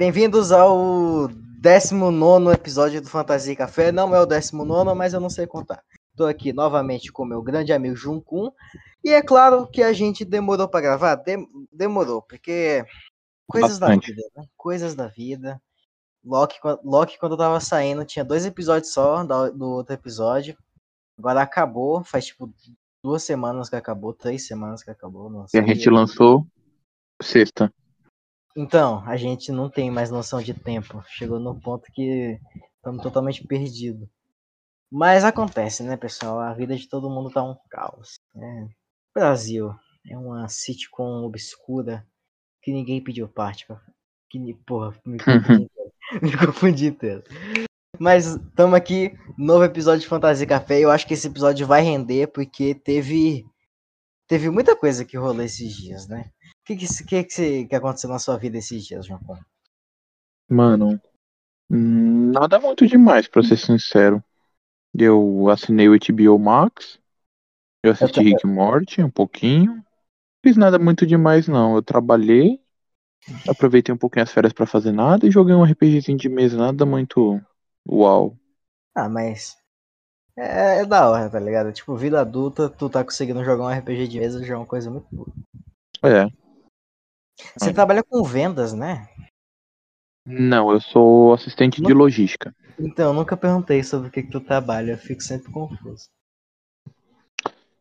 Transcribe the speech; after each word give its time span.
bem-vindos 0.00 0.50
ao 0.50 1.28
19 1.28 2.54
episódio 2.54 3.02
do 3.02 3.08
Fantasia 3.10 3.54
Café. 3.54 3.92
Não 3.92 4.14
é 4.14 4.20
o 4.22 4.24
19, 4.24 4.94
mas 4.94 5.12
eu 5.12 5.20
não 5.20 5.28
sei 5.28 5.46
contar. 5.46 5.84
Estou 6.10 6.26
aqui 6.26 6.54
novamente 6.54 7.12
com 7.12 7.22
meu 7.22 7.42
grande 7.42 7.70
amigo 7.70 7.94
Junkun. 7.94 8.50
E 9.04 9.10
é 9.10 9.20
claro 9.20 9.66
que 9.66 9.82
a 9.82 9.92
gente 9.92 10.24
demorou 10.24 10.66
para 10.66 10.80
gravar. 10.80 11.16
Dem 11.16 11.46
demorou, 11.70 12.22
porque 12.22 12.82
coisas 13.46 13.78
Bastante. 13.78 14.08
da 14.08 14.14
vida, 14.14 14.28
né? 14.38 14.46
Coisas 14.56 14.94
da 14.94 15.06
vida. 15.06 15.60
Loki, 16.24 16.58
Loki, 16.82 17.18
quando 17.18 17.32
eu 17.32 17.38
tava 17.38 17.60
saindo, 17.60 18.02
tinha 18.02 18.24
dois 18.24 18.46
episódios 18.46 18.94
só 18.94 19.22
do, 19.22 19.50
do 19.50 19.68
outro 19.68 19.92
episódio. 19.92 20.56
Agora 21.18 21.42
acabou, 21.42 22.02
faz 22.02 22.24
tipo 22.24 22.50
duas 23.04 23.22
semanas 23.22 23.68
que 23.68 23.76
acabou, 23.76 24.14
três 24.14 24.46
semanas 24.46 24.82
que 24.82 24.90
acabou. 24.90 25.44
e 25.52 25.58
a 25.58 25.62
gente 25.62 25.90
lançou 25.90 26.46
sexta. 27.20 27.70
Então, 28.56 29.02
a 29.06 29.16
gente 29.16 29.52
não 29.52 29.70
tem 29.70 29.90
mais 29.90 30.10
noção 30.10 30.42
de 30.42 30.52
tempo. 30.52 31.02
Chegou 31.06 31.38
no 31.38 31.58
ponto 31.60 31.90
que 31.92 32.38
estamos 32.76 33.02
totalmente 33.02 33.46
perdidos. 33.46 34.08
Mas 34.90 35.24
acontece, 35.24 35.84
né, 35.84 35.96
pessoal? 35.96 36.40
A 36.40 36.52
vida 36.52 36.76
de 36.76 36.88
todo 36.88 37.10
mundo 37.10 37.30
tá 37.30 37.42
um 37.42 37.56
caos. 37.70 38.18
Né? 38.34 38.68
Brasil 39.14 39.72
é 40.08 40.18
uma 40.18 40.48
sitcom 40.48 41.22
obscura 41.24 42.04
que 42.62 42.72
ninguém 42.72 43.02
pediu 43.02 43.28
parte. 43.28 43.66
Que, 44.28 44.54
porra, 44.66 44.98
me 45.04 45.18
confundi, 45.18 45.70
me 46.22 46.36
confundi 46.36 46.86
inteiro. 46.86 47.22
Mas 47.98 48.26
estamos 48.26 48.74
aqui, 48.74 49.14
novo 49.36 49.62
episódio 49.62 50.00
de 50.00 50.08
Fantasia 50.08 50.46
Café. 50.46 50.80
Eu 50.80 50.90
acho 50.90 51.06
que 51.06 51.14
esse 51.14 51.28
episódio 51.28 51.66
vai 51.66 51.82
render 51.82 52.28
porque 52.28 52.74
teve 52.74 53.44
teve 54.26 54.48
muita 54.48 54.76
coisa 54.76 55.04
que 55.04 55.16
rolou 55.16 55.42
esses 55.42 55.72
dias, 55.74 56.08
né? 56.08 56.30
O 56.70 56.76
que 56.76 56.86
que, 56.86 57.04
que, 57.04 57.24
que, 57.24 57.66
que 57.66 57.74
aconteceu 57.74 58.08
na 58.08 58.20
sua 58.20 58.36
vida 58.36 58.56
esses 58.56 58.86
dias, 58.86 59.04
João? 59.04 59.18
Mano, 60.48 61.00
nada 61.68 62.60
muito 62.60 62.86
demais, 62.86 63.26
pra 63.26 63.42
ser 63.42 63.56
sincero. 63.56 64.22
Eu 64.96 65.48
assinei 65.50 65.88
o 65.88 65.94
HBO 65.94 66.38
Max, 66.38 67.00
eu 67.82 67.90
assisti 67.90 68.20
eu 68.20 68.24
Rick 68.24 68.46
Morty 68.46 69.02
um 69.02 69.10
pouquinho. 69.10 69.84
Fiz 70.44 70.56
nada 70.56 70.78
muito 70.78 71.04
demais, 71.04 71.48
não. 71.48 71.74
Eu 71.74 71.82
trabalhei, 71.82 72.60
aproveitei 73.48 73.92
um 73.92 73.98
pouquinho 73.98 74.22
as 74.22 74.30
férias 74.32 74.52
para 74.52 74.64
fazer 74.64 74.92
nada 74.92 75.26
e 75.26 75.30
joguei 75.30 75.56
um 75.56 75.64
RPGzinho 75.64 76.18
de 76.18 76.28
mesa, 76.28 76.56
nada 76.56 76.86
muito 76.86 77.40
uau. 77.84 78.36
Ah, 78.94 79.08
mas 79.08 79.56
é, 80.38 80.82
é, 80.82 80.86
da 80.86 81.10
hora, 81.10 81.28
tá 81.28 81.40
ligado? 81.40 81.72
Tipo, 81.72 81.96
vida 81.96 82.20
adulta, 82.20 82.68
tu 82.68 82.88
tá 82.88 83.02
conseguindo 83.02 83.42
jogar 83.44 83.64
um 83.64 83.70
RPG 83.70 84.06
de 84.06 84.20
mesa 84.20 84.44
já 84.44 84.54
é 84.54 84.56
uma 84.56 84.66
coisa 84.66 84.88
muito 84.88 85.08
boa. 85.10 85.32
É. 86.02 86.39
Você 87.56 87.70
é. 87.70 87.72
trabalha 87.72 88.02
com 88.02 88.22
vendas, 88.22 88.72
né? 88.72 89.08
Não, 90.26 90.70
eu 90.70 90.80
sou 90.80 91.32
assistente 91.32 91.82
de 91.82 91.92
logística. 91.92 92.54
Então, 92.78 93.08
eu 93.08 93.14
nunca 93.14 93.36
perguntei 93.36 93.82
sobre 93.82 94.08
o 94.08 94.10
que, 94.10 94.22
que 94.22 94.30
tu 94.30 94.40
trabalha, 94.40 94.92
eu 94.92 94.98
fico 94.98 95.22
sempre 95.22 95.50
confuso. 95.50 96.08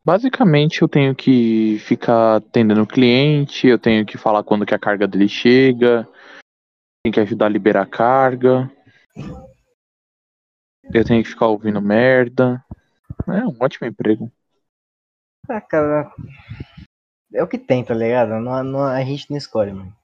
Basicamente, 0.03 0.81
eu 0.81 0.87
tenho 0.87 1.13
que 1.13 1.77
ficar 1.79 2.37
atendendo 2.37 2.81
o 2.81 2.87
cliente, 2.87 3.67
eu 3.67 3.77
tenho 3.77 4.05
que 4.05 4.17
falar 4.17 4.43
quando 4.43 4.65
que 4.65 4.73
a 4.73 4.79
carga 4.79 5.07
dele 5.07 5.27
chega, 5.27 6.07
tenho 7.03 7.13
que 7.13 7.19
ajudar 7.19 7.45
a 7.45 7.49
liberar 7.49 7.83
a 7.83 7.85
carga. 7.85 8.71
Eu 10.91 11.05
tenho 11.05 11.21
que 11.21 11.29
ficar 11.29 11.47
ouvindo 11.47 11.81
merda. 11.81 12.63
É 13.27 13.45
um 13.45 13.55
ótimo 13.59 13.87
emprego. 13.87 14.31
Ah, 15.47 15.61
cara. 15.61 16.11
É 17.33 17.43
o 17.43 17.47
que 17.47 17.57
tem, 17.57 17.83
tá 17.83 17.93
ligado? 17.93 18.39
Não, 18.39 18.63
não, 18.63 18.83
a 18.83 19.03
gente 19.03 19.29
não 19.29 19.37
escolhe, 19.37 19.71
mano. 19.71 19.95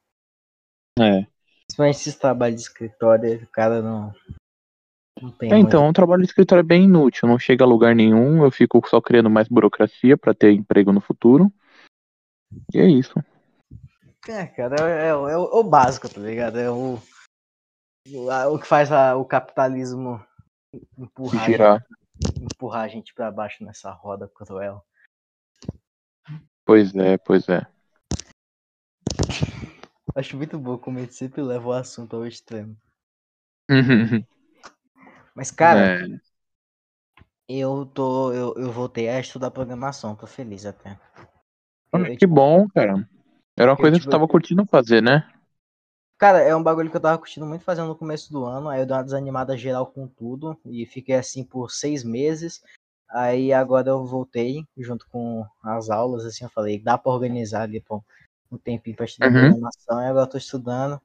É. 0.99 1.25
Principalmente 1.65 1.95
esses 1.95 2.15
trabalhos 2.15 2.61
de 2.61 2.67
escritório, 2.67 3.43
o 3.43 3.47
cara 3.47 3.81
não. 3.81 4.13
não 5.19 5.31
tem 5.31 5.51
é, 5.51 5.57
então, 5.57 5.87
um 5.87 5.93
trabalho 5.93 6.21
de 6.21 6.27
escritório 6.27 6.61
é 6.61 6.63
bem 6.63 6.83
inútil, 6.83 7.27
não 7.27 7.39
chega 7.39 7.63
a 7.63 7.67
lugar 7.67 7.95
nenhum, 7.95 8.43
eu 8.43 8.51
fico 8.51 8.81
só 8.87 9.01
criando 9.01 9.29
mais 9.29 9.47
burocracia 9.47 10.15
para 10.15 10.33
ter 10.33 10.51
emprego 10.51 10.93
no 10.93 11.01
futuro. 11.01 11.51
E 12.73 12.79
é 12.79 12.85
isso. 12.85 13.15
É, 14.27 14.45
cara, 14.45 14.75
é, 14.79 15.05
é, 15.05 15.07
é, 15.09 15.15
o, 15.15 15.27
é 15.27 15.37
o 15.37 15.63
básico, 15.63 16.07
tá 16.07 16.21
ligado? 16.21 16.59
É 16.59 16.69
o, 16.69 16.99
o, 18.07 18.53
o 18.53 18.59
que 18.59 18.67
faz 18.67 18.91
a, 18.91 19.15
o 19.15 19.25
capitalismo 19.25 20.23
empurrar, 20.97 21.45
Girar. 21.45 21.85
empurrar 22.39 22.83
a 22.83 22.87
gente 22.87 23.13
para 23.13 23.31
baixo 23.31 23.63
nessa 23.63 23.91
roda 23.91 24.27
cruel. 24.27 24.83
Pois 26.65 26.95
é, 26.95 27.17
pois 27.17 27.47
é. 27.47 27.65
Acho 30.15 30.35
muito 30.35 30.57
bom 30.57 30.77
como 30.77 30.99
gente 30.99 31.13
sempre 31.13 31.41
leva 31.41 31.67
o 31.67 31.73
assunto 31.73 32.15
ao 32.15 32.25
extremo. 32.25 32.75
Mas, 35.35 35.51
cara, 35.51 36.01
é. 36.03 36.19
eu 37.47 37.85
tô. 37.85 38.31
Eu, 38.33 38.55
eu 38.55 38.71
voltei 38.71 39.09
a 39.09 39.19
estudar 39.19 39.51
programação, 39.51 40.15
tô 40.15 40.25
feliz 40.25 40.65
até. 40.65 40.97
Eu, 41.93 42.05
que 42.05 42.17
tipo, 42.17 42.33
bom, 42.33 42.67
cara. 42.69 43.07
Era 43.57 43.71
uma 43.71 43.77
coisa 43.77 43.95
tipo, 43.95 44.05
que 44.05 44.05
você 44.05 44.09
tava 44.09 44.27
curtindo 44.27 44.65
fazer, 44.65 45.01
né? 45.01 45.29
Cara, 46.17 46.39
é 46.39 46.55
um 46.55 46.63
bagulho 46.63 46.89
que 46.89 46.95
eu 46.95 47.01
tava 47.01 47.17
curtindo 47.17 47.45
muito 47.45 47.63
fazendo 47.63 47.89
no 47.89 47.95
começo 47.95 48.31
do 48.31 48.45
ano. 48.45 48.69
Aí 48.69 48.81
eu 48.81 48.85
dei 48.85 48.95
uma 48.95 49.03
desanimada 49.03 49.57
geral 49.57 49.85
com 49.87 50.07
tudo. 50.07 50.57
E 50.65 50.85
fiquei 50.85 51.15
assim 51.15 51.43
por 51.43 51.69
seis 51.69 52.03
meses. 52.03 52.63
Aí 53.15 53.53
agora 53.53 53.91
eu 53.91 54.05
voltei 54.05 54.67
junto 54.77 55.07
com 55.07 55.45
as 55.63 55.89
aulas, 55.89 56.25
assim, 56.25 56.43
eu 56.43 56.49
falei, 56.49 56.77
dá 56.77 56.97
pra 56.97 57.13
organizar 57.13 57.61
ali 57.61 57.79
pô, 57.79 58.03
um 58.51 58.57
tempinho 58.57 58.93
pra 58.93 59.05
estudar 59.05 59.27
uhum. 59.27 59.51
programação. 59.51 60.01
E 60.01 60.05
agora 60.05 60.25
eu 60.25 60.29
tô 60.31 60.37
estudando. 60.37 61.01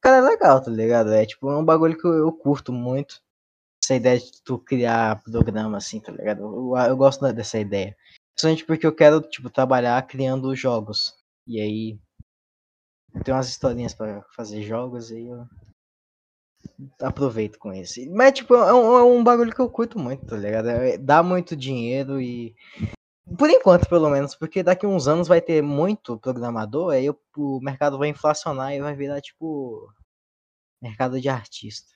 Cara, 0.00 0.16
é 0.16 0.20
legal, 0.22 0.62
tá 0.62 0.70
ligado? 0.70 1.12
É 1.12 1.26
tipo 1.26 1.50
é 1.50 1.56
um 1.58 1.64
bagulho 1.64 1.98
que 1.98 2.06
eu, 2.06 2.14
eu 2.14 2.32
curto 2.32 2.72
muito. 2.72 3.22
Essa 3.84 3.94
ideia 3.94 4.18
de 4.18 4.42
tu 4.42 4.58
criar 4.58 5.22
programa, 5.22 5.76
assim, 5.76 6.00
tá 6.00 6.12
ligado? 6.12 6.40
Eu, 6.42 6.74
eu 6.76 6.96
gosto 6.96 7.30
dessa 7.30 7.58
ideia. 7.58 7.94
Principalmente 8.34 8.64
porque 8.64 8.86
eu 8.86 8.94
quero, 8.94 9.20
tipo, 9.20 9.50
trabalhar 9.50 10.00
criando 10.06 10.54
jogos. 10.56 11.14
E 11.46 11.60
aí 11.60 11.98
tem 13.22 13.34
umas 13.34 13.50
historinhas 13.50 13.92
para 13.92 14.22
fazer 14.34 14.62
jogos 14.62 15.10
e 15.10 15.26
eu 15.26 15.46
aproveito 17.00 17.58
com 17.58 17.72
esse. 17.72 18.08
Mas, 18.10 18.32
tipo, 18.32 18.54
é 18.54 18.72
um, 18.72 18.96
é 18.96 19.02
um, 19.04 19.24
bagulho 19.24 19.54
que 19.54 19.60
eu 19.60 19.68
curto 19.68 19.98
muito, 19.98 20.26
tá 20.26 20.36
ligado? 20.36 20.68
É, 20.68 20.98
dá 20.98 21.22
muito 21.22 21.56
dinheiro 21.56 22.20
e. 22.20 22.54
Por 23.38 23.48
enquanto, 23.48 23.88
pelo 23.88 24.10
menos, 24.10 24.34
porque 24.34 24.62
daqui 24.62 24.86
uns 24.86 25.06
anos 25.06 25.28
vai 25.28 25.40
ter 25.40 25.62
muito 25.62 26.18
programador, 26.18 26.92
aí 26.92 27.08
o 27.08 27.60
mercado 27.60 27.96
vai 27.96 28.08
inflacionar 28.08 28.74
e 28.74 28.80
vai 28.80 28.94
virar, 28.94 29.20
tipo, 29.20 29.88
mercado 30.82 31.20
de 31.20 31.28
artista. 31.28 31.94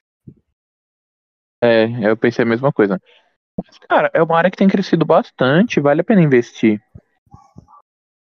É, 1.60 1.86
eu 2.08 2.16
pensei 2.16 2.44
a 2.44 2.48
mesma 2.48 2.72
coisa. 2.72 3.00
Mas, 3.56 3.78
cara, 3.78 4.10
é 4.14 4.22
uma 4.22 4.36
área 4.36 4.50
que 4.50 4.56
tem 4.56 4.68
crescido 4.68 5.04
bastante, 5.04 5.80
vale 5.80 6.02
a 6.02 6.04
pena 6.04 6.22
investir. 6.22 6.80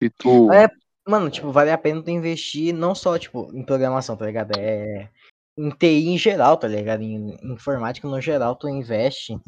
Se 0.01 0.09
tu... 0.09 0.51
É, 0.53 0.69
Mano, 1.07 1.31
tipo, 1.31 1.51
vale 1.51 1.71
a 1.71 1.77
pena 1.77 2.01
tu 2.01 2.11
investir 2.11 2.73
não 2.73 2.93
só, 2.93 3.17
tipo, 3.17 3.49
em 3.53 3.63
programação, 3.63 4.15
tá 4.15 4.25
ligado? 4.25 4.51
É. 4.57 5.09
Em 5.57 5.69
TI 5.69 6.09
em 6.09 6.17
geral, 6.17 6.57
tá 6.57 6.67
ligado? 6.67 7.01
Em, 7.01 7.37
informática 7.43 8.07
no 8.07 8.21
geral, 8.21 8.55
tu 8.55 8.67
investe. 8.67 9.39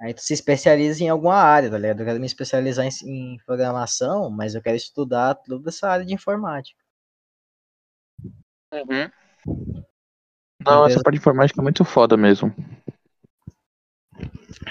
Aí 0.00 0.14
tu 0.14 0.20
se 0.20 0.34
especializa 0.34 1.02
em 1.02 1.08
alguma 1.08 1.36
área, 1.36 1.70
tá 1.70 1.78
ligado? 1.78 2.00
Eu 2.00 2.06
quero 2.06 2.20
me 2.20 2.26
especializar 2.26 2.86
em, 2.86 3.34
em 3.34 3.36
programação, 3.44 4.30
mas 4.30 4.54
eu 4.54 4.62
quero 4.62 4.76
estudar 4.76 5.34
toda 5.34 5.68
essa 5.70 5.88
área 5.88 6.04
de 6.04 6.14
informática. 6.14 6.78
Uhum. 8.72 9.10
Não, 10.64 10.86
essa 10.86 11.02
parte 11.02 11.14
de 11.14 11.20
informática 11.20 11.60
é 11.60 11.62
muito 11.62 11.84
foda 11.84 12.16
mesmo. 12.16 12.54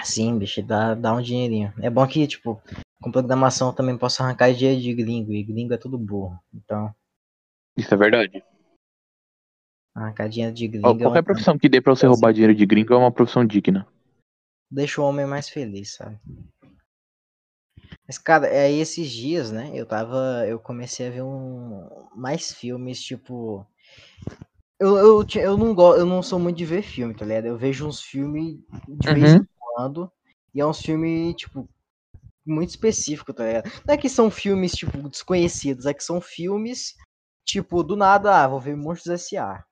Sim, 0.04 0.38
bicho, 0.38 0.62
dá, 0.62 0.94
dá 0.94 1.12
um 1.12 1.20
dinheirinho. 1.20 1.72
É 1.82 1.90
bom 1.90 2.06
que, 2.06 2.26
tipo, 2.26 2.62
com 3.02 3.10
programação 3.10 3.72
também 3.72 3.98
posso 3.98 4.22
arrancar 4.22 4.52
dinheiro 4.52 4.80
de 4.80 4.94
gringo, 4.94 5.32
e 5.32 5.42
gringo 5.42 5.74
é 5.74 5.76
tudo 5.76 5.98
burro. 5.98 6.38
Então. 6.54 6.94
Isso 7.76 7.92
é 7.92 7.96
verdade. 7.96 8.44
Arrancar 9.94 10.28
dinheiro 10.28 10.54
de 10.54 10.68
gringo. 10.68 10.86
qualquer 10.86 11.04
é 11.04 11.08
uma... 11.08 11.22
profissão 11.22 11.58
que 11.58 11.68
dê 11.68 11.80
pra 11.80 11.94
você 11.94 12.06
roubar 12.06 12.32
dinheiro 12.32 12.54
de 12.54 12.64
gringo 12.64 12.94
é 12.94 12.96
uma 12.96 13.12
profissão 13.12 13.44
digna. 13.44 13.86
Deixa 14.70 15.00
o 15.00 15.04
homem 15.04 15.26
mais 15.26 15.48
feliz, 15.48 15.94
sabe? 15.94 16.18
Mas, 18.06 18.18
cara, 18.18 18.46
aí 18.46 18.78
é 18.78 18.78
esses 18.78 19.10
dias, 19.10 19.50
né? 19.50 19.70
Eu 19.74 19.84
tava. 19.84 20.46
Eu 20.46 20.58
comecei 20.58 21.08
a 21.08 21.10
ver 21.10 21.22
um, 21.22 21.88
mais 22.14 22.52
filmes, 22.52 23.02
tipo. 23.02 23.66
Eu, 24.78 24.96
eu, 24.96 25.26
eu, 25.34 25.56
não 25.56 25.74
gosto, 25.74 25.98
eu 26.00 26.06
não 26.06 26.22
sou 26.22 26.38
muito 26.38 26.56
de 26.56 26.64
ver 26.64 26.82
filme, 26.82 27.14
tá 27.14 27.24
ligado? 27.24 27.46
Eu 27.46 27.58
vejo 27.58 27.86
uns 27.86 28.00
filmes 28.00 28.58
de 28.88 29.08
uhum. 29.08 29.14
vez 29.14 29.34
em 29.34 29.46
quando. 29.58 30.10
E 30.54 30.60
é 30.60 30.66
uns 30.66 30.80
filmes, 30.80 31.34
tipo, 31.36 31.68
muito 32.46 32.70
específico, 32.70 33.32
tá 33.32 33.44
ligado? 33.44 33.70
Não 33.86 33.94
é 33.94 33.96
que 33.96 34.08
são 34.08 34.30
filmes, 34.30 34.72
tipo, 34.72 35.08
desconhecidos, 35.08 35.86
é 35.86 35.94
que 35.94 36.02
são 36.02 36.20
filmes, 36.20 36.96
tipo, 37.44 37.82
do 37.82 37.96
nada, 37.96 38.42
ah, 38.42 38.48
vou 38.48 38.60
ver 38.60 38.76
Monstros 38.76 39.14
S.A. 39.14 39.64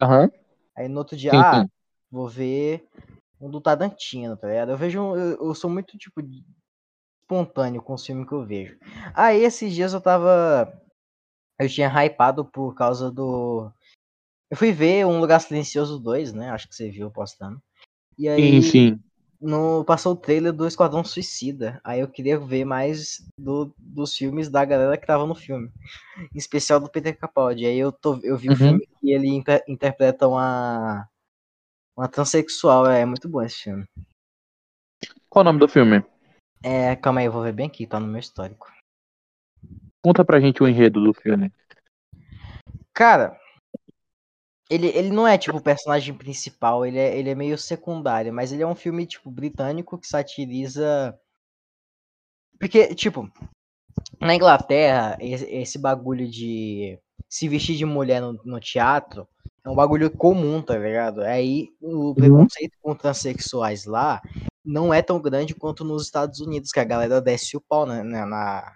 Aham. 0.00 0.30
Aí 0.76 0.88
no 0.88 0.98
outro 0.98 1.16
dia, 1.16 1.34
sim, 1.34 1.38
ah, 1.38 1.64
sim. 1.64 1.68
vou 2.10 2.28
ver 2.28 2.86
um 3.40 3.50
do 3.50 3.60
Tarantino, 3.60 4.36
tá 4.36 4.48
ligado? 4.48 4.70
Eu 4.72 4.76
vejo, 4.76 5.16
eu, 5.16 5.48
eu 5.48 5.54
sou 5.54 5.70
muito, 5.70 5.96
tipo, 5.98 6.20
espontâneo 7.22 7.82
com 7.82 7.94
os 7.94 8.04
filmes 8.04 8.26
que 8.28 8.34
eu 8.34 8.44
vejo. 8.44 8.78
Aí 9.14 9.42
esses 9.42 9.74
dias 9.74 9.92
eu 9.92 10.00
tava, 10.00 10.72
eu 11.58 11.68
tinha 11.68 11.88
hypado 11.88 12.44
por 12.44 12.74
causa 12.74 13.10
do 13.10 13.70
Eu 14.50 14.56
fui 14.56 14.72
ver 14.72 15.06
Um 15.06 15.20
Lugar 15.20 15.40
Silencioso 15.40 15.98
2, 16.00 16.32
né? 16.32 16.50
Acho 16.50 16.68
que 16.68 16.74
você 16.74 16.90
viu 16.90 17.10
postando. 17.10 17.62
E 18.18 18.28
Sim, 18.38 18.60
aí 18.60 18.62
sim. 18.62 19.00
No, 19.40 19.84
passou 19.84 20.12
o 20.12 20.16
trailer 20.16 20.52
do 20.52 20.66
Esquadrão 20.66 21.04
Suicida. 21.04 21.80
Aí 21.84 22.00
eu 22.00 22.08
queria 22.08 22.38
ver 22.38 22.64
mais 22.64 23.24
do, 23.38 23.72
dos 23.78 24.16
filmes 24.16 24.48
da 24.48 24.64
galera 24.64 24.96
que 24.96 25.06
tava 25.06 25.26
no 25.26 25.34
filme. 25.34 25.70
Em 26.34 26.38
especial 26.38 26.80
do 26.80 26.90
Peter 26.90 27.16
Capaldi. 27.18 27.66
Aí 27.66 27.78
eu, 27.78 27.92
tô, 27.92 28.20
eu 28.22 28.36
vi 28.36 28.50
o 28.50 28.52
Uhum. 28.52 28.56
filme 28.56 28.88
que 29.00 29.12
ele 29.12 29.28
inter- 29.28 29.64
interpreta 29.68 30.28
uma, 30.28 31.08
uma 31.96 32.08
transexual. 32.08 32.86
É 32.88 33.04
muito 33.06 33.28
bom 33.28 33.42
esse 33.42 33.56
filme. 33.64 33.86
Qual 35.28 35.42
o 35.42 35.44
nome 35.44 35.58
do 35.60 35.68
filme? 35.68 36.02
É, 36.62 36.94
calma 36.96 37.20
aí, 37.20 37.26
eu 37.26 37.32
vou 37.32 37.42
ver 37.42 37.52
bem 37.52 37.66
aqui, 37.66 37.86
tá 37.86 37.98
no 37.98 38.06
meu 38.06 38.20
histórico. 38.20 38.66
Conta 40.02 40.24
pra 40.24 40.40
gente 40.40 40.62
o 40.62 40.68
enredo 40.68 41.02
do 41.02 41.12
filme. 41.12 41.52
Cara, 42.92 43.38
ele, 44.70 44.88
ele 44.88 45.10
não 45.10 45.26
é 45.26 45.38
tipo 45.38 45.56
o 45.56 45.62
personagem 45.62 46.14
principal, 46.14 46.84
ele 46.84 46.98
é, 46.98 47.18
ele 47.18 47.30
é 47.30 47.34
meio 47.34 47.56
secundário, 47.58 48.32
mas 48.32 48.52
ele 48.52 48.62
é 48.62 48.66
um 48.66 48.74
filme 48.74 49.06
tipo 49.06 49.30
britânico 49.30 49.98
que 49.98 50.06
satiriza. 50.06 51.18
Porque, 52.58 52.94
tipo, 52.94 53.30
na 54.20 54.34
Inglaterra, 54.34 55.16
esse, 55.20 55.78
bagulho 55.78 56.28
de 56.30 56.98
se 57.28 57.48
vestir 57.48 57.76
de 57.76 57.84
mulher 57.84 58.20
no, 58.20 58.34
no 58.44 58.60
teatro 58.60 59.28
é 59.64 59.68
um 59.68 59.74
bagulho 59.74 60.10
comum, 60.10 60.62
tá 60.62 60.76
ligado? 60.78 61.22
Aí 61.22 61.70
o 61.80 62.14
preconceito 62.14 62.78
com 62.80 62.94
transexuais 62.94 63.84
lá 63.84 64.22
não 64.64 64.92
é 64.94 65.02
tão 65.02 65.20
grande 65.20 65.54
quanto 65.54 65.84
nos 65.84 66.04
Estados 66.04 66.40
Unidos, 66.40 66.72
que 66.72 66.80
a 66.80 66.84
galera 66.84 67.20
desce 67.20 67.56
o 67.56 67.60
pau 67.60 67.86
na, 67.86 68.02
na, 68.04 68.26
na- 68.26 68.72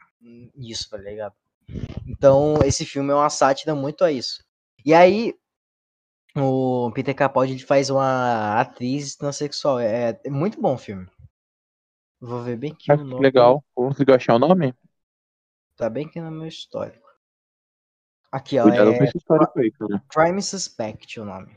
nisso, 0.54 0.88
tá 0.90 0.98
ligado? 0.98 1.34
Então, 2.06 2.58
esse 2.64 2.84
filme 2.84 3.10
é 3.12 3.14
uma 3.14 3.30
sátira 3.30 3.74
muito 3.74 4.04
a 4.04 4.12
isso. 4.12 4.44
E 4.84 4.94
aí, 4.94 5.34
o 6.36 6.90
Peter 6.92 7.14
Capaldi 7.14 7.52
ele 7.54 7.60
faz 7.64 7.90
uma 7.90 8.60
atriz 8.60 9.16
transexual. 9.16 9.78
É, 9.80 10.18
é 10.24 10.30
muito 10.30 10.60
bom 10.60 10.74
o 10.74 10.78
filme. 10.78 11.06
Vou 12.18 12.42
ver 12.42 12.56
bem 12.56 12.74
Ah, 12.88 12.94
o 12.94 13.04
que 13.04 13.04
nome. 13.04 13.18
legal. 13.18 13.64
Conseguiu 13.74 14.14
achar 14.14 14.34
o 14.34 14.38
nome? 14.38 14.74
Tá 15.76 15.90
bem 15.90 16.06
aqui 16.06 16.20
no 16.20 16.30
meu 16.30 16.46
histórico. 16.46 17.08
Aqui, 18.32 18.58
ó. 18.58 18.64
Cuidado 18.64 18.94
É 18.96 18.96
com 18.96 19.04
esse 19.04 19.18
histórico 19.18 19.58
aí, 19.58 19.70
cara. 19.72 20.02
Crime 20.10 20.42
Suspect 20.42 21.20
o 21.20 21.24
nome. 21.24 21.52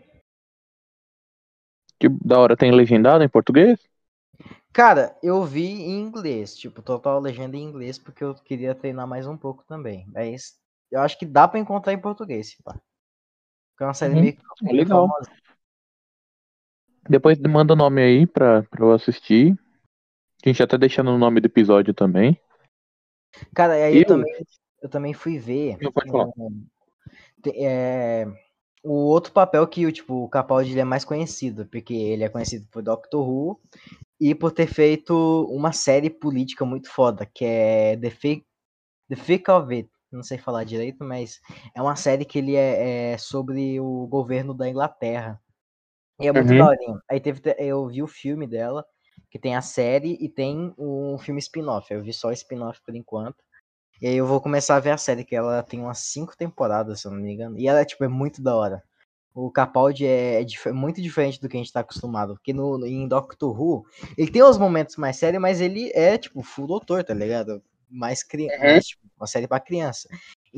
Que 1.99 2.07
da 2.09 2.37
hora, 2.39 2.55
tem 2.57 2.71
legendado 2.71 3.23
em 3.23 3.29
português? 3.29 3.79
Cara, 4.73 5.15
eu 5.23 5.43
vi 5.45 5.63
em 5.65 5.99
inglês, 6.01 6.55
tipo, 6.57 6.81
total 6.81 7.19
legenda 7.19 7.55
em 7.55 7.63
inglês, 7.63 7.97
porque 7.99 8.23
eu 8.23 8.33
queria 8.35 8.75
treinar 8.75 9.07
mais 9.07 9.27
um 9.27 9.37
pouco 9.37 9.63
também. 9.65 10.05
Mas 10.11 10.55
eu 10.91 10.99
acho 11.01 11.17
que 11.17 11.25
dá 11.25 11.47
pra 11.47 11.59
encontrar 11.59 11.93
em 11.93 12.01
português, 12.01 12.55
pá. 12.63 12.75
Porque 13.73 13.83
é 13.83 13.87
uma 13.87 13.93
série 13.93 14.13
Uhum. 14.15 14.21
meio, 14.21 14.37
É 14.69 14.73
legal. 14.73 15.07
famosa. 15.07 15.31
Depois 17.09 17.39
manda 17.39 17.73
o 17.73 17.75
nome 17.77 18.01
aí 18.01 18.25
pra, 18.25 18.63
pra 18.63 18.85
eu 18.85 18.93
assistir. 18.93 19.57
A 20.43 20.49
gente 20.49 20.57
já 20.57 20.67
tá 20.67 20.77
deixando 20.77 21.11
o 21.11 21.17
nome 21.17 21.41
do 21.41 21.47
episódio 21.47 21.93
também. 21.93 22.39
Cara, 23.53 23.77
e 23.77 23.83
aí 23.83 23.95
Eu- 23.95 24.01
eu 24.01 24.07
também, 24.07 24.45
eu 24.81 24.89
também 24.89 25.13
fui 25.13 25.37
ver. 25.39 25.77
Não, 25.81 25.91
pode 25.91 26.09
falar. 26.11 26.31
te- 27.41 27.51
é, 27.57 28.25
o 28.83 28.91
outro 28.93 29.33
papel 29.33 29.67
que 29.67 29.85
o 29.85 29.91
tipo, 29.91 30.13
o 30.23 30.29
Capaldi 30.29 30.77
é 30.79 30.83
mais 30.83 31.03
conhecido, 31.03 31.65
porque 31.65 31.93
ele 31.93 32.23
é 32.23 32.29
conhecido 32.29 32.67
por 32.71 32.81
Doctor 32.81 33.27
Who 33.27 33.59
e 34.19 34.33
por 34.35 34.51
ter 34.51 34.67
feito 34.67 35.45
uma 35.49 35.73
série 35.73 36.09
política 36.09 36.63
muito 36.63 36.89
foda, 36.89 37.25
que 37.25 37.43
é 37.43 37.97
The 37.97 38.09
Thick, 38.09 38.45
The 39.09 39.15
Thick 39.15 39.51
of 39.51 39.73
It. 39.73 39.89
Não 40.15 40.23
sei 40.23 40.37
falar 40.37 40.63
direito, 40.63 41.03
mas 41.03 41.39
é 41.75 41.81
uma 41.81 41.95
série 41.95 42.25
que 42.25 42.37
ele 42.39 42.55
é, 42.55 43.13
é 43.13 43.17
sobre 43.17 43.79
o 43.79 44.07
governo 44.07 44.53
da 44.53 44.67
Inglaterra. 44.69 45.39
E 46.19 46.27
é 46.27 46.31
muito 46.31 46.49
Uhum. 46.51 46.57
daorinha. 46.57 46.99
Aí 47.09 47.19
teve, 47.19 47.41
eu 47.57 47.87
vi 47.87 48.03
o 48.03 48.07
filme 48.07 48.47
dela, 48.47 48.85
que 49.31 49.39
tem 49.39 49.55
a 49.55 49.61
série 49.61 50.17
e 50.21 50.29
tem 50.29 50.73
um 50.77 51.17
filme 51.19 51.39
spin-off. 51.39 51.91
Eu 51.93 52.03
vi 52.03 52.13
só 52.13 52.29
o 52.29 52.31
spin-off 52.33 52.79
por 52.85 52.95
enquanto. 52.95 53.37
E 54.01 54.07
aí 54.07 54.15
eu 54.15 54.27
vou 54.27 54.41
começar 54.41 54.75
a 54.75 54.79
ver 54.79 54.91
a 54.91 54.97
série, 54.97 55.23
que 55.25 55.35
ela 55.35 55.63
tem 55.63 55.79
umas 55.79 55.99
cinco 55.99 56.35
temporadas, 56.37 57.01
se 57.01 57.07
eu 57.07 57.11
não 57.11 57.19
me 57.19 57.33
engano. 57.33 57.57
E 57.59 57.67
ela 57.67 57.79
é, 57.81 57.85
tipo, 57.85 58.03
é 58.03 58.07
muito 58.07 58.41
da 58.43 58.55
hora. 58.55 58.83
O 59.33 59.51
Capaldi 59.51 60.05
é, 60.05 60.41
é 60.41 60.43
dif- 60.43 60.71
muito 60.71 61.01
diferente 61.01 61.39
do 61.41 61.49
que 61.49 61.57
a 61.57 61.59
gente 61.59 61.71
tá 61.73 61.79
acostumado. 61.81 62.35
Porque 62.35 62.53
no, 62.53 62.77
no- 62.77 62.85
em 62.87 63.07
Doctor 63.07 63.59
Who, 63.59 63.85
ele 64.17 64.31
tem 64.31 64.43
uns 64.43 64.57
momentos 64.57 64.97
mais 64.97 65.17
sérios, 65.17 65.41
mas 65.41 65.61
ele 65.61 65.91
é, 65.95 66.17
tipo, 66.17 66.43
full 66.43 66.67
doutor, 66.67 67.03
tá 67.03 67.13
ligado? 67.13 67.61
Mais 67.93 68.23
criança, 68.23 68.57
tipo, 68.87 69.03
uma 69.17 69.27
série 69.27 69.47
pra 69.47 69.59
criança. 69.59 70.09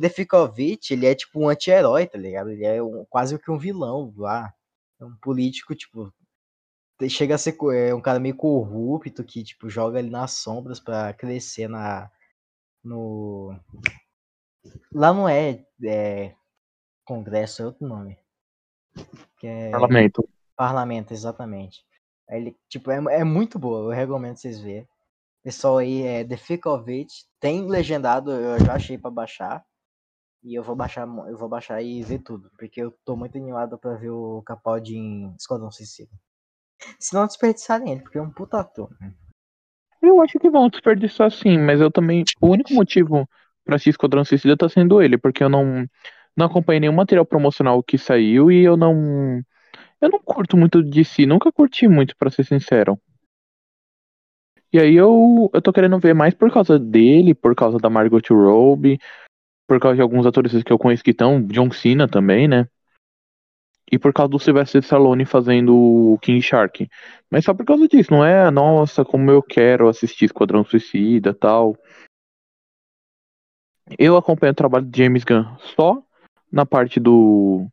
Ficovitch, 0.09 0.91
ele 0.91 1.05
é, 1.05 1.13
tipo, 1.13 1.39
um 1.39 1.49
anti-herói, 1.49 2.07
tá 2.07 2.17
ligado? 2.17 2.49
Ele 2.49 2.65
é 2.65 2.81
um- 2.81 3.05
quase 3.09 3.37
que 3.37 3.51
um 3.51 3.57
vilão 3.57 4.13
lá. 4.17 4.53
É 4.99 5.05
um 5.05 5.15
político, 5.17 5.75
tipo, 5.75 6.13
chega 7.09 7.35
a 7.35 7.37
ser 7.37 7.57
é 7.73 7.93
um 7.93 8.01
cara 8.01 8.19
meio 8.19 8.35
corrupto 8.35 9.23
que, 9.23 9.43
tipo, 9.43 9.69
joga 9.69 9.99
ele 9.99 10.09
nas 10.09 10.31
sombras 10.31 10.79
pra 10.79 11.13
crescer 11.13 11.67
na 11.67 12.09
no 12.83 13.57
lá 14.93 15.13
não 15.13 15.27
é, 15.27 15.65
é 15.83 16.35
congresso, 17.03 17.61
é 17.61 17.65
outro 17.65 17.87
nome. 17.87 18.17
Que 19.39 19.47
é 19.47 19.71
Parlamento. 19.71 20.29
parlamento, 20.55 21.11
exatamente. 21.13 21.83
Ele, 22.29 22.55
tipo, 22.69 22.89
é, 22.91 23.19
é 23.19 23.23
muito 23.23 23.59
boa, 23.59 23.79
eu 23.91 23.95
recomendo 23.95 24.37
vocês 24.37 24.59
verem. 24.59 24.87
Pessoal 25.45 25.77
aí 25.77 26.01
é 26.01 26.23
The 26.23 26.39
It, 26.87 27.13
tem 27.39 27.67
legendado, 27.67 28.31
eu 28.31 28.57
já 28.65 28.73
achei 28.73 28.97
pra 28.97 29.11
baixar. 29.11 29.63
E 30.43 30.55
eu 30.55 30.63
vou 30.63 30.75
baixar, 30.75 31.07
eu 31.07 31.37
vou 31.37 31.47
baixar 31.47 31.83
e 31.83 32.01
ver 32.01 32.17
tudo, 32.17 32.49
porque 32.57 32.81
eu 32.81 32.91
tô 33.05 33.15
muito 33.15 33.37
animado 33.37 33.77
pra 33.77 33.93
ver 33.93 34.09
o 34.09 34.41
Capaldi 34.41 34.97
em 34.97 35.35
Esquadrão 35.39 35.69
Suicida. 35.71 36.09
Se 36.99 37.13
não 37.13 37.27
desperdiçarem 37.27 37.91
ele, 37.91 38.01
porque 38.01 38.17
é 38.17 38.21
um 38.23 38.31
puta 38.31 38.59
ator. 38.59 38.89
né? 38.99 39.13
Eu 40.01 40.19
acho 40.19 40.39
que 40.39 40.49
vão 40.49 40.67
desperdiçar 40.67 41.29
sim, 41.29 41.59
mas 41.59 41.79
eu 41.79 41.91
também. 41.91 42.23
O 42.41 42.47
único 42.47 42.73
motivo 42.73 43.29
pra 43.63 43.75
assistir 43.75 43.91
Esquadrão 43.91 44.25
Suicida 44.25 44.57
tá 44.57 44.67
sendo 44.67 44.99
ele, 44.99 45.15
porque 45.15 45.43
eu 45.43 45.49
não, 45.49 45.85
não 46.35 46.47
acompanhei 46.47 46.79
nenhum 46.79 46.93
material 46.93 47.23
promocional 47.23 47.83
que 47.83 47.99
saiu 47.99 48.51
e 48.51 48.63
eu 48.63 48.75
não. 48.75 49.39
Eu 50.01 50.09
não 50.09 50.19
curto 50.19 50.57
muito 50.57 50.81
de 50.81 51.05
si, 51.05 51.27
nunca 51.27 51.51
curti 51.51 51.87
muito, 51.87 52.15
pra 52.17 52.31
ser 52.31 52.45
sincero. 52.45 52.99
E 54.75 54.77
aí 54.77 54.95
eu, 54.95 55.49
eu 55.53 55.61
tô 55.61 55.71
querendo 55.71 55.97
ver 55.97 56.13
mais 56.13 56.33
por 56.33 56.51
causa 56.51 56.77
dele, 56.77 57.33
por 57.33 57.55
causa 57.55 57.77
da 57.77 57.89
Margot 57.89 58.19
Robbie, 58.29 58.99
por 59.65 59.79
causa 59.79 59.95
de 59.95 60.01
alguns 60.01 60.25
atores 60.25 60.61
que 60.61 60.73
eu 60.73 60.77
conheço 60.77 61.01
que 61.01 61.11
estão, 61.11 61.41
John 61.47 61.71
Cena 61.71 62.09
também, 62.09 62.45
né? 62.45 62.67
E 63.89 63.97
por 63.97 64.11
causa 64.11 64.31
do 64.31 64.37
Sylvester 64.37 64.81
Stallone 64.83 65.23
fazendo 65.23 65.73
o 65.73 66.19
King 66.21 66.41
Shark. 66.41 66.89
Mas 67.31 67.45
só 67.45 67.53
por 67.53 67.65
causa 67.65 67.87
disso, 67.87 68.11
não 68.11 68.25
é, 68.25 68.51
nossa, 68.51 69.05
como 69.05 69.31
eu 69.31 69.41
quero 69.41 69.87
assistir 69.87 70.25
Esquadrão 70.25 70.65
Suicida 70.65 71.33
tal. 71.33 71.77
Eu 73.97 74.17
acompanho 74.17 74.51
o 74.51 74.55
trabalho 74.55 74.85
de 74.85 75.01
James 75.01 75.23
Gunn 75.23 75.55
só 75.77 76.03
na 76.51 76.65
parte 76.65 76.99
do 76.99 77.65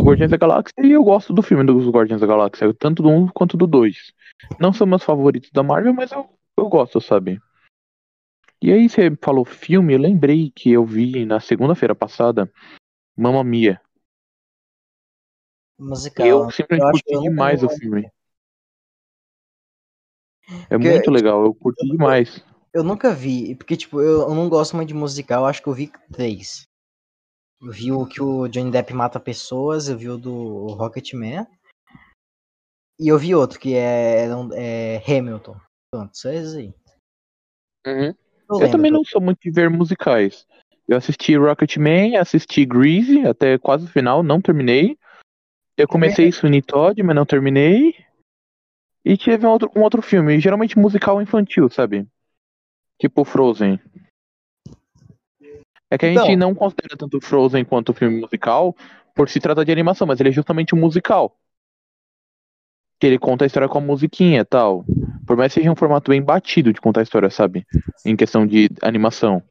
Guardiões 0.00 0.30
da 0.30 0.38
Galáxia 0.38 0.72
e 0.82 0.92
eu 0.92 1.04
gosto 1.04 1.34
do 1.34 1.42
filme 1.42 1.64
dos 1.64 1.86
Guardiões 1.90 2.22
da 2.22 2.26
Galáxia, 2.26 2.72
tanto 2.72 3.02
do 3.02 3.10
1 3.10 3.28
quanto 3.28 3.58
do 3.58 3.66
2. 3.66 4.14
Não 4.58 4.72
são 4.72 4.86
meus 4.86 5.02
favoritos 5.02 5.50
da 5.50 5.62
Marvel, 5.62 5.92
mas 5.92 6.12
eu, 6.12 6.35
eu 6.56 6.68
gosto, 6.68 7.00
sabe? 7.00 7.40
E 8.62 8.72
aí 8.72 8.88
você 8.88 9.14
falou 9.22 9.44
filme, 9.44 9.92
eu 9.94 9.98
lembrei 9.98 10.50
que 10.50 10.72
eu 10.72 10.84
vi 10.84 11.24
na 11.26 11.38
segunda-feira 11.40 11.94
passada 11.94 12.50
Mamma 13.16 13.44
Mia. 13.44 13.80
Musical. 15.78 16.26
Eu 16.26 16.44
eu 16.44 16.50
simplesmente 16.50 17.02
que 17.02 17.10
curti 17.10 17.14
eu 17.14 17.20
demais 17.20 17.62
o 17.62 17.68
filme. 17.68 18.10
É 20.48 20.68
Porque, 20.70 20.88
muito 20.88 21.10
legal, 21.10 21.44
eu 21.44 21.54
curti 21.54 21.86
demais. 21.86 22.42
Eu 22.72 22.82
nunca 22.82 23.12
vi, 23.12 23.54
porque, 23.54 23.76
tipo, 23.76 24.00
eu, 24.00 24.22
eu 24.22 24.34
não 24.34 24.48
gosto 24.48 24.76
muito 24.76 24.88
de 24.88 24.94
musical, 24.94 25.42
eu 25.42 25.46
acho 25.46 25.62
que 25.62 25.68
eu 25.68 25.74
vi 25.74 25.90
três. 26.12 26.66
Eu 27.60 27.72
vi 27.72 27.92
o 27.92 28.06
que 28.06 28.22
o 28.22 28.48
Johnny 28.48 28.70
Depp 28.70 28.92
mata 28.92 29.18
pessoas, 29.18 29.88
eu 29.88 29.96
vi 29.96 30.08
o 30.08 30.18
do 30.18 30.66
Rocketman. 30.74 31.46
E 32.98 33.08
eu 33.08 33.18
vi 33.18 33.34
outro, 33.34 33.58
que 33.58 33.74
é, 33.74 34.34
um- 34.34 34.52
é 34.52 35.02
Hamilton. 35.06 35.56
Pronto, 35.96 36.18
só 36.18 36.30
esses 36.30 36.54
aí. 36.54 36.74
Uhum. 37.86 38.14
Eu, 38.50 38.60
Eu 38.60 38.70
também 38.70 38.90
não 38.90 39.02
sou 39.02 39.18
muito 39.18 39.40
de 39.40 39.50
ver 39.50 39.70
musicais. 39.70 40.46
Eu 40.86 40.98
assisti 40.98 41.34
Rocketman, 41.36 42.16
assisti 42.16 42.66
Greasy 42.66 43.26
até 43.26 43.56
quase 43.56 43.86
o 43.86 43.88
final, 43.88 44.22
não 44.22 44.40
terminei. 44.40 44.98
Eu 45.74 45.88
comecei 45.88 46.30
Sweeney 46.30 46.60
Todd, 46.60 47.02
mas 47.02 47.16
não 47.16 47.24
terminei. 47.24 47.94
E 49.04 49.16
teve 49.16 49.46
um 49.46 49.50
outro, 49.50 49.70
um 49.74 49.82
outro 49.82 50.02
filme, 50.02 50.38
geralmente 50.38 50.78
musical 50.78 51.22
infantil, 51.22 51.70
sabe? 51.70 52.06
Tipo 53.00 53.24
Frozen. 53.24 53.80
É 55.90 55.96
que 55.96 56.06
a 56.06 56.12
Então. 56.12 56.26
gente 56.26 56.36
não 56.36 56.54
considera 56.54 56.96
tanto 56.96 57.20
Frozen 57.22 57.64
quanto 57.64 57.94
filme 57.94 58.20
musical 58.20 58.76
por 59.14 59.30
se 59.30 59.40
tratar 59.40 59.64
de 59.64 59.72
animação, 59.72 60.06
mas 60.06 60.20
ele 60.20 60.28
é 60.28 60.32
justamente 60.32 60.74
um 60.74 60.78
musical. 60.78 61.38
Que 62.98 63.06
ele 63.06 63.18
conta 63.18 63.44
a 63.44 63.46
história 63.46 63.68
com 63.68 63.78
a 63.78 63.80
musiquinha 63.80 64.40
e 64.40 64.44
tal. 64.44 64.84
Por 65.26 65.36
mais 65.36 65.52
que 65.52 65.60
seja 65.60 65.70
um 65.70 65.76
formato 65.76 66.10
bem 66.10 66.22
batido 66.22 66.72
de 66.72 66.80
contar 66.80 67.00
a 67.00 67.02
história, 67.02 67.28
sabe? 67.30 67.66
Em 68.04 68.16
questão 68.16 68.46
de 68.46 68.68
animação. 68.82 69.42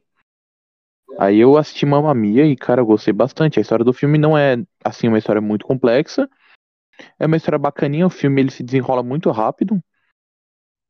Aí 1.18 1.38
eu 1.38 1.56
assisti 1.56 1.86
Mamma 1.86 2.14
Mia 2.14 2.44
e, 2.44 2.56
cara, 2.56 2.80
eu 2.80 2.86
gostei 2.86 3.12
bastante. 3.12 3.58
A 3.58 3.62
história 3.62 3.84
do 3.84 3.92
filme 3.92 4.18
não 4.18 4.36
é, 4.36 4.56
assim, 4.84 5.08
uma 5.08 5.18
história 5.18 5.40
muito 5.40 5.66
complexa. 5.66 6.28
É 7.18 7.26
uma 7.26 7.36
história 7.36 7.58
bacaninha. 7.58 8.06
O 8.06 8.10
filme 8.10 8.40
ele 8.40 8.50
se 8.50 8.62
desenrola 8.62 9.02
muito 9.02 9.30
rápido. 9.30 9.80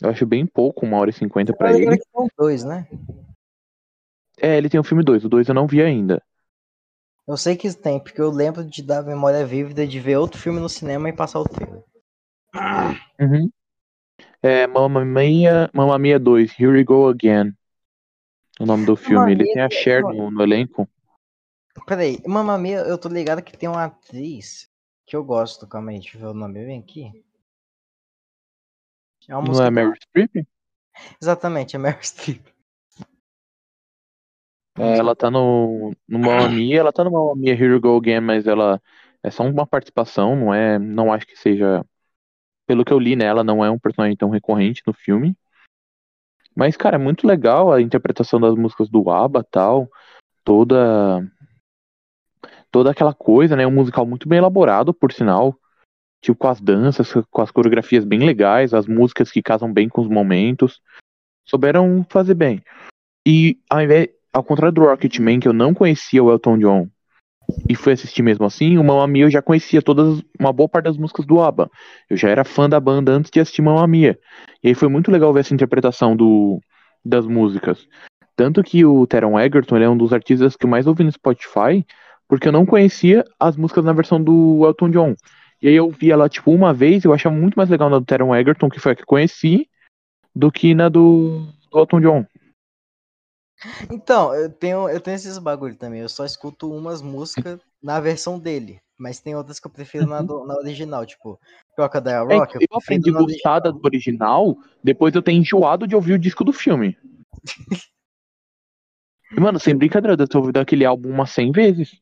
Eu 0.01 0.11
acho 0.11 0.27
bem 0.27 0.47
pouco, 0.47 0.85
uma 0.85 0.99
hora 0.99 1.11
e 1.11 1.13
cinquenta 1.13 1.53
pra 1.55 1.73
ele. 1.73 1.99
São 2.13 2.29
dois, 2.37 2.65
né? 2.65 2.87
É, 4.39 4.57
ele 4.59 4.69
tem 4.69 4.79
o 4.79 4.85
filme 4.85 5.03
2. 5.03 5.25
O 5.25 5.29
2 5.29 5.49
eu 5.49 5.55
não 5.55 5.67
vi 5.67 5.83
ainda. 5.83 6.23
Eu 7.27 7.37
sei 7.37 7.57
que 7.57 7.73
tem, 7.75 7.99
porque 7.99 8.21
eu 8.21 8.31
lembro 8.31 8.65
de 8.65 8.83
dar 8.83 9.03
memória 9.03 9.45
vívida 9.45 9.87
de 9.87 9.99
ver 9.99 10.17
outro 10.17 10.39
filme 10.39 10.61
no 10.61 10.69
cinema 10.69 11.09
e 11.09 11.13
passar 11.13 11.41
o 11.41 11.45
trailer. 11.45 11.83
Uhum. 13.19 13.51
É 14.43 14.67
Mamma 14.67 15.05
Mia, 15.05 15.71
Mamma 15.73 15.99
Mia 15.99 16.19
2, 16.19 16.59
Here 16.59 16.73
We 16.73 16.85
Go 16.85 17.09
Again. 17.09 17.53
O 18.61 18.67
nome 18.67 18.87
do 18.87 18.97
filme. 18.97 19.33
Ele 19.33 19.45
tem 19.45 19.63
a 19.63 19.71
Cher 19.71 20.03
no, 20.03 20.31
no 20.31 20.43
elenco. 20.43 20.89
Peraí, 21.87 22.19
Mamma 22.27 22.57
Mia, 22.57 22.79
eu 22.79 22.97
tô 22.97 23.09
ligado 23.09 23.43
que 23.43 23.57
tem 23.57 23.69
uma 23.69 23.85
atriz 23.85 24.71
que 25.07 25.15
eu 25.15 25.23
gosto, 25.23 25.67
calma 25.67 25.91
aí, 25.91 25.99
deixa 25.99 26.17
eu 26.17 26.21
ver 26.21 26.27
o 26.29 26.35
nome, 26.35 26.65
vem 26.65 26.81
aqui. 26.81 27.25
É 29.29 29.37
uma 29.37 29.53
Não 29.53 29.65
é 29.65 29.71
Mary 29.71 29.97
Streep? 29.97 30.47
Exatamente, 31.21 31.77
é 31.77 31.79
Mary 31.79 31.99
Streep. 32.03 32.45
É, 34.79 34.99
ela 34.99 35.17
tá 35.17 35.31
no, 35.31 35.93
no 36.09 36.19
Mamma 36.19 36.49
Mia, 36.51 36.81
ela 36.81 36.93
tá 36.93 37.05
no 37.05 37.11
Mamma 37.11 37.35
Mia 37.37 37.53
Here 37.53 37.75
We 37.75 37.81
Go 37.81 37.97
Again, 37.97 38.21
mas 38.21 38.47
ela 38.47 38.81
é 39.23 39.31
só 39.31 39.45
uma 39.45 39.67
participação, 39.67 40.37
não 40.37 40.55
é, 40.55 40.79
não 40.79 41.13
acho 41.13 41.27
que 41.27 41.37
seja, 41.37 41.85
pelo 42.67 42.85
que 42.85 42.93
eu 42.93 42.99
li 42.99 43.17
nela, 43.17 43.45
não 43.45 43.65
é 43.65 43.71
um 43.71 43.79
personagem 43.79 44.17
tão 44.17 44.29
recorrente 44.29 44.83
no 44.87 44.93
filme. 44.93 45.37
Mas, 46.55 46.77
cara, 46.77 46.97
é 46.97 46.99
muito 46.99 47.27
legal 47.27 47.73
a 47.73 47.81
interpretação 47.81 48.41
das 48.41 48.55
músicas 48.55 48.89
do 48.89 49.11
ABBA 49.11 49.45
tal. 49.51 49.89
Toda. 50.43 51.27
Toda 52.71 52.91
aquela 52.91 53.15
coisa, 53.15 53.55
né? 53.55 53.67
Um 53.67 53.73
musical 53.73 54.07
muito 54.07 54.29
bem 54.29 54.39
elaborado, 54.39 54.93
por 54.93 55.13
sinal. 55.13 55.55
Tipo, 56.23 56.39
com 56.39 56.49
as 56.49 56.61
danças, 56.61 57.13
com 57.31 57.43
as 57.43 57.51
coreografias 57.51 58.05
bem 58.05 58.21
legais, 58.21 58.75
as 58.75 58.87
músicas 58.87 59.31
que 59.31 59.43
casam 59.43 59.73
bem 59.73 59.89
com 59.89 60.01
os 60.01 60.09
momentos. 60.09 60.81
Souberam 61.45 62.05
fazer 62.09 62.35
bem. 62.35 62.63
E 63.27 63.61
ao 63.69 63.83
invés, 63.83 64.09
ao 64.33 64.43
contrário 64.43 64.75
do 64.75 64.83
Rocketman, 64.83 65.39
que 65.39 65.49
eu 65.49 65.53
não 65.53 65.75
conhecia 65.75 66.25
o 66.25 66.31
Elton 66.31 66.59
John 66.59 66.89
e 67.69 67.75
fui 67.75 67.93
assistir 67.93 68.23
mesmo 68.23 68.45
assim, 68.45 68.79
o 68.79 68.85
Mamma 68.85 69.07
Mia 69.07 69.25
eu 69.25 69.31
já 69.31 69.41
conhecia 69.41 69.81
todas, 69.81 70.23
uma 70.39 70.53
boa 70.53 70.69
parte 70.69 70.87
das 70.87 70.97
músicas 70.97 71.27
do 71.27 71.41
ABBA. 71.41 71.71
Eu 72.11 72.17
já 72.17 72.29
era 72.29 72.45
fã 72.45 72.69
da 72.69 72.81
banda 72.81 73.13
antes 73.13 73.31
de 73.31 73.41
assistir 73.41 73.63
Mamma 73.63 73.87
Mia. 73.87 74.19
E 74.63 74.69
aí 74.69 74.75
foi 74.75 74.89
muito 74.89 75.11
legal 75.11 75.33
ver 75.33 75.41
essa 75.41 75.55
interpretação 75.55 76.17
do, 76.17 76.61
das 77.05 77.27
músicas. 77.27 77.87
Tanto 78.35 78.63
que 78.63 78.85
o 78.85 79.07
Teron 79.07 79.39
Egerton 79.39 79.77
é 79.79 79.89
um 79.89 79.97
dos 79.97 80.13
artistas 80.13 80.57
que 80.57 80.67
eu 80.67 80.71
mais 80.71 80.87
ouvi 80.87 81.05
no 81.05 81.13
Spotify, 81.13 81.85
porque 82.29 82.49
eu 82.49 82.53
não 82.53 82.67
conhecia 82.67 83.25
as 83.39 83.57
músicas 83.57 83.85
na 83.85 83.93
versão 83.93 84.23
do 84.23 84.67
Elton 84.67 84.91
John. 84.91 85.15
E 85.63 85.69
aí 85.69 85.75
eu 85.75 85.89
vi 85.91 86.11
ela, 86.11 86.29
tipo, 86.29 86.51
uma 86.51 86.75
vez, 86.75 87.05
eu 87.05 87.15
achava 87.15 87.35
muito 87.35 87.55
mais 87.55 87.71
legal 87.71 87.89
na 87.89 87.99
do 87.99 88.05
Teron 88.05 88.35
Egerton, 88.35 88.69
que 88.69 88.81
foi 88.81 88.93
a 88.93 88.95
que 88.95 89.07
conheci, 89.07 89.69
do 90.35 90.53
que 90.53 90.75
na 90.75 90.89
do, 90.89 91.47
do 91.73 91.79
Elton 91.79 92.01
John. 92.01 92.27
Então, 93.91 94.35
eu 94.35 94.51
tenho, 94.51 94.89
eu 94.89 95.01
tenho 95.01 95.15
esses 95.15 95.39
bagulho 95.39 95.77
também. 95.77 96.01
Eu 96.01 96.09
só 96.09 96.25
escuto 96.25 96.71
umas 96.71 97.01
músicas 97.01 97.59
na 97.83 98.01
versão 98.01 98.39
dele. 98.39 98.79
Mas 98.99 99.21
tem 99.21 99.35
outras 99.35 99.61
que 99.61 99.67
eu 99.67 99.71
prefiro 99.71 100.07
na, 100.07 100.21
uhum. 100.21 100.47
na 100.47 100.57
original, 100.57 101.05
tipo, 101.05 101.39
Crocodile 101.75 102.25
Rock. 102.25 102.55
É, 102.55 102.57
eu, 102.57 102.67
eu 102.71 102.79
aprendi 102.79 103.11
a 103.11 103.13
gostar 103.13 103.61
do 103.61 103.81
original, 103.85 104.57
depois 104.83 105.15
eu 105.15 105.23
tenho 105.23 105.41
enjoado 105.41 105.87
de 105.87 105.95
ouvir 105.95 106.15
o 106.15 106.19
disco 106.19 106.43
do 106.43 106.53
filme. 106.53 106.97
Mano, 109.33 109.61
sem 109.61 109.77
brincadeira, 109.77 110.21
eu 110.21 110.29
tô 110.29 110.39
ouvindo 110.39 110.59
aquele 110.59 110.85
álbum 110.85 111.11
umas 111.11 111.31
100 111.31 111.53
vezes. 111.53 112.01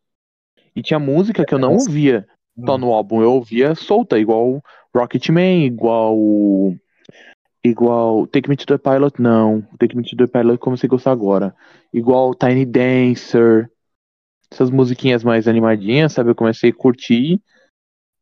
E 0.76 0.82
tinha 0.82 0.98
música 0.98 1.44
que 1.44 1.54
eu 1.54 1.58
não 1.58 1.72
ouvia 1.72 2.26
só 2.64 2.74
hum. 2.76 2.78
no 2.78 2.92
álbum, 2.92 3.22
eu 3.22 3.32
ouvia 3.32 3.74
solta, 3.74 4.18
igual 4.18 4.62
Rocketman, 4.94 5.64
igual 5.64 6.16
Igual 7.64 8.26
Take 8.26 8.48
Me 8.48 8.56
to 8.56 8.66
the 8.66 8.76
Pilot, 8.76 9.20
não. 9.20 9.62
Take 9.78 9.96
Me 9.96 10.04
to 10.04 10.16
the 10.16 10.26
Pilot 10.26 10.58
como 10.58 10.76
você 10.76 10.86
gosta 10.86 11.10
agora. 11.10 11.56
Igual 11.92 12.34
Tiny 12.34 12.66
Dancer. 12.66 13.70
Essas 14.50 14.70
musiquinhas 14.70 15.24
mais 15.24 15.48
animadinhas, 15.48 16.12
sabe? 16.12 16.30
Eu 16.30 16.34
comecei 16.34 16.70
a 16.70 16.74
curtir. 16.74 17.40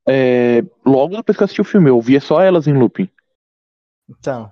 É, 0.08 0.62
logo 0.86 1.16
depois 1.16 1.36
que 1.36 1.42
eu 1.42 1.44
assisti 1.44 1.60
o 1.60 1.64
filme, 1.64 1.90
eu 1.90 1.96
ouvia 1.96 2.20
só 2.20 2.40
elas 2.40 2.66
em 2.66 2.72
looping. 2.72 3.08
Então, 4.08 4.50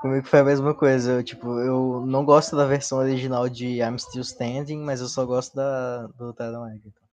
comigo 0.00 0.26
foi 0.26 0.40
a 0.40 0.44
mesma 0.44 0.74
coisa. 0.74 1.12
Eu, 1.12 1.22
tipo, 1.22 1.58
eu 1.60 2.04
não 2.06 2.24
gosto 2.24 2.56
da 2.56 2.66
versão 2.66 2.98
original 2.98 3.48
de 3.48 3.80
I'm 3.80 3.98
Still 3.98 4.22
Standing, 4.22 4.78
mas 4.78 5.00
eu 5.00 5.08
só 5.08 5.24
gosto 5.24 5.54
da 5.54 6.06
do 6.18 6.32
Taron 6.32 6.66
Egerton. 6.68 7.04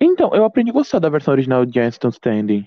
Então, 0.00 0.34
eu 0.34 0.44
aprendi 0.44 0.70
a 0.70 0.74
gostar 0.74 0.98
da 0.98 1.08
versão 1.08 1.32
original 1.32 1.64
de 1.64 1.78
I'm 1.78 1.90
Still 1.90 2.10
Standing. 2.10 2.66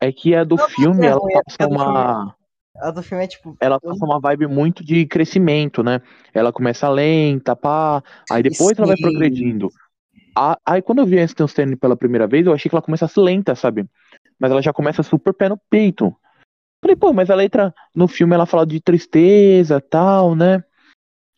É 0.00 0.12
que 0.12 0.34
a 0.34 0.44
do 0.44 0.56
não, 0.56 0.68
filme, 0.68 1.06
é 1.06 1.10
ela 1.10 1.20
é 1.30 1.42
passa 1.42 1.68
uma. 1.68 2.36
A 2.82 2.90
do 2.90 3.02
filme 3.02 3.22
é 3.22 3.28
tipo. 3.28 3.56
Ela 3.60 3.80
passa 3.80 4.04
uma 4.04 4.18
vibe 4.18 4.48
muito 4.48 4.84
de 4.84 5.06
crescimento, 5.06 5.84
né? 5.84 6.02
Ela 6.34 6.52
começa 6.52 6.88
lenta, 6.88 7.54
pá. 7.54 8.02
Aí 8.28 8.42
depois 8.42 8.76
Sim. 8.76 8.82
ela 8.82 8.88
vai 8.88 8.96
progredindo. 8.96 9.70
aí 10.66 10.82
quando 10.82 10.98
eu 10.98 11.06
vi 11.06 11.20
a 11.20 11.24
Stanley 11.24 11.76
pela 11.76 11.96
primeira 11.96 12.26
vez, 12.26 12.44
eu 12.44 12.52
achei 12.52 12.68
que 12.68 12.74
ela 12.74 12.82
começasse 12.82 13.20
lenta, 13.20 13.54
sabe? 13.54 13.88
Mas 14.36 14.50
ela 14.50 14.60
já 14.60 14.72
começa 14.72 15.04
super 15.04 15.32
pé 15.32 15.48
no 15.48 15.56
peito. 15.70 16.14
Falei, 16.82 16.96
pô, 16.96 17.12
mas 17.12 17.30
a 17.30 17.36
letra 17.36 17.72
no 17.94 18.08
filme 18.08 18.34
ela 18.34 18.46
fala 18.46 18.66
de 18.66 18.80
tristeza 18.80 19.80
tal, 19.80 20.34
né? 20.34 20.64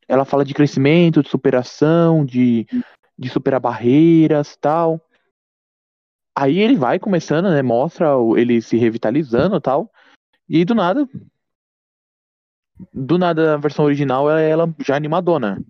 Ela 0.08 0.24
fala 0.24 0.46
de 0.46 0.54
crescimento, 0.54 1.22
de 1.22 1.28
superação, 1.28 2.24
de, 2.24 2.66
de 3.18 3.28
superar 3.28 3.60
barreiras 3.60 4.56
tal. 4.56 4.98
Aí 6.34 6.58
ele 6.58 6.76
vai 6.76 6.98
começando, 6.98 7.50
né? 7.50 7.60
Mostra 7.60 8.14
ele 8.36 8.62
se 8.62 8.78
revitalizando 8.78 9.60
tal. 9.60 9.90
E 10.48 10.64
do 10.64 10.74
nada. 10.74 11.06
Do 12.92 13.18
nada 13.18 13.54
a 13.54 13.56
versão 13.56 13.84
original 13.84 14.30
ela, 14.30 14.40
ela 14.40 14.74
já 14.80 14.94
é 14.94 14.96
animadona. 14.96 15.62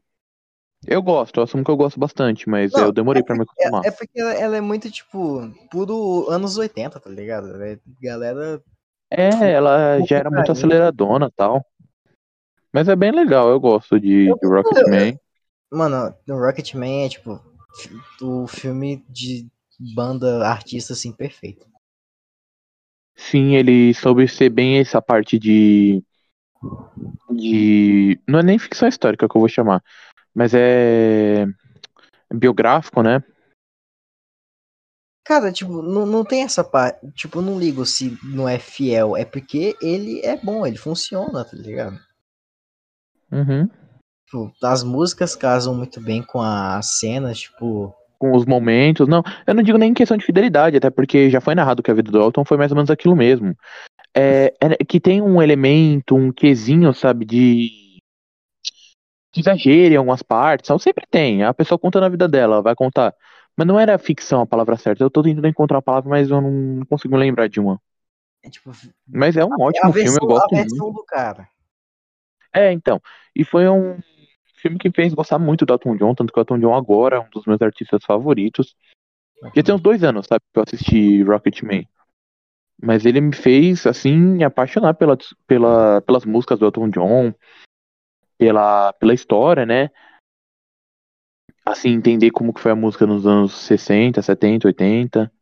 Eu 0.86 1.02
gosto, 1.02 1.38
eu 1.38 1.44
assumo 1.44 1.64
que 1.64 1.70
eu 1.70 1.76
gosto 1.76 1.98
bastante, 1.98 2.48
mas 2.48 2.72
Não, 2.72 2.84
eu 2.84 2.92
demorei 2.92 3.22
é 3.22 3.24
pra 3.24 3.34
me 3.34 3.42
acostumar. 3.42 3.84
É, 3.84 3.88
é 3.88 3.90
porque 3.90 4.20
ela, 4.20 4.32
ela, 4.34 4.56
é 4.56 4.60
muito, 4.60 4.90
tipo, 4.90 5.40
puro 5.70 6.28
anos 6.28 6.58
80, 6.58 7.00
tá 7.00 7.08
ligado? 7.08 7.62
É, 7.62 7.78
galera. 8.02 8.62
É, 9.10 9.52
ela 9.52 10.00
já 10.00 10.18
era 10.18 10.30
muito 10.30 10.52
aceleradona 10.52 11.26
e 11.26 11.32
tal. 11.32 11.64
Mas 12.72 12.88
é 12.88 12.96
bem 12.96 13.12
legal, 13.12 13.48
eu 13.48 13.60
gosto 13.60 13.98
de, 13.98 14.26
eu, 14.26 14.36
de 14.36 14.46
Rocketman. 14.46 15.18
Mano, 15.70 16.14
o 16.28 16.32
Rocketman 16.34 17.06
é, 17.06 17.08
tipo, 17.08 17.40
o 18.20 18.46
filme 18.46 19.04
de 19.08 19.46
banda 19.94 20.46
artista, 20.46 20.92
assim, 20.92 21.12
perfeito. 21.12 21.66
Sim, 23.16 23.54
ele 23.54 23.94
soube 23.94 24.26
ser 24.28 24.50
bem 24.50 24.78
essa 24.78 25.00
parte 25.00 25.38
de. 25.38 26.02
De. 27.30 28.20
Não 28.28 28.38
é 28.38 28.42
nem 28.42 28.58
ficção 28.58 28.88
histórica 28.88 29.28
que 29.28 29.36
eu 29.36 29.40
vou 29.40 29.48
chamar, 29.48 29.82
mas 30.34 30.52
é. 30.54 31.46
biográfico, 32.32 33.02
né? 33.02 33.22
Cara, 35.26 35.50
tipo, 35.50 35.80
não, 35.80 36.04
não 36.04 36.24
tem 36.24 36.42
essa 36.42 36.62
parte. 36.62 37.10
Tipo, 37.12 37.40
não 37.40 37.58
ligo 37.58 37.86
se 37.86 38.18
não 38.22 38.48
é 38.48 38.58
fiel. 38.58 39.16
É 39.16 39.24
porque 39.24 39.74
ele 39.80 40.20
é 40.20 40.36
bom, 40.36 40.66
ele 40.66 40.76
funciona, 40.76 41.44
tá 41.44 41.56
ligado? 41.56 41.98
Uhum. 43.32 43.68
Tipo, 44.26 44.52
as 44.62 44.82
músicas 44.82 45.34
casam 45.34 45.74
muito 45.74 46.00
bem 46.00 46.22
com 46.22 46.42
as 46.42 46.98
cenas, 46.98 47.40
tipo 47.40 47.94
com 48.24 48.36
os 48.36 48.46
momentos. 48.46 49.06
Não, 49.06 49.22
eu 49.46 49.54
não 49.54 49.62
digo 49.62 49.76
nem 49.76 49.90
em 49.90 49.94
questão 49.94 50.16
de 50.16 50.24
fidelidade, 50.24 50.76
até 50.76 50.88
porque 50.88 51.28
já 51.28 51.40
foi 51.40 51.54
narrado 51.54 51.82
que 51.82 51.90
a 51.90 51.94
vida 51.94 52.10
do 52.10 52.20
Elton 52.20 52.44
foi 52.44 52.56
mais 52.56 52.70
ou 52.70 52.76
menos 52.76 52.90
aquilo 52.90 53.14
mesmo. 53.14 53.54
É, 54.16 54.54
é 54.60 54.84
que 54.84 55.00
tem 55.00 55.20
um 55.20 55.42
elemento, 55.42 56.14
um 56.14 56.32
quesinho, 56.32 56.94
sabe, 56.94 57.24
de, 57.24 58.00
de 59.32 59.40
exagero 59.40 59.94
em 59.94 59.96
algumas 59.96 60.22
partes. 60.22 60.70
Não, 60.70 60.78
sempre 60.78 61.04
tem. 61.10 61.42
A 61.42 61.52
pessoa 61.52 61.78
contando 61.78 62.04
a 62.04 62.08
vida 62.08 62.28
dela, 62.28 62.62
vai 62.62 62.74
contar. 62.74 63.14
Mas 63.56 63.66
não 63.66 63.78
era 63.78 63.98
ficção 63.98 64.40
a 64.42 64.46
palavra 64.46 64.76
certa. 64.76 65.02
Eu 65.02 65.10
tô 65.10 65.22
tentando 65.22 65.48
encontrar 65.48 65.78
a 65.78 65.82
palavra, 65.82 66.10
mas 66.10 66.30
eu 66.30 66.40
não 66.40 66.84
consigo 66.86 67.16
lembrar 67.16 67.48
de 67.48 67.60
uma. 67.60 67.80
É, 68.42 68.50
tipo, 68.50 68.70
mas 69.06 69.36
é 69.36 69.44
um 69.44 69.60
ótimo 69.60 69.90
versão, 69.90 70.12
filme, 70.12 70.18
eu 70.22 70.26
gosto 70.28 70.54
muito. 70.54 70.92
do 70.92 71.04
cara. 71.04 71.48
É, 72.52 72.72
então. 72.72 73.00
E 73.34 73.44
foi 73.44 73.68
um 73.68 73.98
filme 74.56 74.78
que 74.78 74.90
fez 74.90 75.12
gostar 75.12 75.38
muito 75.38 75.66
do 75.66 75.72
Elton 75.72 75.96
John, 75.96 76.14
tanto 76.14 76.32
que 76.32 76.38
o 76.38 76.42
Elton 76.42 76.58
John 76.58 76.74
agora 76.74 77.16
é 77.16 77.20
um 77.20 77.28
dos 77.30 77.46
meus 77.46 77.60
artistas 77.60 78.04
favoritos. 78.04 78.76
Já 79.54 79.62
tem 79.62 79.74
uns 79.74 79.80
dois 79.80 80.02
anos, 80.02 80.26
sabe, 80.26 80.42
que 80.52 80.58
eu 80.58 80.62
assisti 80.62 81.22
Rocketman. 81.22 81.86
Mas 82.80 83.06
ele 83.06 83.20
me 83.20 83.34
fez, 83.34 83.86
assim, 83.86 84.16
me 84.16 84.44
apaixonar 84.44 84.94
pela, 84.94 85.16
pela, 85.46 86.02
pelas 86.02 86.24
músicas 86.24 86.58
do 86.58 86.66
Elton 86.66 86.90
John, 86.90 87.34
pela, 88.36 88.92
pela 88.94 89.14
história, 89.14 89.64
né? 89.64 89.90
Assim, 91.64 91.90
entender 91.90 92.30
como 92.30 92.52
que 92.52 92.60
foi 92.60 92.72
a 92.72 92.76
música 92.76 93.06
nos 93.06 93.26
anos 93.26 93.54
60, 93.54 94.20
70, 94.20 94.68
80. 94.68 95.32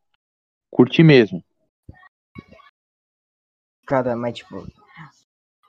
Curti 0.70 1.02
mesmo. 1.02 1.42
Cara, 3.86 4.14
mas 4.14 4.38
tipo. 4.38 4.66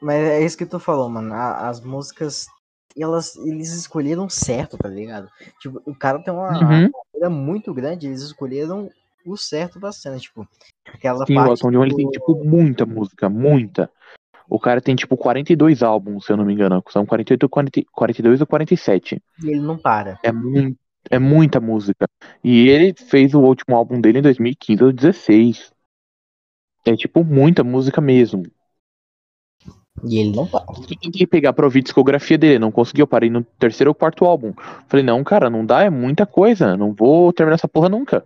Mas 0.02 0.18
é 0.18 0.46
isso 0.46 0.58
que 0.58 0.66
tu 0.66 0.80
falou, 0.80 1.10
mano. 1.10 1.34
As 1.34 1.82
músicas 1.82 2.48
elas, 2.96 3.36
eles 3.38 3.72
escolheram 3.74 4.30
certo, 4.30 4.78
tá 4.78 4.88
ligado? 4.88 5.30
Tipo, 5.60 5.82
o 5.86 5.96
cara 5.96 6.20
tem 6.24 6.34
uma 6.34 6.50
Uhum. 6.50 6.92
carreira 6.92 7.30
muito 7.30 7.74
grande, 7.74 8.08
eles 8.08 8.22
escolheram 8.22 8.90
o 9.26 9.36
certo 9.36 9.80
da 9.80 9.92
cena, 9.92 10.20
tipo, 10.20 10.48
aquela 10.94 11.26
Sim, 11.26 11.38
o 11.38 11.48
Elton 11.48 11.72
John 11.72 11.84
ele 11.84 11.96
tem, 11.96 12.06
do- 12.06 12.12
tipo, 12.12 12.44
muita 12.44 12.86
música, 12.86 13.30
muita. 13.30 13.90
O 14.50 14.60
cara 14.60 14.82
tem, 14.82 14.96
tipo, 14.96 15.16
42 15.18 15.82
álbuns, 15.82 16.26
se 16.26 16.32
eu 16.32 16.38
não 16.38 16.46
me 16.46 16.54
engano. 16.54 16.84
São 16.90 17.06
48 17.06 17.44
ou 17.44 17.50
40, 17.50 17.82
42 17.92 18.42
ou 18.42 18.48
47. 18.48 19.22
e 19.42 19.48
ele 19.50 19.62
não 19.62 19.78
para. 19.78 20.20
É, 20.22 20.32
muito, 20.32 20.78
é 21.10 21.18
muita 21.18 21.60
música. 21.60 22.06
E 22.44 22.68
ele 22.70 22.94
fez 22.94 23.34
o 23.34 23.42
último 23.42 23.76
álbum 23.76 24.00
dele 24.00 24.20
em 24.20 24.22
2015 24.22 24.84
ou 24.84 24.92
2016. 24.92 25.72
É, 26.86 26.96
tipo, 26.96 27.24
muita 27.24 27.64
música 27.64 28.02
mesmo. 28.02 28.44
E 30.04 30.18
ele 30.20 30.36
não 30.36 30.46
para. 30.46 30.66
Eu 30.68 30.98
tentei 31.00 31.26
pegar 31.26 31.54
pra 31.54 31.66
ouvir 31.66 31.82
discografia 31.82 32.38
dele, 32.38 32.60
não 32.60 32.72
consegui, 32.72 33.02
eu 33.02 33.08
parei 33.08 33.30
no 33.30 33.44
terceiro 33.58 33.92
ou 33.92 33.96
quarto 33.96 34.26
álbum. 34.26 34.54
Falei, 34.88 35.06
não, 35.06 35.24
cara, 35.24 35.50
não 35.50 35.66
dá, 35.66 35.84
é 35.84 35.90
muita 35.90 36.26
coisa. 36.26 36.76
Não 36.76 36.94
vou 36.94 37.32
terminar 37.32 37.56
essa 37.56 37.68
porra 37.68 37.88
nunca. 37.88 38.26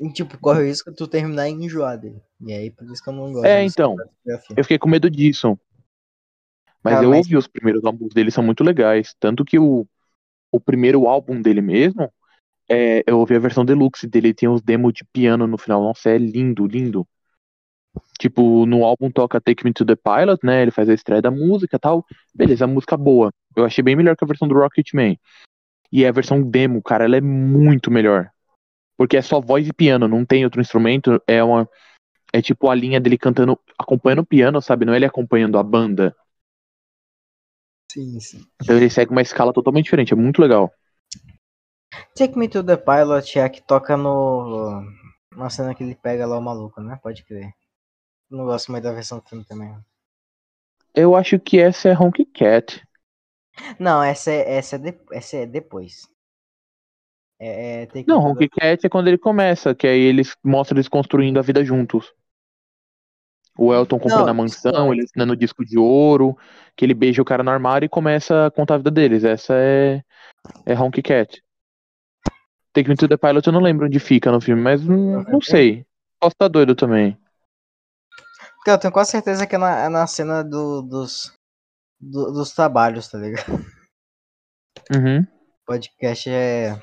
E, 0.00 0.12
tipo, 0.12 0.38
corre 0.38 0.62
o 0.62 0.66
risco 0.66 0.90
de 0.90 0.96
tu 0.96 1.06
terminar 1.08 1.48
e 1.48 1.52
enjoar 1.52 1.98
dele. 1.98 2.20
E 2.40 2.52
aí, 2.52 2.70
por 2.70 2.84
isso 2.90 3.02
que 3.02 3.08
eu 3.08 3.14
não 3.14 3.32
gosto 3.32 3.46
É, 3.46 3.64
então. 3.64 3.96
discografia. 3.96 4.56
Eu 4.56 4.64
fiquei 4.64 4.78
com 4.78 4.88
medo 4.88 5.08
disso. 5.10 5.58
Mas 6.82 6.94
Cara, 6.94 7.06
eu 7.06 7.10
mas- 7.10 7.18
ouvi 7.18 7.36
os 7.36 7.46
primeiros 7.48 7.84
álbuns 7.84 8.12
dele, 8.12 8.30
são 8.30 8.44
muito 8.44 8.62
legais. 8.62 9.14
Tanto 9.18 9.44
que 9.44 9.58
o, 9.58 9.86
o 10.52 10.60
primeiro 10.60 11.06
álbum 11.08 11.40
dele 11.40 11.60
mesmo, 11.62 12.12
é, 12.68 13.02
eu 13.06 13.18
ouvi 13.18 13.34
a 13.34 13.38
versão 13.40 13.64
deluxe 13.64 14.06
dele, 14.06 14.34
tem 14.34 14.48
os 14.48 14.60
demos 14.60 14.92
de 14.92 15.04
piano 15.04 15.46
no 15.46 15.56
final. 15.58 15.82
Nossa, 15.82 16.10
é 16.10 16.18
lindo, 16.18 16.66
lindo. 16.66 17.06
Tipo, 18.18 18.66
no 18.66 18.84
álbum 18.84 19.10
toca 19.10 19.40
Take 19.40 19.64
Me 19.64 19.72
to 19.72 19.84
the 19.84 19.96
Pilot, 19.96 20.44
né? 20.44 20.62
Ele 20.62 20.70
faz 20.70 20.88
a 20.88 20.94
estreia 20.94 21.22
da 21.22 21.30
música 21.30 21.76
e 21.76 21.78
tal. 21.78 22.04
Beleza, 22.34 22.64
a 22.64 22.68
música 22.68 22.96
boa. 22.96 23.32
Eu 23.56 23.64
achei 23.64 23.82
bem 23.82 23.96
melhor 23.96 24.14
que 24.16 24.24
a 24.24 24.26
versão 24.26 24.46
do 24.46 24.54
Rocketman. 24.54 25.18
E 25.90 26.04
a 26.04 26.12
versão 26.12 26.42
demo, 26.42 26.82
cara, 26.82 27.04
ela 27.04 27.16
é 27.16 27.20
muito 27.20 27.90
melhor. 27.90 28.30
Porque 28.96 29.16
é 29.16 29.22
só 29.22 29.40
voz 29.40 29.66
e 29.68 29.72
piano, 29.72 30.08
não 30.08 30.24
tem 30.24 30.44
outro 30.44 30.60
instrumento. 30.60 31.22
É 31.26 31.42
uma. 31.42 31.68
É 32.32 32.42
tipo 32.42 32.70
a 32.70 32.74
linha 32.74 33.00
dele 33.00 33.18
cantando, 33.18 33.58
acompanhando 33.78 34.20
o 34.20 34.26
piano, 34.26 34.62
sabe? 34.62 34.84
Não 34.84 34.92
é 34.94 34.96
ele 34.96 35.06
acompanhando 35.06 35.58
a 35.58 35.62
banda. 35.62 36.14
Sim, 37.92 38.20
sim. 38.20 38.46
Então 38.62 38.76
ele 38.76 38.90
segue 38.90 39.10
uma 39.12 39.22
escala 39.22 39.52
totalmente 39.52 39.84
diferente, 39.84 40.12
é 40.12 40.16
muito 40.16 40.40
legal. 40.42 40.70
Take 42.16 42.36
Me 42.36 42.48
to 42.48 42.64
the 42.64 42.76
Pilot 42.76 43.38
é 43.38 43.42
a 43.44 43.48
que 43.48 43.62
toca 43.62 43.96
no. 43.96 44.12
Na 45.40 45.48
cena 45.50 45.72
que 45.74 45.84
ele 45.84 45.94
pega 45.94 46.26
lá 46.26 46.36
o 46.36 46.42
maluco, 46.42 46.80
né? 46.80 46.98
Pode 47.00 47.22
crer. 47.24 47.52
Não 48.30 48.44
gosto 48.46 48.72
muito 48.72 48.84
da 48.84 48.92
versão 48.92 49.18
do 49.20 49.28
filme 49.28 49.44
também. 49.44 49.74
Eu 50.96 51.14
acho 51.14 51.38
que 51.38 51.60
essa 51.60 51.88
é 51.90 51.96
Honky 51.96 52.24
Cat. 52.24 52.82
Não, 53.78 54.02
essa 54.02 54.30
é, 54.30 54.56
essa 54.56 54.76
é, 54.76 54.78
de- 54.78 55.00
essa 55.12 55.36
é 55.38 55.46
depois. 55.46 56.08
É, 57.38 57.82
é 57.82 58.04
Não, 58.06 58.18
Honky 58.18 58.48
Cat 58.48 58.86
é 58.86 58.88
quando 58.88 59.08
ele 59.08 59.18
começa, 59.18 59.74
que 59.74 59.86
aí 59.86 60.00
eles 60.00 60.34
mostram 60.42 60.76
eles 60.76 60.88
construindo 60.88 61.38
a 61.38 61.42
vida 61.42 61.64
juntos. 61.64 62.12
O 63.58 63.72
Elton 63.72 63.98
comprando 63.98 64.24
Não, 64.24 64.30
a 64.30 64.34
mansão, 64.34 64.72
não. 64.72 64.92
ele 64.92 65.04
assinando 65.04 65.32
o 65.32 65.36
disco 65.36 65.64
de 65.64 65.78
ouro, 65.78 66.36
que 66.76 66.84
ele 66.84 66.92
beija 66.92 67.22
o 67.22 67.24
cara 67.24 67.42
no 67.42 67.50
armário 67.50 67.86
e 67.86 67.90
começa 67.90 68.46
a 68.46 68.50
contar 68.50 68.74
a 68.74 68.78
vida 68.78 68.90
deles. 68.90 69.24
Essa 69.24 69.54
é, 69.54 70.02
é 70.66 70.78
Honky 70.78 71.02
Cat. 71.02 71.42
Take 72.74 72.88
Me 72.90 72.96
to 72.96 73.08
the 73.08 73.16
Pilot 73.16 73.46
eu 73.46 73.52
não 73.54 73.60
lembro 73.60 73.86
onde 73.86 73.98
fica 73.98 74.30
no 74.30 74.40
filme, 74.40 74.60
mas 74.60 74.86
hum, 74.86 75.22
não 75.22 75.40
sei. 75.40 75.86
Posso 76.20 76.34
estar 76.34 76.48
doido 76.48 76.74
também. 76.74 77.16
Eu 78.66 78.78
tenho 78.78 78.92
quase 78.92 79.12
certeza 79.12 79.46
que 79.46 79.54
é 79.54 79.58
na, 79.58 79.84
é 79.84 79.88
na 79.88 80.06
cena 80.06 80.42
do, 80.42 80.82
dos, 80.82 81.32
do- 81.98 82.32
dos 82.32 82.52
trabalhos, 82.52 83.08
tá 83.08 83.16
ligado? 83.16 83.64
Uhum. 84.94 85.26
Podcast 85.64 86.28
é, 86.28 86.78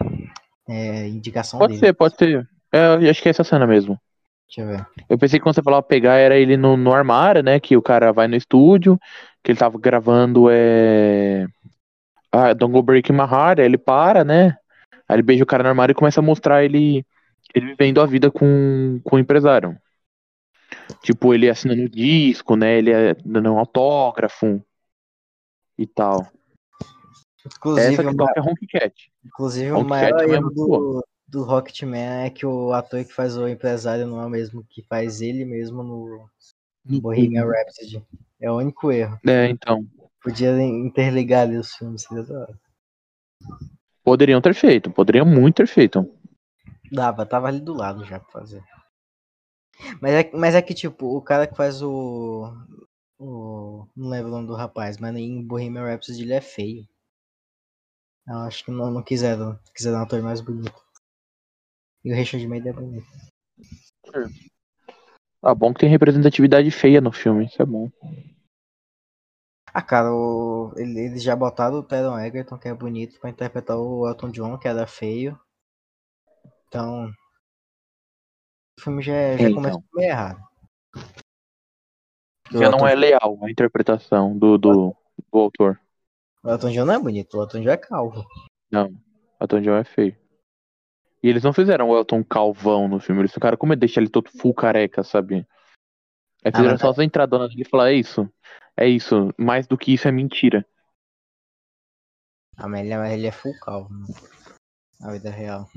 é 0.67 1.07
indicação 1.07 1.59
Pode 1.59 1.73
dele. 1.73 1.85
ser, 1.85 1.93
pode 1.93 2.15
ser. 2.15 2.47
É, 2.71 2.95
eu 2.95 3.09
acho 3.09 3.21
que 3.21 3.29
é 3.29 3.31
essa 3.31 3.43
cena 3.43 3.67
mesmo. 3.67 3.99
Deixa 4.47 4.61
eu 4.61 4.67
ver. 4.77 4.85
Eu 5.09 5.17
pensei 5.17 5.39
que 5.39 5.43
quando 5.43 5.55
você 5.55 5.63
falava 5.63 5.83
pegar 5.83 6.15
era 6.15 6.37
ele 6.37 6.55
no, 6.57 6.77
no 6.77 6.93
armário, 6.93 7.41
né? 7.41 7.59
Que 7.59 7.75
o 7.75 7.81
cara 7.81 8.11
vai 8.11 8.27
no 8.27 8.35
estúdio, 8.35 8.99
que 9.43 9.51
ele 9.51 9.59
tava 9.59 9.77
gravando 9.79 10.47
é. 10.49 11.47
Ah, 12.31 12.53
Don't 12.53 12.71
Go 12.71 12.81
Break 12.81 13.11
My 13.11 13.19
Heart, 13.19 13.59
aí 13.59 13.65
ele 13.65 13.77
para, 13.77 14.23
né? 14.23 14.57
Aí 15.07 15.15
ele 15.15 15.21
beija 15.21 15.43
o 15.43 15.47
cara 15.47 15.63
no 15.63 15.69
armário 15.69 15.93
e 15.93 15.95
começa 15.95 16.19
a 16.19 16.23
mostrar 16.23 16.63
ele, 16.63 17.05
ele 17.53 17.67
vivendo 17.67 18.01
a 18.01 18.05
vida 18.05 18.31
com, 18.31 18.99
com 19.03 19.15
o 19.15 19.19
empresário. 19.19 19.77
Tipo, 21.03 21.33
ele 21.33 21.49
assinando 21.49 21.83
o 21.83 21.89
disco, 21.89 22.55
né? 22.55 22.77
Ele 22.77 22.91
é 22.91 23.13
dando 23.25 23.53
um 23.53 23.59
autógrafo 23.59 24.63
e 25.77 25.85
tal. 25.85 26.27
Inclusive, 27.45 27.93
Essa 27.93 28.03
que 28.03 28.15
toca 28.15 28.39
é 28.39 28.41
Honky 28.41 28.67
Cat. 28.67 29.11
Inclusive, 29.25 29.71
o 29.71 29.83
maior 29.83 30.11
Cat 30.11 30.23
é 30.23 30.33
erro 30.33 30.49
do, 30.49 31.05
do 31.27 31.43
Rocketman 31.43 32.25
é 32.25 32.29
que 32.29 32.45
o 32.45 32.71
ator 32.73 33.03
que 33.03 33.13
faz 33.13 33.35
o 33.35 33.47
empresário 33.47 34.05
não 34.05 34.21
é 34.21 34.25
o 34.25 34.29
mesmo 34.29 34.63
que 34.69 34.81
faz 34.83 35.21
ele 35.21 35.43
mesmo 35.43 35.83
no 35.83 36.29
Bohemian 37.01 37.45
Rhapsody. 37.45 38.05
É 38.39 38.51
o 38.51 38.57
único 38.57 38.91
erro. 38.91 39.19
É, 39.27 39.47
então. 39.47 39.85
Podia 40.21 40.61
interligar 40.61 41.41
ali 41.41 41.57
os 41.57 41.73
filmes. 41.73 42.03
seria 42.03 42.23
da 42.23 42.39
hora. 42.39 42.59
Poderiam 44.03 44.41
ter 44.41 44.53
feito, 44.53 44.91
poderiam 44.91 45.25
muito 45.25 45.55
ter 45.55 45.67
feito. 45.67 46.09
Dava, 46.91 47.25
tava 47.25 47.47
ali 47.47 47.59
do 47.59 47.73
lado 47.73 48.05
já 48.05 48.19
pra 48.19 48.31
fazer. 48.31 48.63
Mas 50.01 50.13
é, 50.13 50.31
mas 50.33 50.55
é 50.55 50.61
que, 50.61 50.73
tipo, 50.73 51.17
o 51.17 51.21
cara 51.21 51.47
que 51.47 51.55
faz 51.55 51.81
o. 51.81 52.53
o 53.17 53.87
não 53.95 54.09
lembro 54.09 54.29
o 54.29 54.35
nome 54.35 54.47
do 54.47 54.55
rapaz, 54.55 54.97
mas 54.97 55.15
em 55.15 55.41
Bohemian 55.41 55.85
Rhapsody 55.85 56.21
ele 56.21 56.33
é 56.33 56.41
feio. 56.41 56.87
Eu 58.27 58.37
acho 58.39 58.63
que 58.63 58.71
não, 58.71 58.89
não 58.89 59.03
quiseram. 59.03 59.59
Quiseram 59.75 59.99
um 59.99 60.01
ator 60.03 60.21
mais 60.21 60.39
bonito. 60.41 60.73
E 62.03 62.11
o 62.11 62.15
Richard 62.15 62.45
Maiden 62.47 62.71
é 62.71 62.73
bonito. 62.73 63.07
Ah, 65.41 65.53
bom 65.53 65.73
que 65.73 65.81
tem 65.81 65.89
representatividade 65.89 66.69
feia 66.71 67.01
no 67.01 67.11
filme, 67.11 67.45
isso 67.45 67.61
é 67.61 67.65
bom. 67.65 67.89
Ah, 69.73 69.81
cara, 69.81 70.13
o... 70.13 70.71
ele- 70.77 70.99
eles 70.99 71.23
já 71.23 71.35
botaram 71.35 71.79
o 71.79 71.83
Taron 71.83 72.19
Egerton, 72.19 72.57
que 72.57 72.67
é 72.67 72.73
bonito, 72.73 73.19
pra 73.19 73.29
interpretar 73.29 73.77
o 73.77 74.07
Elton 74.07 74.29
John, 74.31 74.57
que 74.57 74.67
era 74.67 74.85
feio. 74.87 75.39
Então. 76.67 77.11
O 78.79 78.81
filme 78.81 79.01
já, 79.01 79.35
já 79.35 79.49
Então. 79.49 79.55
começou 79.55 79.83
meio 79.93 80.09
errado. 80.09 80.41
Já 82.51 82.69
não 82.69 82.87
é 82.87 82.93
leal 82.93 83.39
a 83.41 83.49
interpretação 83.49 84.37
do, 84.37 84.57
do, 84.57 84.95
do 85.31 85.39
autor. 85.39 85.79
O 86.43 86.49
Elton 86.49 86.71
John 86.71 86.85
não 86.85 86.93
é 86.95 86.99
bonito, 86.99 87.37
o 87.37 87.41
Elton 87.41 87.61
John 87.61 87.69
é 87.69 87.77
calvo. 87.77 88.25
Não, 88.69 88.93
Elton 89.39 89.61
John 89.61 89.77
é 89.77 89.83
feio. 89.83 90.17
E 91.21 91.29
eles 91.29 91.43
não 91.43 91.53
fizeram 91.53 91.89
o 91.89 91.97
Elton 91.97 92.21
calvão 92.23 92.87
no 92.87 92.99
filme, 92.99 93.21
eles 93.21 93.33
ficaram 93.33 93.57
como 93.57 93.75
deixar 93.75 94.01
ele 94.01 94.09
todo 94.09 94.29
full 94.29 94.53
careca, 94.53 95.03
sabe? 95.03 95.47
Aí 96.43 96.51
Ah, 96.53 96.57
fizeram 96.57 96.71
mas 96.73 96.81
só 96.81 96.89
as 96.89 96.99
entradonas 96.99 97.49
dele 97.49 97.61
e 97.61 97.69
falaram, 97.69 97.91
é 97.91 97.95
isso, 97.95 98.29
é 98.75 98.87
isso, 98.87 99.33
mais 99.37 99.65
do 99.65 99.77
que 99.77 99.93
isso 99.93 100.07
é 100.07 100.11
mentira. 100.11 100.65
Ah, 102.57 102.67
mas 102.67 102.81
ele 102.81 102.93
é, 102.93 103.13
ele 103.13 103.27
é 103.27 103.31
full 103.31 103.57
calvo? 103.59 103.89
Na 104.99 105.13
vida 105.13 105.29
real. 105.29 105.69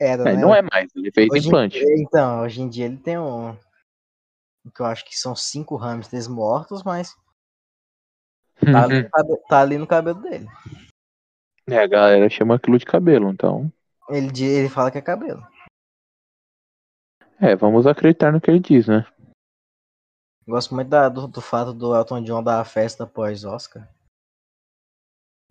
Era, 0.00 0.22
É, 0.30 0.36
né? 0.36 0.40
não 0.40 0.54
é 0.54 0.62
mais, 0.62 0.94
ele 0.94 1.10
fez 1.10 1.28
Hoje 1.30 1.48
implante. 1.48 1.84
Então, 1.98 2.42
hoje 2.42 2.62
em 2.62 2.68
dia 2.68 2.86
ele 2.86 2.96
tem 2.96 3.18
um. 3.18 3.50
O 4.64 4.70
que 4.70 4.80
eu 4.80 4.86
acho 4.86 5.04
que 5.04 5.18
são 5.18 5.34
cinco 5.34 5.76
hamsters 5.76 6.28
mortos, 6.28 6.82
mas 6.82 7.14
tá 8.60 8.84
ali, 8.84 9.02
no 9.02 9.10
cabe- 9.10 9.36
tá 9.48 9.60
ali 9.60 9.78
no 9.78 9.86
cabelo 9.86 10.20
dele. 10.22 10.46
É, 11.68 11.78
a 11.78 11.86
galera 11.86 12.28
chama 12.28 12.56
aquilo 12.56 12.78
de 12.78 12.84
cabelo, 12.84 13.30
então. 13.30 13.72
Ele, 14.08 14.28
ele 14.44 14.68
fala 14.68 14.90
que 14.90 14.98
é 14.98 15.02
cabelo. 15.02 15.40
É, 17.40 17.54
vamos 17.56 17.86
acreditar 17.86 18.32
no 18.32 18.40
que 18.40 18.50
ele 18.50 18.60
diz, 18.60 18.86
né? 18.86 19.06
Gosto 20.46 20.74
muito 20.74 20.88
da- 20.88 21.08
do, 21.08 21.28
do 21.28 21.40
fato 21.40 21.72
do 21.72 21.94
Elton 21.94 22.22
John 22.24 22.42
dar 22.42 22.60
a 22.60 22.64
festa 22.64 23.06
pós-Oscar. 23.06 23.88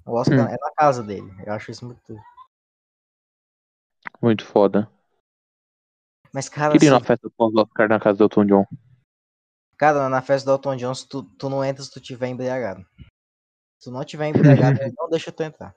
O 0.06 0.14
Oscar 0.20 0.40
Hum. 0.40 0.54
é 0.54 0.58
na 0.58 0.72
casa 0.76 1.02
dele. 1.04 1.32
Eu 1.46 1.54
acho 1.54 1.72
isso 1.72 1.86
muito. 1.86 2.20
Muito 4.22 4.46
foda. 4.46 4.90
Mas, 6.34 6.50
cara, 6.50 6.74
Queria 6.74 6.90
ir 6.90 6.92
assim, 6.94 7.00
na 7.02 7.06
festa 7.06 7.30
pós-Oscar 7.36 7.88
na 7.88 8.00
casa 8.00 8.18
do 8.18 8.24
Elton 8.26 8.46
John. 8.46 8.66
Cara, 9.80 10.10
na 10.10 10.22
festa 10.22 10.46
do 10.46 10.54
Elton 10.56 10.76
John, 10.76 10.94
se 10.94 11.08
tu, 11.08 11.24
tu 11.24 11.50
não 11.50 11.64
entra 11.64 11.82
se 11.82 11.90
tu 11.90 12.02
tiver 12.02 12.28
embriagado. 12.28 12.86
Se 13.80 13.86
tu 13.86 13.92
não 13.92 14.04
tiver 14.04 14.28
embriagado, 14.28 14.82
ele 14.82 14.94
não 14.96 15.10
deixa 15.10 15.32
tu 15.32 15.42
entrar. 15.42 15.74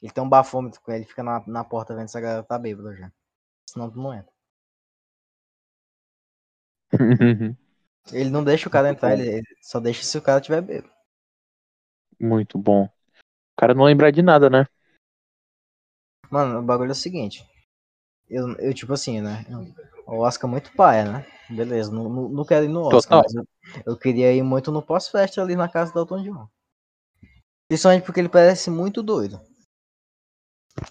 Ele 0.00 0.12
tem 0.12 0.22
um 0.22 0.28
bafômetro 0.28 0.80
com 0.80 0.92
ele, 0.92 1.04
fica 1.04 1.22
na, 1.22 1.44
na 1.46 1.64
porta 1.64 1.94
vendo 1.94 2.08
se 2.08 2.16
a 2.16 2.20
galera 2.20 2.42
tá 2.44 2.56
bêbada 2.58 2.94
já. 2.94 3.12
Senão 3.68 3.90
tu 3.90 3.98
não 3.98 4.14
entra. 4.14 4.32
Ele 8.12 8.28
não 8.28 8.44
deixa 8.44 8.68
o 8.68 8.70
cara 8.70 8.90
entrar, 8.90 9.14
ele, 9.14 9.26
ele 9.26 9.46
só 9.62 9.80
deixa 9.80 10.02
se 10.02 10.18
o 10.18 10.20
cara 10.20 10.38
tiver 10.38 10.60
bêbado. 10.60 10.92
Muito 12.20 12.58
bom. 12.58 12.84
O 12.84 13.56
cara 13.58 13.72
não 13.72 13.84
lembrar 13.84 14.10
de 14.10 14.20
nada, 14.20 14.50
né? 14.50 14.66
Mano, 16.30 16.58
o 16.58 16.62
bagulho 16.62 16.90
é 16.90 16.92
o 16.92 16.94
seguinte. 16.94 17.42
Eu, 18.28 18.54
eu 18.58 18.74
tipo 18.74 18.92
assim, 18.92 19.22
né? 19.22 19.42
O 20.06 20.18
Oscar 20.18 20.50
é 20.50 20.52
muito 20.52 20.70
paia, 20.76 21.10
né? 21.10 21.33
Beleza, 21.50 21.92
não, 21.92 22.08
não, 22.08 22.28
não 22.28 22.44
quero 22.44 22.64
ir 22.64 22.68
no 22.68 22.82
Oscar, 22.94 23.22
eu, 23.34 23.46
eu 23.86 23.96
queria 23.96 24.32
ir 24.32 24.42
muito 24.42 24.72
no 24.72 24.82
pós-festa 24.82 25.42
ali 25.42 25.54
na 25.54 25.68
casa 25.68 25.92
do 25.92 26.00
Elton 26.00 26.22
John. 26.22 26.48
Principalmente 27.68 28.04
porque 28.04 28.20
ele 28.20 28.28
parece 28.28 28.70
muito 28.70 29.02
doido. 29.02 29.40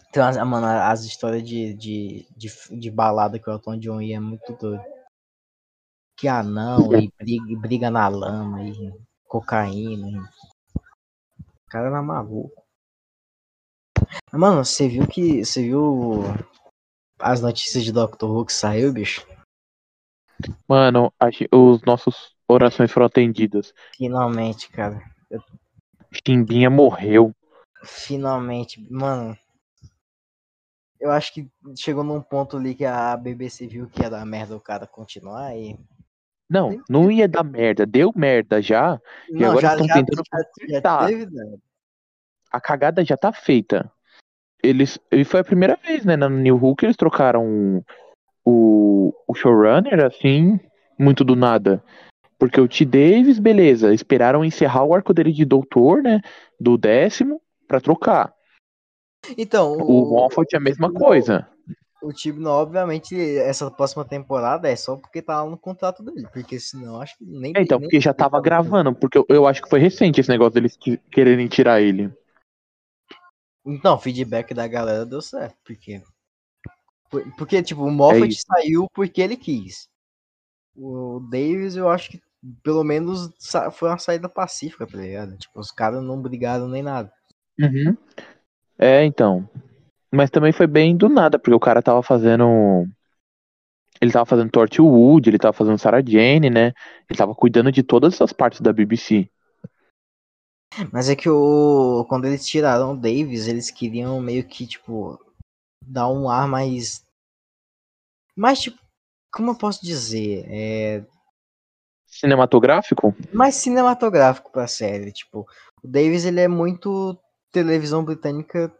Então, 0.09 0.27
as, 0.27 0.37
mano, 0.37 0.65
as 0.65 1.03
histórias 1.03 1.43
de, 1.43 1.73
de, 1.73 2.27
de, 2.35 2.79
de 2.79 2.91
balada 2.91 3.39
que 3.39 3.49
o 3.49 3.53
Elton 3.53 3.77
John 3.79 4.01
ia 4.01 4.17
é 4.17 4.19
muito 4.19 4.53
doido. 4.53 4.83
Que 6.17 6.27
anão, 6.27 6.93
e 6.93 7.11
briga, 7.17 7.51
e 7.51 7.55
briga 7.55 7.89
na 7.89 8.07
lama, 8.07 8.63
e 8.63 8.93
cocaína. 9.27 10.07
E... 10.07 10.17
O 10.17 11.69
cara 11.69 11.87
era 11.87 12.01
maluco. 12.01 12.63
Mano, 14.31 14.63
você 14.63 14.87
viu 14.87 15.07
que. 15.07 15.43
Você 15.43 15.63
viu 15.63 16.23
as 17.19 17.41
notícias 17.41 17.83
de 17.83 17.91
Doctor 17.91 18.29
Who 18.29 18.45
que 18.45 18.53
saiu, 18.53 18.93
bicho? 18.93 19.25
Mano, 20.67 21.13
os 21.51 21.81
nossos 21.83 22.33
orações 22.47 22.91
foram 22.91 23.05
atendidas. 23.05 23.73
Finalmente, 23.95 24.69
cara. 24.69 25.01
Chimbinha 26.25 26.69
morreu. 26.69 27.33
Finalmente, 27.83 28.85
mano. 28.89 29.37
Eu 30.99 31.11
acho 31.11 31.33
que 31.33 31.49
chegou 31.77 32.03
num 32.03 32.21
ponto 32.21 32.55
ali 32.55 32.75
que 32.75 32.85
a 32.85 33.17
BBC 33.17 33.67
viu 33.67 33.89
que 33.89 34.01
ia 34.01 34.09
dar 34.09 34.25
merda 34.25 34.55
o 34.55 34.61
cara 34.61 34.87
continuar 34.87 35.55
e. 35.55 35.77
Não, 36.49 36.81
não 36.89 37.11
ia 37.11 37.27
dar 37.27 37.43
merda. 37.43 37.85
Deu 37.85 38.11
merda 38.15 38.61
já. 38.61 39.01
Não, 39.29 39.41
e 39.41 39.43
agora 39.43 39.67
estão 39.67 39.87
tentando 39.87 40.23
já, 40.69 40.79
já 40.81 41.07
teve, 41.07 41.25
né? 41.25 41.57
A 42.51 42.61
cagada 42.61 43.03
já 43.03 43.17
tá 43.17 43.33
feita. 43.33 43.91
Eles, 44.61 44.97
e 45.11 45.25
foi 45.25 45.41
a 45.41 45.43
primeira 45.43 45.75
vez, 45.75 46.05
né, 46.05 46.15
na 46.15 46.29
New 46.29 46.75
que 46.75 46.85
eles 46.85 46.95
trocaram 46.95 47.83
o, 48.45 49.13
o 49.27 49.33
showrunner, 49.33 50.03
assim, 50.03 50.59
muito 50.99 51.23
do 51.23 51.35
nada. 51.35 51.83
Porque 52.37 52.59
o 52.59 52.67
T. 52.67 52.83
Davis, 52.85 53.39
beleza, 53.39 53.93
esperaram 53.93 54.43
encerrar 54.43 54.83
o 54.83 54.93
arco 54.93 55.13
dele 55.13 55.31
de 55.31 55.45
doutor, 55.45 56.03
né? 56.03 56.19
Do 56.59 56.77
décimo, 56.77 57.41
para 57.67 57.79
trocar. 57.79 58.33
Então, 59.37 59.77
o, 59.77 60.03
o 60.03 60.09
Moffat 60.09 60.53
é 60.53 60.57
a 60.57 60.59
mesma 60.59 60.87
o, 60.87 60.93
coisa. 60.93 61.47
O 62.01 62.11
Tibno, 62.11 62.49
obviamente, 62.49 63.15
essa 63.39 63.71
próxima 63.71 64.03
temporada 64.03 64.69
é 64.69 64.75
só 64.75 64.97
porque 64.97 65.21
tá 65.21 65.41
lá 65.41 65.49
no 65.49 65.57
contrato 65.57 66.03
dele, 66.03 66.27
porque 66.33 66.59
senão 66.59 66.99
acho 66.99 67.17
que 67.17 67.25
nem. 67.25 67.53
É, 67.55 67.61
então, 67.61 67.79
nem 67.79 67.87
porque 67.87 68.01
já 68.01 68.13
tava 68.13 68.41
gravando, 68.41 68.93
porque 68.93 69.17
eu, 69.17 69.25
eu, 69.29 69.47
acho 69.47 69.61
que 69.61 69.69
foi 69.69 69.79
recente 69.79 70.19
esse 70.19 70.29
negócio 70.29 70.53
deles 70.53 70.77
quererem 71.09 71.47
tirar 71.47 71.81
ele. 71.81 72.11
Então, 73.65 73.95
o 73.95 73.99
feedback 73.99 74.53
da 74.53 74.67
galera 74.67 75.05
deu 75.05 75.21
certo, 75.21 75.55
porque. 75.63 76.01
Porque, 77.37 77.61
tipo, 77.61 77.83
o 77.83 77.91
Moffat 77.91 78.33
é 78.33 78.53
saiu 78.53 78.87
porque 78.93 79.21
ele 79.21 79.35
quis. 79.35 79.87
O 80.75 81.19
Davis, 81.29 81.75
eu 81.75 81.89
acho 81.89 82.11
que 82.11 82.21
pelo 82.61 82.83
menos 82.83 83.29
foi 83.73 83.89
uma 83.89 83.97
saída 83.97 84.27
pacífica, 84.27 84.85
tá 84.85 84.97
ligado? 84.97 85.37
Tipo, 85.37 85.59
os 85.59 85.71
caras 85.71 86.03
não 86.03 86.21
brigaram 86.21 86.67
nem 86.67 86.81
nada. 86.81 87.11
Uhum. 87.59 87.95
É, 88.77 89.05
então. 89.05 89.47
Mas 90.11 90.29
também 90.29 90.51
foi 90.51 90.67
bem 90.67 90.95
do 90.95 91.07
nada, 91.07 91.39
porque 91.39 91.53
o 91.53 91.59
cara 91.59 91.81
tava 91.81 92.03
fazendo. 92.03 92.87
Ele 94.01 94.11
tava 94.11 94.25
fazendo 94.25 94.51
Torchwood, 94.51 95.29
ele 95.29 95.37
tava 95.37 95.53
fazendo 95.53 95.77
Sarah 95.77 96.03
Jane, 96.05 96.49
né? 96.49 96.73
Ele 97.09 97.17
tava 97.17 97.33
cuidando 97.33 97.71
de 97.71 97.81
todas 97.81 98.13
essas 98.13 98.33
partes 98.33 98.59
da 98.59 98.73
BBC. 98.73 99.29
Mas 100.91 101.09
é 101.09 101.15
que 101.15 101.29
o. 101.29 102.05
Quando 102.09 102.25
eles 102.25 102.45
tiraram 102.45 102.93
o 102.93 102.97
Davis, 102.97 103.47
eles 103.47 103.71
queriam 103.71 104.19
meio 104.19 104.43
que, 104.43 104.67
tipo, 104.67 105.19
dar 105.87 106.09
um 106.09 106.29
ar 106.29 106.47
mais. 106.47 107.05
Mais 108.35 108.59
tipo. 108.59 108.81
Como 109.31 109.49
eu 109.51 109.55
posso 109.55 109.83
dizer? 109.83 110.45
É 110.47 111.03
cinematográfico? 112.13 113.15
Mais 113.33 113.55
cinematográfico 113.55 114.51
pra 114.51 114.67
série. 114.67 115.11
Tipo, 115.11 115.47
o 115.83 115.87
Davis 115.87 116.25
ele 116.25 116.39
é 116.39 116.47
muito 116.47 117.17
televisão 117.51 118.03
britânica 118.03 118.71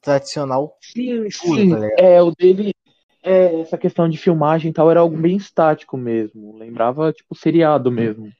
tradicional. 0.00 0.76
Sim, 0.80 1.30
sim. 1.30 1.70
Tá 1.70 1.88
é, 1.98 2.22
o 2.22 2.30
dele. 2.30 2.74
É, 3.22 3.60
essa 3.60 3.78
questão 3.78 4.08
de 4.08 4.18
filmagem 4.18 4.70
e 4.70 4.74
tal 4.74 4.90
era 4.90 5.00
algo 5.00 5.16
bem 5.16 5.36
estático 5.36 5.96
mesmo. 5.96 6.56
Lembrava, 6.56 7.12
tipo, 7.12 7.36
seriado 7.36 7.90
mesmo. 7.90 8.32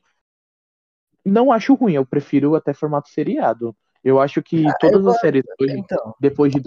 Não 1.25 1.53
acho 1.53 1.75
ruim, 1.75 1.93
eu 1.93 2.05
prefiro 2.05 2.57
até 2.57 2.75
formato 2.75 3.09
seriado. 3.09 3.77
Eu 4.03 4.19
acho 4.19 4.43
que 4.43 4.67
ah, 4.67 4.75
todas 4.81 5.07
as 5.07 5.21
séries 5.21 5.45
depois, 5.47 5.71
então. 5.73 6.15
depois 6.19 6.53
de 6.53 6.59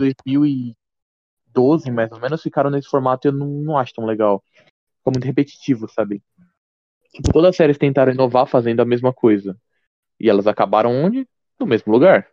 2012, 1.56 1.92
mais 1.92 2.12
ou 2.12 2.20
menos, 2.20 2.42
ficaram 2.42 2.70
nesse 2.70 2.88
formato 2.90 3.28
e 3.28 3.30
eu 3.30 3.34
não, 3.34 3.48
não 3.48 3.78
acho 3.78 3.94
tão 3.94 4.06
legal. 4.06 4.44
Ficou 4.98 5.14
muito 5.14 5.26
repetitivo, 5.26 5.88
sabe? 5.90 6.22
Tipo, 7.14 7.32
todas 7.32 7.50
as 7.50 7.56
séries 7.56 7.78
tentaram 7.78 8.12
inovar 8.12 8.46
fazendo 8.46 8.82
a 8.82 8.86
mesma 8.86 9.14
coisa. 9.14 9.58
E 10.20 10.30
elas 10.30 10.48
acabaram 10.48 10.92
onde? 10.92 11.28
No 11.60 11.66
mesmo 11.66 11.92
lugar. 11.92 12.28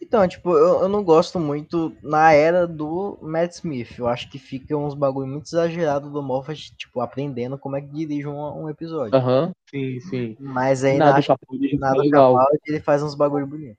Então, 0.00 0.26
tipo, 0.26 0.50
eu, 0.50 0.82
eu 0.82 0.88
não 0.88 1.02
gosto 1.02 1.40
muito 1.40 1.94
na 2.02 2.32
era 2.32 2.66
do 2.66 3.18
Matt 3.20 3.52
Smith. 3.52 3.98
Eu 3.98 4.06
acho 4.06 4.30
que 4.30 4.38
fica 4.38 4.76
uns 4.76 4.94
bagulho 4.94 5.26
muito 5.26 5.46
exagerado 5.46 6.10
do 6.10 6.22
Moffat, 6.22 6.74
tipo, 6.76 7.00
aprendendo 7.00 7.58
como 7.58 7.76
é 7.76 7.80
que 7.80 7.88
dirige 7.88 8.26
um, 8.26 8.62
um 8.62 8.70
episódio. 8.70 9.14
Aham, 9.14 9.46
uhum, 9.46 9.52
sim, 9.70 10.00
sim. 10.00 10.36
Mas 10.38 10.84
ainda 10.84 11.06
nada 11.06 11.18
acho 11.18 11.36
que 11.36 11.76
nada 11.76 12.02
Capaldi 12.10 12.58
ele 12.66 12.80
faz 12.80 13.02
uns 13.02 13.14
bagulho 13.14 13.46
bonito. 13.46 13.78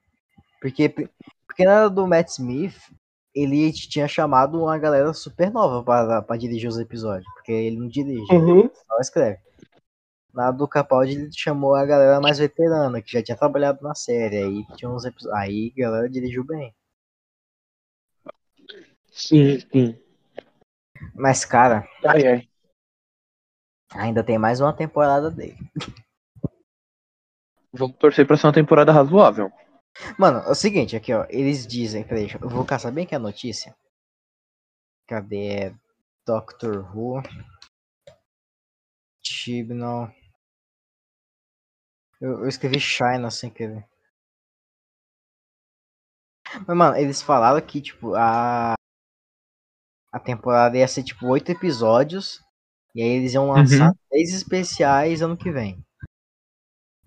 Porque, 0.62 0.90
porque 1.48 1.66
na 1.66 1.72
era 1.72 1.90
do 1.90 2.06
Matt 2.06 2.30
Smith, 2.30 2.78
ele 3.34 3.72
tinha 3.72 4.08
chamado 4.08 4.62
uma 4.62 4.78
galera 4.78 5.14
super 5.14 5.52
nova 5.52 5.84
para 5.84 6.38
dirigir 6.38 6.70
os 6.70 6.78
episódios, 6.78 7.32
porque 7.34 7.52
ele 7.52 7.78
não 7.78 7.88
dirige, 7.88 8.32
uhum. 8.34 8.62
ele 8.62 8.72
só 8.88 8.98
escreve. 9.00 9.40
Na 10.34 10.52
do 10.52 10.68
Capaldi 10.68 11.14
ele 11.14 11.30
chamou 11.36 11.76
a 11.76 11.86
galera 11.86 12.22
mais 12.22 12.38
veterana, 12.38 13.02
que 13.02 13.12
já 13.12 13.22
tinha 13.24 13.38
trabalhado 13.38 13.82
na 13.82 13.96
série, 13.96 14.38
aí 14.38 14.66
tinha 14.76 14.90
uns 14.90 15.04
episódios. 15.04 15.40
Aí 15.40 15.74
a 15.76 15.82
galera 15.82 16.10
dirigiu 16.10 16.44
bem. 16.44 16.74
Sim, 19.12 19.60
sim. 19.60 20.00
Mas, 21.16 21.44
cara. 21.44 21.88
Ai, 22.06 22.28
ai. 22.28 22.50
Ainda 23.92 24.24
tem 24.24 24.38
mais 24.38 24.62
uma 24.62 24.72
temporada 24.72 25.32
dele. 25.32 25.58
Vamos 27.74 27.98
torcer 27.98 28.26
pra 28.26 28.38
ser 28.38 28.48
uma 28.48 28.54
temporada 28.54 28.92
razoável. 28.92 29.52
Mano, 30.18 30.40
é 30.40 30.52
o 30.52 30.56
seguinte, 30.56 30.96
aqui 30.96 31.14
ó, 31.14 31.26
eles 31.30 31.68
dizem, 31.68 32.04
peraí, 32.04 32.30
eu 32.42 32.50
vou 32.50 32.66
caçar 32.66 32.92
bem 32.92 33.06
que 33.06 33.14
é 33.14 33.18
a 33.18 33.20
notícia. 33.20 33.76
Cadê? 35.08 35.74
Doctor 36.26 36.96
Who. 36.96 37.22
Chibnall. 39.26 40.12
Eu, 42.22 42.42
eu 42.42 42.48
escrevi 42.48 42.80
China 42.80 43.32
sem 43.32 43.50
querer. 43.50 43.88
Mas, 46.68 46.78
mano, 46.78 46.98
eles 46.98 47.22
falaram 47.22 47.66
que, 47.66 47.82
tipo, 47.82 48.16
a. 48.16 48.74
A 50.12 50.20
temporada 50.20 50.78
ia 50.78 50.88
ser, 50.88 51.04
tipo, 51.04 51.28
oito 51.28 51.52
episódios. 51.52 52.40
E 52.96 53.02
aí 53.02 53.10
eles 53.10 53.34
iam 53.34 53.50
lançar 53.50 53.90
uhum. 53.90 53.96
três 54.10 54.34
especiais 54.34 55.22
ano 55.22 55.38
que 55.38 55.52
vem. 55.52 55.84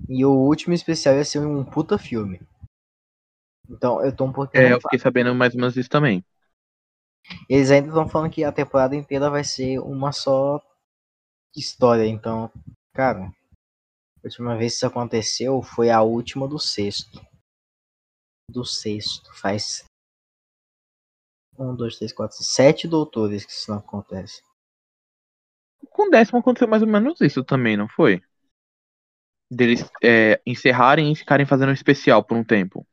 E 0.08 0.24
o 0.24 0.32
último 0.32 0.74
especial 0.74 1.16
ia 1.16 1.24
ser 1.24 1.40
um 1.40 1.64
puta 1.64 1.98
filme. 1.98 2.40
Então 3.68 4.04
eu 4.04 4.14
tô 4.14 4.24
um 4.24 4.32
pouquinho. 4.32 4.64
É, 4.64 4.72
eu 4.72 4.80
fiquei 4.80 4.98
sabendo 4.98 5.34
mais 5.34 5.54
ou 5.54 5.60
menos 5.60 5.76
isso 5.76 5.88
também. 5.88 6.24
Eles 7.48 7.70
ainda 7.70 7.88
estão 7.88 8.08
falando 8.08 8.32
que 8.32 8.44
a 8.44 8.52
temporada 8.52 8.96
inteira 8.96 9.30
vai 9.30 9.44
ser 9.44 9.78
uma 9.78 10.12
só 10.12 10.60
história. 11.56 12.06
Então, 12.06 12.50
cara, 12.92 13.26
a 13.26 14.24
última 14.24 14.56
vez 14.56 14.72
que 14.72 14.76
isso 14.76 14.86
aconteceu 14.86 15.62
foi 15.62 15.90
a 15.90 16.02
última 16.02 16.48
do 16.48 16.58
sexto. 16.58 17.20
Do 18.50 18.64
sexto. 18.64 19.32
Faz. 19.34 19.84
Um, 21.58 21.74
dois, 21.76 21.96
três, 21.96 22.12
quatro, 22.12 22.36
sete 22.42 22.88
doutores 22.88 23.44
que 23.44 23.52
isso 23.52 23.70
não 23.70 23.78
acontece. 23.78 24.42
Com 25.90 26.08
o 26.08 26.10
décimo 26.10 26.38
aconteceu 26.38 26.66
mais 26.66 26.82
ou 26.82 26.88
menos 26.88 27.20
isso 27.20 27.44
também, 27.44 27.76
não 27.76 27.88
foi? 27.88 28.22
Deles 29.50 29.84
é, 30.02 30.40
encerrarem 30.46 31.12
e 31.12 31.16
ficarem 31.16 31.44
fazendo 31.44 31.68
um 31.68 31.74
especial 31.74 32.24
por 32.24 32.36
um 32.36 32.42
tempo. 32.42 32.86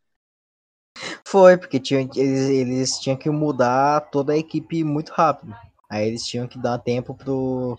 Foi, 1.25 1.57
porque 1.57 1.79
tinha, 1.79 2.01
eles, 2.01 2.49
eles 2.49 2.99
tinham 2.99 3.17
que 3.17 3.29
mudar 3.29 4.01
toda 4.09 4.33
a 4.33 4.37
equipe 4.37 4.83
muito 4.83 5.11
rápido. 5.11 5.55
Aí 5.89 6.07
eles 6.07 6.23
tinham 6.25 6.47
que 6.47 6.59
dar 6.59 6.77
tempo 6.77 7.15
pro, 7.15 7.77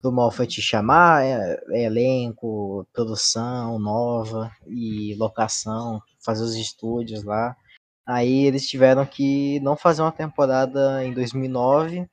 pro 0.00 0.12
Moffat 0.12 0.60
chamar 0.60 1.24
é, 1.24 1.84
elenco, 1.84 2.86
produção 2.92 3.78
nova 3.78 4.50
e 4.66 5.14
locação, 5.16 6.02
fazer 6.24 6.42
os 6.42 6.56
estúdios 6.56 7.22
lá. 7.22 7.56
Aí 8.04 8.46
eles 8.46 8.68
tiveram 8.68 9.06
que 9.06 9.60
não 9.60 9.76
fazer 9.76 10.02
uma 10.02 10.10
temporada 10.10 11.04
em 11.04 11.14
2009, 11.14 12.08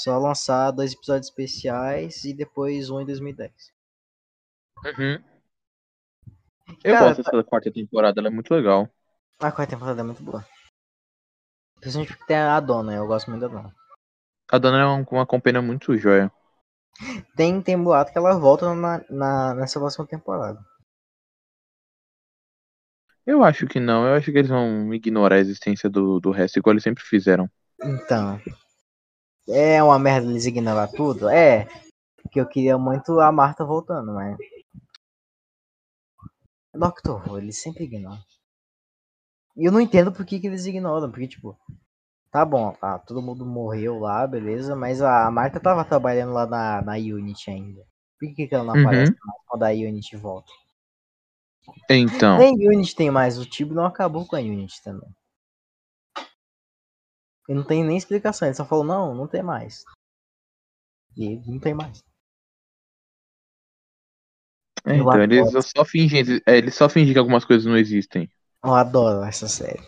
só 0.00 0.18
lançar 0.18 0.72
dois 0.72 0.92
episódios 0.92 1.28
especiais 1.28 2.24
e 2.24 2.34
depois 2.34 2.90
um 2.90 3.00
em 3.00 3.06
2010. 3.06 3.52
Uhum. 4.84 5.22
Eu 6.82 6.94
Cara, 6.94 7.08
gosto 7.08 7.22
dessa 7.22 7.44
quarta 7.44 7.70
temporada, 7.70 8.20
ela 8.20 8.28
é 8.28 8.32
muito 8.32 8.52
legal. 8.52 8.88
A 9.42 9.50
quarta 9.50 9.74
temporada 9.74 10.00
é 10.00 10.04
muito 10.04 10.22
boa. 10.22 10.46
Principalmente 11.80 12.12
porque 12.12 12.26
tem 12.26 12.36
a 12.36 12.60
dona, 12.60 12.94
eu 12.94 13.08
gosto 13.08 13.28
muito 13.28 13.40
da 13.40 13.48
dona. 13.48 13.74
A 14.48 14.56
dona 14.56 14.78
é 14.78 14.84
uma 15.10 15.26
companhia 15.26 15.60
muito 15.60 15.96
joia. 15.96 16.30
Tem, 17.34 17.60
tem 17.60 17.82
boato 17.82 18.12
que 18.12 18.18
ela 18.18 18.38
volta 18.38 18.72
na, 18.72 19.04
na, 19.10 19.54
nessa 19.54 19.80
próxima 19.80 20.06
temporada. 20.06 20.64
Eu 23.26 23.42
acho 23.42 23.66
que 23.66 23.80
não. 23.80 24.06
Eu 24.06 24.14
acho 24.14 24.30
que 24.30 24.38
eles 24.38 24.48
vão 24.48 24.94
ignorar 24.94 25.36
a 25.36 25.40
existência 25.40 25.90
do, 25.90 26.20
do 26.20 26.30
resto, 26.30 26.60
igual 26.60 26.74
eles 26.74 26.84
sempre 26.84 27.02
fizeram. 27.02 27.50
Então. 27.82 28.40
É 29.48 29.82
uma 29.82 29.98
merda 29.98 30.30
eles 30.30 30.46
ignorar 30.46 30.86
tudo? 30.86 31.28
É. 31.28 31.66
Porque 32.22 32.40
eu 32.40 32.46
queria 32.46 32.78
muito 32.78 33.18
a 33.18 33.32
Marta 33.32 33.64
voltando, 33.64 34.12
mas. 34.12 34.36
Doctor 36.72 37.28
Who, 37.28 37.38
eles 37.38 37.60
sempre 37.60 37.84
ignoram. 37.84 38.22
E 39.56 39.66
eu 39.66 39.72
não 39.72 39.80
entendo 39.80 40.12
por 40.12 40.24
que, 40.24 40.40
que 40.40 40.46
eles 40.46 40.64
ignoram, 40.66 41.10
porque, 41.10 41.28
tipo, 41.28 41.58
tá 42.30 42.44
bom, 42.44 42.72
tá, 42.72 42.98
todo 42.98 43.22
mundo 43.22 43.44
morreu 43.44 43.98
lá, 43.98 44.26
beleza, 44.26 44.74
mas 44.74 45.02
a 45.02 45.30
Marta 45.30 45.60
tava 45.60 45.84
trabalhando 45.84 46.32
lá 46.32 46.46
na, 46.46 46.82
na 46.82 46.94
Unity 46.94 47.50
ainda. 47.50 47.82
Por 48.18 48.34
que, 48.34 48.46
que 48.46 48.54
ela 48.54 48.64
não 48.64 48.74
Uhum. 48.74 48.80
aparece 48.80 49.14
mais 49.24 49.38
quando 49.46 49.62
a 49.64 49.70
Unity 49.70 50.16
volta? 50.16 50.50
Então. 51.90 52.38
Nem 52.38 52.54
Unity 52.54 52.94
tem 52.94 53.10
mais, 53.10 53.38
o 53.38 53.44
Tibo 53.44 53.74
não 53.74 53.84
acabou 53.84 54.26
com 54.26 54.36
a 54.36 54.40
Unity 54.40 54.82
também. 54.82 55.10
E 57.48 57.54
não 57.54 57.64
tem 57.64 57.84
nem 57.84 57.96
explicação, 57.96 58.48
ele 58.48 58.54
só 58.54 58.64
falou, 58.64 58.84
não, 58.84 59.14
não 59.14 59.26
tem 59.26 59.42
mais. 59.42 59.84
E 61.16 61.36
não 61.46 61.58
tem 61.58 61.74
mais. 61.74 62.02
É, 64.84 64.96
então, 64.96 65.22
eles 65.22 65.70
só 65.76 65.84
fingem, 65.84 66.40
é, 66.46 66.56
eles 66.56 66.74
só 66.74 66.88
fingem 66.88 67.12
que 67.12 67.18
algumas 67.18 67.44
coisas 67.44 67.66
não 67.66 67.76
existem. 67.76 68.28
Eu 68.64 68.74
adoro 68.74 69.22
essa 69.24 69.46
série. 69.46 69.80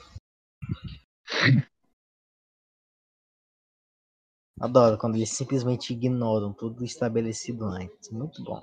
Adoro 4.60 4.98
quando 4.98 5.14
eles 5.14 5.30
simplesmente 5.30 5.92
ignoram 5.92 6.52
tudo 6.52 6.84
estabelecido 6.84 7.66
antes. 7.66 8.10
Muito 8.10 8.42
bom. 8.42 8.60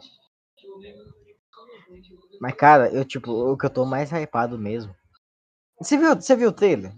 Mas, 2.42 2.54
cara, 2.56 2.94
eu, 2.94 3.06
tipo, 3.06 3.32
o 3.32 3.58
que 3.58 3.66
eu 3.66 3.70
tô 3.70 3.86
mais 3.86 4.12
hypado 4.12 4.58
mesmo. 4.58 4.94
Você 5.80 5.98
viu, 5.98 6.16
você 6.16 6.36
viu 6.36 6.50
o 6.50 6.54
trailer? 6.54 6.94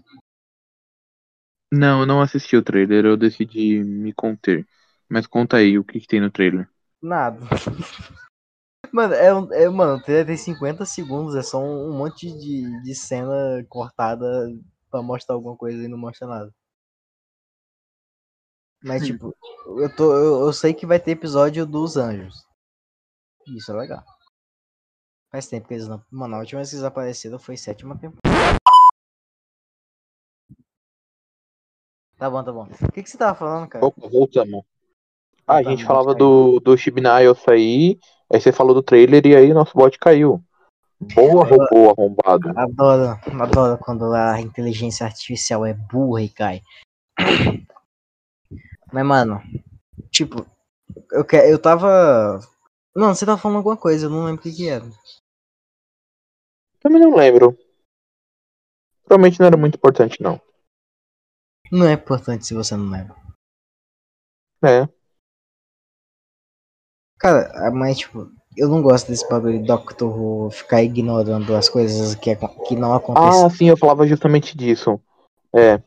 Não, 1.72 2.00
eu 2.00 2.06
não 2.06 2.20
assisti 2.22 2.56
o 2.56 2.62
trailer, 2.62 3.04
eu 3.04 3.16
decidi 3.16 3.82
me 3.82 4.12
conter. 4.12 4.66
Mas 5.08 5.26
conta 5.26 5.56
aí 5.58 5.78
o 5.78 5.84
que, 5.84 6.00
que 6.00 6.06
tem 6.06 6.20
no 6.20 6.30
trailer. 6.30 6.68
Nada. 7.02 7.38
Mano, 8.94 9.12
é, 9.12 9.64
é, 9.64 9.68
mano, 9.68 10.00
tem 10.00 10.36
50 10.36 10.84
segundos, 10.84 11.34
é 11.34 11.42
só 11.42 11.58
um, 11.58 11.88
um 11.90 11.98
monte 11.98 12.30
de, 12.30 12.80
de 12.80 12.94
cena 12.94 13.66
cortada 13.68 14.24
pra 14.88 15.02
mostrar 15.02 15.34
alguma 15.34 15.56
coisa 15.56 15.82
e 15.82 15.88
não 15.88 15.98
mostra 15.98 16.28
nada. 16.28 16.54
Mas, 18.80 19.04
tipo, 19.04 19.34
eu, 19.66 19.96
tô, 19.96 20.14
eu, 20.14 20.46
eu 20.46 20.52
sei 20.52 20.72
que 20.72 20.86
vai 20.86 21.00
ter 21.00 21.10
episódio 21.10 21.66
dos 21.66 21.96
anjos. 21.96 22.46
Isso 23.48 23.72
é 23.72 23.74
legal. 23.74 24.04
Faz 25.28 25.48
tempo 25.48 25.66
que 25.66 25.74
eles 25.74 25.88
não. 25.88 26.00
Mano, 26.08 26.36
a 26.36 26.38
última 26.38 26.60
vez 26.60 26.70
que 26.70 26.76
eles 26.76 26.84
apareceram 26.84 27.36
foi 27.36 27.56
sétima 27.56 27.98
temporada. 27.98 28.58
Tá 32.16 32.30
bom, 32.30 32.44
tá 32.44 32.52
bom. 32.52 32.68
O 32.80 32.92
que, 32.92 33.02
que 33.02 33.10
você 33.10 33.18
tava 33.18 33.36
falando, 33.36 33.68
cara? 33.68 33.92
Voltamos. 33.96 34.64
Ah, 35.46 35.54
a 35.54 35.56
Voltamos, 35.56 35.80
gente 35.80 35.84
falava 35.84 36.14
do, 36.14 36.60
do 36.60 36.76
Shibnai 36.76 37.24
sair, 37.34 37.98
aí 38.34 38.40
você 38.40 38.52
falou 38.52 38.74
do 38.74 38.82
trailer 38.82 39.26
e 39.26 39.36
aí 39.36 39.54
nosso 39.54 39.72
bot 39.76 39.98
caiu. 39.98 40.42
Boa 41.14 41.44
robô 41.44 41.90
arrombado. 41.90 42.58
Adoro, 42.58 43.20
adoro 43.42 43.78
quando 43.78 44.12
a 44.12 44.40
inteligência 44.40 45.04
artificial 45.04 45.66
é 45.66 45.74
burra 45.74 46.22
e 46.22 46.28
cai. 46.28 46.62
Mas, 48.92 49.06
mano, 49.06 49.42
tipo, 50.10 50.46
eu, 51.10 51.24
que, 51.24 51.36
eu 51.36 51.58
tava. 51.58 52.40
Não, 52.94 53.14
você 53.14 53.26
tava 53.26 53.38
falando 53.40 53.58
alguma 53.58 53.76
coisa, 53.76 54.06
eu 54.06 54.10
não 54.10 54.24
lembro 54.24 54.40
o 54.40 54.42
que, 54.42 54.52
que 54.52 54.68
era. 54.68 54.84
Também 56.80 57.00
não 57.00 57.14
lembro. 57.14 57.58
Provavelmente 59.04 59.40
não 59.40 59.46
era 59.46 59.56
muito 59.56 59.76
importante, 59.76 60.22
não. 60.22 60.40
Não 61.70 61.86
é 61.86 61.92
importante 61.92 62.46
se 62.46 62.54
você 62.54 62.76
não 62.76 62.90
lembra. 62.90 63.16
É. 64.62 64.88
Cara, 67.24 67.50
ah, 67.54 67.70
mas, 67.70 67.96
tipo, 68.00 68.28
eu 68.54 68.68
não 68.68 68.82
gosto 68.82 69.08
desse 69.08 69.26
bagulho 69.26 69.58
de 69.58 69.64
Doctor 69.64 70.14
Who 70.14 70.50
ficar 70.50 70.82
ignorando 70.82 71.56
as 71.56 71.70
coisas 71.70 72.14
que, 72.16 72.30
acon- 72.30 72.54
que 72.68 72.76
não 72.76 72.92
acontecem. 72.92 73.46
Ah, 73.46 73.48
sim, 73.48 73.66
eu 73.70 73.78
falava 73.78 74.06
justamente 74.06 74.54
disso. 74.54 75.00
É. 75.50 75.80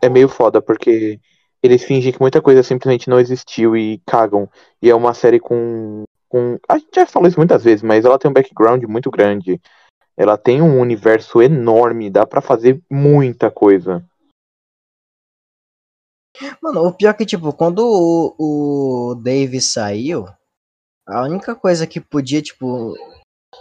É 0.00 0.08
meio 0.08 0.30
foda, 0.30 0.62
porque 0.62 1.20
eles 1.62 1.84
fingem 1.84 2.10
que 2.10 2.22
muita 2.22 2.40
coisa 2.40 2.62
simplesmente 2.62 3.10
não 3.10 3.20
existiu 3.20 3.76
e 3.76 4.00
cagam. 4.06 4.48
E 4.80 4.88
é 4.88 4.94
uma 4.94 5.12
série 5.12 5.38
com. 5.38 6.04
com... 6.26 6.58
A 6.66 6.78
gente 6.78 6.88
já 6.94 7.04
falou 7.04 7.28
isso 7.28 7.38
muitas 7.38 7.62
vezes, 7.62 7.82
mas 7.82 8.06
ela 8.06 8.18
tem 8.18 8.30
um 8.30 8.32
background 8.34 8.82
muito 8.84 9.10
grande. 9.10 9.60
Ela 10.16 10.38
tem 10.38 10.62
um 10.62 10.80
universo 10.80 11.42
enorme, 11.42 12.08
dá 12.08 12.24
pra 12.24 12.40
fazer 12.40 12.80
muita 12.90 13.50
coisa. 13.50 14.02
Mano, 16.62 16.86
o 16.86 16.92
pior 16.94 17.10
é 17.10 17.14
que, 17.14 17.26
tipo, 17.26 17.52
quando 17.52 17.80
o, 17.80 19.10
o 19.10 19.14
Dave 19.16 19.60
saiu, 19.60 20.24
a 21.08 21.22
única 21.22 21.54
coisa 21.54 21.86
que 21.86 22.00
podia, 22.00 22.42
tipo, 22.42 22.94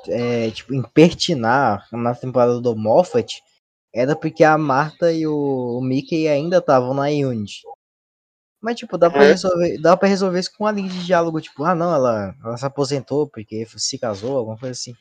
é, 0.07 0.51
tipo, 0.51 0.73
impertinar 0.73 1.87
na 1.91 2.13
temporada 2.13 2.59
do 2.59 2.75
Moffat 2.75 3.41
era 3.93 4.15
porque 4.15 4.43
a 4.43 4.57
Marta 4.57 5.11
e 5.11 5.25
o, 5.25 5.77
o 5.79 5.81
Mickey 5.81 6.27
ainda 6.27 6.57
estavam 6.57 6.93
na 6.93 7.05
Unity. 7.05 7.61
Mas, 8.61 8.75
tipo, 8.75 8.97
dá 8.97 9.09
pra, 9.09 9.21
Uhum. 9.21 9.27
resolver, 9.27 9.77
dá 9.79 9.95
pra 9.95 10.09
resolver 10.09 10.39
isso 10.39 10.51
com 10.57 10.65
uma 10.65 10.71
linha 10.71 10.89
de 10.89 11.05
diálogo, 11.05 11.39
tipo, 11.39 11.63
ah, 11.63 11.73
não, 11.73 11.93
ela, 11.93 12.35
ela 12.43 12.57
se 12.57 12.65
aposentou 12.65 13.27
porque 13.27 13.65
se 13.77 13.97
casou, 13.97 14.37
alguma 14.37 14.57
coisa 14.57 14.71
assim. 14.71 14.93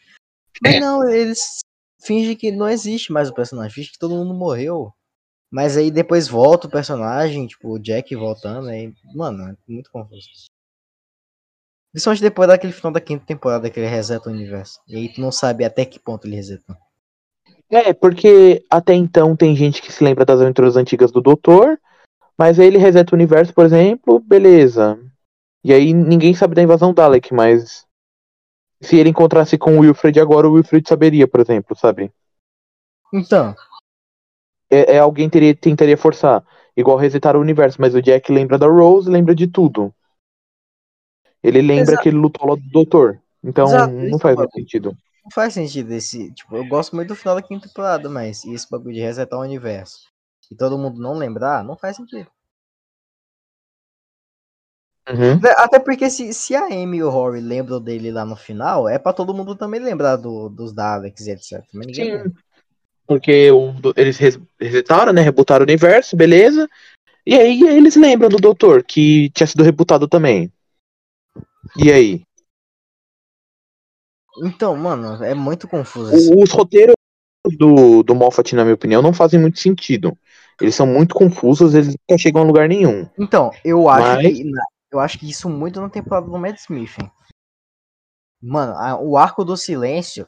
Mas 0.62 0.80
não, 0.80 1.08
eles 1.08 1.58
fingem 2.02 2.36
que 2.36 2.52
não 2.52 2.68
existe 2.68 3.12
mais 3.12 3.28
o 3.28 3.34
personagem, 3.34 3.72
fingem 3.72 3.92
que 3.92 3.98
todo 3.98 4.14
mundo 4.14 4.34
morreu. 4.34 4.92
Mas 5.50 5.76
aí 5.76 5.90
depois 5.90 6.28
volta 6.28 6.66
o 6.66 6.70
personagem, 6.70 7.46
tipo, 7.46 7.74
o 7.74 7.78
Jack 7.78 8.14
voltando, 8.14 8.68
aí, 8.68 8.92
mano, 9.14 9.48
é 9.48 9.56
muito 9.66 9.90
confuso. 9.90 10.28
Principalmente 11.96 12.20
depois 12.20 12.46
daquele 12.46 12.74
final 12.74 12.92
da 12.92 13.00
quinta 13.00 13.24
temporada 13.24 13.70
que 13.70 13.80
ele 13.80 13.86
reseta 13.86 14.28
o 14.28 14.32
universo. 14.32 14.78
E 14.86 14.96
aí 14.96 15.08
tu 15.08 15.18
não 15.18 15.32
sabe 15.32 15.64
até 15.64 15.82
que 15.86 15.98
ponto 15.98 16.26
ele 16.26 16.36
resetou. 16.36 16.76
É, 17.70 17.94
porque 17.94 18.62
até 18.68 18.92
então 18.92 19.34
tem 19.34 19.56
gente 19.56 19.80
que 19.80 19.90
se 19.90 20.04
lembra 20.04 20.22
das 20.22 20.38
aventuras 20.38 20.76
antigas 20.76 21.10
do 21.10 21.22
Doutor, 21.22 21.80
mas 22.36 22.60
aí 22.60 22.66
ele 22.66 22.76
reseta 22.76 23.14
o 23.14 23.16
universo, 23.16 23.54
por 23.54 23.64
exemplo, 23.64 24.20
beleza. 24.20 24.98
E 25.64 25.72
aí 25.72 25.94
ninguém 25.94 26.34
sabe 26.34 26.54
da 26.54 26.60
invasão 26.60 26.92
Dalek, 26.92 27.32
mas 27.32 27.86
se 28.78 28.98
ele 28.98 29.08
encontrasse 29.08 29.56
com 29.56 29.78
o 29.78 29.80
Wilfred 29.80 30.20
agora, 30.20 30.46
o 30.46 30.52
Wilfred 30.52 30.86
saberia, 30.86 31.26
por 31.26 31.40
exemplo, 31.40 31.74
sabe? 31.74 32.12
Então, 33.10 33.54
É, 34.68 34.96
é 34.96 34.98
alguém 34.98 35.30
teria, 35.30 35.54
tentaria 35.54 35.96
forçar, 35.96 36.44
igual 36.76 36.98
resetar 36.98 37.36
o 37.38 37.40
universo, 37.40 37.80
mas 37.80 37.94
o 37.94 38.02
Jack 38.02 38.30
lembra 38.30 38.58
da 38.58 38.66
Rose, 38.66 39.08
lembra 39.08 39.34
de 39.34 39.46
tudo. 39.46 39.94
Ele 41.46 41.62
lembra 41.62 41.82
Exato. 41.82 42.02
que 42.02 42.08
ele 42.08 42.16
lutou 42.16 42.48
lá 42.48 42.56
do 42.56 42.62
Doutor. 42.70 43.18
Então 43.44 43.66
Exato, 43.68 43.92
não 43.94 44.18
faz 44.18 44.36
muito 44.36 44.48
bagulho. 44.48 44.64
sentido. 44.64 44.96
não 45.24 45.30
faz 45.32 45.54
sentido 45.54 45.92
esse. 45.92 46.32
Tipo, 46.32 46.56
eu 46.56 46.64
gosto 46.66 46.96
muito 46.96 47.08
do 47.08 47.14
final 47.16 47.36
da 47.36 47.42
quinta 47.42 47.68
temporada, 47.68 48.08
mas 48.08 48.44
esse 48.44 48.68
bagulho 48.70 48.94
de 48.94 49.00
resetar 49.00 49.38
o 49.38 49.42
universo 49.42 50.08
e 50.50 50.56
todo 50.56 50.78
mundo 50.78 51.00
não 51.00 51.14
lembrar, 51.14 51.62
não 51.64 51.76
faz 51.76 51.96
sentido. 51.96 52.28
Uhum. 55.08 55.40
Até 55.56 55.78
porque 55.78 56.10
se, 56.10 56.32
se 56.34 56.54
a 56.56 56.64
Amy 56.66 56.96
e 56.98 57.02
o 57.02 57.08
Rory 57.10 57.40
lembram 57.40 57.80
dele 57.80 58.10
lá 58.10 58.24
no 58.24 58.34
final, 58.34 58.88
é 58.88 58.98
pra 58.98 59.12
todo 59.12 59.32
mundo 59.32 59.54
também 59.54 59.80
lembrar 59.80 60.16
do, 60.16 60.48
dos 60.48 60.72
Daleks 60.72 61.26
e 61.26 61.30
etc. 61.30 61.62
Mas 61.72 61.94
Sim. 61.94 62.04
lembra. 62.04 62.32
Porque 63.06 63.52
o 63.52 63.72
eles 63.96 64.16
res- 64.16 64.40
resetaram, 64.60 65.12
né? 65.12 65.22
Rebutaram 65.22 65.62
o 65.62 65.68
universo, 65.68 66.16
beleza. 66.16 66.68
E 67.24 67.34
aí 67.36 67.62
eles 67.62 67.94
lembram 67.94 68.28
do 68.28 68.36
Doutor, 68.38 68.82
que 68.82 69.30
tinha 69.30 69.46
sido 69.46 69.62
rebutado 69.62 70.08
também. 70.08 70.50
E 71.76 71.90
aí? 71.90 72.22
Então, 74.42 74.76
mano, 74.76 75.22
é 75.24 75.34
muito 75.34 75.66
confuso. 75.66 76.12
O- 76.14 76.42
Os 76.42 76.50
roteiros 76.50 76.94
do, 77.58 78.02
do 78.02 78.14
Moffat, 78.14 78.54
na 78.54 78.64
minha 78.64 78.74
opinião, 78.74 79.00
não 79.00 79.12
fazem 79.12 79.40
muito 79.40 79.58
sentido. 79.58 80.16
Eles 80.60 80.74
são 80.74 80.86
muito 80.86 81.14
confusos, 81.14 81.74
eles 81.74 81.88
nunca 81.88 82.18
chegam 82.18 82.42
a 82.42 82.44
lugar 82.44 82.68
nenhum. 82.68 83.08
Então, 83.18 83.50
eu 83.64 83.88
acho 83.88 84.22
Mas- 84.22 84.36
que. 84.36 84.50
Eu 84.92 85.00
acho 85.00 85.18
que 85.18 85.28
isso 85.28 85.48
muito 85.50 85.80
na 85.80 85.88
temporada 85.90 86.26
do 86.26 86.38
Mad 86.38 86.56
Smith, 86.56 86.96
hein? 87.00 87.10
Mano, 88.40 88.72
a- 88.74 88.98
o 89.00 89.16
arco 89.16 89.44
do 89.44 89.56
silêncio, 89.56 90.26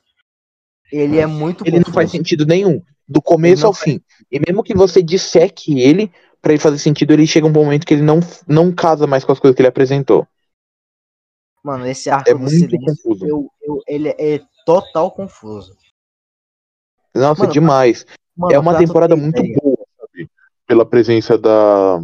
ele 0.92 1.18
é 1.18 1.27
muito 1.27 1.62
Ele 1.64 1.77
não 1.77 1.85
confuso. 1.85 1.94
faz 1.94 2.11
sentido 2.11 2.44
nenhum. 2.44 2.83
Do 3.07 3.22
começo 3.22 3.62
não 3.62 3.68
ao 3.68 3.74
fim. 3.74 4.01
E 4.31 4.38
mesmo 4.40 4.62
que 4.62 4.74
você 4.74 5.03
disseque 5.03 5.81
ele, 5.81 6.12
pra 6.42 6.53
ele 6.53 6.61
fazer 6.61 6.79
sentido, 6.79 7.12
ele 7.12 7.27
chega 7.27 7.46
um 7.46 7.53
momento 7.53 7.87
que 7.87 7.94
ele 7.94 8.03
não, 8.03 8.20
não 8.46 8.72
casa 8.74 9.07
mais 9.07 9.24
com 9.24 9.33
as 9.33 9.38
coisas 9.38 9.55
que 9.55 9.62
ele 9.62 9.68
apresentou. 9.68 10.27
Mano, 11.62 11.87
esse 11.87 12.09
arco 12.09 12.31
É 12.31 12.35
do 12.35 12.40
muito 12.40 12.53
silêncio, 12.55 12.97
confuso. 13.03 13.27
eu, 13.27 13.51
eu- 13.62 13.83
ele 13.87 14.09
é 14.11 14.40
total 14.64 15.11
confuso. 15.11 15.77
Nossa, 17.14 17.42
Mano, 17.42 17.53
demais. 17.53 18.07
Mano, 18.37 18.55
é 18.55 18.59
uma 18.59 18.77
temporada 18.79 19.16
muito 19.16 19.38
ideia 19.38 19.59
boa, 19.61 19.79
sabe? 19.99 20.31
Pela 20.66 20.87
presença 20.87 21.37
da. 21.37 22.01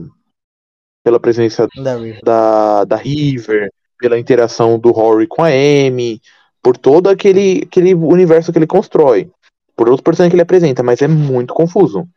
Pela 1.05 1.21
presença 1.21 1.69
da 1.77 1.97
River. 1.97 2.21
da, 2.25 2.85
da 2.85 2.97
River, 2.97 3.71
pela 3.99 4.19
interação 4.19 4.79
do 4.79 4.91
Rory 4.91 5.27
com 5.27 5.43
a 5.45 5.49
Amy, 5.49 6.21
por 6.63 6.77
todo 6.79 7.09
aquele, 7.11 7.63
aquele 7.65 7.95
universo 7.95 8.51
que 8.51 8.59
ele 8.59 8.67
constrói. 8.67 9.31
por 9.77 9.89
outros 9.89 10.03
personagens 10.05 10.31
que 10.31 10.37
ele 10.37 10.43
apresenta, 10.43 10.83
mas 10.83 11.03
é 11.03 11.09
muito 11.09 11.53
confuso. 11.53 12.09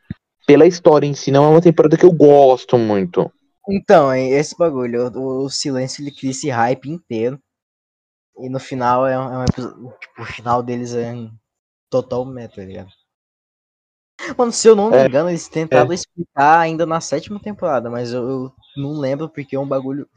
Pela 0.46 0.66
história 0.66 1.06
em 1.06 1.14
si, 1.14 1.32
não 1.32 1.44
é 1.44 1.48
uma 1.50 1.62
temporada 1.62 1.98
que 1.98 2.06
eu 2.06 2.12
gosto 2.14 2.78
muito. 2.78 3.30
Então, 3.70 4.12
é 4.12 4.22
esse 4.28 4.56
bagulho, 4.58 5.08
o, 5.16 5.46
o 5.46 5.50
silêncio 5.50 6.02
ele 6.02 6.12
cria 6.12 6.32
esse 6.32 6.50
hype 6.50 6.90
inteiro. 6.90 7.40
E 8.40 8.50
no 8.50 8.60
final 8.60 9.06
é 9.08 9.20
um, 9.20 9.34
é 9.34 9.38
um 9.40 9.44
episódio. 9.44 9.94
Tipo, 10.00 10.22
o 10.22 10.26
final 10.26 10.64
deles 10.64 10.94
é 10.94 11.14
um 11.14 11.32
total 11.92 12.26
meta, 12.26 12.58
tá 12.58 12.64
ligado? 12.66 12.92
Mano, 14.38 14.52
se 14.52 14.68
eu 14.68 14.76
não 14.76 14.92
me 14.92 14.98
É, 14.98 15.06
engano, 15.06 15.30
eles 15.30 15.48
tentaram 15.48 15.94
explicar 15.94 16.60
ainda 16.60 16.86
na 16.86 17.00
sétima 17.02 17.40
temporada, 17.40 17.90
mas 17.90 18.12
eu, 18.12 18.28
eu 18.28 18.54
não 18.76 18.92
lembro 19.00 19.30
porque 19.30 19.56
é 19.56 19.60
um 19.60 19.68
bagulho 19.68 20.10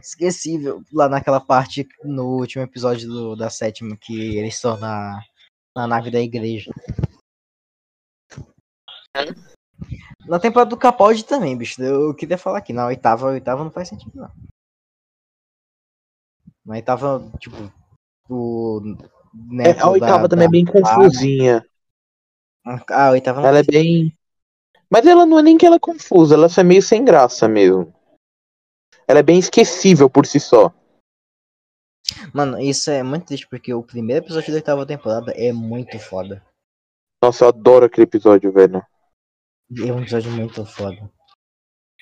esquecível 0.00 0.82
lá 0.92 1.08
naquela 1.08 1.40
parte 1.40 1.86
no 2.04 2.38
último 2.38 2.64
episódio 2.64 3.08
do- 3.08 3.36
da 3.36 3.50
sétima 3.50 3.96
que 4.00 4.36
eles 4.36 4.54
estão 4.56 4.78
na, 4.78 5.20
na 5.76 5.86
nave 5.86 6.10
da 6.10 6.20
igreja. 6.20 6.72
Na 10.26 10.38
temporada 10.38 10.70
do 10.70 10.76
Capaldi 10.76 11.24
também, 11.24 11.56
bicho. 11.56 11.82
Eu 11.82 12.14
queria 12.14 12.36
falar 12.38 12.58
aqui. 12.58 12.72
Na 12.72 12.86
oitava, 12.86 13.28
a 13.28 13.32
oitava 13.32 13.62
não 13.62 13.70
faz 13.70 13.88
sentido, 13.88 14.12
não. 14.16 14.30
Na 16.64 16.74
oitava, 16.74 17.30
tipo, 17.38 17.56
o. 18.28 18.80
É, 19.60 19.80
a 19.80 19.88
oitava 19.90 20.22
da- 20.22 20.28
também 20.28 20.44
é 20.44 20.48
da- 20.48 20.52
bem 20.52 20.64
confusinha. 20.64 21.64
Ah, 22.64 23.06
a 23.06 23.10
oitava 23.10 23.40
não 23.40 23.48
Ela 23.48 23.60
é 23.60 23.62
bem. 23.62 24.12
Mas 24.90 25.06
ela 25.06 25.24
não 25.26 25.38
é 25.38 25.42
nem 25.42 25.56
que 25.58 25.66
ela 25.66 25.76
é 25.76 25.80
confusa, 25.80 26.34
ela 26.34 26.48
só 26.48 26.60
é 26.60 26.64
meio 26.64 26.82
sem 26.82 27.04
graça 27.04 27.46
mesmo. 27.48 27.92
Ela 29.06 29.20
é 29.20 29.22
bem 29.22 29.38
esquecível 29.38 30.10
por 30.10 30.26
si 30.26 30.40
só. 30.40 30.72
Mano, 32.32 32.58
isso 32.60 32.90
é 32.90 33.02
muito 33.02 33.26
triste 33.26 33.48
porque 33.48 33.72
o 33.74 33.82
primeiro 33.82 34.24
episódio 34.24 34.50
da 34.50 34.56
oitava 34.56 34.86
temporada 34.86 35.32
é 35.32 35.52
muito 35.52 35.98
foda. 35.98 36.44
Nossa, 37.22 37.44
eu 37.44 37.48
adoro 37.48 37.86
aquele 37.86 38.04
episódio, 38.04 38.52
velho. 38.52 38.84
É 39.70 39.92
um 39.92 40.00
episódio 40.00 40.30
muito 40.30 40.64
foda. 40.64 41.10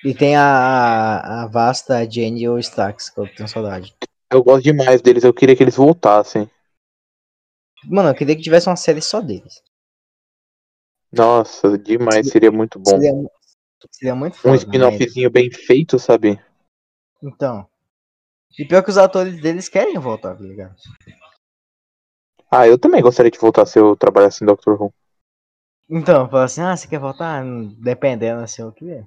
E 0.04 0.14
tem 0.14 0.36
a, 0.36 0.42
a, 0.42 1.42
a 1.44 1.46
vasta 1.46 2.08
Jenny 2.08 2.42
e 2.42 2.48
o 2.48 2.58
Stax, 2.58 3.08
que 3.08 3.18
eu 3.18 3.34
tenho 3.34 3.48
saudade. 3.48 3.94
Eu 4.30 4.42
gosto 4.42 4.64
demais 4.64 5.00
deles, 5.00 5.24
eu 5.24 5.32
queria 5.32 5.56
que 5.56 5.62
eles 5.62 5.76
voltassem. 5.76 6.50
Mano, 7.84 8.10
eu 8.10 8.14
queria 8.14 8.36
que 8.36 8.42
tivesse 8.42 8.68
uma 8.68 8.76
série 8.76 9.00
só 9.00 9.20
deles. 9.20 9.62
Nossa, 11.10 11.78
demais, 11.78 12.28
seria 12.28 12.50
muito 12.50 12.78
bom. 12.78 12.90
Seria, 12.90 13.12
seria 13.90 14.14
muito 14.14 14.34
Um 14.34 14.36
foda. 14.36 14.50
mas- 14.52 14.62
spin-offzinho 14.62 15.30
bem 15.30 15.50
feito, 15.50 15.98
sabe? 15.98 16.42
Então. 17.22 17.66
E 18.58 18.64
pior 18.66 18.82
que 18.82 18.90
os 18.90 18.98
atores 18.98 19.40
deles 19.40 19.68
querem 19.68 19.98
voltar, 19.98 20.36
tá 20.36 20.42
ligado? 20.42 20.74
Ah, 22.50 22.68
eu 22.68 22.78
também 22.78 23.00
gostaria 23.02 23.30
de 23.30 23.38
voltar 23.38 23.64
se 23.66 23.78
eu 23.78 23.96
trabalhasse 23.96 24.44
em 24.44 24.46
Doctor 24.46 24.80
Who. 24.80 24.94
Então, 25.88 26.28
fala 26.28 26.44
assim, 26.44 26.62
ah, 26.62 26.76
você 26.76 26.88
quer 26.88 26.98
voltar? 26.98 27.44
Dependendo, 27.78 28.42
assim, 28.42 28.62
o 28.62 28.72
que 28.72 28.90
é. 28.90 29.06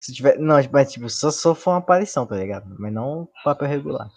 Se 0.00 0.12
tiver. 0.12 0.38
Não, 0.38 0.56
mas 0.72 0.92
tipo, 0.92 1.08
só, 1.10 1.30
só 1.30 1.54
for 1.54 1.72
uma 1.72 1.78
aparição, 1.78 2.26
tá 2.26 2.36
ligado? 2.36 2.74
Mas 2.78 2.92
não 2.92 3.28
papel 3.44 3.68
regular. 3.68 4.08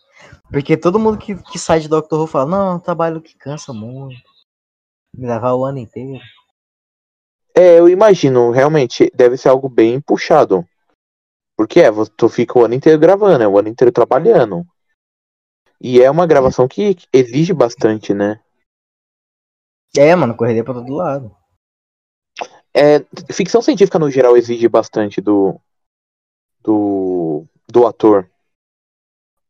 Porque 0.49 0.77
todo 0.77 0.99
mundo 0.99 1.17
que, 1.17 1.35
que 1.35 1.59
sai 1.59 1.81
de 1.81 1.89
Doctor 1.89 2.21
Who 2.21 2.27
fala, 2.27 2.49
não, 2.49 2.71
é 2.71 2.75
um 2.75 2.79
trabalho 2.79 3.21
que 3.21 3.35
cansa 3.35 3.73
muito. 3.73 4.15
Gravar 5.13 5.53
o 5.53 5.65
ano 5.65 5.79
inteiro. 5.79 6.23
É, 7.55 7.77
eu 7.77 7.87
imagino, 7.87 8.49
realmente, 8.49 9.11
deve 9.13 9.37
ser 9.37 9.49
algo 9.49 9.69
bem 9.69 10.01
puxado. 10.01 10.65
Porque 11.55 11.81
é, 11.81 11.89
tu 12.17 12.29
fica 12.29 12.57
o 12.57 12.65
ano 12.65 12.73
inteiro 12.73 12.97
gravando, 12.97 13.43
é 13.43 13.47
o 13.47 13.59
ano 13.59 13.67
inteiro 13.67 13.91
trabalhando. 13.91 14.65
E 15.79 16.01
é 16.01 16.09
uma 16.09 16.25
gravação 16.25 16.67
que 16.67 16.95
exige 17.11 17.53
bastante, 17.53 18.13
né? 18.13 18.42
É, 19.95 20.15
mano, 20.15 20.35
correria 20.35 20.63
pra 20.63 20.73
todo 20.73 20.93
lado. 20.93 21.35
É, 22.73 23.05
ficção 23.31 23.61
científica 23.61 23.99
no 23.99 24.09
geral 24.09 24.35
exige 24.35 24.67
bastante 24.67 25.21
do, 25.21 25.59
do, 26.63 27.45
do 27.71 27.85
ator. 27.85 28.27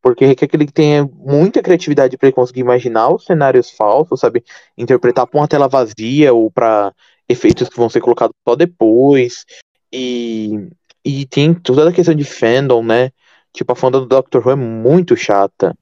Porque 0.02 0.26
requer 0.26 0.48
que 0.50 0.56
ele 0.58 0.70
tenha 0.70 1.06
muita 1.06 1.64
criatividade 1.64 2.18
para 2.18 2.30
conseguir 2.34 2.60
imaginar 2.60 3.10
os 3.10 3.24
cenários 3.24 3.72
falsos, 3.72 4.20
sabe? 4.20 4.44
Interpretar 4.78 5.26
pra 5.26 5.40
uma 5.40 5.48
tela 5.48 5.70
vazia 5.70 6.34
ou 6.34 6.52
para 6.52 6.94
efeitos 7.30 7.70
que 7.70 7.78
vão 7.78 7.90
ser 7.90 8.02
colocados 8.02 8.36
só 8.46 8.54
depois. 8.54 9.46
E, 9.94 10.68
e 11.06 11.26
tem 11.26 11.54
toda 11.54 11.90
a 11.90 11.94
questão 11.94 12.14
de 12.14 12.26
fandom, 12.26 12.84
né? 12.84 13.12
Tipo, 13.54 13.72
a 13.72 13.76
fanda 13.78 14.00
do 14.02 14.06
Doctor 14.06 14.46
Who 14.46 14.52
é 14.52 14.56
muito 14.56 15.16
chata. 15.16 15.74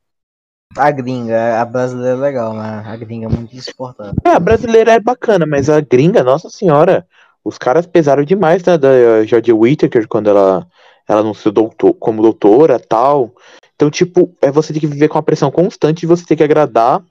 A 0.77 0.89
gringa, 0.89 1.61
a 1.61 1.65
brasileira 1.65 2.17
é 2.17 2.21
legal, 2.21 2.53
mas 2.53 2.87
a 2.87 2.95
gringa 2.95 3.27
é 3.27 3.29
muito 3.29 3.55
insuportável. 3.55 4.13
É, 4.25 4.29
a 4.29 4.39
brasileira 4.39 4.93
é 4.93 4.99
bacana, 4.99 5.45
mas 5.45 5.69
a 5.69 5.81
gringa, 5.81 6.23
nossa 6.23 6.49
senhora, 6.49 7.05
os 7.43 7.57
caras 7.57 7.85
pesaram 7.85 8.23
demais 8.23 8.63
né, 8.63 8.77
da 8.77 9.25
Jodie 9.25 9.53
Whittaker 9.53 10.07
quando 10.07 10.29
ela, 10.29 10.65
ela 11.07 11.21
anunciou 11.21 11.53
doutor, 11.53 11.93
como 11.95 12.21
doutora 12.21 12.79
tal. 12.79 13.33
Então, 13.75 13.89
tipo, 13.89 14.33
é 14.41 14.51
você 14.51 14.71
ter 14.73 14.79
que 14.79 14.87
viver 14.87 15.07
com 15.07 15.17
a 15.17 15.23
pressão 15.23 15.51
constante 15.51 16.01
de 16.01 16.07
você 16.07 16.23
ter 16.25 16.35
que 16.35 16.43
agradar 16.43 17.03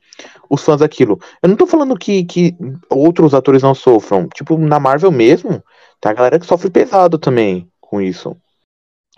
os 0.49 0.62
fãs 0.62 0.81
daquilo. 0.81 1.18
Eu 1.42 1.49
não 1.49 1.57
tô 1.57 1.66
falando 1.66 1.96
que, 1.99 2.25
que 2.25 2.57
outros 2.88 3.35
atores 3.35 3.62
não 3.62 3.75
sofram. 3.75 4.29
Tipo, 4.29 4.57
na 4.57 4.81
Marvel 4.81 5.11
mesmo, 5.11 5.62
tem 6.01 6.11
a 6.11 6.14
galera 6.14 6.38
que 6.38 6.46
sofre 6.46 6.70
pesado 6.70 7.18
também 7.18 7.68
com 7.81 8.01
isso. 8.01 8.37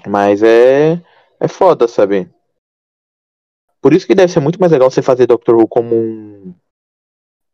Mas 0.06 0.42
é, 0.42 1.00
é 1.38 1.48
foda, 1.48 1.86
sabe? 1.86 2.28
Por 3.82 3.92
isso 3.92 4.06
que 4.06 4.14
deve 4.14 4.32
ser 4.32 4.38
muito 4.38 4.60
mais 4.60 4.70
legal 4.70 4.88
você 4.88 5.02
fazer 5.02 5.26
Doctor 5.26 5.56
Who 5.56 5.66
como 5.66 5.96
um, 5.96 6.54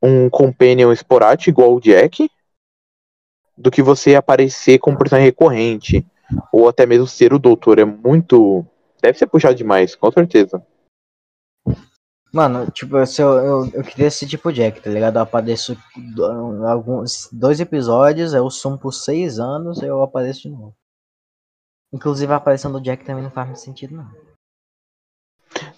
um 0.03 0.29
companion 0.29 0.93
esporádico 0.93 1.49
igual 1.49 1.75
o 1.75 1.81
Jack, 1.81 2.31
do 3.57 3.71
que 3.71 3.83
você 3.83 4.15
aparecer 4.15 4.79
como 4.79 4.99
personagem 4.99 5.31
recorrente, 5.31 6.07
ou 6.53 6.69
até 6.69 6.85
mesmo 6.85 7.07
ser 7.07 7.33
o 7.33 7.39
doutor. 7.39 7.79
É 7.79 7.85
muito. 7.85 8.63
Deve 9.01 9.17
ser 9.17 9.27
puxado 9.27 9.55
demais, 9.55 9.97
com 9.97 10.13
certeza. 10.13 10.63
Mano, 12.31 12.71
tipo, 12.71 12.99
eu, 12.99 13.05
eu, 13.39 13.71
eu 13.73 13.83
queria 13.83 14.11
ser 14.11 14.27
tipo 14.27 14.53
Jack, 14.53 14.83
tá 14.83 14.91
ligado? 14.91 15.17
Eu 15.17 15.23
apareço 15.23 15.75
alguns 16.69 17.27
dois 17.33 17.59
episódios, 17.59 18.35
eu 18.35 18.51
sumo 18.51 18.79
por 18.79 18.93
seis 18.93 19.39
anos, 19.39 19.81
eu 19.81 20.03
apareço 20.03 20.43
de 20.43 20.51
novo. 20.51 20.77
Inclusive 21.91 22.31
a 22.31 22.37
aparição 22.37 22.71
do 22.71 22.83
Jack 22.83 23.03
também 23.03 23.25
não 23.25 23.31
faz 23.31 23.47
muito 23.47 23.61
sentido, 23.61 23.97
não. 23.97 24.28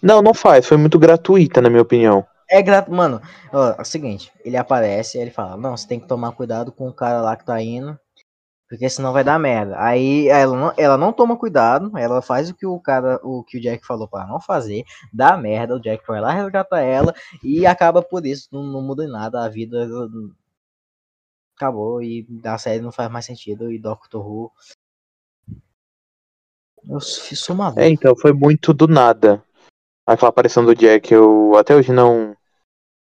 Não, 0.03 0.23
não 0.23 0.35
faz. 0.35 0.67
Foi 0.67 0.77
muito 0.77 0.99
gratuita, 0.99 1.61
na 1.61 1.69
minha 1.69 1.83
opinião. 1.83 2.27
É 2.49 2.61
grato, 2.61 2.91
mano. 2.91 3.21
Ó, 3.53 3.75
é 3.79 3.81
o 3.81 3.85
seguinte, 3.85 4.33
ele 4.45 4.57
aparece, 4.57 5.19
ele 5.19 5.31
fala, 5.31 5.57
não, 5.57 5.77
você 5.77 5.87
tem 5.87 6.01
que 6.01 6.09
tomar 6.09 6.33
cuidado 6.33 6.73
com 6.73 6.89
o 6.89 6.93
cara 6.93 7.21
lá 7.21 7.37
que 7.37 7.45
tá 7.45 7.63
indo, 7.63 7.97
porque 8.69 8.89
senão 8.89 9.13
vai 9.13 9.23
dar 9.23 9.39
merda. 9.39 9.81
Aí 9.81 10.27
ela 10.29 10.57
não, 10.57 10.73
ela 10.77 10.97
não 10.97 11.13
toma 11.13 11.37
cuidado, 11.37 11.97
ela 11.97 12.21
faz 12.21 12.51
o 12.51 12.55
que 12.55 12.67
o 12.67 12.81
cara, 12.81 13.21
o 13.23 13.45
que 13.45 13.59
o 13.59 13.61
Jack 13.61 13.87
falou 13.87 14.09
pra 14.09 14.27
não 14.27 14.41
fazer, 14.41 14.85
dá 15.13 15.37
merda, 15.37 15.77
o 15.77 15.81
Jack 15.81 16.05
vai 16.07 16.21
lá 16.21 16.33
resgatar 16.33 16.81
ela 16.81 17.15
e 17.43 17.65
acaba 17.67 18.03
por 18.03 18.27
isso, 18.27 18.49
não, 18.51 18.65
não 18.65 18.83
muda 18.83 19.05
em 19.05 19.11
nada, 19.11 19.45
a 19.45 19.49
vida 19.49 19.89
acabou 21.57 22.03
e 22.03 22.27
a 22.45 22.59
série 22.59 22.81
não 22.81 22.91
faz 22.91 23.11
mais 23.11 23.27
sentido 23.27 23.71
e 23.71 23.79
Doctor 23.79 24.27
Who. 24.27 24.51
Eu 26.89 27.01
sou 27.01 27.55
maluco. 27.55 27.79
É, 27.79 27.89
então, 27.89 28.17
foi 28.17 28.33
muito 28.33 28.73
do 28.73 28.89
nada. 28.89 29.43
Aquela 30.11 30.31
aparição 30.31 30.65
do 30.65 30.75
Jack, 30.75 31.15
eu 31.15 31.57
até 31.57 31.75
hoje 31.77 31.93
não, 31.93 32.37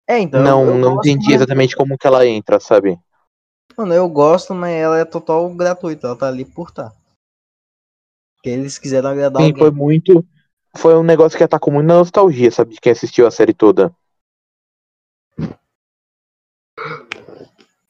É, 0.07 0.19
então, 0.19 0.41
não, 0.41 0.67
eu 0.67 0.77
não 0.77 0.93
gosto, 0.95 1.09
entendi 1.09 1.31
mas- 1.31 1.35
exatamente 1.35 1.75
como 1.75 1.97
que 1.97 2.05
ela 2.07 2.25
entra, 2.25 2.59
sabe? 2.59 2.97
Mano, 3.77 3.93
eu 3.93 4.07
gosto, 4.07 4.53
mas 4.53 4.71
ela 4.75 4.99
é 4.99 5.05
total 5.05 5.49
gratuita, 5.53 6.07
ela 6.07 6.15
tá 6.15 6.27
ali 6.27 6.45
por 6.45 6.71
tá. 6.71 6.93
Porque 8.35 8.49
eles 8.49 8.77
quiseram 8.77 9.09
agradar 9.09 9.41
Sim, 9.41 9.49
alguém. 9.49 9.63
foi 9.63 9.71
muito. 9.71 10.25
Foi 10.77 10.95
um 10.95 11.03
negócio 11.03 11.37
que 11.37 11.43
atacou 11.43 11.73
muito 11.73 11.87
na 11.87 11.95
nostalgia, 11.95 12.49
sabe? 12.51 12.73
De 12.75 12.79
quem 12.79 12.91
assistiu 12.91 13.27
a 13.27 13.31
série 13.31 13.53
toda. 13.53 13.93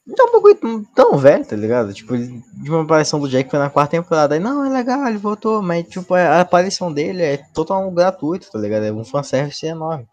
É 0.08 0.22
um 0.24 0.32
bagulho 0.32 0.86
tão- 0.94 1.16
velho, 1.16 1.44
tá 1.44 1.54
ligado? 1.56 1.92
Tipo, 1.94 2.14
ele- 2.14 2.42
de 2.62 2.70
uma 2.70 2.82
aparição 2.82 3.20
do 3.20 3.28
Jack 3.28 3.48
foi 3.50 3.58
na 3.58 3.70
quarta 3.70 3.92
temporada. 3.92 4.34
Aí, 4.34 4.40
não, 4.40 4.64
é 4.64 4.68
legal, 4.68 5.06
ele 5.06 5.18
voltou, 5.18 5.62
mas 5.62 5.86
tipo, 5.88 6.14
a 6.14 6.40
aparição 6.40 6.92
dele 6.92 7.22
é 7.22 7.36
total 7.54 7.88
gratuito, 7.90 8.50
tá 8.50 8.58
ligado? 8.58 8.84
É 8.84 8.92
um 8.92 9.04
fanservice 9.04 9.64
enorme. 9.66 10.06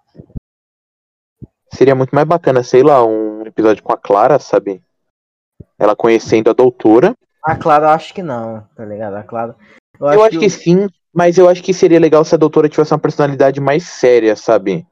Seria 1.74 1.96
muito 1.96 2.14
mais 2.14 2.28
bacana, 2.28 2.64
sei 2.64 2.84
lá, 2.84 3.06
um 3.06 3.44
episódio 3.46 3.84
com 3.84 3.94
a 3.94 3.98
Clara, 3.98 4.40
sabe? 4.40 4.82
Ela 5.78 5.96
conhecendo 5.96 6.50
a 6.50 6.54
doutora. 6.54 7.16
A 7.44 7.56
Clara 7.56 7.86
eu 7.88 7.90
acho 7.92 8.14
que 8.14 8.22
não, 8.24 8.62
tá 8.76 8.84
ligado? 8.86 9.16
A 9.16 9.24
Clara. 9.24 9.56
Eu 10.00 10.10
acho 10.10 10.30
que 10.40 10.46
o- 10.46 10.50
sim, 10.50 10.88
mas 11.14 11.38
eu 11.38 11.48
acho 11.48 11.64
que 11.64 11.74
seria 11.74 12.00
legal 12.00 12.24
se 12.26 12.34
a 12.36 12.38
doutora 12.38 12.68
tivesse 12.70 12.92
uma 12.94 13.00
personalidade 13.00 13.60
mais 13.62 13.84
séria, 13.84 14.36
sabe? 14.36 14.86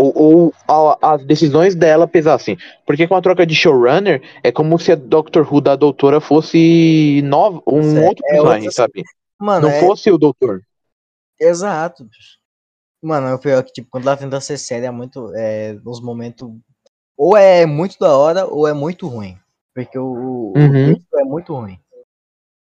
Ou, 0.00 0.12
ou 0.16 0.54
a- 0.66 1.14
as 1.14 1.24
decisões 1.24 1.74
dela 1.74 2.08
pesassem. 2.08 2.56
Porque 2.86 3.06
com 3.06 3.14
a 3.14 3.20
troca 3.22 3.44
de 3.46 3.54
showrunner, 3.54 4.22
é 4.42 4.50
como 4.50 4.78
se 4.78 4.92
a 4.92 4.94
Doctor 4.94 5.46
Who 5.52 5.60
da 5.60 5.76
doutora 5.76 6.20
fosse 6.20 7.20
nova, 7.24 7.60
um 7.66 7.82
Certo, 7.82 8.06
outro 8.08 8.24
é 8.26 8.30
personagem, 8.30 8.66
outra- 8.68 8.72
sabe? 8.72 9.02
Mano, 9.38 9.68
Não 9.68 9.74
é 9.74 9.80
fosse 9.80 10.10
o 10.10 10.18
doutor. 10.18 10.62
exato. 11.38 12.06
Mano, 13.02 13.28
é 13.28 13.34
o 13.34 13.38
pior 13.38 13.62
que, 13.62 13.72
tipo, 13.72 13.88
quando 13.90 14.06
ela 14.06 14.16
tenta 14.16 14.40
ser 14.40 14.58
séria, 14.58 14.88
é 14.88 14.90
muito. 14.90 15.32
É, 15.34 15.72
nos 15.84 16.00
momentos. 16.02 16.48
ou 17.16 17.36
é 17.36 17.64
muito 17.66 17.98
da 17.98 18.16
hora 18.16 18.46
ou 18.46 18.66
é 18.68 18.72
muito 18.72 19.06
ruim. 19.08 19.38
Porque 19.74 19.98
o, 19.98 20.52
Uhum. 20.56 20.92
o 21.12 21.18
é 21.18 21.24
muito 21.24 21.54
ruim. 21.54 21.78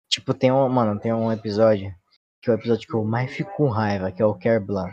Tipo, 0.09 0.33
tem 0.33 0.51
um. 0.51 0.67
Mano, 0.69 0.99
tem 0.99 1.13
um 1.13 1.31
episódio. 1.31 1.93
Que 2.41 2.49
é 2.49 2.53
o 2.53 2.57
episódio 2.57 2.87
que 2.87 2.93
eu 2.93 3.03
mais 3.03 3.31
fico 3.31 3.51
com 3.55 3.69
raiva, 3.69 4.11
que 4.11 4.21
é 4.21 4.25
o 4.25 4.33
Kerblan. 4.35 4.89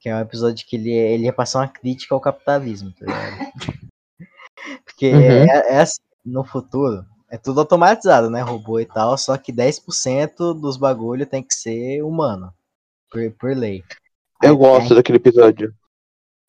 Que 0.00 0.08
é 0.08 0.14
um 0.16 0.20
episódio 0.20 0.66
que 0.66 0.76
ele, 0.76 0.90
ele 0.90 1.24
ia 1.24 1.32
passar 1.32 1.60
uma 1.60 1.68
crítica 1.68 2.14
ao 2.14 2.20
capitalismo, 2.20 2.92
tá 2.92 3.06
ligado? 3.06 3.52
Porque 4.84 5.10
Uhum. 5.12 5.20
é, 5.20 5.74
é 5.74 5.80
assim, 5.80 6.00
no 6.24 6.44
futuro, 6.44 7.04
é 7.30 7.36
tudo 7.38 7.60
automatizado, 7.60 8.30
né? 8.30 8.40
Robô 8.42 8.80
e 8.80 8.86
tal, 8.86 9.16
só 9.18 9.36
que 9.36 9.52
10% 9.52 10.58
dos 10.58 10.76
bagulho 10.76 11.26
tem 11.26 11.42
que 11.42 11.54
ser 11.54 12.02
humano. 12.02 12.52
Por, 13.10 13.30
por 13.32 13.56
lei. 13.56 13.82
Eu 14.42 14.50
Aí- 14.52 14.56
gosto 14.56 14.90
aí- 14.92 14.96
daquele 14.96 15.16
episódio. 15.18 15.74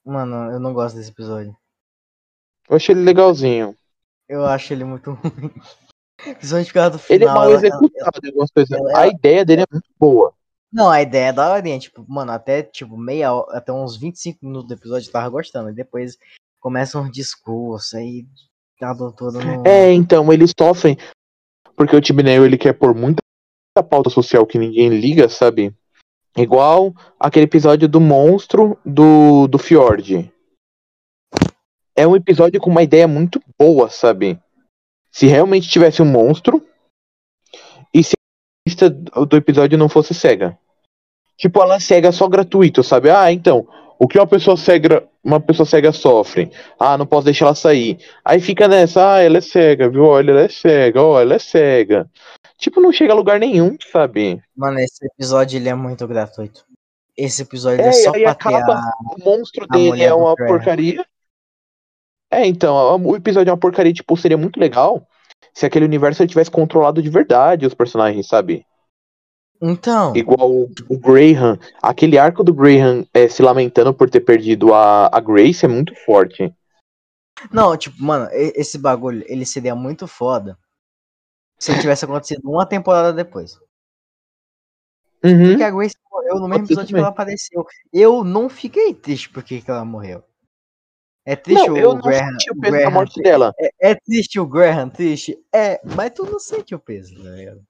Mano, 0.05 0.51
eu 0.51 0.59
não 0.59 0.73
gosto 0.73 0.95
desse 0.95 1.11
episódio. 1.11 1.55
Eu 2.69 2.75
achei 2.77 2.93
ele 2.95 3.03
legalzinho. 3.03 3.75
Eu 4.27 4.45
acho 4.45 4.73
ele 4.73 4.83
muito 4.83 5.11
ruim. 5.23 5.51
Principalmente 6.17 6.67
por 6.67 6.73
causa 6.73 6.89
do 6.97 7.03
Ele 7.09 7.23
é 7.23 7.27
final. 7.27 7.35
mal 7.35 7.43
ela- 7.45 7.53
executado 7.55 8.19
algumas 8.25 8.51
coisas. 8.51 8.71
ela- 8.77 8.99
A 8.99 9.07
ideia 9.07 9.45
dele 9.45 9.61
é 9.63 9.65
muito 9.71 9.89
boa. 9.99 10.33
Não, 10.71 10.89
a 10.89 11.01
ideia 11.01 11.27
é 11.27 11.33
da 11.33 11.49
hora, 11.49 11.79
tipo, 11.79 12.05
mano, 12.07 12.31
até 12.31 12.61
tipo 12.61 12.97
meia 12.97 13.33
hora, 13.33 13.57
até 13.57 13.71
uns 13.71 13.95
25 13.97 14.45
minutos 14.45 14.67
do 14.67 14.73
episódio 14.73 15.07
eu 15.07 15.11
tava 15.11 15.29
gostando. 15.29 15.69
E 15.69 15.73
depois 15.73 16.17
começa 16.59 16.99
um 16.99 17.09
discurso, 17.09 17.97
aí 17.97 18.25
a 18.81 18.93
doutora 18.93 19.43
não. 19.43 19.63
É, 19.65 19.91
então, 19.91 20.31
eles 20.31 20.53
sofrem. 20.57 20.97
Porque 21.75 21.95
o 21.95 22.01
Tibneu, 22.01 22.45
ele 22.45 22.57
quer 22.57 22.73
pôr 22.73 22.93
muita 22.93 23.21
pauta 23.89 24.09
social 24.09 24.45
que 24.45 24.57
ninguém 24.57 24.89
liga, 24.89 25.29
sabe? 25.29 25.73
Igual 26.35 26.93
aquele 27.19 27.45
episódio 27.45 27.87
do 27.87 27.99
monstro 27.99 28.77
do, 28.85 29.47
do 29.47 29.57
Fjord. 29.57 30.31
É 31.95 32.05
um 32.05 32.15
episódio 32.15 32.59
com 32.59 32.69
uma 32.69 32.83
ideia 32.83 33.07
muito 33.07 33.41
boa, 33.57 33.89
sabe? 33.89 34.39
Se 35.11 35.25
realmente 35.25 35.69
tivesse 35.69 36.01
um 36.01 36.05
monstro 36.05 36.63
lista 38.67 38.89
do 38.89 39.37
episódio 39.37 39.77
não 39.77 39.87
fosse 39.87 40.13
cega. 40.13 40.57
Tipo, 41.37 41.61
ela 41.61 41.75
é 41.75 41.79
cega 41.79 42.11
só 42.11 42.27
gratuito, 42.27 42.83
sabe? 42.83 43.09
Ah, 43.09 43.31
então, 43.31 43.65
o 43.97 44.07
que 44.07 44.19
uma 44.19 44.27
pessoa 44.27 44.57
cega, 44.57 45.07
uma 45.23 45.39
pessoa 45.39 45.65
cega 45.65 45.93
sofre? 45.93 46.51
Ah, 46.77 46.97
não 46.97 47.05
posso 47.05 47.25
deixar 47.25 47.45
ela 47.45 47.55
sair. 47.55 47.97
Aí 48.25 48.41
fica 48.41 48.67
nessa, 48.67 49.13
ah, 49.15 49.21
ela 49.21 49.37
é 49.37 49.41
cega, 49.41 49.89
viu? 49.89 50.03
Olha, 50.03 50.31
ela 50.31 50.41
é 50.41 50.49
cega, 50.49 51.01
ó, 51.01 51.21
ela 51.21 51.35
é 51.35 51.39
cega. 51.39 52.09
Tipo, 52.57 52.81
não 52.81 52.91
chega 52.91 53.13
a 53.13 53.15
lugar 53.15 53.39
nenhum, 53.39 53.77
sabe? 53.91 54.41
Mano, 54.55 54.79
esse 54.79 55.05
episódio 55.05 55.57
ele 55.57 55.69
é 55.69 55.75
muito 55.75 56.05
gratuito. 56.07 56.65
Esse 57.15 57.43
episódio 57.43 57.81
é, 57.85 57.89
É, 57.89 57.91
só 57.93 58.11
pra 58.11 58.31
acaba, 58.31 58.73
a... 58.73 58.91
o 59.15 59.23
monstro 59.23 59.65
dele 59.67 60.03
é 60.03 60.13
uma 60.13 60.35
porcaria. 60.35 61.05
É, 62.29 62.45
então, 62.45 63.01
o 63.05 63.15
episódio 63.15 63.49
é 63.49 63.53
uma 63.53 63.59
porcaria, 63.59 63.93
tipo, 63.93 64.17
seria 64.17 64.37
muito 64.37 64.59
legal 64.59 65.07
se 65.57 65.65
aquele 65.65 65.85
universo 65.85 66.21
ele 66.21 66.29
tivesse 66.29 66.51
controlado 66.51 67.01
de 67.01 67.09
verdade 67.09 67.65
os 67.65 67.73
personagens, 67.73 68.27
sabe? 68.27 68.63
Então, 69.59 70.15
Igual 70.15 70.51
o, 70.51 70.71
o 70.87 70.99
Graham, 70.99 71.57
aquele 71.81 72.15
arco 72.15 72.43
do 72.43 72.53
Graham 72.53 73.07
é, 73.11 73.27
se 73.27 73.41
lamentando 73.41 73.91
por 73.91 74.07
ter 74.07 74.21
perdido 74.21 74.71
a, 74.71 75.07
a 75.11 75.19
Grace 75.19 75.65
é 75.65 75.67
muito 75.67 75.95
forte. 76.05 76.53
não, 77.51 77.75
tipo, 77.75 78.03
mano, 78.03 78.29
esse 78.31 78.77
bagulho, 78.77 79.25
ele 79.27 79.47
seria 79.47 79.73
muito 79.73 80.05
foda 80.05 80.59
se 81.57 81.75
tivesse 81.79 82.05
acontecido 82.05 82.47
uma 82.47 82.67
temporada 82.67 83.11
depois. 83.11 83.59
Uhum. 85.23 85.49
Porque 85.49 85.63
a 85.63 85.71
Grace 85.71 85.95
morreu 86.11 86.35
no 86.35 86.47
mesmo 86.47 86.65
episódio 86.65 86.93
que 86.93 86.99
ela 86.99 87.07
apareceu. 87.07 87.65
Eu 87.91 88.23
não 88.23 88.47
fiquei 88.47 88.93
triste 88.93 89.27
porque 89.31 89.59
que 89.59 89.71
ela 89.71 89.83
morreu. 89.83 90.23
É 91.27 91.35
triste 91.35 91.67
Não, 91.67 91.73
o 91.73 91.77
eu 91.77 91.93
não 91.93 92.01
Graham. 92.01 92.31
senti 92.31 92.51
o 92.51 92.55
peso 92.55 92.71
da 92.71 92.79
Graham 92.79 92.91
morte 92.91 93.21
dela. 93.21 93.53
É, 93.59 93.91
é 93.91 93.95
triste 93.95 94.39
o 94.39 94.47
Graham, 94.47 94.89
triste. 94.89 95.37
É, 95.53 95.81
mas 95.83 96.11
tu 96.11 96.23
não 96.23 96.39
sente 96.39 96.73
o 96.73 96.79
peso, 96.79 97.21
tá 97.21 97.29
ligado? 97.31 97.61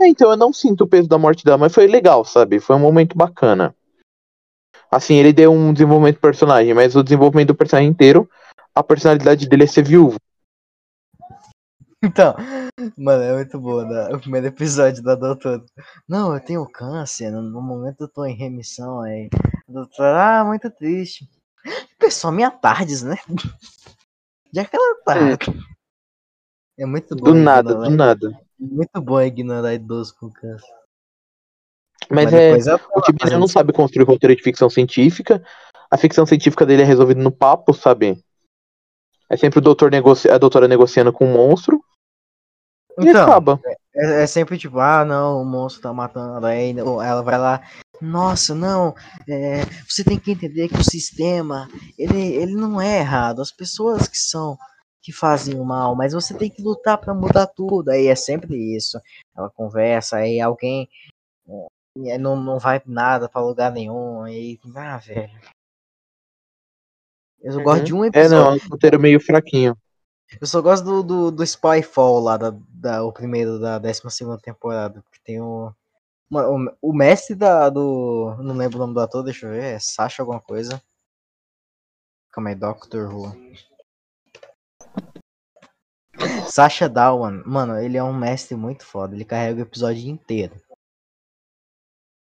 É, 0.00 0.08
então 0.08 0.30
eu 0.30 0.38
não 0.38 0.50
sinto 0.50 0.84
o 0.84 0.88
peso 0.88 1.06
da 1.06 1.18
morte 1.18 1.44
dela, 1.44 1.58
mas 1.58 1.74
foi 1.74 1.86
legal, 1.86 2.24
sabe? 2.24 2.58
Foi 2.58 2.74
um 2.76 2.80
momento 2.80 3.14
bacana. 3.14 3.76
Assim, 4.90 5.16
ele 5.16 5.34
deu 5.34 5.52
um 5.52 5.70
desenvolvimento 5.70 6.16
do 6.16 6.22
personagem, 6.22 6.72
mas 6.72 6.96
o 6.96 7.04
desenvolvimento 7.04 7.48
do 7.48 7.54
personagem 7.54 7.90
inteiro, 7.90 8.26
a 8.74 8.82
personalidade 8.82 9.46
dele 9.46 9.64
é 9.64 9.66
ser 9.66 9.86
viúvo. 9.86 10.16
Então, 12.02 12.34
mano, 12.96 13.22
é 13.22 13.34
muito 13.34 13.60
boa 13.60 13.84
né? 13.84 14.14
o 14.14 14.18
primeiro 14.18 14.46
episódio 14.46 15.02
da 15.02 15.14
doutora. 15.14 15.62
Não, 16.08 16.32
eu 16.32 16.40
tenho 16.40 16.66
câncer, 16.66 17.30
no, 17.30 17.42
no 17.42 17.60
momento 17.60 18.00
eu 18.00 18.08
tô 18.08 18.24
em 18.24 18.34
remissão 18.34 19.02
aí. 19.02 19.28
A 19.68 19.72
doutora, 19.72 20.40
ah, 20.40 20.44
muito 20.46 20.70
triste. 20.70 21.28
Pessoal, 21.98 22.32
minha 22.32 22.50
tardes, 22.50 23.02
né? 23.02 23.16
Já 24.52 24.64
que 24.64 24.76
ela 24.76 24.94
tá. 25.04 25.14
É 26.78 26.86
muito 26.86 27.14
bom. 27.14 27.24
Do 27.24 27.34
nada, 27.34 27.70
ignorar- 27.70 27.88
do 27.90 27.96
nada. 27.96 28.40
Muito 28.58 29.00
bom 29.00 29.20
ignorar 29.20 29.74
idoso 29.74 30.14
com 30.16 30.30
câncer. 30.30 30.74
Mas, 32.10 32.32
é, 32.32 32.50
ela 32.50 32.78
tá 32.78 32.88
o 32.96 33.18
fazendo 33.20 33.40
não 33.40 33.46
sabe 33.46 33.72
construir 33.72 34.04
roteiro 34.04 34.34
de 34.34 34.42
ficção 34.42 34.68
científica. 34.68 35.44
A 35.90 35.96
ficção 35.96 36.26
científica 36.26 36.66
dele 36.66 36.82
é 36.82 36.84
resolvida 36.84 37.20
no 37.22 37.30
papo, 37.30 37.72
sabe? 37.72 38.22
É 39.28 39.36
sempre 39.36 39.58
o 39.60 39.62
doutor 39.62 39.90
negoci... 39.90 40.28
a 40.28 40.38
doutora 40.38 40.66
negociando 40.66 41.12
com 41.12 41.24
o 41.24 41.32
monstro 41.32 41.80
e 42.98 43.08
Então, 43.08 43.22
acaba. 43.22 43.60
É, 43.64 43.76
é 44.00 44.26
sempre 44.26 44.58
tipo, 44.58 44.78
ah, 44.78 45.04
não, 45.04 45.42
o 45.42 45.44
monstro 45.44 45.82
tá 45.82 45.92
matando. 45.92 46.46
Aí 46.46 46.74
ela 46.78 47.22
vai 47.22 47.38
lá, 47.38 47.60
nossa, 48.00 48.54
não, 48.54 48.94
é, 49.28 49.62
você 49.88 50.02
tem 50.02 50.18
que 50.18 50.32
entender 50.32 50.68
que 50.68 50.76
o 50.76 50.84
sistema, 50.84 51.68
ele, 51.98 52.20
ele 52.34 52.54
não 52.54 52.80
é 52.80 52.98
errado. 53.00 53.42
As 53.42 53.52
pessoas 53.52 54.08
que 54.08 54.16
são, 54.18 54.56
que 55.02 55.12
fazem 55.12 55.58
o 55.58 55.64
mal, 55.64 55.94
mas 55.94 56.12
você 56.12 56.32
tem 56.34 56.50
que 56.50 56.62
lutar 56.62 56.98
pra 56.98 57.14
mudar 57.14 57.46
tudo. 57.46 57.90
Aí 57.90 58.06
é 58.06 58.14
sempre 58.14 58.56
isso. 58.76 58.98
Ela 59.36 59.50
conversa, 59.50 60.16
aí 60.16 60.40
alguém 60.40 60.88
é, 62.06 62.16
não, 62.18 62.36
não 62.36 62.58
vai 62.58 62.80
nada 62.86 63.28
pra 63.28 63.42
lugar 63.42 63.70
nenhum. 63.72 64.22
Aí, 64.22 64.58
ah, 64.74 64.96
velho. 64.98 65.30
Eu 67.42 67.52
só 67.52 67.62
gosto 67.62 67.84
de 67.84 67.94
um 67.94 68.04
É, 68.04 68.08
episódio. 68.08 68.36
não, 68.36 68.52
é 68.52 68.54
um 68.54 68.68
roteiro 68.70 69.00
meio 69.00 69.20
fraquinho. 69.20 69.76
Eu 70.38 70.46
só 70.46 70.60
gosto 70.60 70.84
do, 70.84 71.02
do, 71.02 71.30
do 71.30 71.46
Spyfall 71.46 72.20
lá, 72.20 72.36
da, 72.36 72.52
da, 72.68 73.02
o 73.02 73.12
primeiro 73.12 73.58
da 73.58 73.78
12 73.78 74.02
temporada. 74.42 75.02
Que 75.10 75.20
tem 75.22 75.40
o, 75.40 75.72
Mano, 76.30 76.76
o, 76.80 76.90
o 76.90 76.92
mestre 76.94 77.34
da, 77.34 77.68
do. 77.68 78.36
Não 78.38 78.54
lembro 78.54 78.76
o 78.76 78.80
nome 78.80 78.94
do 78.94 79.00
ator, 79.00 79.24
deixa 79.24 79.46
eu 79.46 79.50
ver. 79.50 79.74
É 79.74 79.78
Sasha 79.80 80.22
alguma 80.22 80.40
coisa. 80.40 80.80
Calma 82.30 82.50
aí, 82.50 82.54
Doctor 82.54 83.12
Who. 83.12 83.34
Sasha 86.48 86.88
Dawan, 86.88 87.42
mano, 87.44 87.78
ele 87.78 87.96
é 87.96 88.02
um 88.02 88.12
mestre 88.12 88.56
muito 88.56 88.84
foda. 88.86 89.14
Ele 89.14 89.24
carrega 89.24 89.58
o 89.58 89.62
episódio 89.62 90.08
inteiro. 90.08 90.54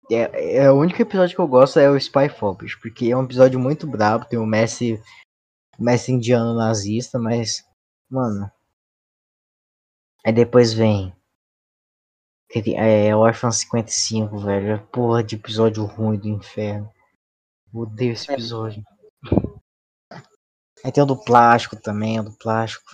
É, 0.09 0.57
é 0.57 0.71
o 0.71 0.75
único 0.75 1.01
episódio 1.01 1.35
que 1.35 1.41
eu 1.41 1.47
gosto 1.47 1.79
é 1.79 1.89
o 1.89 1.99
Spyfall, 1.99 2.55
bicho, 2.55 2.79
porque 2.81 3.11
é 3.11 3.17
um 3.17 3.23
episódio 3.23 3.59
muito 3.59 3.85
brabo. 3.87 4.25
Tem 4.25 4.39
o 4.39 4.45
mestre, 4.45 5.01
mestre 5.77 6.13
indiano 6.13 6.53
nazista, 6.53 7.19
mas, 7.19 7.65
mano. 8.11 8.51
Aí 10.25 10.33
depois 10.33 10.73
vem. 10.73 11.15
É 12.53 13.15
Orphan 13.15 13.51
55, 13.51 14.37
velho. 14.39 14.85
Porra 14.91 15.23
de 15.23 15.35
episódio 15.35 15.85
ruim 15.85 16.19
do 16.19 16.27
inferno. 16.27 16.91
Odeio 17.73 18.11
esse 18.11 18.31
episódio. 18.31 18.83
Aí 20.83 20.91
tem 20.91 21.01
o 21.01 21.07
do 21.07 21.15
plástico 21.15 21.77
também, 21.77 22.19
o 22.19 22.23
do 22.23 22.37
plástico. 22.37 22.91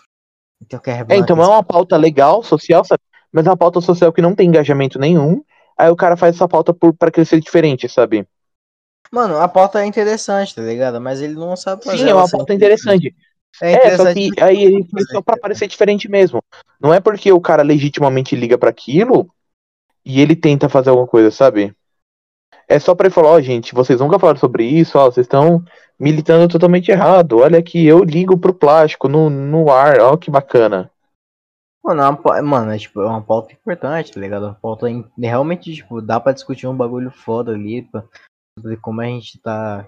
Tem 0.69 0.77
o 0.77 0.81
Kerr 0.81 1.05
É, 1.09 1.17
então 1.17 1.41
é 1.41 1.47
uma 1.47 1.63
pauta 1.63 1.97
legal, 1.97 2.43
social, 2.43 2.83
sabe? 2.85 3.01
Mas 3.31 3.45
é 3.45 3.49
uma 3.49 3.57
pauta 3.57 3.81
social 3.81 4.13
que 4.13 4.21
não 4.21 4.35
tem 4.35 4.47
engajamento 4.47 4.99
nenhum. 4.99 5.43
Aí 5.77 5.89
o 5.89 5.95
cara 5.95 6.15
faz 6.15 6.35
essa 6.35 6.47
pauta 6.47 6.73
por, 6.73 6.93
pra 6.93 7.11
crescer 7.11 7.39
diferente, 7.39 7.89
sabe? 7.89 8.27
Mano, 9.11 9.37
a 9.37 9.47
pauta 9.47 9.81
é 9.81 9.85
interessante, 9.85 10.53
tá 10.53 10.61
ligado? 10.61 10.99
Mas 10.99 11.21
ele 11.21 11.33
não 11.33 11.55
sabe 11.55 11.83
fazer. 11.83 11.99
Sim, 11.99 12.09
é 12.09 12.13
uma 12.13 12.29
pauta 12.29 12.53
interessante. 12.53 13.15
É 13.61 13.87
É, 13.87 13.97
só 13.97 14.13
que 14.13 14.31
aí 14.41 14.63
ele 14.63 14.87
faz 14.87 15.07
só 15.09 15.21
pra 15.21 15.37
parecer 15.37 15.67
diferente 15.67 16.09
mesmo. 16.09 16.43
Não 16.79 16.93
é 16.93 16.99
porque 16.99 17.31
o 17.31 17.41
cara 17.41 17.63
legitimamente 17.63 18.35
liga 18.35 18.57
pra 18.57 18.69
aquilo 18.69 19.29
e 20.05 20.21
ele 20.21 20.35
tenta 20.35 20.69
fazer 20.69 20.89
alguma 20.89 21.07
coisa, 21.07 21.31
sabe? 21.31 21.75
É 22.67 22.79
só 22.79 22.93
pra 22.93 23.07
ele 23.07 23.13
falar, 23.13 23.29
ó, 23.29 23.41
gente, 23.41 23.73
vocês 23.73 23.99
nunca 23.99 24.19
falaram 24.19 24.39
sobre 24.39 24.65
isso, 24.65 24.97
ó, 24.97 25.05
vocês 25.05 25.25
estão 25.25 25.63
militando 25.99 26.47
totalmente 26.47 26.91
errado. 26.91 27.39
Olha 27.39 27.59
aqui, 27.59 27.85
eu 27.85 28.03
ligo 28.03 28.37
pro 28.37 28.53
plástico 28.53 29.07
no, 29.07 29.29
no 29.29 29.71
ar, 29.71 29.99
ó 29.99 30.17
que 30.17 30.29
bacana. 30.29 30.91
Mano, 31.83 32.01
é 32.01 32.09
uma, 32.09 32.41
mano, 32.41 32.71
é, 32.71 32.77
tipo, 32.77 33.01
é 33.01 33.05
uma 33.05 33.21
pauta 33.21 33.53
importante, 33.53 34.11
tá 34.11 34.19
ligado? 34.19 34.43
Uma 34.43 34.55
pauta 34.55 34.89
in- 34.89 35.05
realmente, 35.17 35.73
tipo, 35.73 36.01
dá 36.01 36.19
pra 36.19 36.33
discutir 36.33 36.67
um 36.67 36.75
bagulho 36.75 37.09
foda 37.09 37.53
ali 37.53 37.83
pra, 37.83 38.03
sobre 38.59 38.75
como 38.77 38.99
a 38.99 39.05
gente 39.05 39.39
tá 39.39 39.87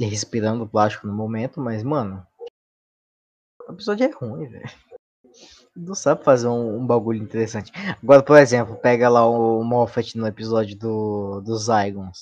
respirando 0.00 0.66
plástico 0.66 1.06
no 1.06 1.14
momento, 1.14 1.60
mas, 1.60 1.82
mano, 1.84 2.26
o 3.68 3.72
episódio 3.72 4.06
é 4.06 4.10
ruim, 4.10 4.46
velho. 4.48 4.70
Não 5.76 5.94
sabe 5.94 6.22
fazer 6.22 6.46
um, 6.46 6.76
um 6.78 6.86
bagulho 6.86 7.20
interessante. 7.20 7.72
Agora, 8.00 8.22
por 8.22 8.38
exemplo, 8.38 8.76
pega 8.76 9.08
lá 9.08 9.26
o 9.28 9.62
Moffat 9.64 10.16
no 10.16 10.26
episódio 10.26 10.76
do, 10.78 11.40
dos 11.40 11.64
Zygons. 11.64 12.20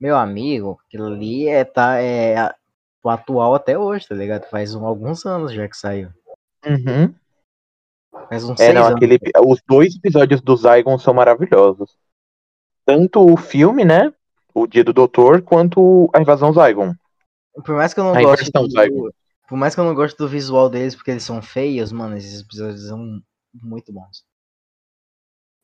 Meu 0.00 0.16
amigo, 0.16 0.80
aquilo 0.86 1.06
ali 1.06 1.46
é, 1.48 1.64
tá, 1.64 2.00
é, 2.00 2.48
tipo, 3.04 3.08
atual 3.08 3.54
até 3.54 3.78
hoje, 3.78 4.08
tá 4.08 4.14
ligado? 4.14 4.48
Faz 4.48 4.74
um, 4.74 4.86
alguns 4.86 5.26
anos 5.26 5.52
já 5.52 5.68
que 5.68 5.76
saiu. 5.76 6.08
Uhum. 6.64 7.14
Faz 8.28 8.44
uns 8.44 8.58
É, 8.60 8.66
seis 8.66 8.74
não, 8.74 8.84
anos. 8.86 8.96
aquele, 8.96 9.18
os 9.44 9.60
dois 9.68 9.94
episódios 9.96 10.40
do 10.40 10.56
Zygon 10.56 10.98
são 10.98 11.12
maravilhosos. 11.12 11.96
Tanto 12.86 13.20
o 13.20 13.36
filme, 13.36 13.84
né? 13.84 14.12
O 14.54 14.66
Dia 14.66 14.84
do 14.84 14.92
Doutor, 14.92 15.42
quanto 15.42 16.08
a 16.14 16.20
Invasão 16.20 16.52
Zygon. 16.52 16.94
Por 17.64 17.74
mais 17.74 17.92
que 17.92 18.00
eu 18.00 18.04
não 18.04 18.14
A 18.14 18.22
goste 18.22 18.50
do, 18.50 18.70
Zygon. 18.70 19.10
Por 19.48 19.56
mais 19.58 19.74
que 19.74 19.80
eu 19.80 19.84
não 19.84 19.94
goste 19.94 20.16
do 20.16 20.28
visual 20.28 20.70
deles, 20.70 20.94
porque 20.94 21.10
eles 21.10 21.22
são 21.22 21.42
feios, 21.42 21.92
mano, 21.92 22.16
esses 22.16 22.40
episódios 22.40 22.86
são 22.86 23.22
muito 23.52 23.92
bons. 23.92 24.24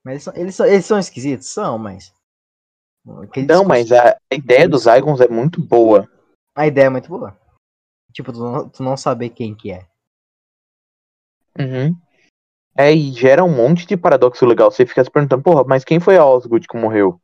Mas 0.05 0.13
eles 0.15 0.23
são, 0.25 0.35
eles 0.37 0.55
são, 0.55 0.67
eles 0.67 0.87
são 0.87 0.99
esquisitos? 0.99 1.49
São, 1.49 1.79
mas. 1.79 2.13
aquele 3.23 3.47
Não, 3.47 3.65
discurso- 3.65 3.69
mas 3.69 3.93
a, 3.93 4.17
a 4.31 4.35
ideia 4.35 4.69
dos 4.69 4.83
Zygons 4.83 5.21
é 5.21 5.29
muito 5.29 5.63
boa. 5.63 6.09
A 6.55 6.67
ideia 6.67 6.87
é 6.87 6.91
muito 6.91 7.09
boa. 7.09 7.39
Tipo, 8.13 8.33
tu 8.33 8.41
não, 8.41 8.69
tu 8.69 8.83
não 8.83 8.97
saber 8.97 9.31
quem 9.31 9.55
que 9.55 9.71
é. 9.71 9.87
Uhum. 11.59 11.95
É, 12.77 12.93
e 12.93 13.13
gera 13.13 13.45
um 13.45 13.55
monte 13.55 13.87
de 13.87 13.97
paradoxo 13.97 14.47
legal. 14.47 14.71
Você 14.71 14.87
fica 14.87 15.05
se 15.05 15.11
perguntando, 15.11 15.43
porra, 15.43 15.65
mas 15.65 15.85
quem 15.85 16.01
foi 16.01 16.17
a 16.17 16.25
Osgood 16.25 16.67
que 16.67 16.77
morreu? 16.79 17.20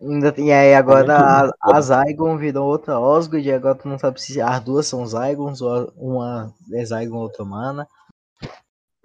Ainda 0.00 0.32
tem- 0.32 0.48
E 0.48 0.52
aí 0.52 0.74
agora 0.74 1.52
a, 1.60 1.76
a. 1.76 1.80
Zygon 1.80 2.38
virou 2.38 2.66
outra 2.66 2.98
Osgood, 2.98 3.46
e 3.46 3.52
agora 3.52 3.74
tu 3.74 3.86
não 3.86 3.98
sabe 3.98 4.20
se 4.20 4.40
as 4.40 4.60
duas 4.60 4.86
são 4.86 5.06
Zygons 5.06 5.60
ou 5.60 5.92
uma 5.96 6.54
é 6.72 6.84
Zygon 6.84 7.18
outra 7.18 7.42
humana. 7.42 7.86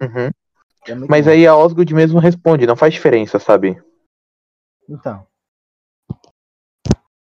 Uhum. 0.00 0.30
É 0.88 0.94
Mas 0.94 1.26
bom. 1.26 1.32
aí 1.32 1.46
a 1.46 1.56
Osgood 1.56 1.92
mesmo 1.94 2.18
responde, 2.18 2.66
não 2.66 2.76
faz 2.76 2.94
diferença, 2.94 3.38
sabe? 3.38 3.82
Então. 4.88 5.26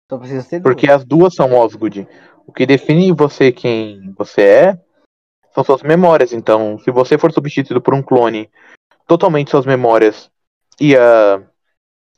Só 0.10 0.18
precisa 0.18 0.50
ter 0.50 0.62
Porque 0.62 0.88
duas. 0.88 1.00
as 1.00 1.06
duas 1.06 1.34
são 1.36 1.54
Osgood. 1.54 2.08
O 2.46 2.52
que 2.52 2.66
define 2.66 3.14
você 3.14 3.52
quem 3.52 4.12
você 4.18 4.42
é 4.42 4.82
são 5.54 5.64
suas 5.64 5.84
memórias. 5.84 6.34
Então, 6.34 6.78
se 6.80 6.92
você 6.92 7.18
for 7.18 7.32
substituído 7.32 7.82
por 7.82 7.94
um 7.94 8.02
clone 8.04 8.50
totalmente 9.08 9.52
suas 9.52 9.66
memórias 9.66 10.30
e, 10.80 10.98
a... 10.98 11.42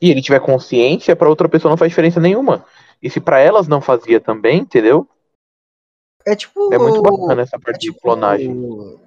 e 0.03 0.11
ele 0.11 0.21
tiver 0.21 0.41
consciência, 0.41 1.15
pra 1.15 1.29
outra 1.29 1.47
pessoa 1.47 1.69
não 1.69 1.77
faz 1.77 1.89
diferença 1.89 2.19
nenhuma. 2.19 2.65
E 3.01 3.09
se 3.09 3.21
pra 3.21 3.39
elas 3.39 3.69
não 3.69 3.79
fazia 3.79 4.19
também, 4.19 4.59
entendeu? 4.59 5.07
É 6.25 6.35
tipo. 6.35 6.73
É 6.73 6.77
muito 6.77 7.01
bacana 7.01 7.41
essa 7.41 7.55
É 7.55 7.59
parte 7.59 7.79
de 7.79 7.87
tipo, 7.87 8.01
clonagem. 8.01 8.99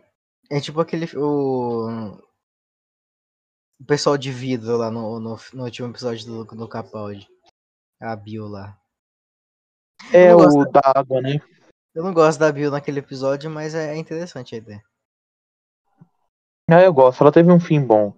é 0.51 0.59
tipo 0.59 0.81
aquele. 0.81 1.07
O, 1.15 2.17
o 3.79 3.85
pessoal 3.87 4.17
de 4.17 4.33
vidro 4.33 4.79
lá 4.79 4.91
no, 4.91 5.21
no, 5.21 5.39
no 5.53 5.65
último 5.65 5.89
episódio 5.91 6.27
do, 6.27 6.45
do 6.47 6.67
Capaldi. 6.67 7.29
A 8.01 8.17
Bill 8.17 8.49
lá. 8.49 8.79
É 10.11 10.35
o 10.35 10.65
da 10.65 10.81
água, 10.83 11.21
né? 11.21 11.43
Eu 11.95 12.03
não 12.05 12.15
gosto 12.15 12.39
da 12.39 12.51
Bill 12.51 12.71
naquele 12.71 13.01
episódio, 13.01 13.51
mas 13.51 13.75
é 13.75 13.95
interessante 13.97 14.55
a 14.55 14.59
ideia. 14.59 14.83
Ah, 16.71 16.81
eu 16.81 16.93
gosto. 16.93 17.21
Ela 17.23 17.33
teve 17.33 17.53
um 17.53 17.61
fim 17.61 17.83
bom. 17.83 18.15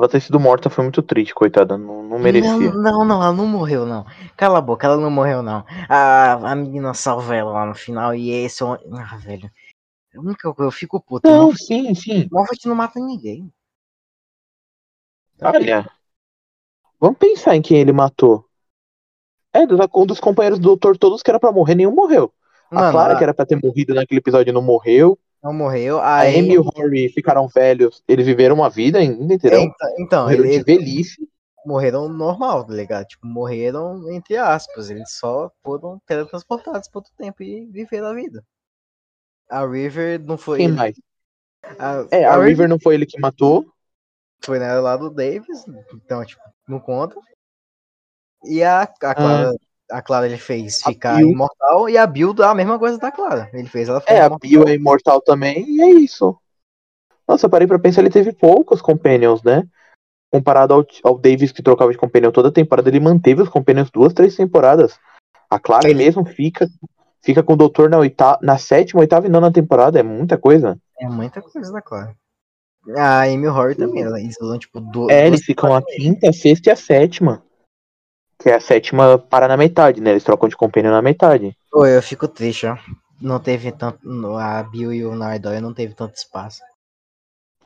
Ela 0.00 0.08
ter 0.08 0.20
sido 0.22 0.40
morta 0.40 0.70
foi 0.70 0.82
muito 0.82 1.02
triste, 1.02 1.34
coitada. 1.34 1.76
Não, 1.76 2.02
não 2.02 2.18
merecia. 2.18 2.72
Não, 2.72 2.82
não, 2.82 3.04
não, 3.04 3.22
ela 3.22 3.32
não 3.34 3.46
morreu, 3.46 3.84
não. 3.84 4.06
Cala 4.34 4.56
a 4.56 4.62
boca, 4.62 4.86
ela 4.86 4.96
não 4.96 5.10
morreu, 5.10 5.42
não. 5.42 5.62
A, 5.90 6.52
a 6.52 6.54
menina 6.54 6.94
salva 6.94 7.36
ela 7.36 7.52
lá 7.52 7.66
no 7.66 7.74
final 7.74 8.14
e 8.14 8.30
esse 8.30 8.64
é. 8.64 8.66
Ah, 8.94 9.18
velho. 9.18 9.50
Eu, 10.10 10.22
nunca, 10.22 10.54
eu 10.58 10.70
fico 10.70 10.98
puto. 11.02 11.30
Não, 11.30 11.48
Moffat- 11.48 11.64
sim, 11.66 11.94
sim. 11.94 12.28
Moffat 12.32 12.66
não 12.66 12.74
mata 12.74 12.98
ninguém. 12.98 13.52
Olha. 15.42 15.86
Vamos 16.98 17.18
pensar 17.18 17.54
em 17.54 17.60
quem 17.60 17.76
ele 17.78 17.92
matou. 17.92 18.46
É, 19.52 19.60
um 19.94 20.06
dos 20.06 20.18
companheiros 20.18 20.58
do 20.58 20.64
doutor, 20.68 20.96
todos 20.96 21.22
que 21.22 21.30
era 21.30 21.38
pra 21.38 21.52
morrer, 21.52 21.74
nenhum 21.74 21.94
morreu. 21.94 22.32
a 22.70 22.74
Mano, 22.74 22.92
Clara, 22.92 23.12
a- 23.12 23.16
que 23.18 23.22
era 23.24 23.34
pra 23.34 23.44
ter 23.44 23.60
morrido 23.62 23.94
naquele 23.94 24.20
episódio, 24.20 24.50
não 24.50 24.62
morreu. 24.62 25.18
Não 25.42 25.52
morreu. 25.52 25.98
A 25.98 26.18
A 26.18 26.22
Amy 26.22 26.52
e 26.54 26.58
o 26.58 26.62
Rory 26.62 27.08
ficaram 27.08 27.48
velhos. 27.48 28.02
Eles 28.06 28.26
viveram 28.26 28.54
uma 28.56 28.68
vida 28.70 28.98
ainda, 28.98 29.34
entendeu? 29.34 29.60
Então, 29.60 29.88
então 29.98 30.22
morreram 30.24 30.44
ele- 30.44 30.58
de 30.58 30.64
velhice. 30.64 31.28
morreram 31.64 32.08
normal, 32.08 32.64
tá 32.66 32.72
ligado? 32.74 33.06
Tipo, 33.06 33.26
morreram 33.26 34.10
entre 34.12 34.36
aspas. 34.36 34.90
Eles 34.90 35.12
só 35.12 35.50
foram 35.62 36.00
teletransportados 36.06 36.88
por 36.88 36.98
outro 36.98 37.12
tempo 37.16 37.42
e 37.42 37.66
viveram 37.66 38.08
a 38.08 38.14
vida. 38.14 38.44
A 39.48 39.66
River 39.66 40.20
não 40.20 40.38
foi. 40.38 40.58
Quem 40.58 40.66
ele- 40.68 40.76
mais? 40.76 40.96
A, 41.78 42.06
É, 42.10 42.24
a 42.24 42.36
River 42.42 42.68
não 42.68 42.78
foi 42.78 42.94
ele 42.94 43.04
que 43.06 43.20
matou. 43.20 43.66
foi 44.42 44.58
né, 44.58 44.72
lá 44.74 44.96
do 44.96 45.10
Davis, 45.10 45.64
então, 45.92 46.24
tipo, 46.24 46.40
não 46.66 46.80
conta. 46.80 47.14
E 48.44 48.62
a, 48.62 48.82
a 48.82 48.86
Clara, 49.14 49.52
a 49.90 50.02
Clara 50.02 50.26
ele 50.26 50.36
fez. 50.38 50.80
A 50.84 50.90
ficar 50.92 51.16
Bill. 51.16 51.30
imortal 51.30 51.88
e 51.88 51.96
a 51.96 52.06
Bill 52.06 52.34
a 52.42 52.54
mesma 52.54 52.78
coisa 52.78 52.98
da 52.98 53.10
Clara. 53.10 53.50
Ele 53.52 53.68
fez 53.68 53.88
ela 53.88 54.00
ficar 54.00 54.12
É, 54.12 54.20
a 54.20 54.26
imortal. 54.26 54.38
Bill 54.48 54.68
é 54.68 54.74
imortal 54.74 55.20
também, 55.20 55.64
e 55.68 55.82
é 55.82 55.90
isso. 55.90 56.36
Nossa, 57.28 57.46
eu 57.46 57.50
parei 57.50 57.66
pra 57.66 57.78
pensar, 57.78 58.00
ele 58.00 58.10
teve 58.10 58.32
poucos 58.32 58.80
companions, 58.82 59.42
né? 59.42 59.62
Comparado 60.32 60.74
ao, 60.74 60.86
ao 61.04 61.18
Davis 61.18 61.52
que 61.52 61.62
trocava 61.62 61.92
de 61.92 61.98
companion 61.98 62.30
toda 62.30 62.52
temporada, 62.52 62.88
ele 62.88 63.00
manteve 63.00 63.42
os 63.42 63.48
companions 63.48 63.90
duas, 63.90 64.12
três 64.12 64.36
temporadas. 64.36 64.98
A 65.48 65.58
Clara 65.58 65.88
Ele- 65.88 65.98
mesmo 65.98 66.24
fica 66.24 66.68
fica 67.22 67.42
com 67.42 67.52
o 67.52 67.56
doutor 67.56 67.90
na, 67.90 67.98
oitava, 67.98 68.38
na 68.40 68.56
sétima, 68.56 69.00
oitava 69.00 69.26
e 69.26 69.28
nona 69.30 69.52
temporada, 69.52 69.98
é 69.98 70.02
muita 70.02 70.38
coisa. 70.38 70.78
É 70.98 71.06
muita 71.06 71.42
coisa 71.42 71.70
da 71.70 71.82
Clara. 71.82 72.16
A 72.96 73.24
Amy 73.24 73.46
Horry 73.46 73.74
também, 73.74 74.02
ela 74.02 74.18
isolou, 74.18 74.58
tipo, 74.58 74.80
do, 74.80 75.10
É, 75.10 75.22
duas 75.22 75.26
eles 75.26 75.44
ficam 75.44 75.74
a 75.74 75.82
quinta, 75.82 76.30
a 76.30 76.32
sexta 76.32 76.70
e 76.70 76.72
a 76.72 76.76
sétima. 76.76 77.42
Que 78.40 78.48
é 78.48 78.54
a 78.54 78.60
sétima 78.60 79.18
para 79.18 79.46
na 79.46 79.56
metade, 79.56 80.00
né? 80.00 80.10
Eles 80.10 80.24
trocam 80.24 80.48
de 80.48 80.56
companion 80.56 80.90
na 80.90 81.02
metade. 81.02 81.54
Pô, 81.70 81.86
eu 81.86 82.02
fico 82.02 82.26
triste, 82.26 82.66
ó. 82.66 82.76
Não 83.20 83.38
teve 83.38 83.70
tanto. 83.70 83.98
A 84.36 84.62
Bill 84.62 84.92
e 84.92 85.04
o 85.04 85.14
Nardole 85.14 85.60
não 85.60 85.74
teve 85.74 85.94
tanto 85.94 86.14
espaço. 86.14 86.60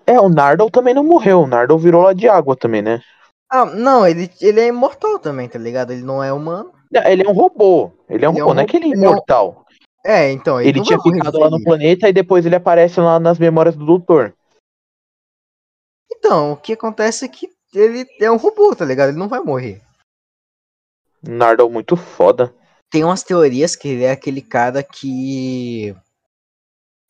É, 0.07 0.21
o 0.21 0.29
Nardal 0.29 0.71
também 0.71 0.93
não 0.93 1.05
morreu. 1.05 1.43
O 1.43 1.47
Nardal 1.47 1.79
virou 1.79 2.03
lá 2.03 2.13
de 2.13 2.29
água 2.29 2.57
também, 2.57 2.83
né? 2.83 3.01
Ah, 3.51 3.65
não, 3.65 4.07
ele, 4.07 4.29
ele 4.41 4.61
é 4.61 4.67
imortal 4.67 5.19
também, 5.19 5.49
tá 5.49 5.59
ligado? 5.59 5.93
Ele 5.93 6.03
não 6.03 6.23
é 6.23 6.33
humano. 6.33 6.73
Ele 6.93 7.23
é 7.25 7.31
um 7.31 7.33
robô. 7.33 7.93
Ele 8.09 8.25
é 8.25 8.29
um 8.29 8.33
Ele 8.33 8.41
é 8.41 8.43
robô, 8.43 8.53
um 8.53 8.55
não 8.55 8.63
é 8.63 8.67
que 8.67 8.77
ele 8.77 8.87
é 8.87 8.91
é 8.91 8.97
imortal. 8.97 9.65
É, 10.05 10.31
então. 10.33 10.61
Ele, 10.61 10.71
Ele 10.71 10.83
tinha 10.83 10.99
morrer 10.99 11.19
ficado 11.19 11.39
lá 11.39 11.49
no 11.49 11.63
planeta 11.63 12.09
e 12.09 12.13
depois 12.13 12.45
ele 12.45 12.57
aparece 12.57 13.01
lá 13.01 13.19
nas 13.19 13.39
memórias 13.39 13.77
do 13.77 13.87
doutor. 13.87 14.35
Então, 16.13 16.53
o 16.53 16.57
que 16.57 16.73
acontece 16.73 17.25
é 17.25 17.29
que 17.29 17.49
ele 17.73 18.07
é 18.21 18.31
um 18.31 18.37
robô, 18.37 18.75
tá 18.75 18.85
ligado? 18.85 19.11
Ele 19.11 19.19
não 19.19 19.29
vai 19.29 19.41
morrer. 19.41 19.81
Nardal 21.27 21.71
muito 21.71 21.97
foda. 21.97 22.55
Tem 22.91 23.05
umas 23.05 23.23
teorias 23.23 23.75
que 23.75 23.89
ele 23.89 24.05
é 24.05 24.11
aquele 24.11 24.43
cara 24.43 24.83
que. 24.83 25.95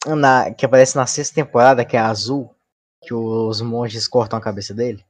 Na, 0.06 0.52
que 0.52 0.66
aparece 0.66 0.96
na 0.96 1.06
sexta 1.06 1.34
temporada, 1.34 1.84
que 1.84 1.96
é 1.96 2.00
azul, 2.00 2.54
que 3.02 3.14
os 3.14 3.60
monges 3.60 4.06
cortam 4.06 4.38
a 4.38 4.42
cabeça 4.42 4.74
dele. 4.74 5.04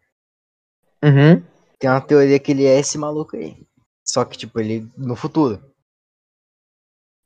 Uhum. 1.03 1.45
Tem 1.79 1.91
uma 1.91 2.01
teoria 2.01 2.39
que 2.39 2.53
ele 2.53 2.65
é 2.65 2.79
esse 2.79 2.97
maluco 2.97 3.37
aí. 3.37 3.57
Só 4.05 4.25
que, 4.25 4.39
tipo, 4.39 4.61
ele 4.61 4.89
no 4.97 5.17
futuro. 5.17 5.63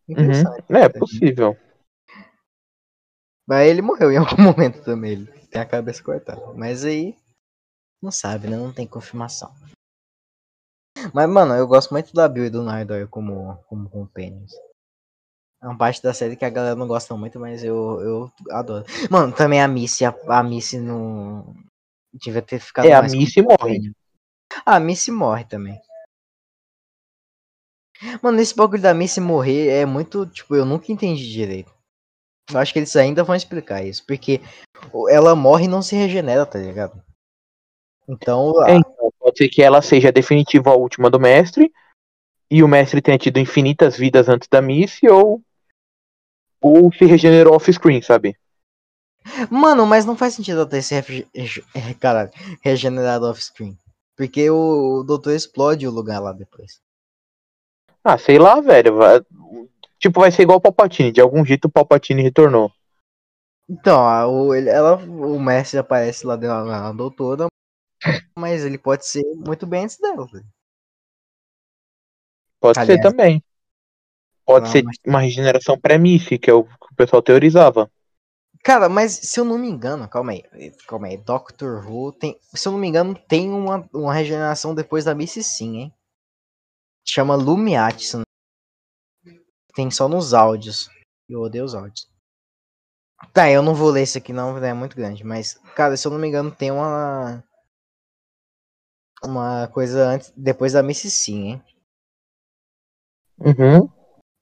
Uhum. 0.09 0.77
É 0.77 0.89
possível. 0.89 1.57
Mas 3.47 3.69
ele 3.69 3.83
morreu 3.83 4.11
em 4.11 4.17
algum 4.17 4.37
momento 4.43 4.83
também. 4.83 5.13
Ele 5.13 5.27
tem 5.49 5.61
a 5.61 5.67
cabeça 5.67 6.03
cortada. 6.03 6.53
Mas 6.55 6.85
aí. 6.85 7.17
Não 8.03 8.11
sabe, 8.11 8.49
né? 8.49 8.57
Não 8.57 8.73
tem 8.73 8.87
confirmação. 8.87 9.53
Mas, 11.13 11.29
mano, 11.29 11.55
eu 11.55 11.67
gosto 11.67 11.91
muito 11.91 12.13
da 12.15 12.29
Bill 12.29 12.47
e 12.47 12.51
do 12.51 12.63
Nardor 12.63 13.09
como, 13.09 13.57
como 13.69 13.89
companions. 13.89 14.53
É 15.61 15.67
uma 15.67 15.77
parte 15.77 16.03
da 16.03 16.15
série 16.15 16.37
que 16.37 16.45
a 16.45 16.51
galera 16.51 16.77
não 16.77 16.87
gosta 16.87 17.17
muito, 17.17 17.39
mas 17.41 17.65
eu, 17.65 18.01
eu 18.01 18.33
adoro. 18.51 18.85
Mano, 19.11 19.33
também 19.35 19.61
a 19.61 19.67
Missy, 19.67 20.05
a, 20.05 20.15
a 20.29 20.43
Missy 20.43 20.79
não. 20.79 21.55
Devia 22.13 22.43
ter 22.43 22.61
ficado 22.61 22.87
É, 22.87 22.93
a 22.93 23.03
Missy 23.03 23.43
morre. 23.43 23.93
a 24.65 24.81
Missy 24.81 25.11
morre 25.11 25.45
também. 25.45 25.81
Mano, 28.23 28.41
esse 28.41 28.55
bagulho 28.55 28.81
da 28.81 28.95
Missy 28.95 29.21
morrer 29.21 29.69
é 29.69 29.85
muito. 29.85 30.27
Tipo, 30.27 30.55
eu 30.55 30.65
nunca 30.65 30.93
entendi 30.93 31.29
direito. 31.29 31.73
Eu 32.51 32.59
acho 32.59 32.73
que 32.73 32.79
eles 32.79 32.95
ainda 32.95 33.25
vão 33.25 33.35
explicar 33.35 33.83
isso. 33.83 34.07
Porque 34.07 34.41
ela 35.11 35.35
morre 35.35 35.65
e 35.65 35.69
não 35.69 35.83
se 35.83 35.97
regenera, 35.97 36.47
tá 36.47 36.59
ligado? 36.59 37.03
Então. 38.09 38.65
É, 38.65 38.77
então, 38.77 38.98
pode 39.29 39.39
ser 39.39 39.49
que 39.49 39.63
ela 39.63 39.83
seja 39.83 40.09
a 40.09 40.13
definitiva 40.13 40.71
a 40.71 40.77
última 40.77 41.11
do 41.11 41.21
mestre. 41.21 41.71
E 42.51 42.63
o 42.63 42.69
mestre 42.69 43.03
tenha 43.03 43.19
tido 43.19 43.39
infinitas 43.39 43.97
vidas 43.97 44.29
antes 44.29 44.49
da 44.49 44.63
Missy, 44.63 45.09
ou. 45.09 45.43
Ou 46.61 46.93
se 46.93 47.05
regenerou 47.05 47.55
off-screen, 47.55 48.01
sabe? 48.03 48.35
Mano, 49.51 49.87
mas 49.87 50.07
não 50.07 50.17
faz 50.17 50.35
sentido 50.35 50.61
ela 50.61 50.69
ter 50.69 50.83
se 50.83 50.95
caralho, 52.01 52.31
regenerado 52.63 53.27
off-screen. 53.27 53.79
Porque 54.17 54.51
o, 54.51 55.01
o 55.01 55.05
doutor 55.05 55.33
explode 55.35 55.87
o 55.87 55.91
lugar 55.91 56.21
lá 56.21 56.33
depois. 56.33 56.81
Ah, 58.03 58.19
sei 58.19 58.39
lá, 58.39 58.61
velho. 58.61 58.97
vai- 58.97 59.21
Tipo, 60.01 60.21
vai 60.21 60.31
ser 60.31 60.43
igual 60.43 60.59
o 60.59 60.61
Palpatine. 60.61 61.13
De 61.13 61.21
algum 61.21 61.45
jeito 61.45 61.67
o 61.67 61.71
Palpatine 61.71 62.23
retornou. 62.23 62.73
Então, 63.69 64.01
a- 64.09 64.27
o, 64.27 64.55
ele- 64.55 64.71
ela, 64.71 64.97
o 64.97 65.39
mestre 65.39 65.79
aparece 65.79 66.27
lá 66.27 66.35
dentro 66.37 66.65
na 66.65 66.91
doutora, 66.93 67.47
mas 68.37 68.65
ele 68.65 68.79
pode 68.79 69.07
ser 69.07 69.25
muito 69.35 69.67
bem 69.67 69.85
antes 69.85 69.99
dela. 69.99 70.27
velho. 70.27 70.47
Pode 72.61 72.79
Aliás. 72.79 73.01
ser 73.01 73.09
também. 73.09 73.43
Pode 74.45 74.67
não, 74.67 74.73
ser 74.73 74.83
mas... 74.83 74.97
uma 75.07 75.21
regeneração 75.21 75.79
pré-MIF, 75.79 76.39
que 76.39 76.51
é 76.51 76.55
o 76.55 76.65
que 76.65 76.93
o 76.93 76.97
pessoal 76.97 77.23
teorizava. 77.23 77.91
Cara, 78.65 78.89
mas 78.89 79.13
se 79.13 79.39
eu 79.39 79.45
não 79.45 79.57
me 79.57 79.69
engano, 79.69 80.09
calma 80.09 80.33
aí, 80.33 80.43
calma 80.87 81.07
aí, 81.07 81.17
Doctor 81.17 81.87
Who 81.87 82.13
tem, 82.13 82.39
se 82.43 82.67
eu 82.67 82.73
não 82.73 82.79
me 82.79 82.89
engano, 82.89 83.15
tem 83.15 83.49
uma, 83.51 83.89
uma 83.93 84.13
regeneração 84.13 84.75
depois 84.75 85.05
da 85.05 85.15
Missy 85.15 85.43
sim, 85.43 85.77
hein? 85.77 85.95
Chama 87.07 87.37
Lumiat, 87.37 88.13
tem 89.75 89.91
só 89.91 90.09
nos 90.09 90.35
áudios. 90.35 90.91
Eu 91.29 91.41
odeio 91.41 91.65
os 91.65 91.75
áudios. 91.75 92.09
Tá, 93.33 93.51
eu 93.51 93.63
não 93.63 93.75
vou 93.75 93.91
ler 93.91 94.03
esse 94.03 94.19
aqui 94.19 94.33
não, 94.33 94.59
é 94.59 94.75
muito 94.75 94.97
grande, 94.97 95.25
mas, 95.25 95.55
cara, 95.75 95.97
se 95.97 96.07
eu 96.07 96.13
não 96.13 96.19
me 96.19 96.29
engano, 96.29 96.51
tem 96.51 96.71
uma 96.71 97.43
uma 99.23 99.69
coisa 99.69 100.05
antes, 100.07 100.33
depois 100.37 100.73
da 100.73 100.83
Missy 100.83 101.11
sim, 101.11 101.43
hein? 101.45 101.65
Uhum. 103.39 103.89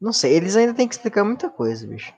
Não 0.01 0.13
sei, 0.13 0.35
eles 0.35 0.57
ainda 0.57 0.75
têm 0.75 0.89
que 0.89 0.95
explicar 0.95 1.25
muita 1.25 1.49
coisa, 1.49 1.87
bicho. 1.87 2.15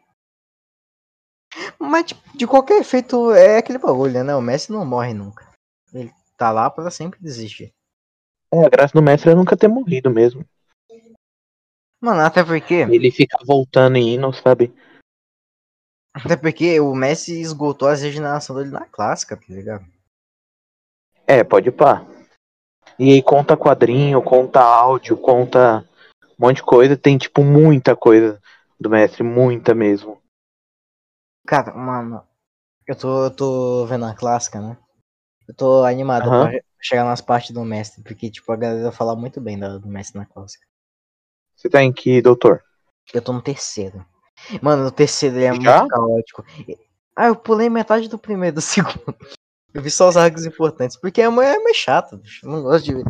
Mas, 1.78 2.06
tipo, 2.06 2.36
de 2.36 2.46
qualquer 2.46 2.80
efeito, 2.80 3.32
é 3.32 3.58
aquele 3.58 3.78
bagulho, 3.78 4.22
né? 4.24 4.34
O 4.34 4.42
Messi 4.42 4.70
não 4.72 4.84
morre 4.84 5.14
nunca. 5.14 5.48
Ele 5.92 6.12
tá 6.36 6.50
lá 6.50 6.68
para 6.68 6.90
sempre 6.90 7.20
desistir. 7.20 7.72
É, 8.52 8.64
a 8.64 8.68
graça 8.68 8.92
do 8.94 9.02
Messi 9.02 9.28
é 9.28 9.34
nunca 9.34 9.56
ter 9.56 9.68
morrido 9.68 10.10
mesmo. 10.10 10.44
Mano, 12.00 12.20
até 12.20 12.44
porque. 12.44 12.74
Ele 12.74 13.10
fica 13.10 13.38
voltando 13.44 13.96
e 13.96 14.14
indo, 14.14 14.32
sabe? 14.32 14.72
Até 16.14 16.36
porque 16.36 16.80
o 16.80 16.94
Messi 16.94 17.40
esgotou 17.40 17.88
a 17.88 17.94
regeneração 17.94 18.56
dele 18.56 18.70
na 18.70 18.86
clássica, 18.86 19.36
tá 19.36 19.44
ligado? 19.48 19.86
É, 21.26 21.44
pode 21.44 21.70
pá. 21.70 22.06
E 22.98 23.12
aí 23.12 23.22
conta 23.22 23.56
quadrinho, 23.56 24.20
conta 24.22 24.60
áudio, 24.60 25.16
conta 25.16 25.84
um 26.38 26.46
monte 26.46 26.56
de 26.56 26.62
coisa. 26.62 26.96
Tem, 26.96 27.16
tipo, 27.16 27.44
muita 27.44 27.94
coisa 27.94 28.40
do 28.78 28.90
Messi, 28.90 29.22
muita 29.22 29.74
mesmo. 29.74 30.20
Cara, 31.46 31.72
mano, 31.74 32.22
eu 32.86 32.96
tô, 32.96 33.24
eu 33.24 33.30
tô 33.30 33.86
vendo 33.86 34.04
a 34.04 34.14
clássica, 34.14 34.60
né? 34.60 34.76
Eu 35.46 35.54
tô 35.54 35.84
animado 35.84 36.28
uhum. 36.28 36.50
pra 36.50 36.60
chegar 36.80 37.04
nas 37.04 37.20
partes 37.20 37.52
do 37.52 37.64
mestre, 37.64 38.02
porque, 38.02 38.30
tipo, 38.30 38.52
a 38.52 38.56
galera 38.56 38.92
fala 38.92 39.16
muito 39.16 39.40
bem 39.40 39.58
do, 39.58 39.80
do 39.80 39.88
mestre 39.88 40.18
na 40.18 40.26
clássica. 40.26 40.66
Você 41.56 41.68
tá 41.68 41.82
em 41.82 41.92
que, 41.92 42.20
doutor? 42.20 42.62
Eu 43.14 43.22
tô 43.22 43.32
no 43.32 43.40
terceiro. 43.40 44.04
Mano, 44.60 44.86
o 44.86 44.90
terceiro 44.90 45.36
ele 45.36 45.44
é 45.46 45.60
Já? 45.60 45.78
muito 45.78 45.88
caótico. 45.88 46.44
Ah, 47.16 47.28
eu 47.28 47.36
pulei 47.36 47.68
metade 47.68 48.08
do 48.08 48.18
primeiro 48.18 48.56
do 48.56 48.60
segundo. 48.62 49.16
Eu 49.74 49.82
vi 49.82 49.90
só 49.90 50.08
os 50.08 50.16
arcos 50.16 50.46
importantes, 50.46 50.96
porque 50.96 51.20
é 51.20 51.30
meio, 51.30 51.68
é 51.68 51.74
chato, 51.74 52.16
bicho. 52.16 52.46
Eu 52.46 52.50
não 52.50 52.62
gosto 52.62 52.84
de 52.84 52.94
ver. 52.94 53.04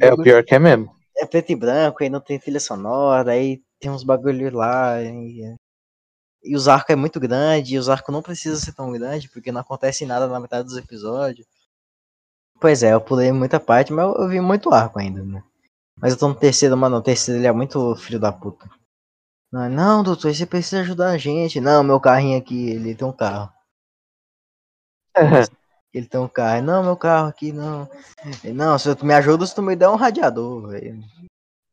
É, 0.00 0.12
o 0.12 0.22
pior 0.22 0.44
que 0.44 0.54
é 0.54 0.58
mesmo. 0.58 0.94
É 1.16 1.26
preto 1.26 1.50
e 1.50 1.56
branco, 1.56 2.02
aí 2.02 2.10
não 2.10 2.20
tem 2.20 2.38
trilha 2.38 2.60
sonora, 2.60 3.32
aí 3.32 3.60
tem 3.80 3.90
uns 3.90 4.04
bagulho 4.04 4.54
lá. 4.54 5.02
E 5.02 5.56
e 6.46 6.54
os 6.54 6.68
arcos 6.68 6.90
é 6.90 6.96
muito 6.96 7.18
grande, 7.18 7.74
e 7.74 7.78
os 7.78 7.88
arcos 7.88 8.12
não 8.14 8.22
precisam 8.22 8.58
ser 8.58 8.72
tão 8.72 8.92
grande, 8.92 9.28
porque 9.28 9.50
não 9.50 9.60
acontece 9.60 10.06
nada 10.06 10.28
na 10.28 10.38
metade 10.38 10.68
dos 10.68 10.76
episódios. 10.76 11.44
Pois 12.60 12.84
é, 12.84 12.94
eu 12.94 13.00
pulei 13.00 13.32
muita 13.32 13.58
parte, 13.58 13.92
mas 13.92 14.06
eu 14.16 14.28
vi 14.28 14.40
muito 14.40 14.72
arco 14.72 15.00
ainda, 15.00 15.24
né? 15.24 15.42
Mas 16.00 16.12
eu 16.12 16.18
tô 16.18 16.28
no 16.28 16.34
terceiro, 16.34 16.76
mano, 16.76 16.98
o 16.98 17.02
terceiro 17.02 17.40
ele 17.40 17.48
é 17.48 17.52
muito 17.52 17.96
filho 17.96 18.20
da 18.20 18.32
puta. 18.32 18.70
Não, 19.50 19.68
não, 19.68 20.02
doutor, 20.04 20.32
você 20.32 20.46
precisa 20.46 20.80
ajudar 20.82 21.10
a 21.10 21.18
gente. 21.18 21.60
Não, 21.60 21.82
meu 21.82 21.98
carrinho 21.98 22.38
aqui, 22.38 22.70
ele 22.70 22.94
tem 22.94 23.06
um 23.06 23.12
carro. 23.12 23.52
ele 25.96 26.06
tem 26.06 26.20
um 26.20 26.28
carro. 26.28 26.62
Não, 26.62 26.84
meu 26.84 26.96
carro 26.96 27.28
aqui, 27.28 27.52
não. 27.52 27.88
Não, 28.54 28.78
se 28.78 28.94
tu 28.94 29.06
me 29.06 29.14
ajuda, 29.14 29.46
se 29.46 29.54
tu 29.54 29.62
me 29.62 29.74
der 29.74 29.88
um 29.88 29.96
radiador, 29.96 30.68
velho. 30.68 31.00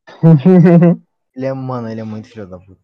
ele 1.36 1.46
é, 1.46 1.54
mano, 1.54 1.90
ele 1.90 2.00
é 2.00 2.04
muito 2.06 2.30
filho 2.30 2.48
da 2.48 2.58
puta. 2.58 2.82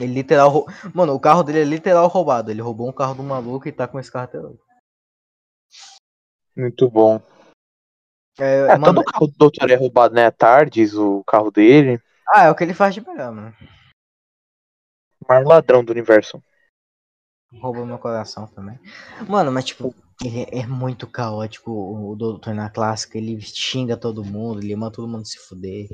Ele 0.00 0.14
literal. 0.14 0.64
Mano, 0.94 1.12
o 1.12 1.20
carro 1.20 1.42
dele 1.42 1.60
é 1.60 1.64
literal 1.64 2.08
roubado. 2.08 2.50
Ele 2.50 2.62
roubou 2.62 2.88
um 2.88 2.92
carro 2.92 3.14
do 3.14 3.22
maluco 3.22 3.68
e 3.68 3.72
tá 3.72 3.86
com 3.86 3.98
esse 3.98 4.10
carro 4.10 4.24
até 4.24 4.40
hoje. 4.40 4.60
Muito 6.56 6.88
bom. 6.88 7.20
É, 8.38 8.60
é 8.60 8.78
mano... 8.78 8.94
todo 8.94 9.04
carro 9.04 9.26
do 9.26 9.34
doutor 9.36 9.70
é 9.70 9.74
roubado, 9.74 10.14
né? 10.14 10.30
Tardes, 10.30 10.94
o 10.94 11.22
carro 11.24 11.50
dele. 11.50 12.00
Ah, 12.28 12.44
é 12.44 12.50
o 12.50 12.54
que 12.54 12.64
ele 12.64 12.72
faz 12.72 12.94
de 12.94 13.06
melhor, 13.06 13.32
mano. 13.32 13.54
O 15.20 15.28
maior 15.28 15.44
ladrão 15.44 15.84
do 15.84 15.92
universo. 15.92 16.42
Roubou 17.54 17.86
meu 17.86 17.98
coração 17.98 18.46
também. 18.46 18.78
Mano, 19.26 19.50
mas 19.50 19.64
tipo, 19.64 19.94
ele 20.22 20.46
é 20.50 20.66
muito 20.66 21.06
caótico. 21.06 21.70
O 21.70 22.14
doutor 22.14 22.54
na 22.54 22.68
clássica, 22.68 23.16
ele 23.16 23.40
xinga 23.40 23.96
todo 23.96 24.24
mundo, 24.24 24.60
ele 24.60 24.76
manda 24.76 24.92
todo 24.92 25.08
mundo 25.08 25.26
se 25.26 25.38
fuder. 25.38 25.88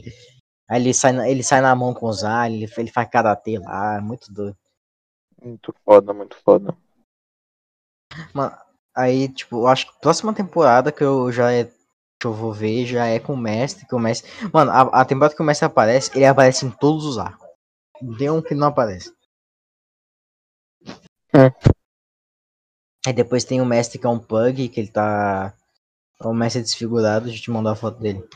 Aí 0.69 0.81
ele 0.81 0.95
sai, 0.95 1.31
ele 1.31 1.43
sai 1.43 1.61
na 1.61 1.75
mão 1.75 1.95
com 1.95 2.09
os 2.09 2.25
aliens, 2.25 2.73
ele, 2.73 2.81
ele 2.81 2.91
faz 2.91 3.09
karatê 3.09 3.59
lá, 3.59 4.01
muito 4.01 4.33
doido. 4.33 4.57
Muito 5.43 5.75
foda, 5.85 6.13
muito 6.13 6.37
foda. 6.43 6.77
Mano, 8.33 8.57
aí, 8.97 9.29
tipo, 9.29 9.59
eu 9.59 9.67
acho 9.67 9.87
que 9.87 10.01
próxima 10.01 10.33
temporada 10.33 10.91
que 10.91 11.05
eu 11.05 11.31
já 11.31 11.53
é, 11.53 11.65
que 12.19 12.27
eu 12.27 12.33
vou 12.33 12.53
ver 12.53 12.87
já 12.87 13.07
é 13.07 13.21
com 13.21 13.35
o 13.35 13.37
mestre, 13.37 13.87
que 13.87 13.95
o 13.95 13.99
mestre. 13.99 14.31
Mano, 14.53 14.71
a, 14.71 15.03
a 15.03 15.05
temporada 15.05 15.35
que 15.35 15.43
o 15.43 15.45
mestre 15.45 15.67
aparece, 15.67 16.11
ele 16.15 16.25
aparece 16.25 16.65
em 16.65 16.71
todos 16.71 17.05
os 17.05 17.19
arcos. 17.19 17.47
Não 18.01 18.17
tem 18.17 18.31
um 18.31 18.43
que 18.43 18.55
não 18.55 18.69
aparece. 18.69 19.13
É. 21.35 21.51
Aí 23.05 23.13
depois 23.13 23.45
tem 23.45 23.61
o 23.61 23.67
mestre 23.67 23.99
que 23.99 24.07
é 24.07 24.09
um 24.09 24.21
pug, 24.21 24.69
que 24.69 24.81
ele 24.81 24.91
tá. 24.91 25.53
É 26.23 26.27
um 26.27 26.33
mestre 26.33 26.63
desfigurado, 26.63 27.25
deixa 27.25 27.41
eu 27.41 27.43
te 27.43 27.51
mandar 27.51 27.73
a 27.73 27.77
foto 27.77 27.99
dele. 27.99 28.27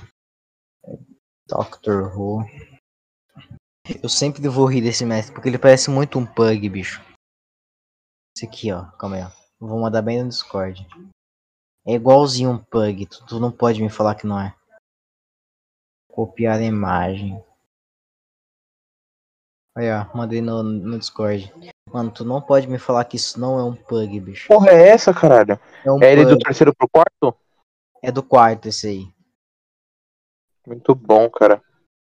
Doctor 1.46 2.12
Who. 2.18 2.44
Eu 4.02 4.08
sempre 4.08 4.46
vou 4.48 4.66
rir 4.66 4.82
desse 4.82 5.04
mestre, 5.04 5.32
porque 5.32 5.48
ele 5.48 5.58
parece 5.58 5.90
muito 5.90 6.18
um 6.18 6.26
pug, 6.26 6.68
bicho. 6.68 7.00
Esse 8.36 8.46
aqui, 8.46 8.72
ó. 8.72 8.84
Calma 8.98 9.16
aí, 9.16 9.22
ó. 9.22 9.30
Vou 9.60 9.80
mandar 9.80 10.02
bem 10.02 10.22
no 10.22 10.28
Discord. 10.28 10.86
É 11.86 11.94
igualzinho 11.94 12.50
um 12.50 12.58
pug. 12.58 13.06
Tu, 13.06 13.26
tu 13.26 13.40
não 13.40 13.50
pode 13.52 13.80
me 13.80 13.88
falar 13.88 14.16
que 14.16 14.26
não 14.26 14.40
é. 14.40 14.54
Copiar 16.08 16.58
a 16.58 16.62
imagem. 16.62 17.42
Aí, 19.78 19.92
ó. 19.92 20.04
Mandei 20.12 20.42
no, 20.42 20.60
no 20.60 20.98
Discord. 20.98 21.52
Mano, 21.92 22.10
tu 22.10 22.24
não 22.24 22.42
pode 22.42 22.66
me 22.66 22.78
falar 22.78 23.04
que 23.04 23.14
isso 23.14 23.38
não 23.38 23.60
é 23.60 23.62
um 23.62 23.76
pug, 23.76 24.18
bicho. 24.18 24.48
Porra, 24.48 24.70
é 24.70 24.88
essa, 24.88 25.14
caralho? 25.14 25.58
É, 25.84 25.92
um 25.92 26.02
é 26.02 26.12
ele 26.12 26.24
do 26.24 26.36
terceiro 26.36 26.74
pro 26.74 26.88
quarto? 26.88 27.32
É 28.02 28.10
do 28.10 28.20
quarto, 28.20 28.66
esse 28.66 28.88
aí. 28.88 29.08
Muito 30.66 30.96
bom, 30.96 31.30
cara. 31.30 31.62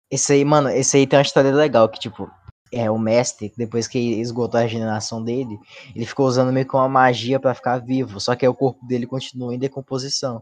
Esse 0.09 0.31
aí, 0.31 0.45
mano, 0.45 0.69
esse 0.69 0.95
aí 0.95 1.05
tem 1.05 1.19
uma 1.19 1.23
história 1.23 1.53
legal, 1.53 1.89
que 1.89 1.99
tipo, 1.99 2.31
é 2.71 2.89
o 2.89 2.97
mestre, 2.97 3.53
depois 3.57 3.89
que 3.89 3.99
esgotou 4.21 4.57
a 4.57 4.63
regeneração 4.63 5.21
dele, 5.21 5.59
ele 5.93 6.05
ficou 6.05 6.25
usando 6.27 6.53
meio 6.53 6.65
que 6.65 6.75
uma 6.75 6.87
magia 6.87 7.41
para 7.41 7.53
ficar 7.53 7.79
vivo, 7.79 8.21
só 8.21 8.35
que 8.35 8.45
aí 8.45 8.49
o 8.49 8.55
corpo 8.55 8.85
dele 8.87 9.05
continua 9.05 9.53
em 9.53 9.59
decomposição. 9.59 10.41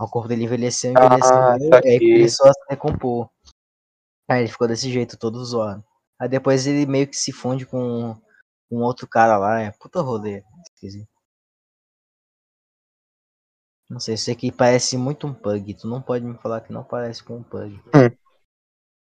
O 0.00 0.06
corpo 0.06 0.28
dele 0.28 0.44
envelheceu, 0.44 0.92
envelheceu, 0.92 1.36
ah, 1.36 1.56
tá 1.70 1.80
aí 1.84 1.98
começou 1.98 2.48
a 2.48 2.52
se 2.52 2.60
decompor. 2.70 3.28
Aí 4.28 4.42
ele 4.42 4.48
ficou 4.48 4.68
desse 4.68 4.92
jeito, 4.92 5.18
todo 5.18 5.44
zoado. 5.44 5.82
Aí 6.18 6.28
depois 6.28 6.66
ele 6.66 6.86
meio 6.86 7.06
que 7.06 7.16
se 7.16 7.32
funde 7.32 7.66
com 7.66 8.16
um 8.70 8.82
outro 8.82 9.06
cara 9.06 9.36
lá, 9.36 9.60
é 9.60 9.70
puta 9.72 10.00
rolê. 10.00 10.42
Esquisito. 10.74 11.08
Não 13.88 14.00
sei, 14.00 14.14
isso 14.14 14.30
aqui 14.30 14.50
parece 14.50 14.96
muito 14.96 15.26
um 15.26 15.34
pug. 15.34 15.74
Tu 15.74 15.86
não 15.86 16.02
pode 16.02 16.24
me 16.24 16.36
falar 16.38 16.60
que 16.60 16.72
não 16.72 16.82
parece 16.82 17.22
com 17.22 17.36
um 17.36 17.42
pug. 17.42 17.80
Hum. 17.94 18.16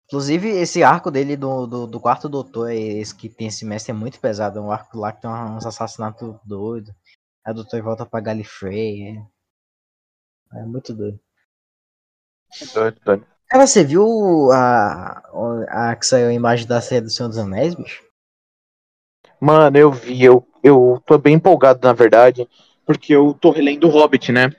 Inclusive, 0.06 0.48
esse 0.50 0.84
arco 0.84 1.12
dele 1.12 1.36
do, 1.36 1.68
do, 1.68 1.88
do, 1.88 2.00
quarto 2.00 2.30
doutor, 2.30 2.72
esse 2.72 3.16
que 3.16 3.30
tem 3.30 3.48
esse 3.48 3.66
mestre, 3.66 3.92
é 3.92 3.96
muito 3.96 4.20
pesado. 4.20 4.60
É 4.60 4.62
um 4.62 4.72
arco 4.72 4.98
lá 4.98 5.12
que 5.12 5.22
tem 5.22 5.30
uns 5.30 5.66
assassinatos 5.66 6.38
doidos. 6.46 6.94
Aí 7.46 7.52
o 7.52 7.56
doutor 7.56 7.82
volta 7.82 8.06
pra 8.06 8.20
Gallifrey. 8.20 9.18
É, 10.54 10.60
é 10.60 10.66
muito 10.66 10.94
doido. 10.94 11.20
Doido, 12.74 13.00
doido. 13.04 13.28
Cara, 13.50 13.66
você 13.66 13.84
viu 13.84 14.52
a, 14.52 15.24
a, 15.72 15.92
a 15.92 15.96
que 15.96 16.06
saiu 16.06 16.28
a 16.28 16.34
imagem 16.34 16.68
da 16.68 16.82
série 16.82 17.06
do 17.06 17.10
Senhor 17.10 17.30
dos 17.30 17.38
Anéis, 17.38 17.76
bicho? 17.76 18.04
Mano, 19.40 19.78
eu 19.78 19.92
vi, 19.92 20.24
eu, 20.24 20.48
eu 20.64 21.02
tô 21.06 21.18
bem 21.18 21.36
empolgado, 21.36 21.86
na 21.86 21.94
verdade 21.94 22.48
porque 22.88 23.14
eu 23.14 23.34
tô 23.34 23.52
relendo 23.52 23.86
o 23.86 23.90
Hobbit, 23.90 24.32
né? 24.32 24.50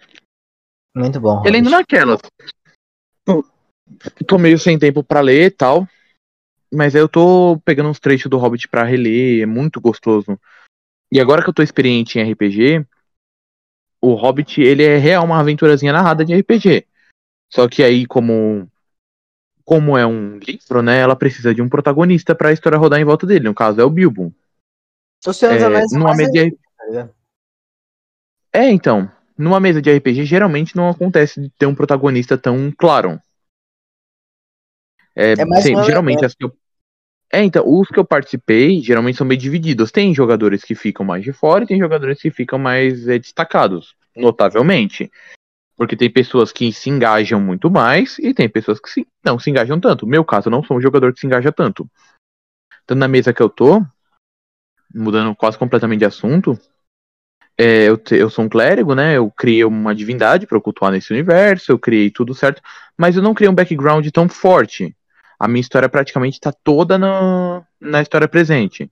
Muito 0.94 1.18
bom. 1.18 1.40
Relendo 1.40 1.70
naquelas. 1.70 2.20
Tô, 3.24 3.42
tô 4.26 4.36
meio 4.36 4.58
sem 4.58 4.78
tempo 4.78 5.02
para 5.02 5.22
ler 5.22 5.46
e 5.46 5.50
tal. 5.50 5.88
Mas 6.70 6.94
aí 6.94 7.00
eu 7.00 7.08
tô 7.08 7.58
pegando 7.64 7.88
uns 7.88 7.98
trechos 7.98 8.28
do 8.28 8.36
Hobbit 8.36 8.68
para 8.68 8.84
reler, 8.84 9.42
é 9.42 9.46
muito 9.46 9.80
gostoso. 9.80 10.38
E 11.10 11.18
agora 11.18 11.42
que 11.42 11.48
eu 11.48 11.54
tô 11.54 11.62
experiente 11.62 12.18
em 12.18 12.30
RPG, 12.30 12.86
o 14.02 14.12
Hobbit, 14.12 14.60
ele 14.60 14.84
é 14.84 14.98
real 14.98 15.24
uma 15.24 15.40
aventurazinha 15.40 15.94
narrada 15.94 16.22
de 16.26 16.34
RPG. 16.34 16.86
Só 17.50 17.66
que 17.66 17.82
aí, 17.82 18.04
como 18.04 18.70
como 19.68 19.98
é 19.98 20.06
um 20.06 20.38
livro, 20.38 20.80
né, 20.80 20.98
ela 20.98 21.14
precisa 21.14 21.54
de 21.54 21.60
um 21.60 21.68
protagonista 21.68 22.34
para 22.34 22.48
a 22.48 22.52
história 22.54 22.78
rodar 22.78 22.98
em 22.98 23.04
volta 23.04 23.26
dele. 23.26 23.44
No 23.44 23.54
caso, 23.54 23.78
é 23.78 23.84
o 23.84 23.90
Bilbo. 23.90 24.32
O 25.26 25.32
Senhor 25.34 25.52
dos 25.52 25.62
Anéis 25.62 25.92
é, 25.92 25.98
numa 25.98 26.16
mesa 26.16 26.32
de... 26.32 26.50
Tá 26.52 27.10
é, 28.50 28.70
então. 28.70 29.12
Numa 29.36 29.60
mesa 29.60 29.82
de 29.82 29.94
RPG, 29.94 30.24
geralmente 30.24 30.74
não 30.74 30.88
acontece 30.88 31.38
de 31.38 31.50
ter 31.50 31.66
um 31.66 31.74
protagonista 31.74 32.38
tão 32.38 32.72
claro. 32.78 33.20
É, 35.14 35.32
É 35.32 35.44
mais 35.44 35.64
geralmente 35.84 36.24
as 36.24 36.34
que 36.34 36.46
eu. 36.46 36.56
É, 37.30 37.42
então, 37.42 37.62
os 37.66 37.88
que 37.88 37.98
eu 37.98 38.06
participei 38.06 38.80
geralmente 38.80 39.18
são 39.18 39.26
meio 39.26 39.38
divididos. 39.38 39.92
Tem 39.92 40.14
jogadores 40.14 40.64
que 40.64 40.74
ficam 40.74 41.04
mais 41.04 41.22
de 41.22 41.32
fora 41.34 41.64
e 41.64 41.66
tem 41.66 41.78
jogadores 41.78 42.22
que 42.22 42.30
ficam 42.30 42.58
mais 42.58 43.06
é, 43.06 43.18
destacados, 43.18 43.94
notavelmente. 44.16 45.12
Porque 45.78 45.96
tem 45.96 46.10
pessoas 46.10 46.50
que 46.50 46.72
se 46.72 46.90
engajam 46.90 47.40
muito 47.40 47.70
mais 47.70 48.18
e 48.18 48.34
tem 48.34 48.48
pessoas 48.48 48.80
que 48.80 48.90
se- 48.90 49.06
não 49.24 49.38
se 49.38 49.48
engajam 49.48 49.78
tanto. 49.78 50.04
No 50.04 50.10
meu 50.10 50.24
caso, 50.24 50.48
eu 50.48 50.50
não 50.50 50.62
sou 50.64 50.76
um 50.76 50.80
jogador 50.80 51.14
que 51.14 51.20
se 51.20 51.26
engaja 51.26 51.52
tanto. 51.52 51.88
Então, 52.82 52.96
na 52.96 53.06
mesa 53.06 53.32
que 53.32 53.40
eu 53.40 53.48
tô, 53.48 53.80
mudando 54.92 55.36
quase 55.36 55.56
completamente 55.56 56.00
de 56.00 56.04
assunto, 56.04 56.58
é, 57.56 57.88
eu, 57.88 57.96
te- 57.96 58.16
eu 58.16 58.28
sou 58.28 58.44
um 58.44 58.48
clérigo, 58.48 58.92
né? 58.92 59.16
Eu 59.16 59.30
criei 59.30 59.64
uma 59.64 59.94
divindade 59.94 60.48
para 60.48 60.60
cultuar 60.60 60.90
nesse 60.90 61.12
universo, 61.12 61.70
eu 61.70 61.78
criei 61.78 62.10
tudo 62.10 62.34
certo, 62.34 62.60
mas 62.96 63.14
eu 63.16 63.22
não 63.22 63.32
criei 63.34 63.48
um 63.48 63.54
background 63.54 64.04
tão 64.10 64.28
forte. 64.28 64.96
A 65.38 65.46
minha 65.46 65.60
história 65.60 65.88
praticamente 65.88 66.38
está 66.38 66.50
toda 66.52 66.98
na, 66.98 67.64
na 67.80 68.02
história 68.02 68.26
presente. 68.26 68.90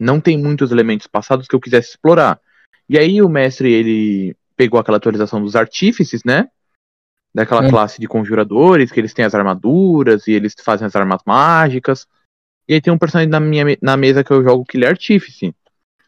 Não 0.00 0.18
tem 0.18 0.38
muitos 0.38 0.72
elementos 0.72 1.06
passados 1.06 1.46
que 1.46 1.54
eu 1.54 1.60
quisesse 1.60 1.90
explorar. 1.90 2.40
E 2.88 2.98
aí 2.98 3.20
o 3.20 3.28
mestre, 3.28 3.70
ele 3.70 4.34
pegou 4.56 4.78
aquela 4.78 4.96
atualização 4.96 5.42
dos 5.42 5.56
artífices, 5.56 6.22
né? 6.24 6.48
Daquela 7.34 7.64
Hum. 7.64 7.70
classe 7.70 8.00
de 8.00 8.06
conjuradores, 8.06 8.92
que 8.92 9.00
eles 9.00 9.14
têm 9.14 9.24
as 9.24 9.34
armaduras 9.34 10.26
e 10.26 10.32
eles 10.32 10.54
fazem 10.62 10.86
as 10.86 10.94
armas 10.94 11.20
mágicas. 11.26 12.06
E 12.68 12.74
aí 12.74 12.80
tem 12.80 12.92
um 12.92 12.98
personagem 12.98 13.30
na, 13.30 13.40
minha, 13.40 13.76
na 13.80 13.96
mesa 13.96 14.22
que 14.22 14.30
eu 14.30 14.42
jogo 14.42 14.64
que 14.64 14.76
ele 14.76 14.84
é 14.84 14.88
artífice. 14.88 15.54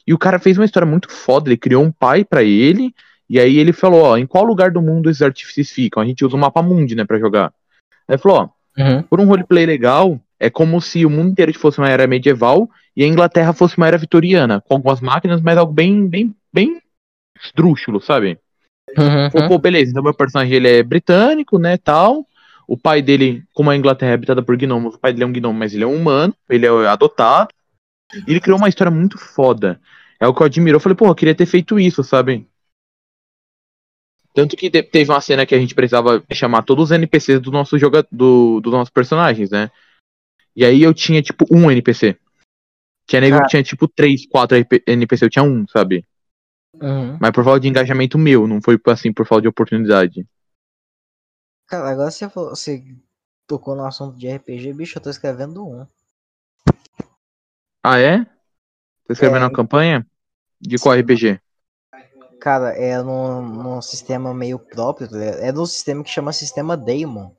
E 0.07 0.13
o 0.13 0.19
cara 0.19 0.39
fez 0.39 0.59
uma 0.59 0.65
história 0.65 0.87
muito 0.87 1.11
foda, 1.11 1.49
ele 1.49 1.57
criou 1.57 1.83
um 1.83 1.91
pai 1.91 2.25
pra 2.25 2.43
ele, 2.43 2.95
e 3.29 3.41
aí 3.41 3.59
ele 3.59 3.73
falou, 3.73 4.03
ó, 4.03 4.17
em 4.19 4.27
qual 4.27 4.45
lugar 4.45 4.71
do 4.71 4.83
mundo 4.83 5.09
esses 5.09 5.23
artífices 5.23 5.71
ficam? 5.71 6.03
A 6.03 6.07
gente 6.07 6.25
usa 6.25 6.37
o 6.37 6.39
mapa 6.39 6.63
mundi, 6.63 6.95
né, 6.95 7.05
pra 7.05 7.19
jogar. 7.19 7.53
Aí 8.07 8.15
ele 8.15 8.19
falou, 8.19 8.39
ó, 8.39 8.55
Uhum. 8.77 9.03
por 9.05 9.21
um 9.21 9.25
roleplay 9.25 9.65
legal, 9.65 10.21
é 10.39 10.51
como 10.51 10.81
se 10.81 11.07
o 11.07 11.11
mundo 11.11 11.31
inteiro 11.31 11.57
fosse 11.59 11.79
uma 11.79 11.89
era 11.89 12.07
medieval 12.07 12.69
e 12.97 13.03
a 13.05 13.07
Inglaterra 13.07 13.53
fosse 13.53 13.79
uma 13.79 13.87
era 13.87 13.97
vitoriana, 13.97 14.61
com 14.61 14.75
algumas 14.75 15.01
máquinas, 15.01 15.41
mas 15.41 15.57
algo 15.57 15.73
bem, 15.73 16.07
bem, 16.07 16.35
bem 16.53 16.83
esdrúxulo, 17.43 18.01
sabe? 18.01 18.39
Uhum. 18.97 19.31
Falou, 19.31 19.49
pô, 19.49 19.59
beleza, 19.59 19.91
então 19.91 20.03
meu 20.03 20.15
personagem 20.15 20.55
ele 20.55 20.69
é 20.69 20.83
britânico, 20.83 21.59
né, 21.59 21.77
tal. 21.77 22.27
O 22.67 22.79
pai 22.79 23.03
dele, 23.03 23.45
como 23.53 23.71
a 23.71 23.77
Inglaterra 23.77 24.13
é 24.13 24.15
habitada 24.15 24.43
por 24.43 24.57
gnomos, 24.57 24.95
o 24.95 24.99
pai 24.99 25.13
dele 25.13 25.25
é 25.25 25.27
um 25.27 25.33
gnomo, 25.33 25.59
mas 25.59 25.75
ele 25.75 25.85
é 25.85 25.87
um 25.87 25.97
humano, 25.97 26.35
ele 26.49 26.67
é 26.67 26.87
adotado. 26.87 27.49
E 28.27 28.31
ele 28.31 28.41
criou 28.41 28.59
uma 28.59 28.69
história 28.69 28.91
muito 28.91 29.19
foda. 29.19 29.81
É 30.21 30.27
o 30.27 30.35
que 30.35 30.41
eu 30.41 30.47
admiro. 30.47 30.77
Eu 30.77 30.81
falei, 30.81 30.97
pô, 30.97 31.07
eu 31.07 31.15
queria 31.15 31.35
ter 31.35 31.47
feito 31.47 31.79
isso, 31.79 32.03
sabe? 32.03 32.47
Tanto 34.33 34.57
que 34.57 34.71
te- 34.71 34.83
teve 34.83 35.11
uma 35.11 35.21
cena 35.21 35.47
que 35.47 35.55
a 35.55 35.59
gente 35.59 35.75
precisava 35.75 36.23
chamar 36.33 36.63
todos 36.63 36.85
os 36.85 36.91
NPCs 36.91 37.41
do 37.41 37.51
nosso 37.51 37.79
joga 37.79 38.07
do, 38.11 38.61
dos 38.61 38.73
nossos 38.73 38.91
personagens, 38.91 39.51
né? 39.51 39.71
E 40.57 40.65
aí 40.65 40.83
eu 40.83 40.95
tinha, 40.95 41.23
tipo, 41.23 41.45
um 41.51 41.71
NPC. 41.71 42.17
Tinha 43.07 43.21
nego 43.21 43.37
Cara. 43.37 43.45
que 43.45 43.51
tinha, 43.51 43.63
tipo, 43.63 43.87
três, 43.87 44.27
quatro 44.27 44.57
NPC, 44.87 45.25
eu 45.25 45.31
tinha 45.31 45.43
um, 45.43 45.67
sabe? 45.69 46.05
Uhum. 46.81 47.19
Mas 47.21 47.31
por 47.31 47.45
falta 47.45 47.61
de 47.61 47.69
engajamento 47.69 48.19
meu, 48.19 48.47
não 48.47 48.61
foi 48.61 48.79
assim 48.87 49.13
por 49.13 49.27
falta 49.27 49.43
de 49.43 49.49
oportunidade. 49.49 50.27
Cara, 51.67 51.91
agora 51.91 52.11
você, 52.11 52.29
falou- 52.29 52.51
você 52.51 52.85
tocou 53.47 53.75
no 53.75 53.85
assunto 53.87 54.17
de 54.19 54.29
RPG, 54.29 54.73
bicho, 54.73 54.99
eu 54.99 55.03
tô 55.03 55.11
escrevendo 55.11 55.67
um. 55.67 55.87
Ah, 57.83 57.99
é? 57.99 58.25
Tá 58.25 59.13
escrevendo 59.13 59.43
É. 59.43 59.47
uma 59.47 59.53
campanha? 59.53 60.07
De 60.61 60.79
qual 60.79 60.95
RPG? 60.95 61.41
Cara, 62.41 62.71
é 62.77 63.03
num, 63.03 63.43
num 63.43 63.83
sistema 63.83 64.35
meio 64.35 64.59
próprio, 64.59 65.09
tá? 65.09 65.19
É 65.19 65.53
num 65.53 65.67
sistema 65.67 66.03
que 66.03 66.11
chama 66.11 66.33
Sistema 66.33 66.77
Daemon. 66.77 67.31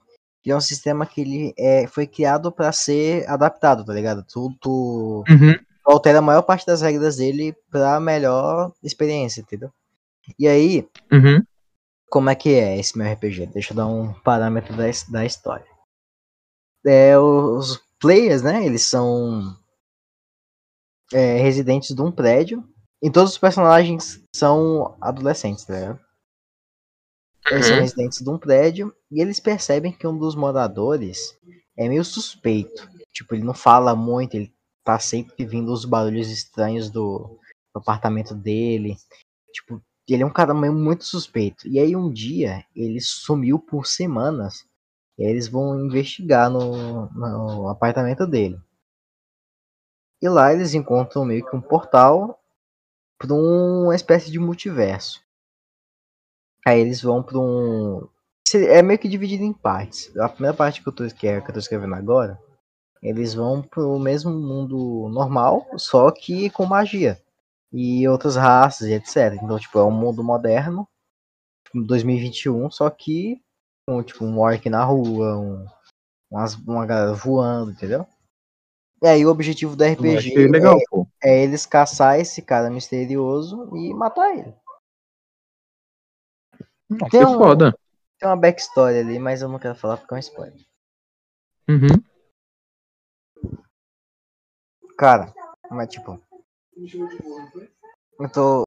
Que 0.41 0.51
é 0.51 0.55
um 0.55 0.61
sistema 0.61 1.05
que 1.07 1.21
ele 1.21 1.53
é, 1.57 1.87
foi 1.87 2.05
criado 2.05 2.51
pra 2.51 2.71
ser 2.71 3.27
adaptado, 3.27 3.83
tá 3.83 3.93
ligado? 3.93 4.23
Tu, 4.23 4.55
tu 4.61 5.23
Uhum. 5.27 5.55
Altera 5.85 6.19
a 6.19 6.21
maior 6.21 6.41
parte 6.43 6.65
das 6.65 6.81
regras 6.81 7.17
dele 7.17 7.53
pra 7.69 7.99
melhor 7.99 8.71
experiência, 8.83 9.41
entendeu? 9.41 9.71
E 10.39 10.47
aí, 10.47 10.87
Uhum. 11.11 11.43
como 12.09 12.29
é 12.29 12.35
que 12.35 12.49
é 12.55 12.79
esse 12.79 12.97
meu 12.97 13.07
RPG? 13.07 13.47
Deixa 13.47 13.73
eu 13.73 13.77
dar 13.77 13.87
um 13.87 14.13
parâmetro 14.21 14.75
da, 14.75 14.85
da 15.09 15.25
história. 15.25 15.65
É, 16.85 17.17
os 17.17 17.79
players, 17.99 18.41
né? 18.41 18.65
Eles 18.65 18.83
são 18.83 19.55
é, 21.13 21.37
residentes 21.37 21.95
de 21.95 22.01
um 22.01 22.11
prédio. 22.11 22.63
E 23.01 23.09
todos 23.11 23.33
os 23.33 23.37
personagens 23.37 24.21
são 24.35 24.97
adolescentes, 25.01 25.67
ligado? 25.67 25.99
Eles 27.49 27.67
são 27.67 27.77
Uhum. 27.77 27.83
residentes 27.83 28.19
de 28.19 28.29
um 28.29 28.37
prédio 28.39 28.93
e 29.11 29.21
eles 29.21 29.39
percebem 29.39 29.91
que 29.91 30.07
um 30.07 30.17
dos 30.17 30.35
moradores 30.35 31.37
é 31.77 31.87
meio 31.87 32.03
suspeito. 32.03 32.89
Tipo, 33.13 33.35
ele 33.35 33.43
não 33.43 33.53
fala 33.53 33.95
muito, 33.95 34.35
ele 34.35 34.51
tá 34.85 34.99
sempre 34.99 35.43
vindo 35.43 35.73
os 35.73 35.83
barulhos 35.83 36.29
estranhos 36.29 36.89
do, 36.91 37.39
do 37.73 37.79
apartamento 37.79 38.35
dele. 38.35 38.95
Tipo, 39.51 39.81
ele 40.07 40.21
é 40.21 40.25
um 40.25 40.31
cara 40.31 40.53
muito 40.53 41.03
suspeito. 41.03 41.67
E 41.67 41.79
aí 41.79 41.95
um 41.95 42.11
dia 42.11 42.63
ele 42.75 43.01
sumiu 43.01 43.59
por 43.59 43.87
semanas. 43.87 44.65
E 45.17 45.25
aí 45.25 45.31
eles 45.31 45.47
vão 45.47 45.83
investigar 45.83 46.49
no, 46.49 47.09
no 47.11 47.67
apartamento 47.67 48.27
dele. 48.27 48.59
E 50.21 50.29
lá 50.29 50.53
eles 50.53 50.73
encontram 50.73 51.25
meio 51.25 51.45
que 51.45 51.55
um 51.55 51.61
portal 51.61 52.39
para 53.17 53.33
uma 53.33 53.95
espécie 53.95 54.31
de 54.31 54.39
multiverso. 54.39 55.23
Aí 56.65 56.79
eles 56.79 57.01
vão 57.01 57.23
para 57.23 57.39
um. 57.39 58.07
É 58.53 58.81
meio 58.81 58.99
que 58.99 59.07
dividido 59.07 59.43
em 59.43 59.53
partes. 59.53 60.15
A 60.17 60.29
primeira 60.29 60.55
parte 60.55 60.81
que 60.81 60.87
eu 60.87 60.93
é, 60.93 61.41
que 61.41 61.49
eu 61.49 61.53
tô 61.53 61.59
escrevendo 61.59 61.95
agora, 61.95 62.39
eles 63.07 63.33
vão 63.33 63.61
pro 63.61 63.99
mesmo 63.99 64.31
mundo 64.31 65.07
normal, 65.09 65.67
só 65.77 66.11
que 66.11 66.49
com 66.49 66.65
magia. 66.65 67.21
E 67.71 68.07
outras 68.07 68.35
raças 68.35 68.87
e 68.87 68.93
etc. 68.93 69.33
Então, 69.41 69.59
tipo, 69.59 69.77
é 69.79 69.83
um 69.83 69.91
mundo 69.91 70.23
moderno, 70.23 70.87
tipo, 71.65 71.85
2021, 71.85 72.71
só 72.71 72.89
que 72.89 73.41
com 73.87 74.01
tipo, 74.01 74.23
um 74.25 74.39
orc 74.39 74.67
na 74.69 74.83
rua, 74.83 75.37
um, 75.37 75.65
umas, 76.31 76.55
uma 76.55 76.85
galera 76.85 77.13
voando, 77.13 77.71
entendeu? 77.71 78.07
E 79.03 79.07
aí 79.07 79.25
o 79.25 79.29
objetivo 79.29 79.75
do 79.75 79.83
RPG 79.83 80.17
achei 80.17 80.47
legal, 80.47 80.79
pô. 80.89 81.07
é 81.23 81.43
eles 81.43 81.65
caçar 81.65 82.19
esse 82.19 82.41
cara 82.41 82.69
misterioso 82.69 83.75
e 83.75 83.93
matar 83.93 84.33
ele. 84.35 84.53
Nossa, 86.89 87.09
Tem 87.11 87.19
que 87.19 87.25
um- 87.25 87.37
foda. 87.37 87.77
Tem 88.17 88.29
uma 88.29 88.37
backstory 88.37 88.97
ali, 88.99 89.19
mas 89.19 89.41
eu 89.41 89.49
não 89.49 89.59
quero 89.59 89.75
falar 89.75 89.97
porque 89.97 90.13
é 90.13 90.17
um 90.17 90.19
spoiler. 90.19 90.65
Uhum. 91.67 92.01
Cara, 94.97 95.33
mas 95.69 95.89
tipo. 95.89 96.21
Eu 98.19 98.29
tô. 98.29 98.63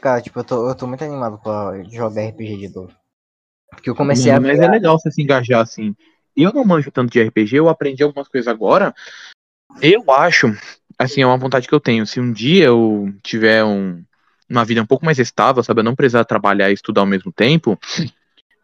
Cara, 0.00 0.20
tipo, 0.20 0.38
eu 0.38 0.44
tô, 0.44 0.68
eu 0.68 0.74
tô 0.74 0.86
muito 0.86 1.04
animado 1.04 1.38
pra 1.38 1.82
jogar 1.90 2.22
RPG 2.22 2.56
de 2.56 2.74
novo. 2.74 2.92
Porque 3.70 3.90
eu 3.90 3.94
comecei 3.94 4.30
a 4.30 4.40
Mano, 4.40 4.48
mas 4.48 4.60
é 4.60 4.68
legal 4.68 4.98
você 4.98 5.10
se 5.10 5.22
engajar 5.22 5.60
assim. 5.60 5.94
Eu 6.36 6.52
não 6.52 6.64
manjo 6.64 6.90
tanto 6.90 7.12
de 7.12 7.22
RPG, 7.22 7.56
eu 7.56 7.68
aprendi 7.68 8.02
algumas 8.02 8.28
coisas 8.28 8.48
agora. 8.48 8.94
Eu 9.80 10.10
acho, 10.10 10.46
assim, 10.98 11.22
é 11.22 11.26
uma 11.26 11.36
vontade 11.36 11.68
que 11.68 11.74
eu 11.74 11.80
tenho. 11.80 12.06
Se 12.06 12.20
um 12.20 12.32
dia 12.32 12.66
eu 12.66 13.12
tiver 13.22 13.64
um, 13.64 14.02
uma 14.48 14.64
vida 14.64 14.82
um 14.82 14.86
pouco 14.86 15.04
mais 15.04 15.18
estável, 15.18 15.62
sabe? 15.62 15.80
Eu 15.80 15.84
não 15.84 15.94
precisar 15.94 16.24
trabalhar 16.24 16.70
e 16.70 16.74
estudar 16.74 17.02
ao 17.02 17.06
mesmo 17.06 17.32
tempo. 17.32 17.78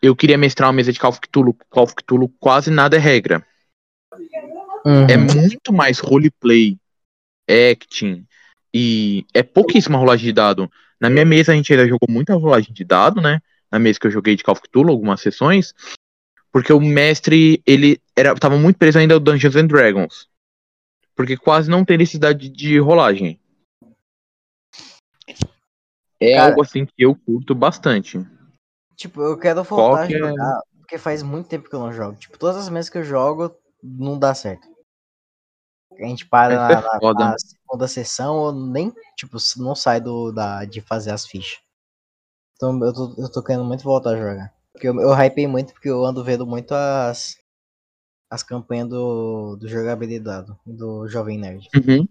Eu 0.02 0.16
queria 0.16 0.38
mestrar 0.38 0.68
uma 0.68 0.72
mesa 0.74 0.92
de 0.92 0.98
Call 0.98 1.10
of 1.10 1.20
Cthulhu. 1.20 1.56
Call 1.68 1.84
of 1.84 1.94
Cthulhu 1.94 2.28
quase 2.40 2.70
nada 2.70 2.96
é 2.96 3.00
regra. 3.00 3.44
Uhum. 4.84 5.06
É 5.08 5.16
muito 5.16 5.72
mais 5.72 5.98
roleplay, 5.98 6.78
acting 7.48 8.26
e 8.72 9.26
é 9.34 9.42
pouquíssima 9.42 9.98
rolagem 9.98 10.26
de 10.26 10.32
dado. 10.32 10.70
Na 11.00 11.10
minha 11.10 11.24
mesa 11.24 11.52
a 11.52 11.54
gente 11.54 11.72
ainda 11.72 11.88
jogou 11.88 12.08
muita 12.08 12.34
rolagem 12.34 12.72
de 12.72 12.84
dado, 12.84 13.20
né? 13.20 13.40
Na 13.70 13.78
mesa 13.78 13.98
que 13.98 14.06
eu 14.06 14.10
joguei 14.10 14.36
de 14.36 14.42
Call 14.44 14.52
of 14.52 14.62
Cthulhu, 14.62 14.90
algumas 14.90 15.20
sessões, 15.20 15.74
porque 16.52 16.72
o 16.72 16.80
mestre, 16.80 17.62
ele 17.66 18.00
era 18.16 18.34
tava 18.34 18.56
muito 18.56 18.76
preso 18.76 18.98
ainda 18.98 19.14
ao 19.14 19.20
Dungeons 19.20 19.56
and 19.56 19.66
Dragons. 19.66 20.28
Porque 21.14 21.36
quase 21.36 21.70
não 21.70 21.84
tem 21.84 21.98
necessidade 21.98 22.48
de 22.48 22.78
rolagem. 22.78 23.38
É 26.18 26.34
Cara- 26.34 26.48
algo 26.50 26.62
assim 26.62 26.84
que 26.84 26.92
eu 26.98 27.14
curto 27.14 27.54
bastante. 27.54 28.24
Tipo, 28.96 29.22
eu 29.22 29.38
quero 29.38 29.62
voltar 29.64 30.04
a 30.04 30.06
que 30.06 30.14
é- 30.14 30.18
jogar, 30.18 30.60
porque 30.78 30.98
faz 30.98 31.22
muito 31.22 31.48
tempo 31.48 31.68
que 31.68 31.74
eu 31.74 31.80
não 31.80 31.92
jogo. 31.92 32.18
Tipo, 32.18 32.38
todas 32.38 32.56
as 32.56 32.68
vezes 32.68 32.90
que 32.90 32.98
eu 32.98 33.04
jogo, 33.04 33.54
não 33.82 34.18
dá 34.18 34.34
certo. 34.34 34.68
A 35.92 36.06
gente 36.06 36.26
para 36.26 36.54
na, 36.56 36.70
é 36.70 36.82
na- 36.82 36.98
foda. 37.00 37.24
na 37.30 37.36
segunda 37.38 37.88
sessão, 37.88 38.36
ou 38.36 38.52
nem, 38.52 38.92
tipo, 39.16 39.36
não 39.58 39.74
sai 39.74 40.00
do, 40.00 40.32
da, 40.32 40.64
de 40.64 40.80
fazer 40.80 41.10
as 41.10 41.26
fichas. 41.26 41.60
Então 42.54 42.78
eu 42.84 42.92
tô, 42.92 43.14
eu 43.18 43.32
tô 43.32 43.42
querendo 43.42 43.64
muito 43.64 43.82
voltar 43.82 44.10
a 44.10 44.16
jogar. 44.16 44.54
Porque 44.72 44.88
eu, 44.88 45.00
eu 45.00 45.12
hypei 45.14 45.46
muito, 45.46 45.72
porque 45.72 45.88
eu 45.88 46.04
ando 46.04 46.22
vendo 46.22 46.46
muito 46.46 46.72
as, 46.72 47.36
as 48.30 48.42
campanhas 48.42 48.88
do, 48.88 49.56
do 49.56 49.68
jogabilidade, 49.68 50.52
do 50.64 51.08
Jovem 51.08 51.38
Nerd. 51.38 51.68
Uhum. 51.74 52.06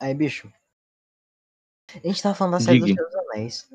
Aí, 0.00 0.14
bicho. 0.14 0.52
A 1.94 2.06
gente 2.06 2.22
tava 2.22 2.34
falando 2.34 2.54
da 2.54 2.60
série 2.60 2.80
dos 2.80 2.88
Diga. 2.88 3.02
Seus 3.02 3.14
Anéis. 3.14 3.70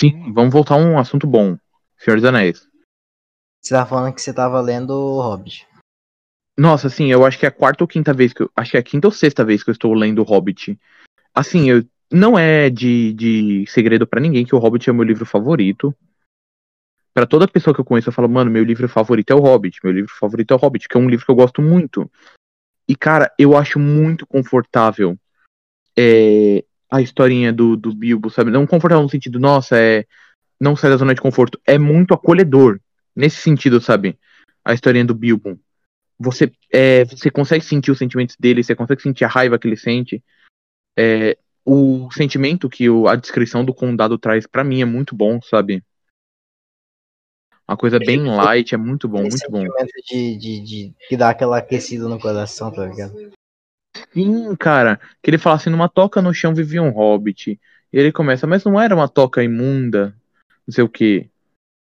Sim, 0.00 0.32
vamos 0.32 0.52
voltar 0.52 0.74
a 0.74 0.78
um 0.78 0.98
assunto 0.98 1.26
bom. 1.26 1.56
Senhor 1.98 2.16
dos 2.16 2.24
Anéis. 2.24 2.68
Você 3.64 3.72
tá 3.72 3.86
falando 3.86 4.14
que 4.14 4.20
você 4.20 4.32
tava 4.32 4.60
lendo 4.60 4.90
o 4.90 5.22
Hobbit. 5.22 5.66
Nossa, 6.56 6.86
assim, 6.86 7.10
eu 7.10 7.24
acho 7.24 7.38
que 7.38 7.46
é 7.46 7.48
a 7.48 7.52
quarta 7.52 7.82
ou 7.82 7.88
quinta 7.88 8.12
vez 8.12 8.34
que 8.34 8.42
eu. 8.42 8.50
Acho 8.54 8.72
que 8.72 8.76
é 8.76 8.80
a 8.80 8.82
quinta 8.82 9.08
ou 9.08 9.12
sexta 9.12 9.42
vez 9.42 9.62
que 9.62 9.70
eu 9.70 9.72
estou 9.72 9.94
lendo 9.94 10.20
o 10.20 10.24
Hobbit. 10.24 10.78
Assim, 11.34 11.70
eu, 11.70 11.82
não 12.12 12.38
é 12.38 12.68
de, 12.68 13.14
de 13.14 13.64
segredo 13.66 14.06
para 14.06 14.20
ninguém 14.20 14.44
que 14.44 14.54
o 14.54 14.58
Hobbit 14.58 14.88
é 14.88 14.92
meu 14.92 15.02
livro 15.02 15.24
favorito. 15.24 15.94
Para 17.14 17.26
toda 17.26 17.48
pessoa 17.48 17.72
que 17.72 17.80
eu 17.80 17.84
conheço, 17.84 18.10
eu 18.10 18.12
falo, 18.12 18.28
mano, 18.28 18.50
meu 18.50 18.62
livro 18.62 18.86
favorito 18.86 19.30
é 19.30 19.34
o 19.34 19.40
Hobbit. 19.40 19.80
Meu 19.82 19.92
livro 19.94 20.12
favorito 20.14 20.52
é 20.52 20.54
o 20.54 20.58
Hobbit, 20.58 20.86
que 20.86 20.96
é 20.98 21.00
um 21.00 21.08
livro 21.08 21.24
que 21.24 21.30
eu 21.30 21.36
gosto 21.36 21.62
muito. 21.62 22.10
E, 22.86 22.94
cara, 22.94 23.32
eu 23.38 23.56
acho 23.56 23.78
muito 23.78 24.26
confortável 24.26 25.16
é, 25.96 26.62
a 26.90 27.00
historinha 27.00 27.50
do, 27.50 27.76
do 27.76 27.94
Bilbo, 27.94 28.28
sabe? 28.28 28.50
Não 28.50 28.66
confortável 28.66 29.02
no 29.02 29.08
sentido, 29.08 29.40
nossa, 29.40 29.78
é. 29.78 30.04
Não 30.60 30.76
sai 30.76 30.90
da 30.90 30.96
zona 30.96 31.14
de 31.14 31.20
conforto. 31.20 31.58
É 31.66 31.78
muito 31.78 32.12
acolhedor. 32.12 32.78
Nesse 33.14 33.36
sentido, 33.36 33.80
sabe? 33.80 34.18
A 34.64 34.74
historinha 34.74 35.04
do 35.04 35.14
Bilbo 35.14 35.58
você, 36.18 36.52
é, 36.72 37.04
você 37.04 37.30
consegue 37.30 37.64
sentir 37.64 37.90
os 37.90 37.98
sentimentos 37.98 38.36
dele, 38.36 38.62
você 38.62 38.74
consegue 38.74 39.02
sentir 39.02 39.24
a 39.24 39.28
raiva 39.28 39.58
que 39.58 39.66
ele 39.66 39.76
sente. 39.76 40.22
É, 40.96 41.36
o 41.64 42.10
sentimento 42.12 42.68
que 42.68 42.88
o, 42.88 43.08
a 43.08 43.16
descrição 43.16 43.64
do 43.64 43.74
condado 43.74 44.18
traz 44.18 44.46
para 44.46 44.64
mim 44.64 44.80
é 44.80 44.84
muito 44.84 45.14
bom, 45.14 45.40
sabe? 45.42 45.82
Uma 47.66 47.76
coisa 47.76 47.98
bem 47.98 48.22
light, 48.22 48.74
é 48.74 48.78
muito 48.78 49.08
bom, 49.08 49.22
muito 49.22 49.50
bom. 49.50 49.64
De, 50.10 50.36
de, 50.36 50.60
de, 50.60 50.94
que 51.08 51.16
dá 51.16 51.30
aquela 51.30 51.58
aquecida 51.58 52.06
no 52.06 52.20
coração, 52.20 52.70
tá 52.70 52.86
ligado? 52.86 53.32
Sim, 54.12 54.54
cara. 54.56 55.00
Que 55.22 55.30
ele 55.30 55.38
fala 55.38 55.56
assim, 55.56 55.70
numa 55.70 55.88
toca 55.88 56.20
no 56.20 56.34
chão 56.34 56.54
vivia 56.54 56.82
um 56.82 56.90
hobbit. 56.90 57.58
E 57.90 57.98
ele 57.98 58.12
começa, 58.12 58.46
mas 58.46 58.64
não 58.64 58.78
era 58.78 58.94
uma 58.94 59.08
toca 59.08 59.42
imunda, 59.42 60.14
não 60.66 60.74
sei 60.74 60.84
o 60.84 60.88
que. 60.88 61.30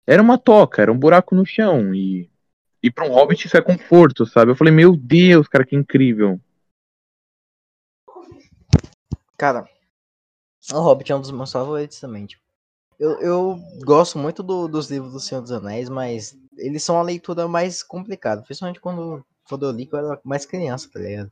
Era 0.05 0.21
uma 0.21 0.37
toca, 0.37 0.81
era 0.81 0.91
um 0.91 0.97
buraco 0.97 1.35
no 1.35 1.45
chão. 1.45 1.93
E 1.93 2.29
e 2.83 2.91
para 2.91 3.07
um 3.07 3.13
hobbit 3.13 3.47
isso 3.47 3.55
é 3.55 3.61
conforto, 3.61 4.25
sabe? 4.25 4.51
Eu 4.51 4.57
falei, 4.57 4.73
meu 4.73 4.97
Deus, 4.97 5.47
cara, 5.47 5.65
que 5.65 5.73
incrível. 5.73 6.37
Cara, 9.37 9.65
o 10.73 10.79
Hobbit 10.79 11.11
é 11.11 11.15
um 11.15 11.21
dos 11.21 11.31
meus 11.31 11.51
favoritos 11.51 11.99
também. 12.01 12.25
Tipo. 12.25 12.43
Eu, 12.99 13.11
eu 13.21 13.59
gosto 13.85 14.19
muito 14.19 14.43
do, 14.43 14.67
dos 14.67 14.91
livros 14.91 15.13
do 15.13 15.19
Senhor 15.19 15.41
dos 15.41 15.51
Anéis, 15.51 15.87
mas 15.87 16.37
eles 16.57 16.83
são 16.83 16.99
a 16.99 17.03
leitura 17.03 17.47
mais 17.47 17.81
complicada. 17.81 18.41
Principalmente 18.41 18.81
quando, 18.81 19.25
quando 19.47 19.65
eu 19.65 19.71
li, 19.71 19.87
eu 19.91 19.99
era 19.99 20.19
mais 20.23 20.45
criança, 20.45 20.89
tá 20.91 20.99
ligado? 20.99 21.31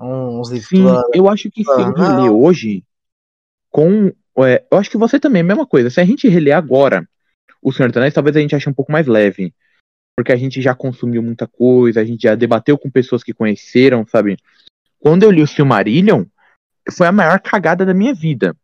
Uns 0.00 0.50
livros. 0.50 0.68
Sim, 0.68 0.84
eu 1.14 1.28
acho 1.28 1.48
que 1.48 1.62
se 1.62 1.70
eu 1.70 1.92
reler 1.92 2.32
hoje, 2.32 2.84
com. 3.70 4.12
É, 4.38 4.66
eu 4.70 4.78
acho 4.78 4.90
que 4.90 4.98
você 4.98 5.20
também, 5.20 5.44
mesma 5.44 5.66
coisa. 5.66 5.90
Se 5.90 6.00
a 6.00 6.04
gente 6.04 6.28
reler 6.28 6.56
agora 6.56 7.08
o 7.62 7.72
Senhor 7.72 7.88
dos 7.88 7.96
Anéis, 7.96 8.14
talvez 8.14 8.36
a 8.36 8.40
gente 8.40 8.54
ache 8.54 8.68
um 8.68 8.74
pouco 8.74 8.90
mais 8.92 9.06
leve 9.06 9.54
porque 10.16 10.32
a 10.32 10.36
gente 10.36 10.60
já 10.60 10.74
consumiu 10.74 11.22
muita 11.22 11.46
coisa, 11.46 12.00
a 12.00 12.04
gente 12.04 12.22
já 12.22 12.34
debateu 12.34 12.78
com 12.78 12.90
pessoas 12.90 13.22
que 13.22 13.32
conheceram, 13.32 14.06
sabe? 14.06 14.36
Quando 14.98 15.22
eu 15.22 15.30
li 15.30 15.42
o 15.42 15.46
Silmarillion, 15.46 16.24
foi 16.90 17.06
a 17.06 17.12
maior 17.12 17.40
cagada 17.40 17.84
da 17.84 17.94
minha 17.94 18.14
vida. 18.14 18.56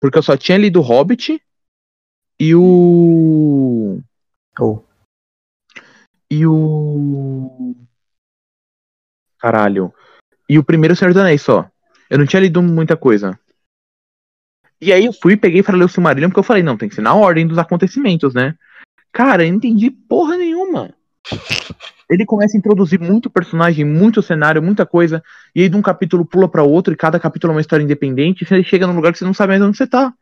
Porque 0.00 0.18
eu 0.18 0.22
só 0.22 0.36
tinha 0.36 0.58
lido 0.58 0.80
o 0.80 0.82
Hobbit 0.82 1.42
e 2.38 2.54
o. 2.54 4.00
Oh. 4.58 4.82
E 6.30 6.46
o. 6.46 7.74
Caralho. 9.38 9.92
E 10.48 10.58
o 10.58 10.64
primeiro 10.64 10.94
Senhor 10.96 11.12
dos 11.12 11.20
Anéis 11.20 11.42
só. 11.42 11.68
Eu 12.08 12.18
não 12.18 12.26
tinha 12.26 12.40
lido 12.40 12.62
muita 12.62 12.96
coisa. 12.96 13.38
E 14.80 14.92
aí 14.92 15.04
eu 15.04 15.12
fui, 15.12 15.36
peguei 15.36 15.62
para 15.62 15.76
ler 15.76 15.84
o 15.84 15.88
Silmarillion, 15.88 16.28
porque 16.28 16.40
eu 16.40 16.44
falei, 16.44 16.62
não, 16.62 16.76
tem 16.76 16.88
que 16.88 16.94
ser 16.94 17.02
na 17.02 17.14
ordem 17.14 17.46
dos 17.46 17.58
acontecimentos, 17.58 18.34
né? 18.34 18.54
Cara, 19.12 19.44
eu 19.44 19.48
não 19.48 19.56
entendi 19.56 19.90
porra 19.90 20.36
nenhuma. 20.36 20.94
Ele 22.10 22.26
começa 22.26 22.56
a 22.56 22.58
introduzir 22.58 23.00
muito 23.00 23.30
personagem, 23.30 23.84
muito 23.84 24.22
cenário, 24.22 24.62
muita 24.62 24.84
coisa, 24.84 25.22
e 25.54 25.62
aí 25.62 25.68
de 25.68 25.76
um 25.76 25.82
capítulo 25.82 26.24
pula 26.24 26.48
para 26.48 26.62
outro, 26.62 26.92
e 26.92 26.96
cada 26.96 27.18
capítulo 27.18 27.52
é 27.52 27.54
uma 27.54 27.60
história 27.60 27.82
independente, 27.82 28.42
e 28.42 28.46
você 28.46 28.62
chega 28.62 28.86
num 28.86 28.96
lugar 28.96 29.12
que 29.12 29.18
você 29.18 29.24
não 29.24 29.32
sabe 29.32 29.52
mais 29.52 29.62
onde 29.62 29.76
você 29.76 29.86
tá. 29.86 30.12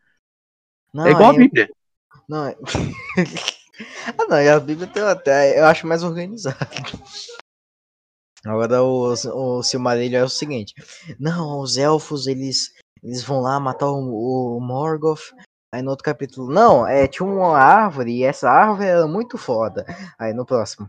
Não, 0.95 1.07
é 1.07 1.11
igual 1.11 1.31
a 1.31 1.37
Bíblia. 1.37 1.69
Não, 2.29 2.47
é... 2.47 2.57
ah, 4.17 4.27
não, 4.29 4.41
e 4.41 4.49
a 4.49 4.61
Bíblia 4.61 4.87
tem 4.87 5.03
até, 5.03 5.59
eu 5.59 5.65
acho 5.67 5.87
mais 5.87 6.03
organizado. 6.03 6.57
Agora 8.45 8.83
o, 8.83 9.13
o 9.13 9.63
Silmarillion 9.63 10.21
é 10.21 10.25
o 10.25 10.29
seguinte: 10.29 10.75
não, 11.19 11.61
os 11.61 11.77
elfos 11.77 12.27
eles, 12.27 12.73
eles 13.03 13.23
vão 13.23 13.41
lá 13.41 13.59
matar 13.59 13.91
o, 13.91 14.57
o 14.57 14.61
Morgoth, 14.61 15.33
Aí 15.75 15.81
no 15.81 15.91
outro 15.91 16.05
capítulo, 16.05 16.53
não, 16.53 16.87
é, 16.87 17.09
tinha 17.09 17.27
uma 17.27 17.57
árvore 17.57 18.13
e 18.13 18.25
essa 18.25 18.51
árvore 18.51 18.89
era 18.89 19.07
muito 19.07 19.39
foda. 19.39 19.87
Aí 20.19 20.35
no 20.35 20.45
próximo. 20.45 20.87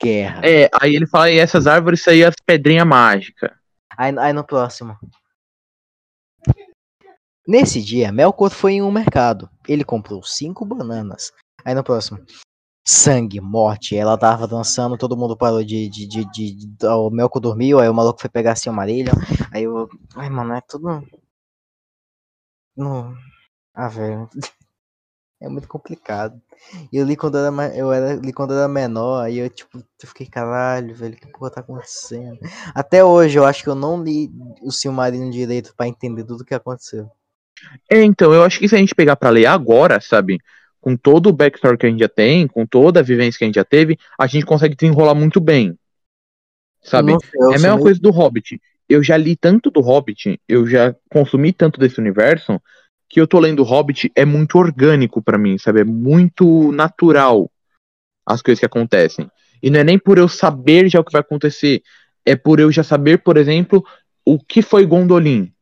Guerra. 0.00 0.42
É, 0.44 0.70
aí 0.80 0.94
ele 0.94 1.08
fala, 1.08 1.28
e 1.32 1.38
essas 1.38 1.66
árvores 1.66 2.06
aí 2.06 2.24
as 2.24 2.36
pedrinhas 2.46 2.86
mágicas. 2.86 3.50
Aí, 3.96 4.16
aí 4.16 4.32
no 4.32 4.44
próximo. 4.44 4.96
Nesse 7.48 7.82
dia, 7.82 8.12
Melkor 8.12 8.50
foi 8.50 8.74
em 8.74 8.82
um 8.82 8.92
mercado. 8.92 9.50
Ele 9.66 9.84
comprou 9.84 10.22
cinco 10.22 10.64
bananas. 10.64 11.32
Aí 11.64 11.74
no 11.74 11.82
próximo. 11.82 12.24
Sangue, 12.86 13.40
morte. 13.40 13.96
Ela 13.96 14.18
tava 14.18 14.46
dançando, 14.46 14.98
todo 14.98 15.16
mundo 15.16 15.36
parou 15.36 15.64
de. 15.64 15.88
de, 15.88 16.06
de, 16.06 16.24
de, 16.30 16.54
de 16.66 16.86
o 16.86 17.10
Melkor 17.10 17.40
dormiu, 17.40 17.80
aí 17.80 17.88
o 17.88 17.94
maluco 17.94 18.20
foi 18.20 18.30
pegar 18.30 18.52
assim 18.52 18.68
o 18.68 18.72
amarelo. 18.72 19.10
Aí 19.52 19.64
eu. 19.64 19.88
Ai, 20.16 20.28
mano, 20.30 20.54
é 20.54 20.60
tudo. 20.60 21.02
No... 22.76 23.16
Ah, 23.74 23.88
velho. 23.88 24.28
É 25.40 25.48
muito 25.48 25.68
complicado. 25.68 26.40
Eu 26.92 27.04
li 27.04 27.16
quando 27.16 27.36
era, 27.36 27.76
eu 27.76 27.92
era, 27.92 28.14
li 28.14 28.32
quando 28.32 28.54
era 28.54 28.66
menor, 28.66 29.24
aí 29.24 29.38
eu, 29.38 29.50
tipo, 29.50 29.78
eu 29.78 30.08
fiquei, 30.08 30.26
caralho, 30.26 30.94
velho, 30.94 31.16
que 31.16 31.26
porra 31.26 31.50
tá 31.50 31.60
acontecendo? 31.60 32.38
Até 32.74 33.04
hoje 33.04 33.38
eu 33.38 33.44
acho 33.44 33.62
que 33.62 33.68
eu 33.68 33.74
não 33.74 34.02
li 34.02 34.30
o 34.62 34.72
Silmarillion 34.72 35.30
direito 35.30 35.74
para 35.76 35.88
entender 35.88 36.24
tudo 36.24 36.40
o 36.42 36.44
que 36.46 36.54
aconteceu. 36.54 37.10
É, 37.90 38.02
então, 38.02 38.32
eu 38.32 38.42
acho 38.42 38.58
que 38.58 38.68
se 38.68 38.74
a 38.74 38.78
gente 38.78 38.94
pegar 38.94 39.16
para 39.16 39.30
ler 39.30 39.46
agora, 39.46 40.00
sabe, 40.00 40.38
com 40.84 40.96
todo 40.96 41.28
o 41.28 41.32
backstory 41.32 41.78
que 41.78 41.86
a 41.86 41.88
gente 41.88 42.00
já 42.00 42.08
tem, 42.08 42.46
com 42.46 42.66
toda 42.66 43.00
a 43.00 43.02
vivência 43.02 43.38
que 43.38 43.44
a 43.44 43.48
gente 43.48 43.54
já 43.54 43.64
teve, 43.64 43.98
a 44.18 44.26
gente 44.26 44.44
consegue 44.44 44.76
desenrolar 44.76 45.14
muito 45.14 45.40
bem. 45.40 45.78
Sabe? 46.82 47.12
é 47.12 47.44
a 47.46 47.58
mesma 47.58 47.78
coisa 47.78 47.98
do 47.98 48.10
Hobbit 48.10 48.60
eu 48.88 49.02
já 49.02 49.16
li 49.16 49.36
tanto 49.36 49.70
do 49.70 49.80
Hobbit, 49.80 50.40
eu 50.48 50.66
já 50.66 50.94
consumi 51.10 51.52
tanto 51.52 51.80
desse 51.80 51.98
universo, 51.98 52.60
que 53.08 53.20
eu 53.20 53.26
tô 53.26 53.38
lendo 53.38 53.62
Hobbit 53.62 54.10
é 54.14 54.24
muito 54.24 54.58
orgânico 54.58 55.22
para 55.22 55.38
mim, 55.38 55.56
sabe? 55.58 55.80
É 55.80 55.84
muito 55.84 56.72
natural 56.72 57.50
as 58.26 58.42
coisas 58.42 58.60
que 58.60 58.66
acontecem. 58.66 59.30
E 59.62 59.70
não 59.70 59.80
é 59.80 59.84
nem 59.84 59.98
por 59.98 60.18
eu 60.18 60.28
saber 60.28 60.88
já 60.88 61.00
o 61.00 61.04
que 61.04 61.12
vai 61.12 61.20
acontecer, 61.20 61.82
é 62.24 62.36
por 62.36 62.60
eu 62.60 62.70
já 62.70 62.82
saber, 62.82 63.22
por 63.22 63.36
exemplo, 63.36 63.84
o 64.24 64.38
que 64.38 64.62
foi 64.62 64.84
Gondolin. 64.86 65.52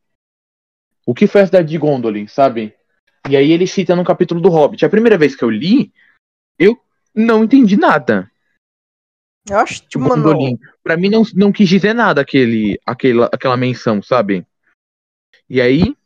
O 1.04 1.14
que 1.14 1.26
foi 1.26 1.42
a 1.42 1.46
cidade 1.46 1.68
de 1.68 1.78
Gondolin, 1.78 2.26
sabe? 2.26 2.74
E 3.28 3.36
aí 3.36 3.52
ele 3.52 3.66
cita 3.66 3.94
no 3.94 4.04
capítulo 4.04 4.40
do 4.40 4.48
Hobbit. 4.48 4.84
A 4.84 4.90
primeira 4.90 5.16
vez 5.16 5.36
que 5.36 5.44
eu 5.44 5.50
li, 5.50 5.92
eu 6.58 6.78
não 7.14 7.44
entendi 7.44 7.76
nada. 7.76 8.30
Eu 9.48 9.58
acho, 9.58 9.82
tipo, 9.86 10.00
mano. 10.00 10.58
Pra 10.82 10.96
mim 10.96 11.08
não, 11.08 11.22
não 11.34 11.52
quis 11.52 11.68
dizer 11.68 11.94
nada 11.94 12.20
aquele, 12.20 12.80
aquela, 12.86 13.26
aquela 13.32 13.56
menção, 13.56 14.02
sabe? 14.02 14.46
E 15.48 15.60
aí, 15.60 15.96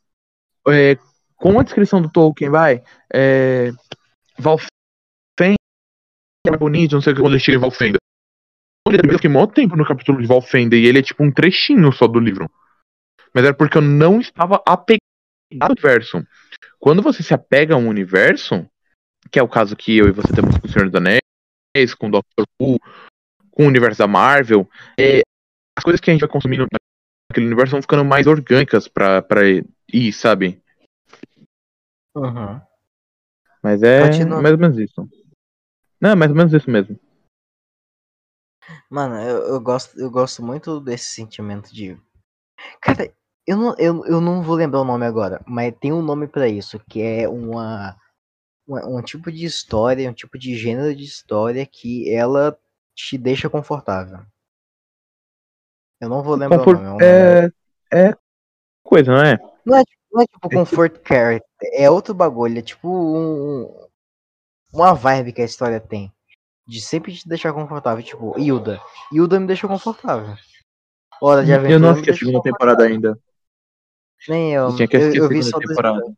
é, 0.68 0.96
com 1.36 1.58
a 1.58 1.62
descrição 1.62 2.00
do 2.00 2.10
Tolkien, 2.10 2.50
vai. 2.50 2.82
É, 3.12 3.70
Valfenda 4.38 4.66
é 6.46 6.56
bonito, 6.56 6.92
não 6.92 7.02
sei 7.02 7.12
o 7.12 7.16
que 7.16 7.22
quando 7.22 7.32
ele 7.32 7.40
chega 7.40 7.58
em 7.58 7.60
Valfenda. 7.60 7.98
Eu 8.86 9.14
fiquei 9.14 9.30
muito 9.30 9.54
tempo 9.54 9.76
no 9.76 9.86
capítulo 9.86 10.20
de 10.20 10.26
Valfenda 10.26 10.76
e 10.76 10.86
ele 10.86 11.00
é 11.00 11.02
tipo 11.02 11.24
um 11.24 11.32
trechinho 11.32 11.92
só 11.92 12.06
do 12.06 12.20
livro. 12.20 12.48
Mas 13.34 13.44
era 13.44 13.54
porque 13.54 13.78
eu 13.78 13.82
não 13.82 14.20
estava 14.20 14.62
apegado 14.66 15.00
ao 15.60 15.70
universo. 15.70 16.24
Quando 16.78 17.02
você 17.02 17.22
se 17.22 17.34
apega 17.34 17.74
a 17.74 17.78
um 17.78 17.88
universo, 17.88 18.68
que 19.30 19.38
é 19.38 19.42
o 19.42 19.48
caso 19.48 19.76
que 19.76 19.96
eu 19.96 20.08
e 20.08 20.12
você 20.12 20.32
temos 20.32 20.56
com 20.58 20.66
o 20.66 20.70
Senhor 20.70 20.88
dos 20.88 21.00
Anéis, 21.00 21.94
com 21.94 22.08
o 22.08 22.10
Doctor 22.10 22.46
Who, 22.60 22.78
com 23.50 23.64
o 23.64 23.68
universo 23.68 23.98
da 23.98 24.06
Marvel, 24.06 24.68
é, 24.98 25.22
as 25.76 25.84
coisas 25.84 26.00
que 26.00 26.10
a 26.10 26.12
gente 26.12 26.20
vai 26.20 26.30
consumindo 26.30 26.66
naquele 27.30 27.46
universo 27.46 27.72
vão 27.72 27.82
ficando 27.82 28.04
mais 28.04 28.26
orgânicas 28.26 28.88
pra, 28.88 29.20
pra 29.22 29.40
ir, 29.92 30.12
sabe? 30.12 30.62
Uhum. 32.14 32.60
Mas 33.62 33.82
é 33.82 34.06
Continua. 34.06 34.40
mais 34.40 34.54
ou 34.54 34.60
menos 34.60 34.78
isso. 34.78 35.08
Não, 36.00 36.10
é 36.10 36.14
mais 36.14 36.30
ou 36.30 36.36
menos 36.36 36.52
isso 36.52 36.70
mesmo. 36.70 36.98
Mano, 38.90 39.16
eu, 39.16 39.54
eu, 39.54 39.60
gosto, 39.60 39.98
eu 39.98 40.10
gosto 40.10 40.42
muito 40.42 40.80
desse 40.80 41.14
sentimento 41.14 41.72
de. 41.72 42.00
Cara, 42.80 43.12
eu 43.46 43.56
não, 43.56 43.74
eu, 43.78 44.04
eu 44.06 44.20
não 44.20 44.42
vou 44.42 44.56
lembrar 44.56 44.80
o 44.80 44.84
nome 44.84 45.06
agora, 45.06 45.40
mas 45.46 45.72
tem 45.78 45.92
um 45.92 46.02
nome 46.02 46.26
para 46.26 46.48
isso, 46.48 46.80
que 46.90 47.00
é 47.00 47.28
uma, 47.28 47.96
uma, 48.66 48.84
um 48.86 49.00
tipo 49.00 49.30
de 49.30 49.44
história, 49.44 50.10
um 50.10 50.14
tipo 50.14 50.36
de 50.36 50.56
gênero 50.56 50.94
de 50.94 51.04
história 51.04 51.64
que 51.64 52.12
ela 52.12 52.58
te 52.94 53.16
deixa 53.16 53.48
confortável. 53.48 54.18
Eu 56.00 56.08
não 56.08 56.22
vou 56.22 56.34
lembrar 56.34 56.66
o 56.66 56.72
nome. 56.72 57.04
É, 57.04 57.50
é, 57.92 58.08
é 58.08 58.16
coisa, 58.82 59.12
não 59.12 59.22
é? 59.22 59.38
Não 59.64 59.76
é, 59.76 59.84
não 60.12 60.22
é 60.22 60.26
tipo 60.26 60.50
comfort 60.50 60.98
care, 61.02 61.40
é 61.72 61.88
outro 61.88 62.12
bagulho, 62.14 62.58
é 62.58 62.62
tipo 62.62 62.88
um, 62.88 63.88
uma 64.72 64.92
vibe 64.92 65.32
que 65.32 65.42
a 65.42 65.46
história 65.46 65.78
tem. 65.78 66.12
De 66.66 66.80
sempre 66.80 67.14
te 67.14 67.28
deixar 67.28 67.52
confortável, 67.52 68.02
tipo, 68.02 68.36
Hilda. 68.36 68.80
Hilda 69.12 69.38
me 69.38 69.46
deixou 69.46 69.70
confortável. 69.70 70.36
Hora 71.22 71.44
de 71.44 71.52
aventura. 71.52 71.74
Eu 71.74 71.78
não 71.78 71.90
assisti 71.90 72.10
a 72.10 72.16
segunda 72.16 72.42
temporada 72.42 72.84
ainda. 72.84 73.16
Nem 74.28 74.52
eu. 74.52 74.68
eu 74.68 74.76
tinha 74.76 74.88
que 74.88 74.96
assistir 74.96 75.18
eu, 75.18 75.30
eu 75.30 75.38
a 75.38 75.42
segunda 75.42 75.66
temporada. 75.66 76.16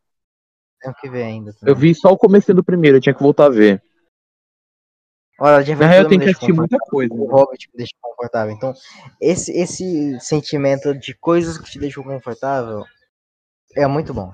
Tenho 0.81 0.95
que 0.95 1.09
ver 1.09 1.23
ainda. 1.23 1.53
Também. 1.53 1.73
Eu 1.73 1.75
vi 1.75 1.93
só 1.93 2.09
o 2.11 2.17
começo 2.17 2.53
do 2.53 2.63
primeiro, 2.63 2.97
eu 2.97 3.01
tinha 3.01 3.13
que 3.13 3.21
voltar 3.21 3.45
a 3.45 3.49
ver. 3.49 3.81
Hora 5.39 5.63
de 5.63 5.73
real, 5.73 6.03
eu 6.03 6.07
tenho 6.07 6.21
que 6.21 6.29
assistir 6.29 6.51
muita 6.51 6.77
coisa. 6.77 7.13
O 7.13 7.25
Hobbit 7.25 7.69
me 7.71 7.77
deixa 7.77 7.93
confortável. 8.01 8.53
Então, 8.53 8.73
esse, 9.21 9.51
esse 9.53 10.19
sentimento 10.19 10.93
de 10.93 11.13
coisas 11.13 11.57
que 11.57 11.71
te 11.71 11.79
deixam 11.79 12.03
confortável 12.03 12.83
é 13.75 13.87
muito 13.87 14.13
bom. 14.13 14.33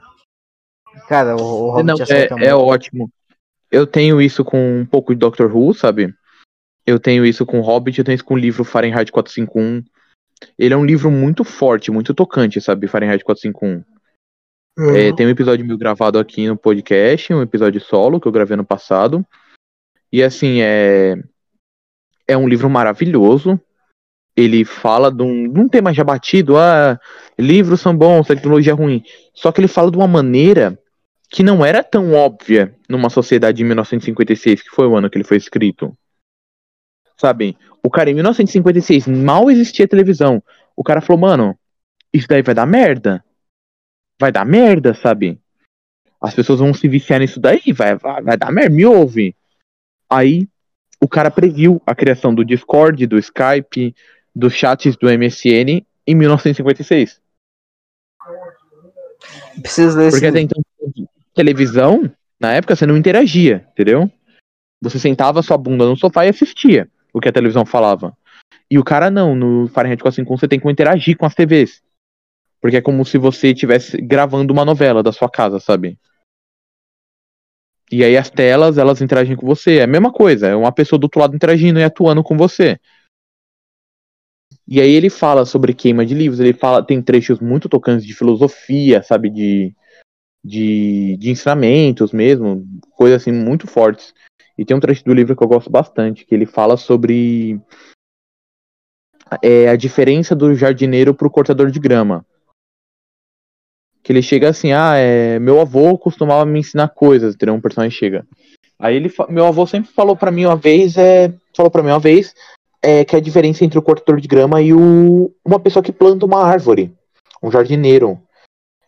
Cara, 1.08 1.36
o, 1.36 1.68
o 1.68 1.72
Hobbit 1.72 1.86
Não, 1.86 2.42
é, 2.42 2.46
é, 2.46 2.50
é 2.50 2.56
ótimo. 2.56 3.10
Eu 3.72 3.86
tenho 3.86 4.20
isso 4.20 4.44
com 4.44 4.80
um 4.80 4.86
pouco 4.86 5.14
de 5.14 5.20
Doctor 5.20 5.56
Who, 5.56 5.74
sabe? 5.76 6.12
Eu 6.86 7.00
tenho 7.00 7.24
isso 7.24 7.46
com 7.46 7.62
Hobbit, 7.62 8.00
eu 8.00 8.06
tenho 8.06 8.16
isso 8.16 8.26
com 8.26 8.34
o 8.34 8.38
livro 8.38 8.64
Fahrenheit 8.64 9.12
451. 9.12 9.84
Ele 10.58 10.74
é 10.74 10.78
um 10.78 10.86
livro 10.86 11.10
muito 11.10 11.44
forte, 11.44 11.92
muito 11.92 12.14
tocante, 12.14 12.62
sabe? 12.62 12.88
Fahrenheit 12.88 13.24
451. 13.24 13.84
Uhum. 14.78 14.96
É, 14.96 15.14
tem 15.14 15.26
um 15.26 15.30
episódio 15.30 15.66
meu 15.66 15.78
gravado 15.78 16.20
aqui 16.20 16.48
no 16.48 16.58
podcast, 16.58 17.34
um 17.34 17.42
episódio 17.42 17.80
solo 17.80 18.20
que 18.20 18.28
eu 18.28 18.32
gravei 18.32 18.58
no 18.58 18.66
passado. 18.66 19.26
E 20.12 20.22
assim, 20.22 20.62
é. 20.62 21.16
É 22.28 22.36
um 22.36 22.48
livro 22.48 22.70
maravilhoso. 22.70 23.60
Ele 24.36 24.66
fala 24.66 25.12
de 25.12 25.24
um, 25.24 25.52
de 25.52 25.60
um 25.60 25.70
tema 25.70 25.94
já 25.94 26.04
batido, 26.04 26.58
ah, 26.58 27.00
livros 27.40 27.80
são 27.80 27.96
bons, 27.96 28.28
tecnologia 28.28 28.74
é 28.74 28.76
ruim. 28.76 29.02
Só 29.34 29.52
que 29.52 29.62
ele 29.62 29.68
fala 29.68 29.90
de 29.90 29.96
uma 29.96 30.08
maneira 30.08 30.78
que 31.30 31.44
não 31.44 31.66
era 31.66 31.84
tão 31.84 32.14
óbvia 32.14 32.76
numa 32.90 33.10
sociedade 33.10 33.58
de 33.58 33.64
1956, 33.64 34.64
que 34.64 34.70
foi 34.70 34.88
o 34.88 34.96
ano 34.96 35.10
que 35.10 35.18
ele 35.18 35.24
foi 35.24 35.38
escrito. 35.38 35.96
Sabe? 37.18 37.58
O 37.82 37.90
cara, 37.90 38.10
em 38.10 38.14
1956, 38.14 39.08
mal 39.08 39.50
existia 39.50 39.88
televisão. 39.88 40.44
O 40.76 40.84
cara 40.84 41.02
falou, 41.02 41.22
mano, 41.22 41.58
isso 42.12 42.28
daí 42.28 42.42
vai 42.42 42.56
dar 42.56 42.66
merda. 42.66 43.24
Vai 44.20 44.32
dar 44.32 44.46
merda, 44.46 44.94
sabe? 44.94 45.40
As 46.20 46.34
pessoas 46.34 46.60
vão 46.60 46.74
se 46.74 46.88
viciar 46.88 47.20
nisso 47.20 47.40
daí, 47.40 47.72
vai, 47.74 47.96
vai, 47.96 48.22
vai 48.22 48.38
dar 48.38 48.52
merda, 48.52 48.76
me 48.76 48.86
ouve. 48.86 49.36
Aí, 50.10 50.48
o 51.02 51.08
cara 51.08 51.30
previu 51.30 51.82
a 51.86 51.94
criação 51.94 52.34
do 52.34 52.44
Discord, 52.44 53.06
do 53.06 53.18
Skype, 53.18 53.96
dos 54.36 54.54
chats 54.54 54.96
do 54.98 55.08
MSN 55.08 55.86
em 56.08 56.16
1956. 56.16 57.22
Preciso 59.62 59.98
ler 59.98 60.12
Porque 60.12 60.26
até 60.26 60.42
então, 60.42 60.62
televisão, 61.34 62.12
na 62.40 62.54
época, 62.54 62.76
você 62.76 62.86
não 62.86 62.98
interagia, 62.98 63.68
entendeu? 63.72 64.12
Você 64.82 65.00
sentava 65.00 65.42
sua 65.42 65.58
bunda 65.58 65.86
no 65.86 65.96
sofá 65.96 66.26
e 66.26 66.30
assistia 66.30 66.90
o 67.16 67.22
que 67.22 67.30
a 67.30 67.32
televisão 67.32 67.66
falava. 67.66 68.16
E 68.70 68.78
o 68.78 68.84
cara 68.84 69.10
não, 69.10 69.34
no 69.34 69.70
Fahrenheit 69.70 70.04
451 70.04 70.38
você 70.38 70.48
tem 70.50 70.60
que 70.60 70.70
interagir 70.70 71.16
com 71.16 71.26
as 71.26 71.34
TVs. 71.34 71.82
Porque 72.60 72.76
é 72.76 72.82
como 72.82 73.06
se 73.06 73.18
você 73.18 73.54
estivesse 73.54 73.96
gravando 74.02 74.52
uma 74.52 74.66
novela 74.66 75.02
da 75.02 75.14
sua 75.14 75.30
casa, 75.30 75.58
sabe? 75.62 75.98
E 77.90 78.04
aí 78.04 78.18
as 78.18 78.30
telas, 78.30 78.78
elas 78.78 79.02
interagem 79.02 79.38
com 79.38 79.48
você. 79.48 79.78
É 79.78 79.84
a 79.84 79.88
mesma 79.88 80.12
coisa, 80.12 80.48
é 80.48 80.56
uma 80.56 80.74
pessoa 80.74 81.00
do 81.00 81.06
outro 81.06 81.22
lado 81.22 81.34
interagindo 81.34 81.80
e 81.80 81.84
atuando 81.86 82.22
com 82.22 82.36
você. 82.36 82.78
E 84.68 84.82
aí 84.82 84.92
ele 84.92 85.10
fala 85.10 85.46
sobre 85.46 85.74
queima 85.74 86.06
de 86.06 86.14
livros, 86.14 86.42
ele 86.42 86.52
fala, 86.52 86.86
tem 86.86 87.02
trechos 87.02 87.40
muito 87.40 87.70
tocantes 87.70 88.06
de 88.06 88.14
filosofia, 88.14 89.02
sabe, 89.04 89.30
de, 89.30 89.74
de, 90.44 91.16
de 91.18 91.30
ensinamentos 91.30 92.12
mesmo, 92.12 92.68
coisas 92.92 93.22
assim 93.22 93.32
muito 93.32 93.68
fortes. 93.68 94.14
E 94.58 94.64
tem 94.64 94.76
um 94.76 94.80
trecho 94.80 95.04
do 95.04 95.14
livro 95.14 95.36
que 95.36 95.44
eu 95.44 95.48
gosto 95.48 95.70
bastante, 95.70 96.26
que 96.26 96.34
ele 96.34 96.46
fala 96.46 96.78
sobre 96.78 97.60
é, 99.42 99.70
a 99.70 99.76
diferença 99.76 100.36
do 100.36 100.54
jardineiro 100.56 101.14
para 101.14 101.28
o 101.28 101.32
cortador 101.32 101.70
de 101.70 101.80
grama. 101.80 102.26
Que 104.02 104.12
ele 104.12 104.22
chega 104.22 104.50
assim, 104.50 104.72
ah, 104.72 104.96
é, 104.96 105.40
meu 105.40 105.60
avô 105.60 105.98
costumava 105.98 106.46
me 106.46 106.60
ensinar 106.60 106.90
coisas, 106.90 107.36
entendeu? 107.36 107.56
Um 107.56 107.62
personagem 107.62 107.98
chega. 107.98 108.26
Aí 108.78 108.96
ele, 108.96 109.12
meu 109.30 109.46
avô 109.46 109.66
sempre 109.66 109.92
falou 109.92 110.16
para 110.16 110.32
mim 110.32 110.46
uma 110.46 110.56
vez, 110.56 110.98
é, 110.98 111.34
falou 111.56 111.72
para 111.72 111.82
mim 111.82 111.90
uma 111.90 112.00
vez, 112.00 112.34
é, 112.82 113.04
que 113.04 113.16
a 113.16 113.20
diferença 113.20 113.66
entre 113.66 113.80
o 113.80 113.82
cortador 113.82 114.22
de 114.22 114.28
grama 114.28 114.62
e 114.62 114.74
o, 114.74 115.34
uma 115.44 115.60
pessoa 115.60 115.82
que 115.82 115.92
planta 115.92 116.26
uma 116.26 116.44
árvore, 116.44 116.94
um 117.42 117.50
jardineiro. 117.50 118.20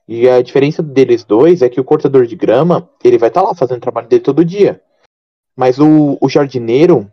E 0.07 0.29
a 0.29 0.41
diferença 0.41 0.81
deles 0.83 1.23
dois 1.23 1.61
é 1.61 1.67
que 1.67 1.81
o 1.81 1.83
cortador 1.83 2.25
de 2.25 2.35
grama, 2.35 2.89
ele 3.03 3.17
vai 3.17 3.29
estar 3.29 3.41
tá 3.41 3.47
lá 3.47 3.55
fazendo 3.55 3.77
o 3.77 3.81
trabalho 3.81 4.07
dele 4.07 4.21
todo 4.21 4.45
dia. 4.45 4.81
Mas 5.57 5.79
o, 5.79 6.17
o 6.21 6.29
jardineiro, 6.29 7.11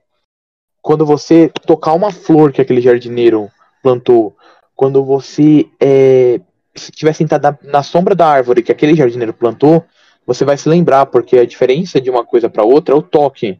quando 0.82 1.04
você 1.04 1.48
tocar 1.66 1.94
uma 1.94 2.12
flor 2.12 2.52
que 2.52 2.60
aquele 2.60 2.80
jardineiro 2.80 3.50
plantou, 3.82 4.36
quando 4.76 5.02
você 5.02 5.68
é, 5.80 6.40
estiver 6.74 7.14
sentado 7.14 7.42
na, 7.42 7.58
na 7.62 7.82
sombra 7.82 8.14
da 8.14 8.28
árvore 8.28 8.62
que 8.62 8.70
aquele 8.70 8.94
jardineiro 8.94 9.34
plantou, 9.34 9.84
você 10.26 10.44
vai 10.44 10.56
se 10.56 10.68
lembrar, 10.68 11.06
porque 11.06 11.38
a 11.38 11.46
diferença 11.46 12.00
de 12.00 12.10
uma 12.10 12.24
coisa 12.24 12.48
para 12.50 12.62
outra 12.62 12.94
é 12.94 12.98
o 12.98 13.02
toque. 13.02 13.58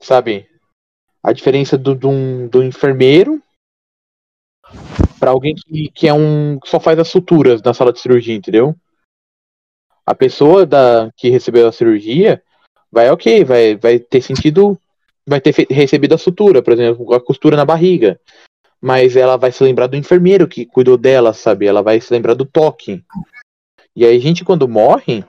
Sabe? 0.00 0.48
a 1.22 1.32
diferença 1.32 1.76
do, 1.76 1.94
do, 1.94 2.48
do 2.48 2.62
enfermeiro 2.62 3.42
para 5.18 5.30
alguém 5.30 5.54
que, 5.54 5.90
que 5.90 6.08
é 6.08 6.12
um 6.12 6.58
que 6.58 6.68
só 6.68 6.78
faz 6.78 6.98
as 6.98 7.08
suturas 7.08 7.60
na 7.62 7.74
sala 7.74 7.92
de 7.92 8.00
cirurgia, 8.00 8.34
entendeu? 8.34 8.74
A 10.06 10.14
pessoa 10.14 10.64
da 10.64 11.10
que 11.16 11.28
recebeu 11.28 11.68
a 11.68 11.72
cirurgia 11.72 12.42
vai 12.90 13.10
ok, 13.10 13.44
vai, 13.44 13.76
vai 13.76 13.98
ter 13.98 14.22
sentido, 14.22 14.78
vai 15.26 15.40
ter 15.40 15.54
recebido 15.70 16.14
a 16.14 16.18
sutura, 16.18 16.62
por 16.62 16.72
exemplo, 16.72 17.12
a 17.14 17.20
costura 17.20 17.56
na 17.56 17.64
barriga. 17.64 18.20
Mas 18.80 19.16
ela 19.16 19.36
vai 19.36 19.50
se 19.50 19.62
lembrar 19.64 19.88
do 19.88 19.96
enfermeiro 19.96 20.46
que 20.46 20.64
cuidou 20.64 20.96
dela, 20.96 21.32
sabe? 21.32 21.66
Ela 21.66 21.82
vai 21.82 22.00
se 22.00 22.12
lembrar 22.12 22.34
do 22.34 22.44
toque. 22.44 23.04
E 23.94 24.04
aí 24.04 24.16
a 24.16 24.20
gente 24.20 24.44
quando 24.44 24.68
morre, 24.68 25.24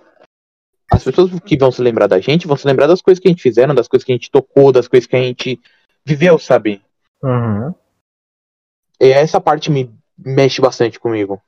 as 0.91 1.03
pessoas 1.03 1.31
que 1.41 1.57
vão 1.57 1.71
se 1.71 1.81
lembrar 1.81 2.07
da 2.07 2.19
gente 2.19 2.47
vão 2.47 2.57
se 2.57 2.67
lembrar 2.67 2.87
das 2.87 3.01
coisas 3.01 3.19
que 3.19 3.27
a 3.27 3.31
gente 3.31 3.41
fizeram, 3.41 3.73
das 3.73 3.87
coisas 3.87 4.05
que 4.05 4.11
a 4.11 4.15
gente 4.15 4.31
tocou, 4.31 4.71
das 4.71 4.87
coisas 4.87 5.07
que 5.07 5.15
a 5.15 5.21
gente 5.21 5.59
viveu, 6.05 6.37
sabe? 6.39 6.81
Uhum. 7.23 7.73
E 8.99 9.07
essa 9.07 9.39
parte 9.39 9.71
me 9.71 9.91
mexe 10.17 10.61
bastante 10.61 10.99
comigo. 10.99 11.41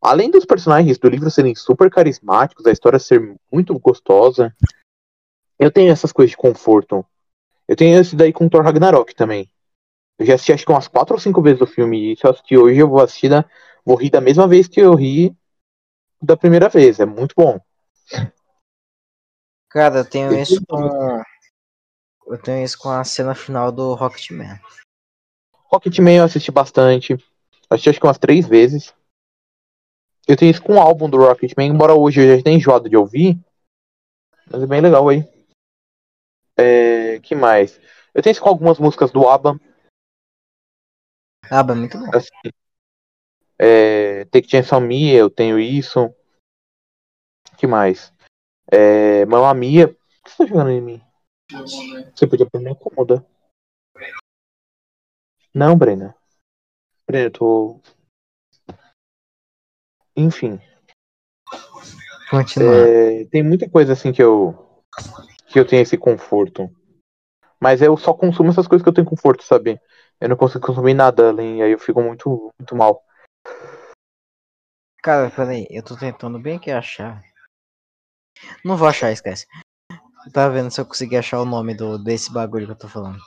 Além 0.00 0.30
dos 0.30 0.44
personagens 0.44 0.98
do 0.98 1.08
livro 1.08 1.30
serem 1.30 1.54
super 1.54 1.90
carismáticos, 1.90 2.66
a 2.66 2.70
história 2.70 2.98
ser 2.98 3.36
muito 3.50 3.76
gostosa, 3.78 4.54
eu 5.58 5.70
tenho 5.70 5.92
essas 5.92 6.12
coisas 6.12 6.30
de 6.30 6.36
conforto. 6.36 7.04
Eu 7.66 7.76
tenho 7.76 7.98
esse 7.98 8.14
daí 8.14 8.32
com 8.32 8.48
Thor 8.48 8.62
Ragnarok 8.62 9.14
também. 9.14 9.50
Eu 10.18 10.26
já 10.26 10.34
assisti 10.34 10.52
acho 10.52 10.64
que 10.64 10.72
umas 10.72 10.88
quatro 10.88 11.14
ou 11.14 11.20
cinco 11.20 11.42
vezes 11.42 11.60
o 11.60 11.66
filme, 11.66 12.12
e 12.12 12.16
se 12.16 12.26
eu 12.26 12.30
assistir 12.30 12.56
hoje, 12.56 12.78
eu 12.78 12.88
vou 12.88 13.00
assistir 13.00 13.28
da, 13.28 13.44
vou 13.84 13.96
rir 13.96 14.10
da 14.10 14.20
mesma 14.20 14.48
vez 14.48 14.66
que 14.66 14.80
eu 14.80 14.94
ri 14.94 15.36
da 16.22 16.36
primeira 16.36 16.68
vez. 16.68 17.00
É 17.00 17.06
muito 17.06 17.34
bom. 17.36 17.60
Cara, 19.68 19.98
eu 19.98 20.04
tenho 20.04 20.32
isso 20.38 20.64
com. 20.66 21.22
Eu 22.26 22.38
tenho 22.42 22.64
isso 22.64 22.78
com 22.78 22.88
a 22.88 23.04
cena 23.04 23.34
final 23.34 23.70
do 23.70 23.94
Rocketman. 23.94 24.58
Rocketman 25.70 26.16
eu 26.16 26.24
assisti 26.24 26.50
bastante. 26.50 27.14
Assisti 27.68 27.90
acho 27.90 28.00
que 28.00 28.06
umas 28.06 28.18
três 28.18 28.46
vezes. 28.46 28.94
Eu 30.26 30.36
tenho 30.36 30.50
isso 30.50 30.62
com 30.62 30.74
o 30.74 30.80
álbum 30.80 31.08
do 31.08 31.18
Rocketman, 31.18 31.68
embora 31.68 31.94
hoje 31.94 32.20
eu 32.20 32.36
já 32.36 32.42
tenha 32.42 32.56
enjoado 32.56 32.88
de 32.88 32.96
ouvir. 32.96 33.38
Mas 34.50 34.62
é 34.62 34.66
bem 34.66 34.80
legal 34.80 35.08
aí. 35.08 35.35
É, 36.58 37.20
que 37.20 37.34
mais? 37.34 37.80
Eu 38.14 38.22
tenho 38.22 38.40
com 38.40 38.48
algumas 38.48 38.78
músicas 38.78 39.10
do 39.10 39.28
ABBA. 39.28 39.60
ABBA 41.50 41.72
é 41.72 41.76
muito 41.76 41.98
bom. 41.98 42.10
Assim, 42.14 42.50
é, 43.58 44.24
Take 44.26 44.48
Chance 44.48 44.74
on 44.74 44.80
Me, 44.80 45.12
eu 45.12 45.30
tenho 45.30 45.58
isso. 45.58 46.14
que 47.58 47.66
mais? 47.66 48.12
É, 48.70 49.24
Mamma 49.26 49.54
Mia. 49.54 49.86
O 49.86 50.24
que 50.24 50.30
você 50.30 50.36
tá 50.38 50.46
jogando 50.46 50.70
em 50.70 50.80
mim? 50.80 51.02
Você 52.14 52.26
podia 52.26 52.48
pôr 52.48 52.60
na 52.60 52.74
cômoda. 52.74 53.24
Não, 55.54 55.76
Brena. 55.76 56.14
Brena, 57.06 57.26
eu 57.26 57.30
tô. 57.30 57.80
Enfim. 60.16 60.60
É, 62.60 63.24
tem 63.26 63.42
muita 63.42 63.70
coisa 63.70 63.92
assim 63.92 64.12
que 64.12 64.22
eu. 64.22 64.82
Que 65.56 65.60
eu 65.60 65.66
tenho 65.66 65.80
esse 65.80 65.96
conforto. 65.96 66.70
Mas 67.58 67.80
eu 67.80 67.96
só 67.96 68.12
consumo 68.12 68.50
essas 68.50 68.68
coisas 68.68 68.82
que 68.82 68.88
eu 68.90 68.92
tenho 68.92 69.08
conforto, 69.08 69.42
sabe? 69.42 69.80
Eu 70.20 70.28
não 70.28 70.36
consigo 70.36 70.66
consumir 70.66 70.92
nada 70.92 71.30
além, 71.30 71.62
aí 71.62 71.72
eu 71.72 71.78
fico 71.78 72.02
muito, 72.02 72.52
muito 72.58 72.76
mal. 72.76 73.02
Cara, 75.02 75.30
peraí, 75.30 75.66
eu 75.70 75.82
tô 75.82 75.96
tentando 75.96 76.38
bem 76.38 76.58
aqui 76.58 76.70
achar. 76.70 77.22
Não 78.62 78.76
vou 78.76 78.86
achar, 78.86 79.10
esquece. 79.12 79.46
Tá 80.30 80.46
vendo 80.50 80.70
se 80.70 80.78
eu 80.78 80.84
conseguir 80.84 81.16
achar 81.16 81.40
o 81.40 81.46
nome 81.46 81.74
do, 81.74 81.96
desse 81.96 82.30
bagulho 82.30 82.66
que 82.66 82.72
eu 82.72 82.78
tô 82.78 82.88
falando. 82.88 83.18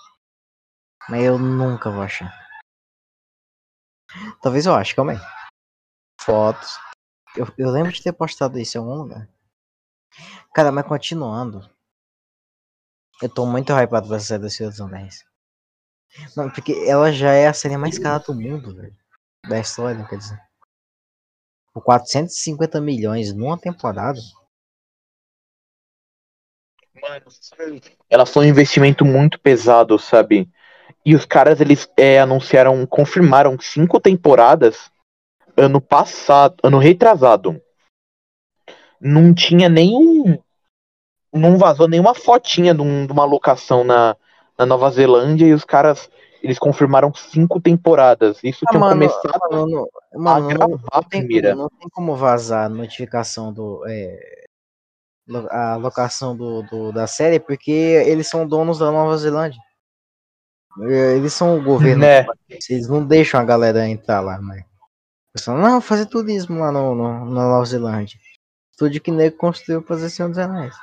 Mas 1.10 1.24
eu 1.24 1.40
nunca 1.40 1.90
vou 1.90 2.04
achar. 2.04 2.32
Talvez 4.40 4.68
eu 4.68 4.76
ache, 4.76 4.94
calma 4.94 5.14
aí. 5.14 5.20
Fotos. 6.22 6.78
Eu, 7.36 7.48
eu 7.58 7.72
lembro 7.72 7.92
de 7.92 8.04
ter 8.04 8.14
postado 8.14 8.60
isso 8.60 8.78
em 8.78 8.82
algum 8.82 8.94
lugar. 8.94 9.28
Cara, 10.54 10.72
mas 10.72 10.86
continuando. 10.86 11.79
Eu 13.22 13.30
tô 13.30 13.45
muito 13.45 13.74
hypado 13.74 14.07
pra 14.07 14.20
série 14.20 14.41
do 14.41 14.49
Senhor 14.49 14.70
dos 14.70 14.80
Anéis. 14.80 15.26
Mano, 16.36 16.51
porque 16.51 16.74
ela 16.88 17.11
já 17.11 17.32
é 17.34 17.47
a 17.47 17.53
série 17.53 17.78
mais 17.78 17.99
cara 17.99 18.20
do 18.20 18.34
mundo, 18.34 18.76
velho. 18.76 18.95
Da 19.47 19.59
história, 19.59 20.05
quer 20.05 20.17
dizer. 20.17 20.39
Por 21.74 21.84
450 21.84 22.82
milhões 22.82 23.34
numa 23.34 23.57
temporada. 23.57 24.20
Mano, 27.01 27.26
ela 28.09 28.26
foi 28.26 28.45
um 28.45 28.49
investimento 28.49 29.05
muito 29.05 29.39
pesado, 29.39 29.97
sabe? 29.99 30.49
E 31.05 31.15
os 31.15 31.26
caras, 31.26 31.61
eles 31.61 31.89
é, 31.97 32.20
anunciaram, 32.20 32.86
confirmaram 32.86 33.57
cinco 33.59 33.99
temporadas 33.99 34.91
ano 35.55 35.82
passado, 35.82 36.55
ano 36.63 36.78
retrasado. 36.78 37.61
Não 38.99 39.34
tinha 39.34 39.70
nenhum. 39.70 40.41
Não 41.32 41.58
vazou 41.58 41.88
nenhuma 41.88 42.14
fotinha 42.14 42.74
de, 42.74 42.82
um, 42.82 43.06
de 43.06 43.12
uma 43.12 43.26
locação 43.26 43.84
na, 43.84 44.16
na 44.58 44.66
Nova 44.66 44.90
Zelândia 44.90 45.46
e 45.46 45.54
os 45.54 45.64
caras 45.64 46.10
eles 46.42 46.58
confirmaram 46.58 47.14
cinco 47.14 47.60
temporadas. 47.60 48.40
Isso 48.44 48.64
ah, 48.68 48.72
tinha 48.72 48.80
mano, 48.80 48.94
começado 48.94 49.40
mano, 49.52 49.90
mano, 50.16 50.50
a 50.50 50.54
gravar 50.54 50.68
não, 50.68 50.80
a 50.92 51.04
primeira. 51.04 51.52
Como, 51.52 51.62
não 51.62 51.70
tem 51.70 51.90
como 51.90 52.16
vazar 52.16 52.66
a 52.66 52.70
notificação 52.70 53.54
do. 53.54 53.84
É, 53.88 54.46
a 55.50 55.76
locação 55.76 56.36
do, 56.36 56.64
do, 56.64 56.92
da 56.92 57.06
série, 57.06 57.40
porque 57.40 57.72
eles 57.72 58.28
são 58.28 58.48
donos 58.48 58.80
da 58.80 58.92
Nova 58.92 59.16
Zelândia. 59.18 59.62
É, 60.82 61.16
eles 61.18 61.34
são 61.34 61.58
o 61.58 61.64
governo. 61.64 62.02
Né? 62.02 62.26
Eles 62.70 62.88
não 62.88 63.06
deixam 63.06 63.40
a 63.40 63.44
galera 63.44 63.88
entrar 63.88 64.22
lá, 64.22 64.40
mas. 64.42 64.64
Falam, 65.44 65.62
não, 65.62 65.82
fazer 65.82 66.08
turismo 66.08 66.60
lá 66.60 66.72
no, 66.72 66.96
no, 66.96 67.26
na 67.26 67.44
Nova 67.44 67.66
Zelândia. 67.66 68.20
Estúdio 68.72 69.02
que 69.02 69.12
nego 69.12 69.38
construiu 69.38 69.82
pra 69.82 69.96
fazer 69.96 70.10
Senhor 70.10 70.30
dos 70.30 70.38
Anéis. 70.38 70.76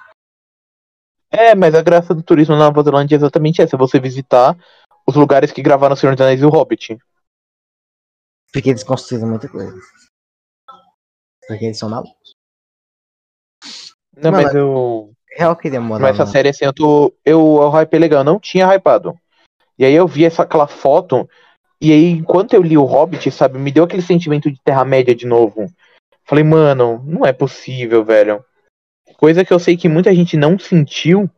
É, 1.30 1.54
mas 1.54 1.74
a 1.74 1.82
graça 1.82 2.14
do 2.14 2.22
turismo 2.22 2.54
na 2.54 2.64
Nova 2.64 2.82
Zelândia 2.82 3.16
é 3.16 3.18
exatamente 3.18 3.60
essa: 3.60 3.76
você 3.76 3.98
visitar 3.98 4.56
os 5.06 5.14
lugares 5.14 5.52
que 5.52 5.62
gravaram 5.62 5.94
o 5.94 5.96
Senhor 5.96 6.14
dos 6.14 6.24
Anéis 6.24 6.40
e 6.40 6.44
o 6.44 6.50
Hobbit. 6.50 6.98
Porque 8.52 8.70
eles 8.70 8.82
construíram 8.82 9.28
muita 9.28 9.48
coisa. 9.48 9.76
Porque 11.46 11.64
eles 11.64 11.78
são 11.78 11.88
malucos. 11.88 12.34
Não, 14.16 14.32
Mano, 14.32 14.44
mas 14.44 14.54
eu. 14.54 15.12
Real 15.36 15.54
queria 15.54 15.80
morar. 15.80 16.00
Mas 16.00 16.18
essa 16.18 16.30
série, 16.30 16.48
assim, 16.48 16.64
eu 16.64 16.72
tô. 16.72 17.12
Eu, 17.24 17.44
o 17.44 17.68
hype 17.68 17.94
é 17.94 17.98
legal, 17.98 18.20
eu 18.20 18.24
não 18.24 18.40
tinha 18.40 18.66
hypado. 18.74 19.14
E 19.78 19.84
aí 19.84 19.92
eu 19.92 20.08
vi 20.08 20.24
essa, 20.24 20.42
aquela 20.42 20.66
foto. 20.66 21.28
E 21.78 21.92
aí, 21.92 22.10
enquanto 22.12 22.54
eu 22.54 22.62
li 22.62 22.78
o 22.78 22.84
Hobbit, 22.84 23.30
sabe, 23.30 23.58
me 23.58 23.70
deu 23.70 23.84
aquele 23.84 24.00
sentimento 24.00 24.50
de 24.50 24.58
Terra-média 24.64 25.14
de 25.14 25.26
novo. 25.26 25.70
Falei, 26.24 26.42
mano, 26.42 27.02
não 27.04 27.26
é 27.26 27.32
possível, 27.32 28.02
velho. 28.02 28.42
Coisa 29.16 29.44
que 29.44 29.52
eu 29.52 29.58
sei 29.58 29.76
que 29.76 29.88
muita 29.88 30.14
gente 30.14 30.36
não 30.36 30.58
sentiu 30.58 31.30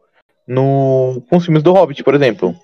no, 0.47 1.23
com 1.29 1.37
os 1.37 1.45
filmes 1.45 1.63
do 1.63 1.73
Hobbit, 1.73 2.03
por 2.03 2.15
exemplo. 2.15 2.55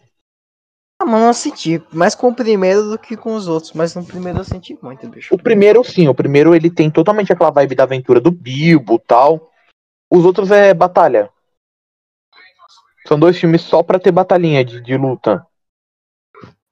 Ah, 1.01 1.07
mas 1.07 1.21
não 1.21 1.33
senti. 1.33 1.83
Mais 1.93 2.15
com 2.15 2.29
o 2.29 2.35
primeiro 2.35 2.91
do 2.91 2.99
que 2.99 3.17
com 3.17 3.35
os 3.35 3.47
outros. 3.47 3.73
Mas 3.73 3.95
no 3.95 4.05
primeiro 4.05 4.41
eu 4.41 4.45
senti 4.45 4.77
muito, 4.83 5.09
bicho. 5.09 5.35
O 5.35 5.39
primeiro, 5.39 5.85
sim. 5.85 6.09
O 6.09 6.15
primeiro 6.15 6.55
ele 6.55 6.71
tem 6.71 6.91
totalmente 6.91 7.33
aquela 7.33 7.51
vibe 7.51 7.75
da 7.75 7.85
aventura 7.85 8.21
do 8.21 8.31
Bilbo 8.31 8.99
tal. 8.99 9.51
Os 10.11 10.25
outros 10.25 10.51
é 10.51 10.73
batalha. 10.73 11.31
São 13.07 13.19
dois 13.19 13.39
filmes 13.39 13.63
só 13.63 13.83
pra 13.83 13.99
ter 13.99 14.13
batalhinha 14.13 14.65
de, 14.65 14.81
de 14.81 14.97
luta. 14.97 15.47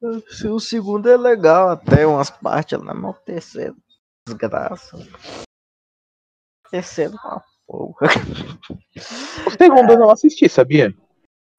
O 0.00 0.58
segundo 0.58 1.08
é 1.08 1.16
legal, 1.16 1.68
até 1.68 2.04
umas 2.06 2.30
partes 2.30 2.78
lá, 2.78 2.92
mas 2.92 3.16
o 3.16 3.20
terceiro. 3.20 3.76
Desgraça. 4.26 4.96
O 4.96 6.70
terceiro 6.70 7.14
uma 7.22 7.44
O 7.72 9.50
segundo 9.58 9.92
eu 9.92 9.98
não 9.98 10.10
assisti, 10.10 10.48
sabia? 10.48 10.94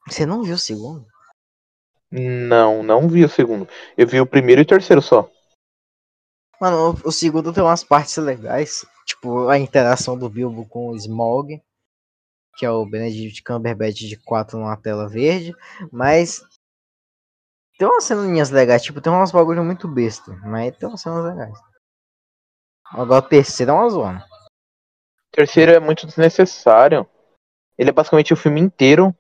Você 0.08 0.26
não 0.26 0.44
viu 0.44 0.56
o 0.56 0.60
segundo? 0.60 1.06
Não, 2.12 2.84
não 2.84 3.08
vi 3.10 3.26
o 3.26 3.30
segundo. 3.30 3.68
Eu 3.98 4.08
vi 4.08 4.22
o 4.22 4.28
primeiro 4.28 4.62
e 4.62 4.64
o 4.64 4.68
terceiro 4.68 5.02
só. 5.02 5.28
Mano, 6.62 6.96
o, 7.04 7.12
segundo 7.12 7.52
tem 7.52 7.64
umas 7.64 7.84
partes 7.84 8.16
legais. 8.18 8.86
Tipo, 9.06 9.50
a 9.50 9.58
interação 9.58 10.18
do 10.18 10.30
Bilbo 10.30 10.66
com 10.68 10.90
o 10.90 10.96
Smog. 10.96 11.60
Que 12.56 12.68
é 12.68 12.70
o 12.70 12.86
Benedict 12.86 13.42
Cumberbatch 13.44 14.02
de 14.02 14.16
4 14.18 14.60
numa 14.60 14.78
tela 14.78 15.10
verde. 15.10 15.56
Mas. 15.92 16.44
Tem 17.80 17.88
umas 17.88 18.04
ceninhas 18.04 18.52
legais. 18.52 18.84
Tipo, 18.84 19.02
tem 19.02 19.12
umas 19.12 19.32
bagulho 19.32 19.64
muito 19.64 19.88
besta. 19.88 20.32
Mas 20.44 20.78
tem 20.78 20.88
umas 20.88 21.02
cenas 21.02 21.26
legais. 21.26 21.58
Agora 22.86 23.26
o 23.26 23.28
terceiro 23.28 23.72
é 23.72 23.74
uma 23.74 23.90
zona. 23.90 24.33
O 25.34 25.36
terceiro 25.36 25.72
é 25.72 25.80
muito 25.80 26.06
desnecessário. 26.06 27.10
Ele 27.76 27.90
é 27.90 27.94
basicamente 27.94 28.32
o 28.32 28.38
filme 28.38 28.62
inteiro 28.62 29.16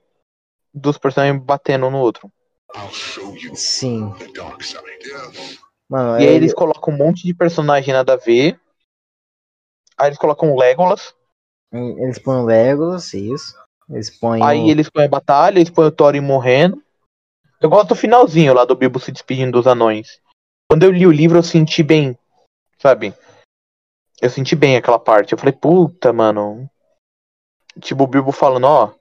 dos 0.71 0.95
personagens 0.95 1.43
batendo 1.43 1.87
um 1.87 1.89
no 1.89 1.97
outro. 1.97 2.31
Sim. 3.55 4.13
Mano, 5.89 6.19
e 6.19 6.27
aí 6.27 6.33
é... 6.33 6.35
eles 6.35 6.53
colocam 6.53 6.93
um 6.93 6.97
monte 6.97 7.23
de 7.23 7.33
personagem 7.33 7.91
nada 7.91 8.13
a 8.13 8.17
ver. 8.17 8.59
Aí 9.97 10.07
eles 10.07 10.19
colocam 10.19 10.55
Legolas. 10.55 11.15
Eles 11.71 12.19
põem 12.19 12.45
Legolas, 12.45 13.11
isso. 13.15 13.55
Eles 13.89 14.11
põem. 14.11 14.43
Aí 14.43 14.61
o... 14.61 14.69
eles 14.69 14.91
põem 14.91 15.05
a 15.05 15.09
batalha, 15.09 15.57
eles 15.57 15.71
põem 15.71 15.87
o 15.87 15.91
Thorin 15.91 16.19
morrendo. 16.21 16.79
Eu 17.59 17.71
gosto 17.71 17.89
do 17.89 17.95
finalzinho 17.95 18.53
lá 18.53 18.65
do 18.65 18.75
Bilbo 18.75 18.99
se 18.99 19.11
despedindo 19.11 19.53
dos 19.53 19.65
anões. 19.65 20.21
Quando 20.69 20.83
eu 20.83 20.91
li 20.91 21.07
o 21.07 21.11
livro, 21.11 21.39
eu 21.39 21.43
senti 21.43 21.81
bem, 21.81 22.15
sabe? 22.77 23.15
Eu 24.21 24.29
senti 24.29 24.55
bem 24.55 24.77
aquela 24.77 24.99
parte. 24.99 25.33
Eu 25.33 25.37
falei, 25.37 25.53
puta, 25.53 26.13
mano. 26.13 26.69
Tipo, 27.79 28.03
o 28.03 28.07
Bilbo 28.07 28.31
falando, 28.31 28.65
ó. 28.65 28.93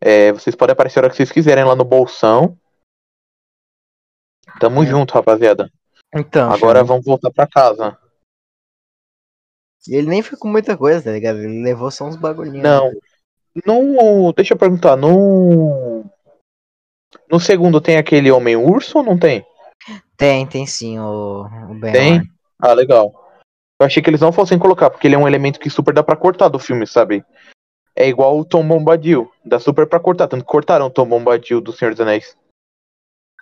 É, 0.00 0.32
vocês 0.32 0.54
podem 0.56 0.72
aparecer 0.72 0.98
a 0.98 1.02
hora 1.02 1.10
que 1.10 1.16
vocês 1.16 1.32
quiserem 1.32 1.64
lá 1.64 1.74
no 1.74 1.84
bolsão. 1.84 2.56
Tamo 4.58 4.82
é. 4.82 4.86
junto, 4.86 5.14
rapaziada. 5.14 5.70
Então. 6.14 6.50
Agora 6.50 6.82
vamos 6.82 7.04
voltar 7.04 7.30
pra 7.30 7.46
casa. 7.46 7.96
E 9.88 9.94
ele 9.94 10.08
nem 10.08 10.22
foi 10.22 10.38
com 10.38 10.48
muita 10.48 10.76
coisa, 10.76 11.04
tá 11.04 11.12
ligado? 11.12 11.38
Ele 11.38 11.62
levou 11.62 11.90
só 11.90 12.04
uns 12.04 12.16
bagulhinhos. 12.16 12.62
Não. 12.62 12.92
No. 13.66 14.32
Deixa 14.32 14.54
eu 14.54 14.58
perguntar, 14.58 14.96
no. 14.96 16.04
No 17.30 17.40
segundo 17.40 17.80
tem 17.80 17.96
aquele 17.96 18.30
homem 18.30 18.56
urso 18.56 18.98
ou 18.98 19.04
não 19.04 19.18
tem? 19.18 19.44
Tem, 20.16 20.46
tem 20.46 20.66
sim, 20.66 20.98
o, 20.98 21.46
o 21.70 21.74
Ben. 21.74 21.92
Tem? 21.92 22.22
Ah, 22.58 22.72
legal. 22.72 23.19
Eu 23.80 23.86
achei 23.86 24.02
que 24.02 24.10
eles 24.10 24.20
não 24.20 24.30
fossem 24.30 24.58
colocar, 24.58 24.90
porque 24.90 25.06
ele 25.06 25.14
é 25.14 25.18
um 25.18 25.26
elemento 25.26 25.58
que 25.58 25.70
super 25.70 25.94
dá 25.94 26.02
pra 26.02 26.14
cortar 26.14 26.48
do 26.48 26.58
filme, 26.58 26.86
sabe? 26.86 27.24
É 27.96 28.06
igual 28.06 28.38
o 28.38 28.44
Tom 28.44 28.66
Bombadil. 28.68 29.32
Dá 29.42 29.58
super 29.58 29.86
pra 29.86 29.98
cortar, 29.98 30.28
tanto 30.28 30.44
que 30.44 30.50
cortaram 30.50 30.86
o 30.86 30.90
Tom 30.90 31.08
Bombadil 31.08 31.62
do 31.62 31.72
Senhor 31.72 31.92
dos 31.92 32.00
Anéis. 32.00 32.36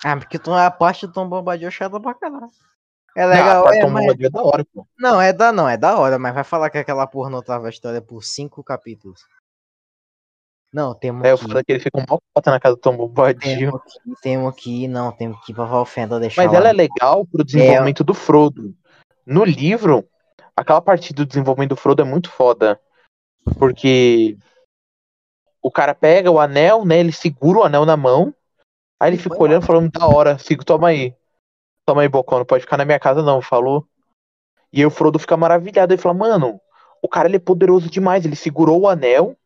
Ah, 0.04 0.16
porque 0.16 0.38
a 0.48 0.70
parte 0.70 1.08
do 1.08 1.12
Tom 1.12 1.28
Bombadil 1.28 1.66
é 1.66 1.70
chata 1.72 1.98
pra 1.98 2.14
caralho. 2.14 2.46
É 3.16 3.26
legal. 3.26 3.64
Não, 3.64 3.68
a 3.68 3.76
é, 3.76 3.80
Tom 3.80 3.90
mas... 3.90 4.04
Bombadil 4.04 4.26
é 4.28 4.30
da 4.30 4.42
hora, 4.42 4.64
pô. 4.72 4.86
Não, 4.96 5.20
é 5.20 5.32
da, 5.32 5.50
não, 5.50 5.68
é 5.68 5.76
da 5.76 5.98
hora, 5.98 6.20
mas 6.20 6.32
vai 6.32 6.44
falar 6.44 6.70
que 6.70 6.78
aquela 6.78 7.04
porra 7.04 7.30
não 7.30 7.42
tava 7.42 7.66
a 7.66 7.70
história 7.70 8.00
por 8.00 8.22
cinco 8.22 8.62
capítulos. 8.62 9.20
Não, 10.72 10.94
temos 10.94 11.24
É, 11.24 11.32
eu 11.32 11.38
falei 11.38 11.64
que 11.64 11.72
ele 11.72 11.80
fica 11.80 12.04
mal 12.08 12.20
cota 12.32 12.50
na 12.52 12.60
casa 12.60 12.76
do 12.76 12.80
Tom 12.80 12.96
Bombadil. 12.96 13.72
Temos 14.22 14.54
que 14.54 14.84
ir, 14.84 14.88
não, 14.88 15.10
temos 15.10 15.44
que 15.44 15.50
ir 15.50 15.54
pra 15.56 15.64
Valfenda 15.64 16.20
deixar 16.20 16.44
Mas 16.44 16.52
lá. 16.52 16.58
ela 16.58 16.68
é 16.68 16.72
legal 16.72 17.26
pro 17.26 17.44
desenvolvimento 17.44 18.04
é... 18.04 18.06
do 18.06 18.14
Frodo. 18.14 18.72
No 19.26 19.44
livro, 19.44 20.06
aquela 20.60 20.80
parte 20.80 21.12
do 21.12 21.26
desenvolvimento 21.26 21.70
do 21.70 21.76
Frodo 21.76 22.02
é 22.02 22.04
muito 22.04 22.30
foda. 22.30 22.80
Porque 23.58 24.36
o 25.62 25.70
cara 25.70 25.94
pega 25.94 26.30
o 26.30 26.40
anel, 26.40 26.84
né? 26.84 26.98
Ele 26.98 27.12
segura 27.12 27.60
o 27.60 27.64
anel 27.64 27.84
na 27.84 27.96
mão 27.96 28.34
Aí 29.00 29.10
ele 29.10 29.18
ficou 29.18 29.42
olhando 29.42 29.64
falando, 29.64 29.90
da 29.90 30.06
hora, 30.06 30.38
fico, 30.38 30.64
toma 30.64 30.88
aí. 30.88 31.14
Toma 31.86 32.02
aí, 32.02 32.08
Bocão, 32.08 32.38
não 32.38 32.44
pode 32.44 32.62
ficar 32.62 32.76
na 32.76 32.84
minha 32.84 32.98
casa 32.98 33.22
não, 33.22 33.40
falou. 33.40 33.86
E 34.72 34.80
aí 34.80 34.86
o 34.86 34.90
Frodo 34.90 35.18
fica 35.18 35.36
maravilhado, 35.36 35.92
ele 35.92 36.02
fala, 36.02 36.14
mano, 36.14 36.60
o 37.00 37.08
cara 37.08 37.28
ele 37.28 37.36
é 37.36 37.40
poderoso 37.40 37.88
demais, 37.88 38.24
ele 38.24 38.36
segurou 38.36 38.80
o 38.80 38.88
anel, 38.88 39.36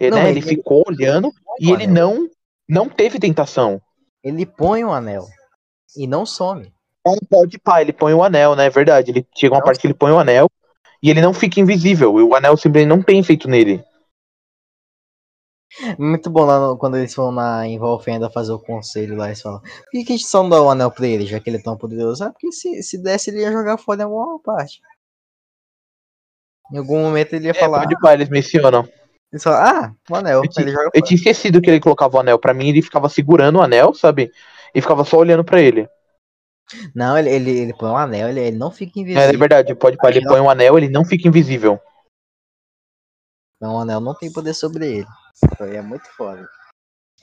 não, 0.00 0.10
né, 0.10 0.30
ele, 0.30 0.38
ele 0.38 0.42
ficou 0.42 0.84
olhando 0.86 1.32
e 1.58 1.70
ele 1.70 1.86
não, 1.86 2.28
não 2.68 2.88
teve 2.88 3.18
tentação. 3.18 3.80
Ele 4.22 4.44
põe 4.44 4.84
o 4.84 4.92
anel 4.92 5.26
e 5.96 6.06
não 6.06 6.26
some. 6.26 6.72
Não 7.04 7.16
pode 7.28 7.58
pá, 7.58 7.80
ele 7.80 7.92
põe 7.92 8.12
o 8.12 8.22
anel, 8.22 8.54
né, 8.54 8.66
é 8.66 8.70
verdade, 8.70 9.10
ele 9.10 9.26
chega 9.34 9.54
uma 9.54 9.60
não 9.60 9.64
parte 9.64 9.80
que 9.80 9.86
ele 9.86 9.94
põe 9.94 10.12
o 10.12 10.18
anel 10.18 10.50
e 11.02 11.08
ele 11.08 11.22
não 11.22 11.32
fica 11.32 11.60
invisível, 11.60 12.14
o 12.14 12.34
anel 12.34 12.56
simplesmente 12.56 12.88
não 12.88 13.02
tem 13.02 13.20
efeito 13.20 13.48
nele. 13.48 13.82
Muito 15.98 16.28
bom 16.28 16.44
lá 16.44 16.58
no, 16.58 16.76
quando 16.76 16.96
eles 16.96 17.14
vão 17.14 17.30
na 17.30 17.66
em 17.66 17.78
Valfenda 17.78 18.28
fazer 18.28 18.52
o 18.52 18.58
conselho 18.58 19.16
lá, 19.16 19.26
eles 19.26 19.40
falam, 19.40 19.60
por 19.60 19.90
que, 19.92 20.04
que 20.04 20.12
a 20.12 20.16
gente 20.16 20.28
só 20.28 20.42
não 20.42 20.50
dá 20.50 20.60
o 20.60 20.68
anel 20.68 20.90
pra 20.90 21.06
ele, 21.06 21.26
já 21.26 21.40
que 21.40 21.48
ele 21.48 21.56
é 21.58 21.62
tão 21.62 21.76
poderoso? 21.76 22.24
Ah, 22.24 22.30
porque 22.30 22.52
se, 22.52 22.82
se 22.82 22.98
desse 22.98 23.30
ele 23.30 23.40
ia 23.40 23.52
jogar 23.52 23.78
fora 23.78 24.02
em 24.02 24.04
alguma 24.04 24.38
parte. 24.40 24.80
Em 26.72 26.78
algum 26.78 27.02
momento 27.02 27.34
ele 27.34 27.46
ia 27.46 27.52
é, 27.52 27.54
falar. 27.54 27.80
Pode 27.80 27.98
pai, 28.00 28.14
eles 28.14 28.28
mencionam. 28.28 28.86
Eles 29.32 29.42
falam, 29.42 29.60
ah, 29.60 29.94
o 30.10 30.16
anel. 30.16 30.42
Eu, 30.44 30.62
ele 30.62 30.74
eu 30.94 31.02
tinha 31.02 31.16
esquecido 31.16 31.60
que 31.60 31.70
ele 31.70 31.80
colocava 31.80 32.16
o 32.16 32.20
anel. 32.20 32.38
Pra 32.38 32.52
mim, 32.52 32.68
ele 32.68 32.82
ficava 32.82 33.08
segurando 33.08 33.58
o 33.58 33.62
anel, 33.62 33.94
sabe? 33.94 34.30
E 34.74 34.80
ficava 34.80 35.04
só 35.04 35.18
olhando 35.18 35.44
pra 35.44 35.60
ele. 35.60 35.88
Não, 36.94 37.18
ele, 37.18 37.30
ele, 37.30 37.50
ele 37.50 37.74
põe 37.74 37.90
um 37.90 37.96
anel, 37.96 38.28
ele, 38.28 38.40
ele 38.40 38.56
não 38.56 38.70
fica 38.70 38.98
É, 38.98 39.02
invisível. 39.02 39.28
é 39.28 39.36
verdade, 39.36 39.74
pode 39.74 39.96
pá, 39.96 40.08
ele 40.10 40.24
põe 40.24 40.40
um 40.40 40.48
anel, 40.50 40.78
ele 40.78 40.88
não 40.88 41.04
fica 41.04 41.26
invisível. 41.28 41.80
Não, 43.60 43.74
o 43.76 43.78
anel 43.80 44.00
não 44.00 44.14
tem 44.14 44.32
poder 44.32 44.54
sobre 44.54 44.98
ele. 44.98 45.06
Então, 45.44 45.66
ele 45.66 45.76
é 45.76 45.82
muito 45.82 46.08
foda. 46.16 46.48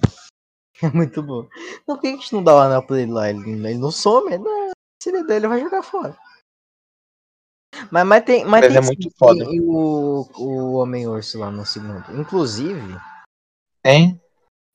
É 0.80 0.92
muito 0.92 1.24
bom. 1.24 1.50
Não, 1.88 1.96
por 1.96 2.02
que 2.02 2.08
a 2.08 2.12
gente 2.12 2.32
não 2.32 2.44
dá 2.44 2.54
o 2.56 2.60
anel 2.60 2.86
pra 2.86 3.02
ele 3.02 3.12
lá? 3.12 3.28
Ele, 3.32 3.50
ele 3.50 3.80
não 3.80 3.90
some, 3.90 4.32
ele 4.32 4.44
não, 4.44 4.70
se 5.02 5.10
ele 5.10 5.24
der, 5.24 5.38
ele 5.38 5.48
vai 5.48 5.60
jogar 5.60 5.82
fora. 5.82 6.16
Mas, 7.92 8.06
mas 8.06 8.24
tem, 8.24 8.46
mas 8.46 8.62
Mas 8.62 8.68
tem 8.68 8.78
é 8.78 8.82
muito 8.82 9.10
foda. 9.18 9.44
o, 9.50 10.28
o 10.38 10.74
Homem-Urso 10.74 11.40
lá 11.40 11.50
no 11.50 11.66
segundo. 11.66 12.04
Inclusive, 12.20 12.96
Hein? 13.84 14.22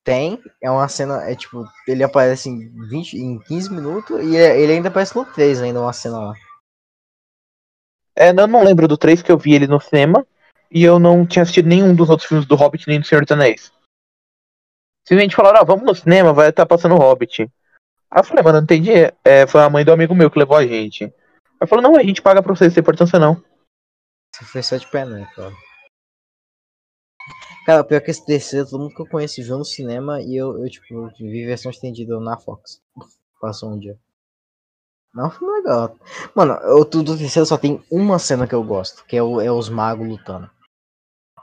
Tem, 0.04 0.42
é 0.60 0.70
uma 0.70 0.88
cena, 0.88 1.30
é 1.30 1.34
tipo, 1.34 1.64
ele 1.86 2.02
aparece 2.02 2.48
em, 2.48 2.68
20, 2.88 3.14
em 3.16 3.38
15 3.38 3.72
minutos 3.72 4.20
e 4.24 4.36
é- 4.36 4.60
ele 4.60 4.72
ainda 4.72 4.88
aparece 4.88 5.16
no 5.16 5.24
3 5.24 5.60
ainda, 5.60 5.80
uma 5.80 5.92
cena 5.92 6.18
lá. 6.18 6.34
É, 8.16 8.30
eu 8.30 8.46
não 8.46 8.64
lembro 8.64 8.86
do 8.86 8.98
3 8.98 9.22
que 9.22 9.32
eu 9.32 9.38
vi 9.38 9.54
ele 9.54 9.66
no 9.66 9.80
cinema. 9.80 10.26
E 10.74 10.82
eu 10.82 10.98
não 10.98 11.26
tinha 11.26 11.42
assistido 11.42 11.68
nenhum 11.68 11.94
dos 11.94 12.08
outros 12.08 12.26
filmes 12.26 12.46
do 12.46 12.54
Hobbit 12.56 12.88
nem 12.88 12.98
do 12.98 13.06
Senhor 13.06 13.22
dos 13.22 13.30
Anéis. 13.30 13.70
Simplesmente 15.06 15.36
falaram, 15.36 15.60
ah, 15.60 15.64
vamos 15.64 15.84
no 15.84 15.94
cinema, 15.94 16.32
vai 16.32 16.48
estar 16.48 16.64
passando 16.64 16.94
o 16.94 16.98
Hobbit. 16.98 17.42
Aí 18.10 18.20
eu 18.20 18.24
falei, 18.24 18.42
mano, 18.42 18.58
não 18.58 18.64
entendi. 18.64 18.90
É, 19.22 19.46
foi 19.46 19.60
a 19.60 19.68
mãe 19.68 19.84
do 19.84 19.92
amigo 19.92 20.14
meu 20.14 20.30
que 20.30 20.38
levou 20.38 20.56
a 20.56 20.66
gente. 20.66 21.12
Aí 21.60 21.68
falou, 21.68 21.82
não, 21.82 21.96
a 21.96 22.02
gente 22.02 22.22
paga 22.22 22.42
pra 22.42 22.54
vocês, 22.54 22.70
não 22.70 22.74
tem 22.74 22.80
importância 22.80 23.18
não. 23.18 23.42
Você 24.34 24.44
foi 24.46 24.62
só 24.62 24.76
de 24.76 24.86
pé, 24.86 25.04
né, 25.04 25.28
cara? 25.36 25.52
Cara, 27.64 27.84
pior 27.84 28.01
que 28.01 28.10
esse 28.10 28.24
terceiro, 28.24 28.68
todo 28.68 28.80
mundo 28.80 28.94
que 28.94 29.02
eu 29.02 29.09
conheço 29.09 29.43
viu 29.43 29.56
no 29.56 29.64
cinema 29.64 30.20
e 30.20 30.36
eu, 30.36 30.59
eu 30.59 30.68
tipo, 30.68 31.09
vi 31.18 31.47
versão 31.47 31.70
estendida 31.70 32.18
na 32.18 32.36
Fox. 32.36 32.82
Passou 33.40 33.72
um 33.72 33.78
dia. 33.78 33.97
Não, 35.14 35.30
foi 35.30 35.48
legal. 35.59 35.97
Mano, 36.34 36.55
o 36.76 36.84
do 36.84 37.16
terceiro 37.16 37.47
só 37.47 37.59
tem 37.59 37.84
uma 37.90 38.18
cena 38.18 38.48
que 38.48 38.55
eu 38.55 38.64
gosto, 38.64 39.05
que 39.05 39.16
é, 39.16 39.22
o, 39.22 39.40
é 39.40 39.51
os 39.51 39.68
magos 39.68 40.09
lutando. 40.09 40.51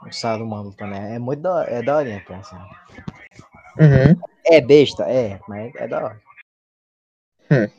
O 0.02 0.12
Saruman 0.12 0.62
lutando. 0.62 0.94
É, 0.94 1.14
é 1.14 1.18
muito 1.18 1.40
da, 1.40 1.64
é 1.64 1.82
da 1.82 1.96
hora, 1.96 2.10
então, 2.10 2.36
assim. 2.36 2.56
Uhum. 2.56 4.20
É 4.44 4.60
besta, 4.60 5.04
é, 5.04 5.40
mas 5.46 5.74
é 5.76 5.86
da 5.86 6.04
hora. 6.04 6.22
Hum. 7.50 7.70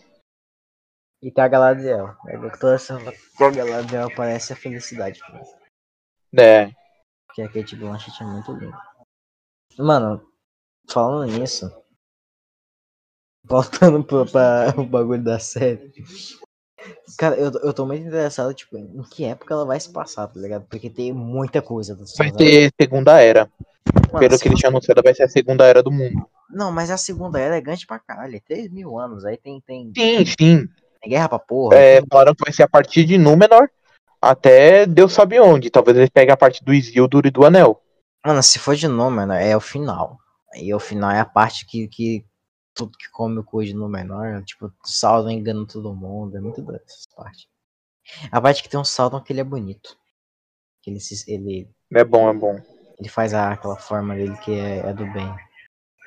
E 1.21 1.31
a 1.35 1.47
Galadriel. 1.47 2.15
É, 2.27 2.37
toda 2.57 2.75
essa 2.75 2.97
Galadriel 3.37 4.07
aparece 4.07 4.53
a 4.53 4.55
felicidade. 4.55 5.19
É. 6.37 6.71
Porque 7.31 7.41
a 7.43 7.47
Kate 7.47 7.77
Blanchett 7.77 8.21
é 8.21 8.25
muito 8.25 8.51
linda. 8.51 8.77
Mano, 9.77 10.21
falando 10.89 11.31
nisso. 11.31 11.71
Voltando 13.45 14.03
pro, 14.03 14.25
pra 14.25 14.73
o 14.77 14.85
bagulho 14.85 15.23
da 15.23 15.39
série. 15.39 15.93
Cara, 17.17 17.37
eu, 17.37 17.49
eu 17.63 17.73
tô 17.73 17.85
muito 17.85 18.05
interessado, 18.05 18.53
tipo, 18.53 18.77
em 18.77 19.01
que 19.03 19.23
época 19.23 19.53
ela 19.53 19.65
vai 19.65 19.79
se 19.79 19.89
passar, 19.89 20.27
tá 20.27 20.37
ligado? 20.41 20.65
Porque 20.67 20.89
tem 20.89 21.13
muita 21.13 21.61
coisa. 21.61 21.95
do 21.95 22.03
Vai 22.17 22.31
ter 22.33 22.69
segunda 22.79 23.21
era. 23.21 23.49
Mano, 24.11 24.19
Pelo 24.19 24.37
que 24.37 24.49
eles 24.49 24.59
tinham 24.59 24.71
anunciado, 24.71 25.01
vai 25.01 25.15
ser 25.15 25.23
a 25.23 25.29
segunda 25.29 25.65
era 25.65 25.81
do 25.81 25.91
mundo. 25.91 26.27
Não, 26.49 26.69
mas 26.69 26.91
a 26.91 26.97
segunda 26.97 27.39
era 27.39 27.55
é 27.55 27.61
grande 27.61 27.87
pra 27.87 27.97
caralho. 27.97 28.35
É 28.35 28.41
3 28.41 28.69
mil 28.69 28.99
anos. 28.99 29.23
Aí 29.23 29.37
tem, 29.37 29.61
tem, 29.61 29.93
Sim, 29.95 30.25
sim. 30.25 30.67
tem 31.01 31.09
guerra 31.09 31.29
pra 31.29 31.39
porra. 31.39 31.77
É, 31.77 32.01
falaram 32.11 32.35
que 32.35 32.43
vai 32.43 32.51
ser 32.51 32.63
a 32.63 32.67
partir 32.67 33.05
de 33.05 33.17
Númenor 33.17 33.69
até 34.21 34.85
Deus 34.85 35.13
sabe 35.13 35.39
onde. 35.39 35.69
Talvez 35.69 35.97
eles 35.97 36.09
peguem 36.09 36.33
a 36.33 36.37
parte 36.37 36.63
do 36.63 36.73
Isildur 36.73 37.25
e 37.25 37.31
do 37.31 37.45
Anel. 37.45 37.81
Mano, 38.25 38.43
se 38.43 38.59
for 38.59 38.75
de 38.75 38.87
Númenor, 38.87 39.37
é 39.37 39.57
o 39.57 39.61
final. 39.61 40.19
Aí 40.53 40.73
o 40.73 40.79
final 40.79 41.09
é 41.09 41.19
a 41.19 41.25
parte 41.25 41.65
que, 41.65 41.87
que 41.87 42.25
tudo 42.75 42.97
que 42.97 43.09
come 43.09 43.39
o 43.39 43.43
cu 43.43 43.63
de 43.63 43.73
Númenor, 43.73 44.43
tipo, 44.43 44.71
Sauron 44.83 45.29
engana 45.29 45.65
todo 45.65 45.95
mundo. 45.95 46.37
É 46.37 46.39
muito 46.39 46.61
doido 46.61 46.83
essa 46.85 47.09
parte. 47.15 47.49
A 48.31 48.39
parte 48.39 48.61
que 48.61 48.69
tem 48.69 48.79
um 48.79 48.83
Sauron 48.83 49.21
que 49.21 49.33
ele 49.33 49.41
é 49.41 49.43
bonito. 49.43 49.97
Que 50.83 50.91
ele, 50.91 50.99
se, 50.99 51.31
ele, 51.31 51.69
É 51.93 52.03
bom, 52.03 52.29
é 52.29 52.33
bom. 52.33 52.59
ele 52.99 53.09
faz 53.09 53.33
a, 53.33 53.51
aquela 53.53 53.77
forma 53.77 54.15
dele 54.15 54.37
que 54.37 54.51
é, 54.51 54.77
é 54.79 54.93
do 54.93 55.05
bem. 55.11 55.35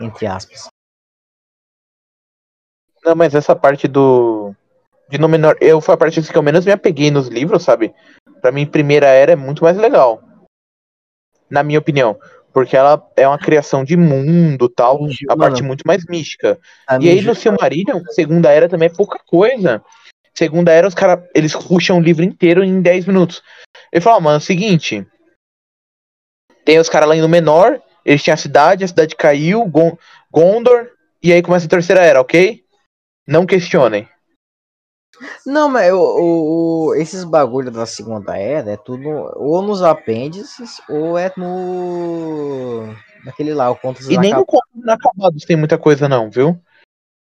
Entre 0.00 0.26
aspas. 0.26 0.68
Não, 3.04 3.14
mas 3.14 3.34
essa 3.34 3.54
parte 3.54 3.86
do. 3.86 4.54
De 5.08 5.18
Númenor, 5.18 5.56
eu 5.60 5.80
foi 5.80 5.94
a 5.94 5.98
parte 5.98 6.20
que 6.22 6.36
eu 6.36 6.42
menos 6.42 6.64
me 6.64 6.72
apeguei 6.72 7.10
nos 7.10 7.28
livros, 7.28 7.62
sabe? 7.62 7.94
Pra 8.40 8.50
mim, 8.50 8.66
Primeira 8.66 9.06
Era 9.06 9.32
é 9.32 9.36
muito 9.36 9.62
mais 9.62 9.76
legal. 9.76 10.22
Na 11.50 11.62
minha 11.62 11.78
opinião. 11.78 12.18
Porque 12.52 12.76
ela 12.76 13.04
é 13.16 13.26
uma 13.26 13.38
criação 13.38 13.84
de 13.84 13.96
mundo 13.96 14.68
tal. 14.68 14.98
A 15.28 15.36
parte 15.36 15.62
muito 15.62 15.82
mais 15.86 16.04
mística. 16.06 16.58
E 17.04 17.08
aí 17.08 17.16
no 17.22 17.34
Silmarillion, 17.34 18.00
Segunda 18.10 18.50
Era 18.50 18.68
também 18.68 18.86
é 18.86 18.92
pouca 18.94 19.18
coisa. 19.26 19.84
Segunda 20.34 20.72
Era, 20.72 20.86
os 20.86 20.94
caras, 20.94 21.24
eles 21.34 21.52
ruxam 21.52 21.98
o 21.98 22.02
livro 22.02 22.24
inteiro 22.24 22.62
em 22.64 22.80
10 22.80 23.06
minutos. 23.06 23.42
Ele 23.92 24.00
fala, 24.00 24.20
mano, 24.20 24.36
é 24.36 24.38
o 24.38 24.40
seguinte. 24.40 25.06
Tem 26.64 26.78
os 26.78 26.88
caras 26.88 27.08
lá 27.08 27.16
indo 27.16 27.28
menor, 27.28 27.80
eles 28.04 28.22
tinham 28.22 28.34
a 28.34 28.38
cidade, 28.38 28.84
a 28.84 28.88
cidade 28.88 29.14
caiu, 29.16 29.64
Gon- 29.66 29.98
Gondor, 30.32 30.88
e 31.22 31.32
aí 31.32 31.42
começa 31.42 31.66
a 31.66 31.68
Terceira 31.68 32.02
Era, 32.02 32.20
ok? 32.20 32.64
Não 33.26 33.44
questionem. 33.46 34.08
Não, 35.46 35.68
mas 35.68 35.92
o, 35.92 35.98
o- 35.98 36.86
o- 36.88 36.94
esses 36.94 37.24
bagulho 37.24 37.70
da 37.70 37.86
segunda 37.86 38.36
era 38.36 38.72
é 38.72 38.76
tudo 38.76 39.08
ou 39.36 39.62
nos 39.62 39.82
apêndices 39.82 40.80
ou 40.88 41.18
é 41.18 41.32
no. 41.36 42.94
Naquele 43.24 43.54
lá, 43.54 43.70
o 43.70 43.76
Contos 43.76 44.08
E 44.08 44.18
nem 44.18 44.32
no. 44.32 44.44
Contos 44.44 44.70
Inacabados 44.76 45.44
tem 45.44 45.56
muita 45.56 45.78
coisa 45.78 46.08
não, 46.08 46.30
viu? 46.30 46.58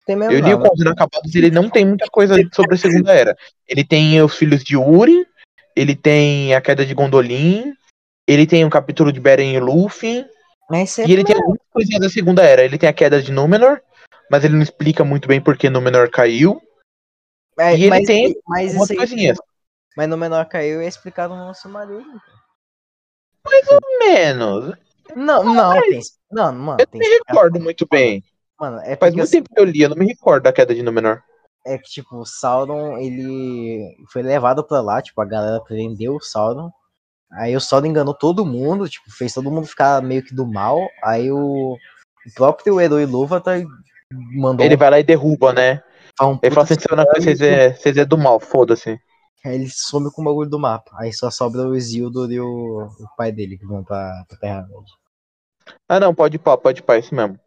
Tem 0.06 0.16
mesmo 0.16 0.32
Eu 0.34 0.40
li 0.40 0.54
o 0.54 0.58
Contos 0.58 0.80
Inacabados 0.80 1.34
ele 1.34 1.50
não 1.50 1.68
tem 1.68 1.84
muita 1.84 2.06
coisa 2.08 2.34
sobre 2.52 2.74
a 2.74 2.78
Segunda 2.78 3.12
Era. 3.12 3.36
Ele 3.68 3.84
tem 3.84 4.20
os 4.22 4.34
filhos 4.34 4.62
de 4.62 4.76
Uri, 4.76 5.26
ele 5.76 5.94
tem 5.94 6.54
a 6.54 6.60
queda 6.60 6.84
de 6.84 6.94
Gondolin, 6.94 7.72
ele 8.26 8.46
tem 8.46 8.64
um 8.64 8.70
capítulo 8.70 9.12
de 9.12 9.20
Beren 9.20 9.54
e 9.54 9.60
Luffy, 9.60 10.20
é 10.20 11.06
E 11.06 11.12
ele 11.12 11.24
tem 11.24 11.34
algumas 11.36 11.60
coisinhas 11.72 12.00
da 12.02 12.08
Segunda 12.08 12.42
Era. 12.42 12.62
Ele 12.64 12.78
tem 12.78 12.88
a 12.88 12.92
queda 12.92 13.20
de 13.20 13.32
Númenor, 13.32 13.80
mas 14.30 14.44
ele 14.44 14.54
não 14.54 14.62
explica 14.62 15.04
muito 15.04 15.26
bem 15.26 15.40
por 15.40 15.56
que 15.56 15.68
Númenor 15.70 16.10
caiu. 16.10 16.60
Mas, 17.64 17.78
e 17.78 17.82
ele 17.82 17.90
mas, 17.90 18.06
tem 18.06 18.36
mas 18.46 18.66
algumas 18.68 18.90
isso 18.90 18.92
aí- 18.92 18.96
coisinhas. 19.08 19.38
Mas 19.96 20.08
no 20.08 20.16
menor 20.16 20.46
caiu 20.46 20.80
é 20.80 20.86
explicado 20.86 21.34
no 21.34 21.44
nosso 21.46 21.68
marido. 21.68 22.04
Menos. 23.98 24.74
Não, 25.16 25.42
não, 25.42 25.80
tem. 25.80 26.00
Não, 26.30 26.52
mano, 26.52 26.78
tem. 26.90 27.00
Me 27.00 27.06
recordo 27.26 27.60
muito 27.60 27.86
bem. 27.90 28.22
Mano, 28.58 28.78
é 28.84 28.96
Faz 28.96 29.12
muito 29.14 29.24
assim, 29.24 29.38
tempo 29.38 29.48
que 29.54 29.60
eu 29.60 29.64
li, 29.64 29.80
eu 29.82 29.88
não 29.88 29.96
me 29.96 30.06
recordo 30.06 30.44
da 30.44 30.52
queda 30.52 30.74
de 30.74 30.82
Númenor. 30.82 31.22
é 31.66 31.76
que, 31.78 31.90
tipo, 31.90 32.16
o 32.16 32.26
Sauron, 32.26 32.98
ele 32.98 33.96
foi 34.12 34.22
levado 34.22 34.62
pra 34.64 34.80
lá, 34.80 35.00
tipo, 35.02 35.20
a 35.20 35.24
galera 35.24 35.60
prendeu 35.60 36.14
o 36.16 36.20
Sauron. 36.20 36.70
Aí 37.32 37.56
o 37.56 37.60
Sauron 37.60 37.86
enganou 37.86 38.14
todo 38.14 38.44
mundo, 38.46 38.88
tipo, 38.88 39.10
fez 39.10 39.32
todo 39.34 39.50
mundo 39.50 39.66
ficar 39.66 40.02
meio 40.02 40.22
que 40.22 40.34
do 40.34 40.46
mal. 40.46 40.78
Aí 41.02 41.30
o, 41.32 41.72
o 41.74 42.34
próprio 42.34 42.80
herói 42.80 43.06
Lúvatar 43.06 43.60
mandou 44.12 44.64
Ele 44.64 44.76
vai 44.76 44.90
lá 44.90 45.00
e 45.00 45.04
derruba, 45.04 45.52
né? 45.52 45.82
Um, 46.26 46.32
um 46.32 46.38
Ele 46.42 46.54
fala 46.54 46.64
assim: 46.64 46.74
"Seu 46.78 46.96
vocês 47.22 47.40
é, 47.40 47.72
vocês 47.74 47.96
é 47.96 48.04
do 48.04 48.18
mal, 48.18 48.40
foda-se. 48.40 48.98
Aí 49.44 49.54
ele 49.54 49.68
some 49.68 50.10
com 50.12 50.22
o 50.22 50.24
bagulho 50.24 50.48
do 50.48 50.58
mapa. 50.58 50.90
Aí 50.98 51.12
só 51.12 51.30
sobra 51.30 51.68
o 51.68 51.76
Isildur 51.76 52.30
e 52.32 52.40
o, 52.40 52.86
o 52.86 53.16
pai 53.18 53.30
dele 53.32 53.58
que 53.58 53.66
vão 53.66 53.84
pra, 53.84 54.24
pra 54.28 54.38
Terra-média. 54.38 54.94
Ah, 55.88 56.00
não, 56.00 56.14
pode 56.14 56.36
ir 56.36 56.38
pá, 56.38 56.56
pode 56.56 56.80
ir 56.80 56.82
pá, 56.84 56.96
isso 56.98 57.14
mesmo. 57.14 57.38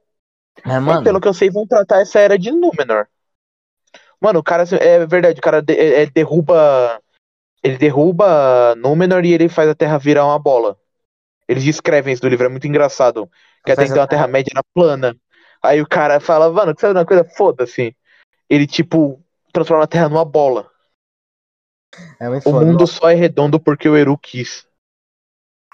Mas, 0.66 0.84
Mas 0.86 0.86
mano, 0.86 1.04
pelo 1.04 1.22
que 1.22 1.28
eu 1.28 1.34
sei, 1.34 1.50
vão 1.50 1.68
tratar 1.68 2.02
essa 2.02 2.20
era 2.20 2.38
de 2.40 2.52
Númenor. 2.52 3.08
Mano, 4.20 4.40
o 4.40 4.44
cara, 4.44 4.64
é 4.80 5.06
verdade, 5.06 5.40
o 5.40 5.42
cara 5.44 5.62
de- 5.62 5.74
é- 5.74 6.04
é 6.04 6.06
derruba. 6.08 7.00
Ele 7.64 7.78
derruba 7.78 8.76
Númenor 8.78 9.26
e 9.26 9.34
ele 9.34 9.50
faz 9.50 9.70
a 9.70 9.76
Terra 9.76 9.98
virar 9.98 10.26
uma 10.26 10.40
bola. 10.40 10.78
Eles 11.48 11.64
descrevem 11.64 12.14
isso 12.14 12.22
do 12.24 12.30
livro, 12.30 12.46
é 12.48 12.50
muito 12.50 12.68
engraçado. 12.68 13.30
Que 13.66 13.72
até 13.72 13.86
então 13.86 14.02
a 14.04 14.08
Terra-média 14.08 14.52
era 14.54 14.64
plana. 14.74 15.16
Aí 15.64 15.82
o 15.82 15.88
cara 15.88 16.20
fala, 16.20 16.52
mano, 16.52 16.76
sabe 16.80 16.94
uma 17.00 17.06
coisa? 17.06 17.24
Foda-se. 17.26 17.96
Ele, 18.50 18.68
tipo, 18.68 19.22
transforma 19.52 19.84
a 19.84 19.88
Terra 19.88 20.10
numa 20.10 20.26
bola. 20.26 20.70
é 22.20 22.30
O 22.30 22.42
foda. 22.42 22.66
mundo 22.66 22.86
só 22.88 23.10
é 23.10 23.14
redondo 23.14 23.60
porque 23.60 23.88
o 23.88 23.96
Eru 23.96 24.18
quis. 24.18 24.68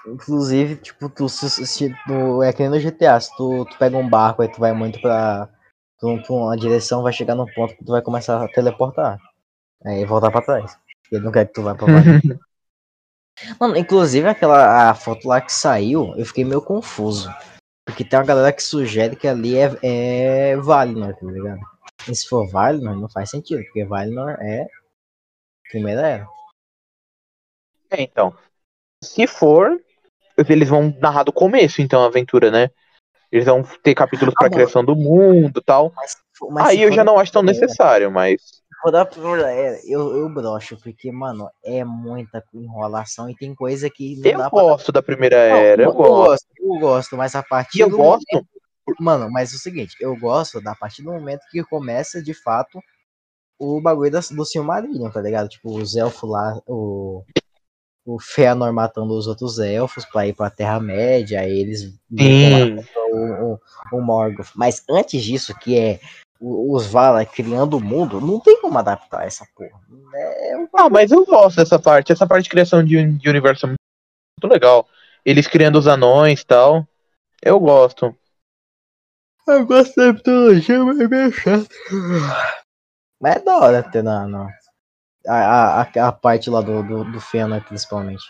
Inclusive, 0.06 0.76
tipo, 0.76 1.08
tu 1.10 1.28
se, 1.28 1.66
se 1.66 1.94
tu, 2.06 2.42
é 2.42 2.52
que 2.52 2.62
nem 2.62 2.70
no 2.70 2.80
GTA, 2.80 3.20
se 3.20 3.36
tu, 3.36 3.66
tu 3.66 3.76
pega 3.78 3.96
um 3.96 4.08
barco 4.08 4.40
aí 4.40 4.48
tu 4.48 4.58
vai 4.58 4.72
muito 4.72 4.98
pra, 5.00 5.48
tu, 5.98 6.22
pra 6.22 6.34
uma 6.34 6.56
direção, 6.56 7.02
vai 7.02 7.12
chegar 7.12 7.34
num 7.34 7.46
ponto 7.54 7.76
que 7.76 7.84
tu 7.84 7.92
vai 7.92 8.00
começar 8.00 8.42
a 8.42 8.48
teleportar. 8.48 9.18
Aí 9.84 10.04
voltar 10.04 10.30
pra 10.30 10.42
trás. 10.42 10.78
Ele 11.12 11.24
não 11.24 11.32
quer 11.32 11.46
que 11.46 11.52
tu 11.52 11.62
vá 11.62 11.74
pra. 11.74 11.86
Mano, 13.58 13.76
inclusive 13.76 14.28
aquela 14.28 14.90
a 14.90 14.94
foto 14.94 15.26
lá 15.26 15.40
que 15.40 15.52
saiu, 15.52 16.14
eu 16.16 16.26
fiquei 16.26 16.44
meio 16.44 16.60
confuso. 16.60 17.30
Porque 17.86 18.04
tem 18.04 18.18
uma 18.18 18.24
galera 18.24 18.52
que 18.52 18.62
sugere 18.62 19.16
que 19.16 19.26
ali 19.26 19.56
é, 19.56 19.70
é 19.82 20.56
Valinor, 20.56 21.14
tá 21.14 21.26
ligado? 21.26 21.60
E 22.08 22.14
se 22.14 22.28
for 22.28 22.48
Valinor, 22.48 22.96
não 22.96 23.08
faz 23.08 23.30
sentido, 23.30 23.62
porque 23.64 23.84
Valinor 23.84 24.36
é 24.40 24.66
primeira 25.70 26.00
era. 26.06 26.28
É, 27.90 28.02
então. 28.02 28.34
Se 29.02 29.26
for, 29.26 29.80
eles 30.48 30.68
vão 30.68 30.94
narrar 31.00 31.22
do 31.24 31.32
começo, 31.32 31.80
então, 31.82 32.02
a 32.02 32.06
aventura, 32.06 32.50
né? 32.50 32.70
Eles 33.32 33.46
vão 33.46 33.62
ter 33.62 33.94
capítulos 33.94 34.34
pra 34.34 34.46
Ah, 34.46 34.50
bom. 34.50 34.54
criação 34.56 34.84
do 34.84 34.96
mundo 34.96 35.60
e 35.60 35.64
tal. 35.64 35.92
Mas, 35.94 36.16
mas 36.50 36.68
Aí 36.68 36.82
eu 36.82 36.92
já 36.92 37.04
não 37.04 37.18
acho 37.18 37.32
tão 37.32 37.42
primeira- 37.42 37.66
necessário, 37.66 38.10
mas. 38.10 38.40
vou 38.82 38.92
dar 38.92 39.06
pra- 39.06 39.52
é, 39.52 39.80
eu, 39.86 40.16
eu 40.16 40.28
broxo, 40.28 40.76
porque, 40.82 41.12
mano, 41.12 41.48
é 41.64 41.84
muita 41.84 42.42
enrolação 42.54 43.28
e 43.30 43.36
tem 43.36 43.54
coisa 43.54 43.88
que 43.90 44.16
não 44.16 44.30
Eu 44.30 44.38
dá 44.38 44.50
pra. 44.50 44.60
gosto 44.62 44.90
da 44.92 45.02
primeira 45.02 45.36
Não, 45.36 45.56
era, 45.56 45.82
eu 45.82 45.88
eu 45.90 45.94
gosto. 45.94 46.14
gosto, 46.14 46.46
eu 46.58 46.78
gosto, 46.80 47.16
mas 47.16 47.34
a 47.34 47.42
partir 47.42 47.78
E 47.78 47.82
eu 47.82 47.88
do 47.90 47.96
gosto. 47.96 48.46
Mano, 48.98 49.30
mas 49.30 49.52
é 49.52 49.56
o 49.56 49.58
seguinte, 49.58 49.96
eu 50.00 50.16
gosto 50.16 50.60
da 50.60 50.74
partir 50.74 51.02
do 51.02 51.12
momento 51.12 51.42
que 51.50 51.62
começa 51.64 52.22
de 52.22 52.34
fato 52.34 52.80
o 53.58 53.80
bagulho 53.80 54.10
da, 54.10 54.20
do 54.20 54.44
Silmarillion, 54.44 55.10
tá 55.10 55.20
ligado? 55.20 55.48
Tipo, 55.48 55.76
os 55.76 55.94
elfos 55.94 56.30
lá, 56.30 56.58
o, 56.66 57.22
o 58.06 58.18
Fëanor 58.18 58.72
matando 58.72 59.16
os 59.16 59.26
outros 59.26 59.58
elfos 59.58 60.04
pra 60.06 60.26
ir 60.26 60.34
pra 60.34 60.48
Terra-média, 60.48 61.40
aí 61.40 61.60
eles 61.60 61.94
o, 63.12 63.52
o, 63.52 63.60
o 63.92 64.00
Morgoth. 64.00 64.52
Mas 64.54 64.82
antes 64.88 65.22
disso, 65.22 65.54
que 65.58 65.78
é 65.78 66.00
os 66.40 66.86
Valar 66.86 67.26
criando 67.26 67.76
o 67.76 67.80
mundo, 67.80 68.18
não 68.18 68.40
tem 68.40 68.58
como 68.62 68.78
adaptar 68.78 69.26
essa 69.26 69.46
porra. 69.54 69.78
É 70.14 70.56
um 70.56 70.68
Ah, 70.72 70.88
mas 70.88 71.10
eu 71.10 71.24
gosto 71.26 71.56
dessa 71.56 71.78
parte. 71.78 72.12
Essa 72.12 72.26
parte 72.26 72.44
de 72.44 72.50
criação 72.50 72.82
de, 72.82 73.12
de 73.18 73.28
universo 73.28 73.66
é 73.66 73.68
muito 73.68 74.52
legal. 74.52 74.88
Eles 75.22 75.46
criando 75.46 75.78
os 75.78 75.86
anões 75.86 76.40
e 76.40 76.46
tal. 76.46 76.88
Eu 77.42 77.60
gosto. 77.60 78.16
Eu 79.50 79.66
gosto 79.66 79.94
da 79.96 80.12
mitologia, 80.12 80.84
mas 80.84 81.00
é 81.00 81.08
meio 81.08 81.32
chato. 81.32 81.68
Mas 83.20 83.36
é 83.36 83.40
da 83.40 83.56
hora 83.58 83.82
ter 83.82 84.02
na, 84.02 84.26
na- 84.26 84.52
a, 85.28 85.82
a, 85.82 86.08
a 86.08 86.12
parte 86.12 86.50
lá 86.50 86.60
do, 86.62 86.82
do, 86.82 87.12
do 87.12 87.20
Fëanor, 87.20 87.64
principalmente. 87.64 88.24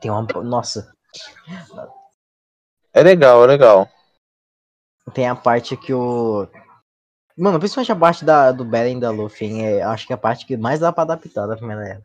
Tem 0.00 0.08
uma. 0.10 0.22
Nossa, 0.44 0.94
É 2.94 3.02
legal, 3.02 3.44
é 3.44 3.46
legal. 3.46 3.88
tem 5.14 5.28
a 5.28 5.34
parte 5.34 5.76
que 5.76 5.92
o. 5.94 6.46
Mano, 7.36 7.58
principalmente 7.58 7.92
a 7.92 7.96
parte 7.96 8.24
da, 8.24 8.52
do 8.52 8.64
Beren 8.64 8.98
da 8.98 9.10
Luffy, 9.10 9.60
é, 9.62 9.82
acho 9.82 10.06
que 10.06 10.12
é 10.12 10.16
a 10.16 10.18
parte 10.18 10.46
que 10.46 10.56
mais 10.56 10.80
dá 10.80 10.92
pra 10.92 11.02
adaptar 11.04 11.46
da 11.46 11.56
primeira 11.56 11.86
era. 11.88 12.02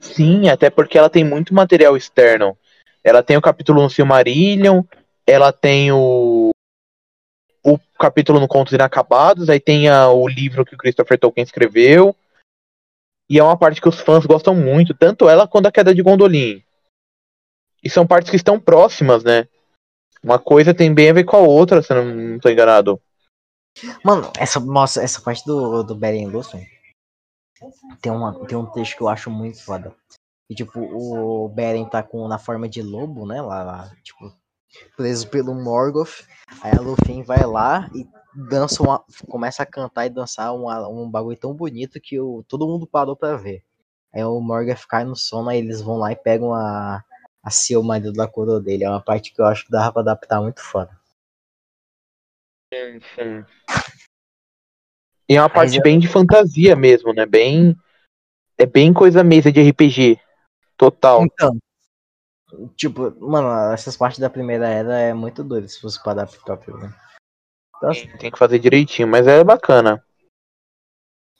Sim, 0.00 0.48
até 0.48 0.70
porque 0.70 0.98
ela 0.98 1.10
tem 1.10 1.24
muito 1.24 1.54
material 1.54 1.96
externo. 1.96 2.56
Ela 3.02 3.22
tem 3.22 3.36
o 3.36 3.42
capítulo 3.42 3.82
no 3.82 3.90
Silmarillion, 3.90 4.82
ela 5.26 5.52
tem 5.52 5.92
o, 5.92 5.96
o 7.66 7.78
capítulo 7.98 8.38
no 8.38 8.46
Contos 8.46 8.72
Inacabados, 8.72 9.50
aí 9.50 9.58
tem 9.58 9.88
a- 9.88 10.08
o 10.08 10.28
livro 10.28 10.64
que 10.64 10.74
o 10.74 10.78
Christopher 10.78 11.18
Tolkien 11.18 11.42
escreveu. 11.42 12.14
E 13.28 13.40
é 13.40 13.42
uma 13.42 13.58
parte 13.58 13.80
que 13.80 13.88
os 13.88 13.98
fãs 13.98 14.24
gostam 14.24 14.54
muito, 14.54 14.94
tanto 14.94 15.28
ela 15.28 15.48
quanto 15.48 15.66
a 15.66 15.72
Queda 15.72 15.92
de 15.92 16.00
Gondolin. 16.00 16.62
E 17.82 17.90
são 17.90 18.06
partes 18.06 18.30
que 18.30 18.36
estão 18.36 18.60
próximas, 18.60 19.24
né? 19.24 19.48
Uma 20.22 20.38
coisa 20.38 20.72
tem 20.72 20.94
bem 20.94 21.10
a 21.10 21.12
ver 21.12 21.24
com 21.24 21.36
a 21.36 21.40
outra, 21.40 21.82
se 21.82 21.92
eu 21.92 22.04
não, 22.04 22.14
não 22.14 22.38
tô 22.38 22.48
enganado. 22.48 23.00
Mano, 24.04 24.32
essa, 24.38 24.60
nossa, 24.60 25.02
essa 25.02 25.20
parte 25.20 25.44
do, 25.44 25.82
do 25.82 25.94
Beren 25.94 26.26
Luffy 26.26 26.66
tem, 28.00 28.12
uma, 28.12 28.46
tem 28.46 28.56
um 28.56 28.66
texto 28.66 28.96
que 28.96 29.02
eu 29.02 29.08
acho 29.08 29.30
muito 29.30 29.62
foda. 29.62 29.94
E, 30.48 30.54
tipo, 30.54 30.78
o 30.80 31.48
Beren 31.48 31.88
tá 31.88 32.02
com, 32.02 32.28
na 32.28 32.38
forma 32.38 32.68
de 32.68 32.80
lobo, 32.80 33.26
né? 33.26 33.42
Lá, 33.42 33.62
lá, 33.64 33.96
tipo, 34.02 34.32
preso 34.96 35.28
pelo 35.28 35.54
Morgoth. 35.54 36.26
Aí 36.62 36.72
a 36.76 36.80
Luffy 36.80 37.22
vai 37.22 37.44
lá 37.44 37.88
e 37.94 38.06
dança 38.34 38.82
uma, 38.82 39.04
começa 39.28 39.62
a 39.62 39.66
cantar 39.66 40.06
e 40.06 40.10
dançar 40.10 40.54
uma, 40.54 40.88
um 40.88 41.10
bagulho 41.10 41.36
tão 41.36 41.54
bonito 41.54 42.00
que 42.00 42.20
o, 42.20 42.44
todo 42.46 42.66
mundo 42.66 42.86
parou 42.86 43.16
pra 43.16 43.36
ver. 43.36 43.62
Aí 44.12 44.24
o 44.24 44.40
Morgoth 44.40 44.86
cai 44.88 45.04
no 45.04 45.16
sono, 45.16 45.50
aí 45.50 45.58
eles 45.58 45.80
vão 45.80 45.96
lá 45.96 46.12
e 46.12 46.16
pegam 46.16 46.54
a, 46.54 47.02
a 47.42 47.50
Seal, 47.50 47.82
marido 47.82 48.12
da 48.12 48.26
coroa 48.26 48.60
dele. 48.60 48.84
É 48.84 48.90
uma 48.90 49.02
parte 49.02 49.32
que 49.32 49.40
eu 49.40 49.46
acho 49.46 49.64
que 49.64 49.70
dava 49.70 49.92
pra 49.92 50.02
adaptar 50.02 50.40
muito 50.40 50.62
foda. 50.62 50.90
E 55.28 55.34
é 55.36 55.40
uma 55.40 55.50
parte 55.50 55.80
bem 55.80 55.98
de 55.98 56.08
fantasia 56.08 56.76
mesmo, 56.76 57.12
né? 57.12 57.26
Bem. 57.26 57.76
É 58.58 58.64
bem 58.64 58.92
coisa 58.92 59.22
mesa 59.22 59.50
de 59.52 59.60
RPG. 59.60 60.18
Total. 60.76 61.24
Então, 61.24 61.58
tipo, 62.76 63.14
mano, 63.20 63.72
essas 63.72 63.96
partes 63.96 64.18
da 64.18 64.30
primeira 64.30 64.66
era 64.68 64.98
é 64.98 65.14
muito 65.14 65.42
doido 65.44 65.68
se 65.68 65.80
fosse 65.80 66.02
pra 66.02 66.12
adaptar 66.12 66.56
pra 66.56 66.76
mim. 66.76 66.90
Então, 67.76 67.90
Tem, 68.18 68.30
que 68.30 68.38
fazer 68.38 68.58
direitinho, 68.58 69.06
mas 69.08 69.26
é 69.26 69.44
bacana. 69.44 70.02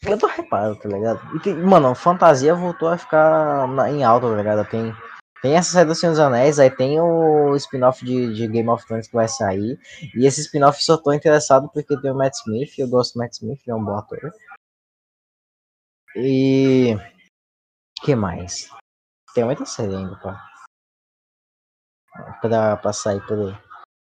eu 0.06 0.18
tô 0.18 0.26
reparado, 0.26 0.76
tá 0.78 0.88
ligado? 0.88 1.36
E 1.36 1.40
tem, 1.40 1.55
mano, 1.55 1.94
fantasia 1.94 2.55
voltou 2.55 2.88
a 2.88 2.98
ficar 2.98 3.66
na- 3.68 3.90
em 3.90 4.05
alta, 4.05 4.28
tá 4.28 4.36
ligado? 4.36 4.68
Tem, 4.68 4.94
tem 5.40 5.56
essa 5.56 5.72
série 5.72 5.88
do 5.88 5.94
Senhor 5.94 6.12
dos 6.12 6.20
Anéis, 6.20 6.59
aí 6.59 6.70
tem 6.70 7.01
o 7.01 7.56
spin-off 7.56 8.05
de, 8.05 8.34
de 8.34 8.47
Game 8.47 8.68
of 8.68 8.86
Thrones 8.86 9.09
que 9.09 9.14
vai 9.14 9.26
sair. 9.28 9.78
E 10.14 10.26
esse 10.26 10.43
spin-off 10.43 10.82
só 10.84 10.97
tô 10.97 11.12
interessado 11.12 11.68
porque 11.72 11.98
tem 12.01 12.10
o 12.10 12.14
Matt 12.14 12.34
Smith, 12.34 12.78
eu 12.78 12.88
gosto 12.88 13.14
do 13.14 13.18
Matt 13.20 13.32
Smith, 13.32 13.60
ele 13.66 13.72
é 13.72 13.74
um 13.74 13.84
bom 13.84 13.97
ator. 13.97 14.30
E. 16.14 16.97
que 18.02 18.14
mais? 18.14 18.70
Tem 19.34 19.44
muita 19.44 19.64
série 19.66 19.94
ainda, 19.94 20.16
pá. 20.16 20.43
Pra, 22.40 22.76
pra 22.76 22.93
sair 22.93 23.20
por 23.26 23.38
aí. 23.38 23.55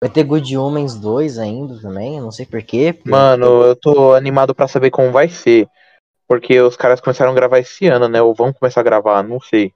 Vai 0.02 0.10
ter 0.10 0.24
Good 0.24 0.56
Omens 0.56 0.94
2 0.94 1.38
ainda 1.38 1.80
também, 1.80 2.16
eu 2.18 2.22
não 2.22 2.30
sei 2.30 2.44
porquê. 2.44 2.92
porque- 2.92 3.10
Mano, 3.10 3.62
eu 3.62 3.76
tô 3.76 4.14
animado 4.14 4.54
pra 4.54 4.68
saber 4.68 4.90
como 4.90 5.10
vai 5.10 5.28
ser. 5.28 5.68
Porque 6.28 6.60
os 6.60 6.76
caras 6.76 7.00
começaram 7.00 7.30
a 7.30 7.34
gravar 7.34 7.58
esse 7.60 7.86
ano, 7.86 8.08
né? 8.08 8.20
Ou 8.20 8.34
vão 8.34 8.52
começar 8.52 8.80
a 8.80 8.84
gravar, 8.84 9.22
não 9.22 9.40
sei. 9.40 9.72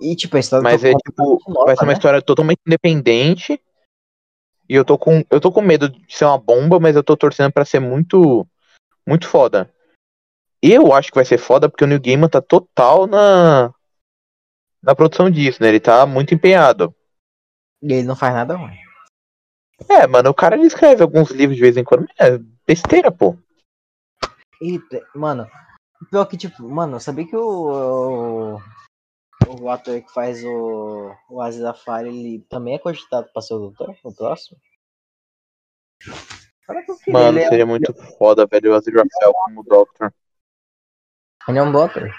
E 0.00 0.14
tipo, 0.14 0.36
a 0.36 0.40
história 0.40 0.62
Mas 0.62 0.82
tá 0.82 0.88
é 0.88 0.92
tipo, 0.94 1.38
nova, 1.48 1.66
vai 1.66 1.76
ser 1.76 1.82
uma 1.84 1.88
né? 1.88 1.92
história 1.94 2.22
totalmente 2.22 2.60
independente. 2.66 3.60
E 4.68 4.74
eu 4.74 4.84
tô 4.84 4.96
com. 4.96 5.24
Eu 5.30 5.40
tô 5.40 5.50
com 5.50 5.60
medo 5.60 5.88
de 5.88 6.14
ser 6.14 6.26
uma 6.26 6.38
bomba, 6.38 6.78
mas 6.78 6.94
eu 6.96 7.02
tô 7.02 7.16
torcendo 7.16 7.52
pra 7.52 7.64
ser 7.64 7.80
muito. 7.80 8.46
Muito 9.06 9.26
foda. 9.26 9.72
Eu 10.62 10.92
acho 10.92 11.08
que 11.10 11.16
vai 11.16 11.24
ser 11.24 11.38
foda 11.38 11.68
porque 11.68 11.82
o 11.84 11.86
New 11.86 12.00
Gaiman 12.00 12.28
tá 12.28 12.40
total 12.40 13.06
na. 13.06 13.74
Na 14.82 14.94
produção 14.94 15.30
disso, 15.30 15.62
né? 15.62 15.68
Ele 15.68 15.80
tá 15.80 16.06
muito 16.06 16.34
empenhado. 16.34 16.94
E 17.82 17.92
ele 17.92 18.06
não 18.06 18.16
faz 18.16 18.34
nada 18.34 18.56
ruim. 18.56 18.78
É, 19.88 20.06
mano, 20.06 20.30
o 20.30 20.34
cara 20.34 20.56
ele 20.56 20.66
escreve 20.66 21.02
alguns 21.02 21.30
livros 21.30 21.56
de 21.56 21.62
vez 21.62 21.76
em 21.76 21.84
quando. 21.84 22.06
É 22.18 22.38
besteira, 22.66 23.10
pô. 23.10 23.36
E, 24.60 24.78
mano, 25.14 25.46
pior 26.10 26.26
que, 26.26 26.36
tipo, 26.36 26.62
mano, 26.68 27.00
sabia 27.00 27.26
que 27.26 27.36
o, 27.36 28.58
o, 29.46 29.62
o 29.62 29.70
ator 29.70 30.00
que 30.00 30.12
faz 30.12 30.44
o, 30.44 31.14
o 31.30 31.40
Aziz 31.40 31.64
Afari, 31.64 32.08
ele 32.08 32.46
também 32.48 32.74
é 32.74 32.78
cogitado 32.78 33.28
pra 33.32 33.40
ser 33.40 33.54
o 33.54 33.58
doutor, 33.58 33.96
o 34.04 34.14
próximo? 34.14 34.58
Mano, 37.08 37.38
ele, 37.38 37.48
seria 37.48 37.66
muito 37.66 37.92
foda, 38.16 38.46
velho, 38.46 38.72
o 38.72 38.74
Aziraphale 38.74 39.32
como 39.44 39.64
Doctor. 39.64 40.12
ele 41.48 41.58
é 41.58 41.62
um 41.62 41.72
bom 41.72 41.84
ator. 41.84 42.10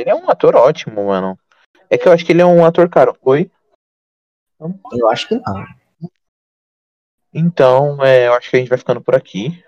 Ele 0.00 0.10
é 0.10 0.14
um 0.14 0.28
ator 0.30 0.54
ótimo, 0.56 1.06
mano. 1.06 1.38
É 1.88 1.96
que 1.96 2.08
eu 2.08 2.12
acho 2.12 2.24
que 2.24 2.32
ele 2.32 2.42
é 2.42 2.46
um 2.46 2.64
ator 2.64 2.88
caro. 2.88 3.16
Oi? 3.22 3.50
Eu 4.92 5.08
acho 5.10 5.28
que 5.28 5.34
não. 5.34 5.66
Então, 7.32 8.02
é, 8.02 8.28
eu 8.28 8.32
acho 8.32 8.50
que 8.50 8.56
a 8.56 8.58
gente 8.58 8.68
vai 8.68 8.78
ficando 8.78 9.00
por 9.00 9.14
aqui. 9.14 9.62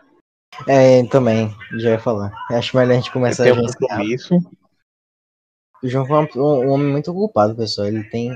É, 0.67 1.07
também, 1.09 1.55
já 1.79 1.91
ia 1.91 1.99
falar. 1.99 2.33
Acho 2.51 2.77
melhor 2.77 2.93
a 2.93 2.97
gente 2.97 3.09
Eu 3.09 3.13
começar 3.13 3.43
a 3.43 3.47
tenho 3.47 3.57
um 3.57 3.67
gente 3.67 3.77
compromisso. 3.77 4.35
O 5.83 5.87
João 5.87 6.07
foi 6.07 6.43
um, 6.43 6.65
um 6.65 6.71
homem 6.71 6.91
muito 6.91 7.11
ocupado, 7.11 7.55
pessoal. 7.55 7.87
Ele 7.87 8.03
tem. 8.09 8.31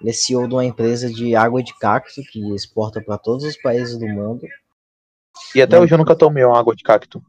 Ele 0.00 0.10
é 0.10 0.12
CEO 0.12 0.46
de 0.46 0.54
uma 0.54 0.64
empresa 0.64 1.10
de 1.10 1.34
água 1.34 1.62
de 1.62 1.76
cacto 1.78 2.20
que 2.30 2.54
exporta 2.54 3.00
para 3.00 3.16
todos 3.16 3.44
os 3.44 3.56
países 3.56 3.96
do 3.98 4.06
mundo. 4.06 4.46
E 5.54 5.62
até 5.62 5.78
hoje 5.78 5.94
eu 5.94 5.98
nunca 5.98 6.16
tomei 6.16 6.44
uma 6.44 6.58
água 6.58 6.74
de 6.74 6.82
cacto. 6.82 7.24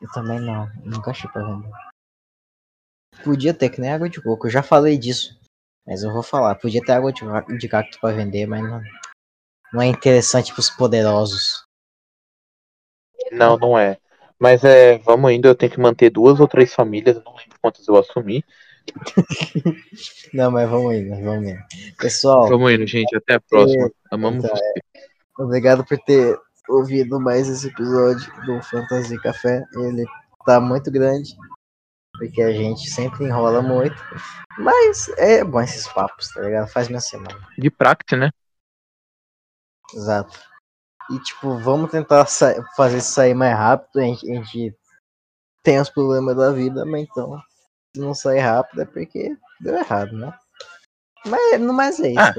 Eu 0.00 0.10
também 0.12 0.40
não, 0.40 0.66
nunca 0.84 1.10
achei 1.10 1.30
pra 1.30 1.44
vender. 1.44 1.70
Podia 3.24 3.54
ter, 3.54 3.68
que 3.70 3.80
nem 3.80 3.90
água 3.92 4.08
de 4.08 4.20
coco. 4.20 4.46
Eu 4.46 4.50
já 4.50 4.62
falei 4.62 4.98
disso. 4.98 5.38
Mas 5.86 6.02
eu 6.02 6.12
vou 6.12 6.22
falar. 6.22 6.54
Podia 6.56 6.82
ter 6.84 6.92
água 6.92 7.12
de, 7.12 7.20
ca- 7.20 7.40
de 7.56 7.68
cacto 7.68 7.98
pra 8.00 8.12
vender, 8.12 8.46
mas 8.46 8.62
não, 8.62 8.80
não 9.72 9.82
é 9.82 9.86
interessante 9.86 10.52
pros 10.52 10.70
poderosos. 10.70 11.64
Não, 13.30 13.56
não 13.56 13.78
é. 13.78 13.98
Mas 14.38 14.64
é, 14.64 14.98
vamos 14.98 15.30
indo, 15.32 15.46
eu 15.46 15.54
tenho 15.54 15.70
que 15.72 15.80
manter 15.80 16.10
duas 16.10 16.40
ou 16.40 16.48
três 16.48 16.74
famílias, 16.74 17.16
eu 17.16 17.22
não 17.22 17.34
lembro 17.36 17.56
quantas 17.60 17.86
eu 17.86 17.96
assumi. 17.96 18.44
Não, 20.34 20.50
mas 20.50 20.68
vamos 20.68 20.94
indo, 20.94 21.10
vamos 21.22 21.48
indo. 21.48 21.60
Pessoal, 21.96 22.48
Vamos 22.48 22.72
indo, 22.72 22.84
gente, 22.86 23.14
até 23.14 23.34
a 23.34 23.40
próxima. 23.40 23.88
Amamos 24.10 24.44
Então, 24.44 24.56
você. 24.56 24.72
obrigado 25.38 25.84
por 25.86 25.96
ter 25.98 26.36
ouvido 26.68 27.20
mais 27.20 27.48
esse 27.48 27.68
episódio 27.68 28.32
do 28.44 28.60
Fantasy 28.62 29.16
Café. 29.20 29.62
Ele 29.76 30.04
tá 30.44 30.60
muito 30.60 30.90
grande. 30.90 31.36
Porque 32.22 32.40
a 32.40 32.52
gente 32.52 32.88
sempre 32.88 33.24
enrola 33.24 33.60
muito. 33.60 33.96
Mas 34.56 35.08
é 35.18 35.42
bom 35.42 35.60
esses 35.60 35.88
papos, 35.88 36.28
tá 36.28 36.40
ligado? 36.40 36.68
Faz 36.68 36.86
minha 36.86 37.00
semana. 37.00 37.48
De 37.58 37.68
prática, 37.68 38.16
né? 38.16 38.30
Exato. 39.92 40.38
E 41.10 41.18
tipo, 41.18 41.58
vamos 41.58 41.90
tentar 41.90 42.24
fazer 42.76 42.98
isso 42.98 43.10
sair 43.10 43.34
mais 43.34 43.56
rápido. 43.56 43.98
A 43.98 44.02
gente, 44.02 44.30
a 44.30 44.34
gente 44.36 44.76
tem 45.64 45.80
os 45.80 45.90
problemas 45.90 46.36
da 46.36 46.52
vida, 46.52 46.86
mas 46.86 47.02
então, 47.02 47.42
se 47.92 48.00
não 48.00 48.14
sair 48.14 48.38
rápido 48.38 48.82
é 48.82 48.84
porque 48.84 49.36
deu 49.60 49.74
errado, 49.76 50.16
né? 50.16 50.32
Mas, 51.26 51.60
mas 51.60 51.98
é 51.98 52.10
isso, 52.10 52.20
Ah. 52.20 52.32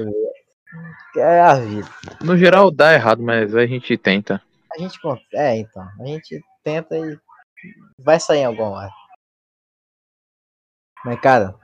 tá? 1.12 1.20
É 1.20 1.40
a 1.42 1.54
vida. 1.56 1.88
No 2.22 2.38
geral 2.38 2.70
dá 2.70 2.94
errado, 2.94 3.22
mas 3.22 3.54
a 3.54 3.66
gente 3.66 3.98
tenta. 3.98 4.40
A 4.74 4.78
gente 4.78 4.98
É, 5.34 5.58
então. 5.58 5.86
A 6.00 6.06
gente 6.06 6.42
tenta 6.64 6.96
e 6.96 7.18
vai 7.98 8.18
sair 8.18 8.38
em 8.38 8.44
alguma 8.46 8.70
hora. 8.70 9.03
Mas, 11.04 11.20
cara, 11.20 11.54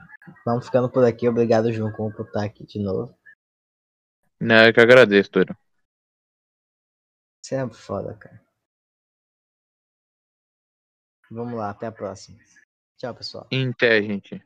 vamos 0.45 0.65
ficando 0.65 0.89
por 0.89 1.03
aqui. 1.03 1.27
Obrigado, 1.27 1.71
João, 1.71 1.91
por 1.91 2.25
estar 2.25 2.43
aqui 2.43 2.65
de 2.65 2.79
novo. 2.79 3.17
Não, 4.39 4.65
eu 4.65 4.73
que 4.73 4.79
agradeço, 4.79 5.31
Toro. 5.31 5.57
Você 7.43 7.55
é 7.55 7.69
foda, 7.69 8.13
cara. 8.15 8.41
Vamos 11.29 11.57
lá, 11.57 11.69
até 11.69 11.87
a 11.87 11.91
próxima. 11.91 12.37
Tchau, 12.97 13.15
pessoal. 13.15 13.47
Até, 13.71 14.01
gente. 14.03 14.43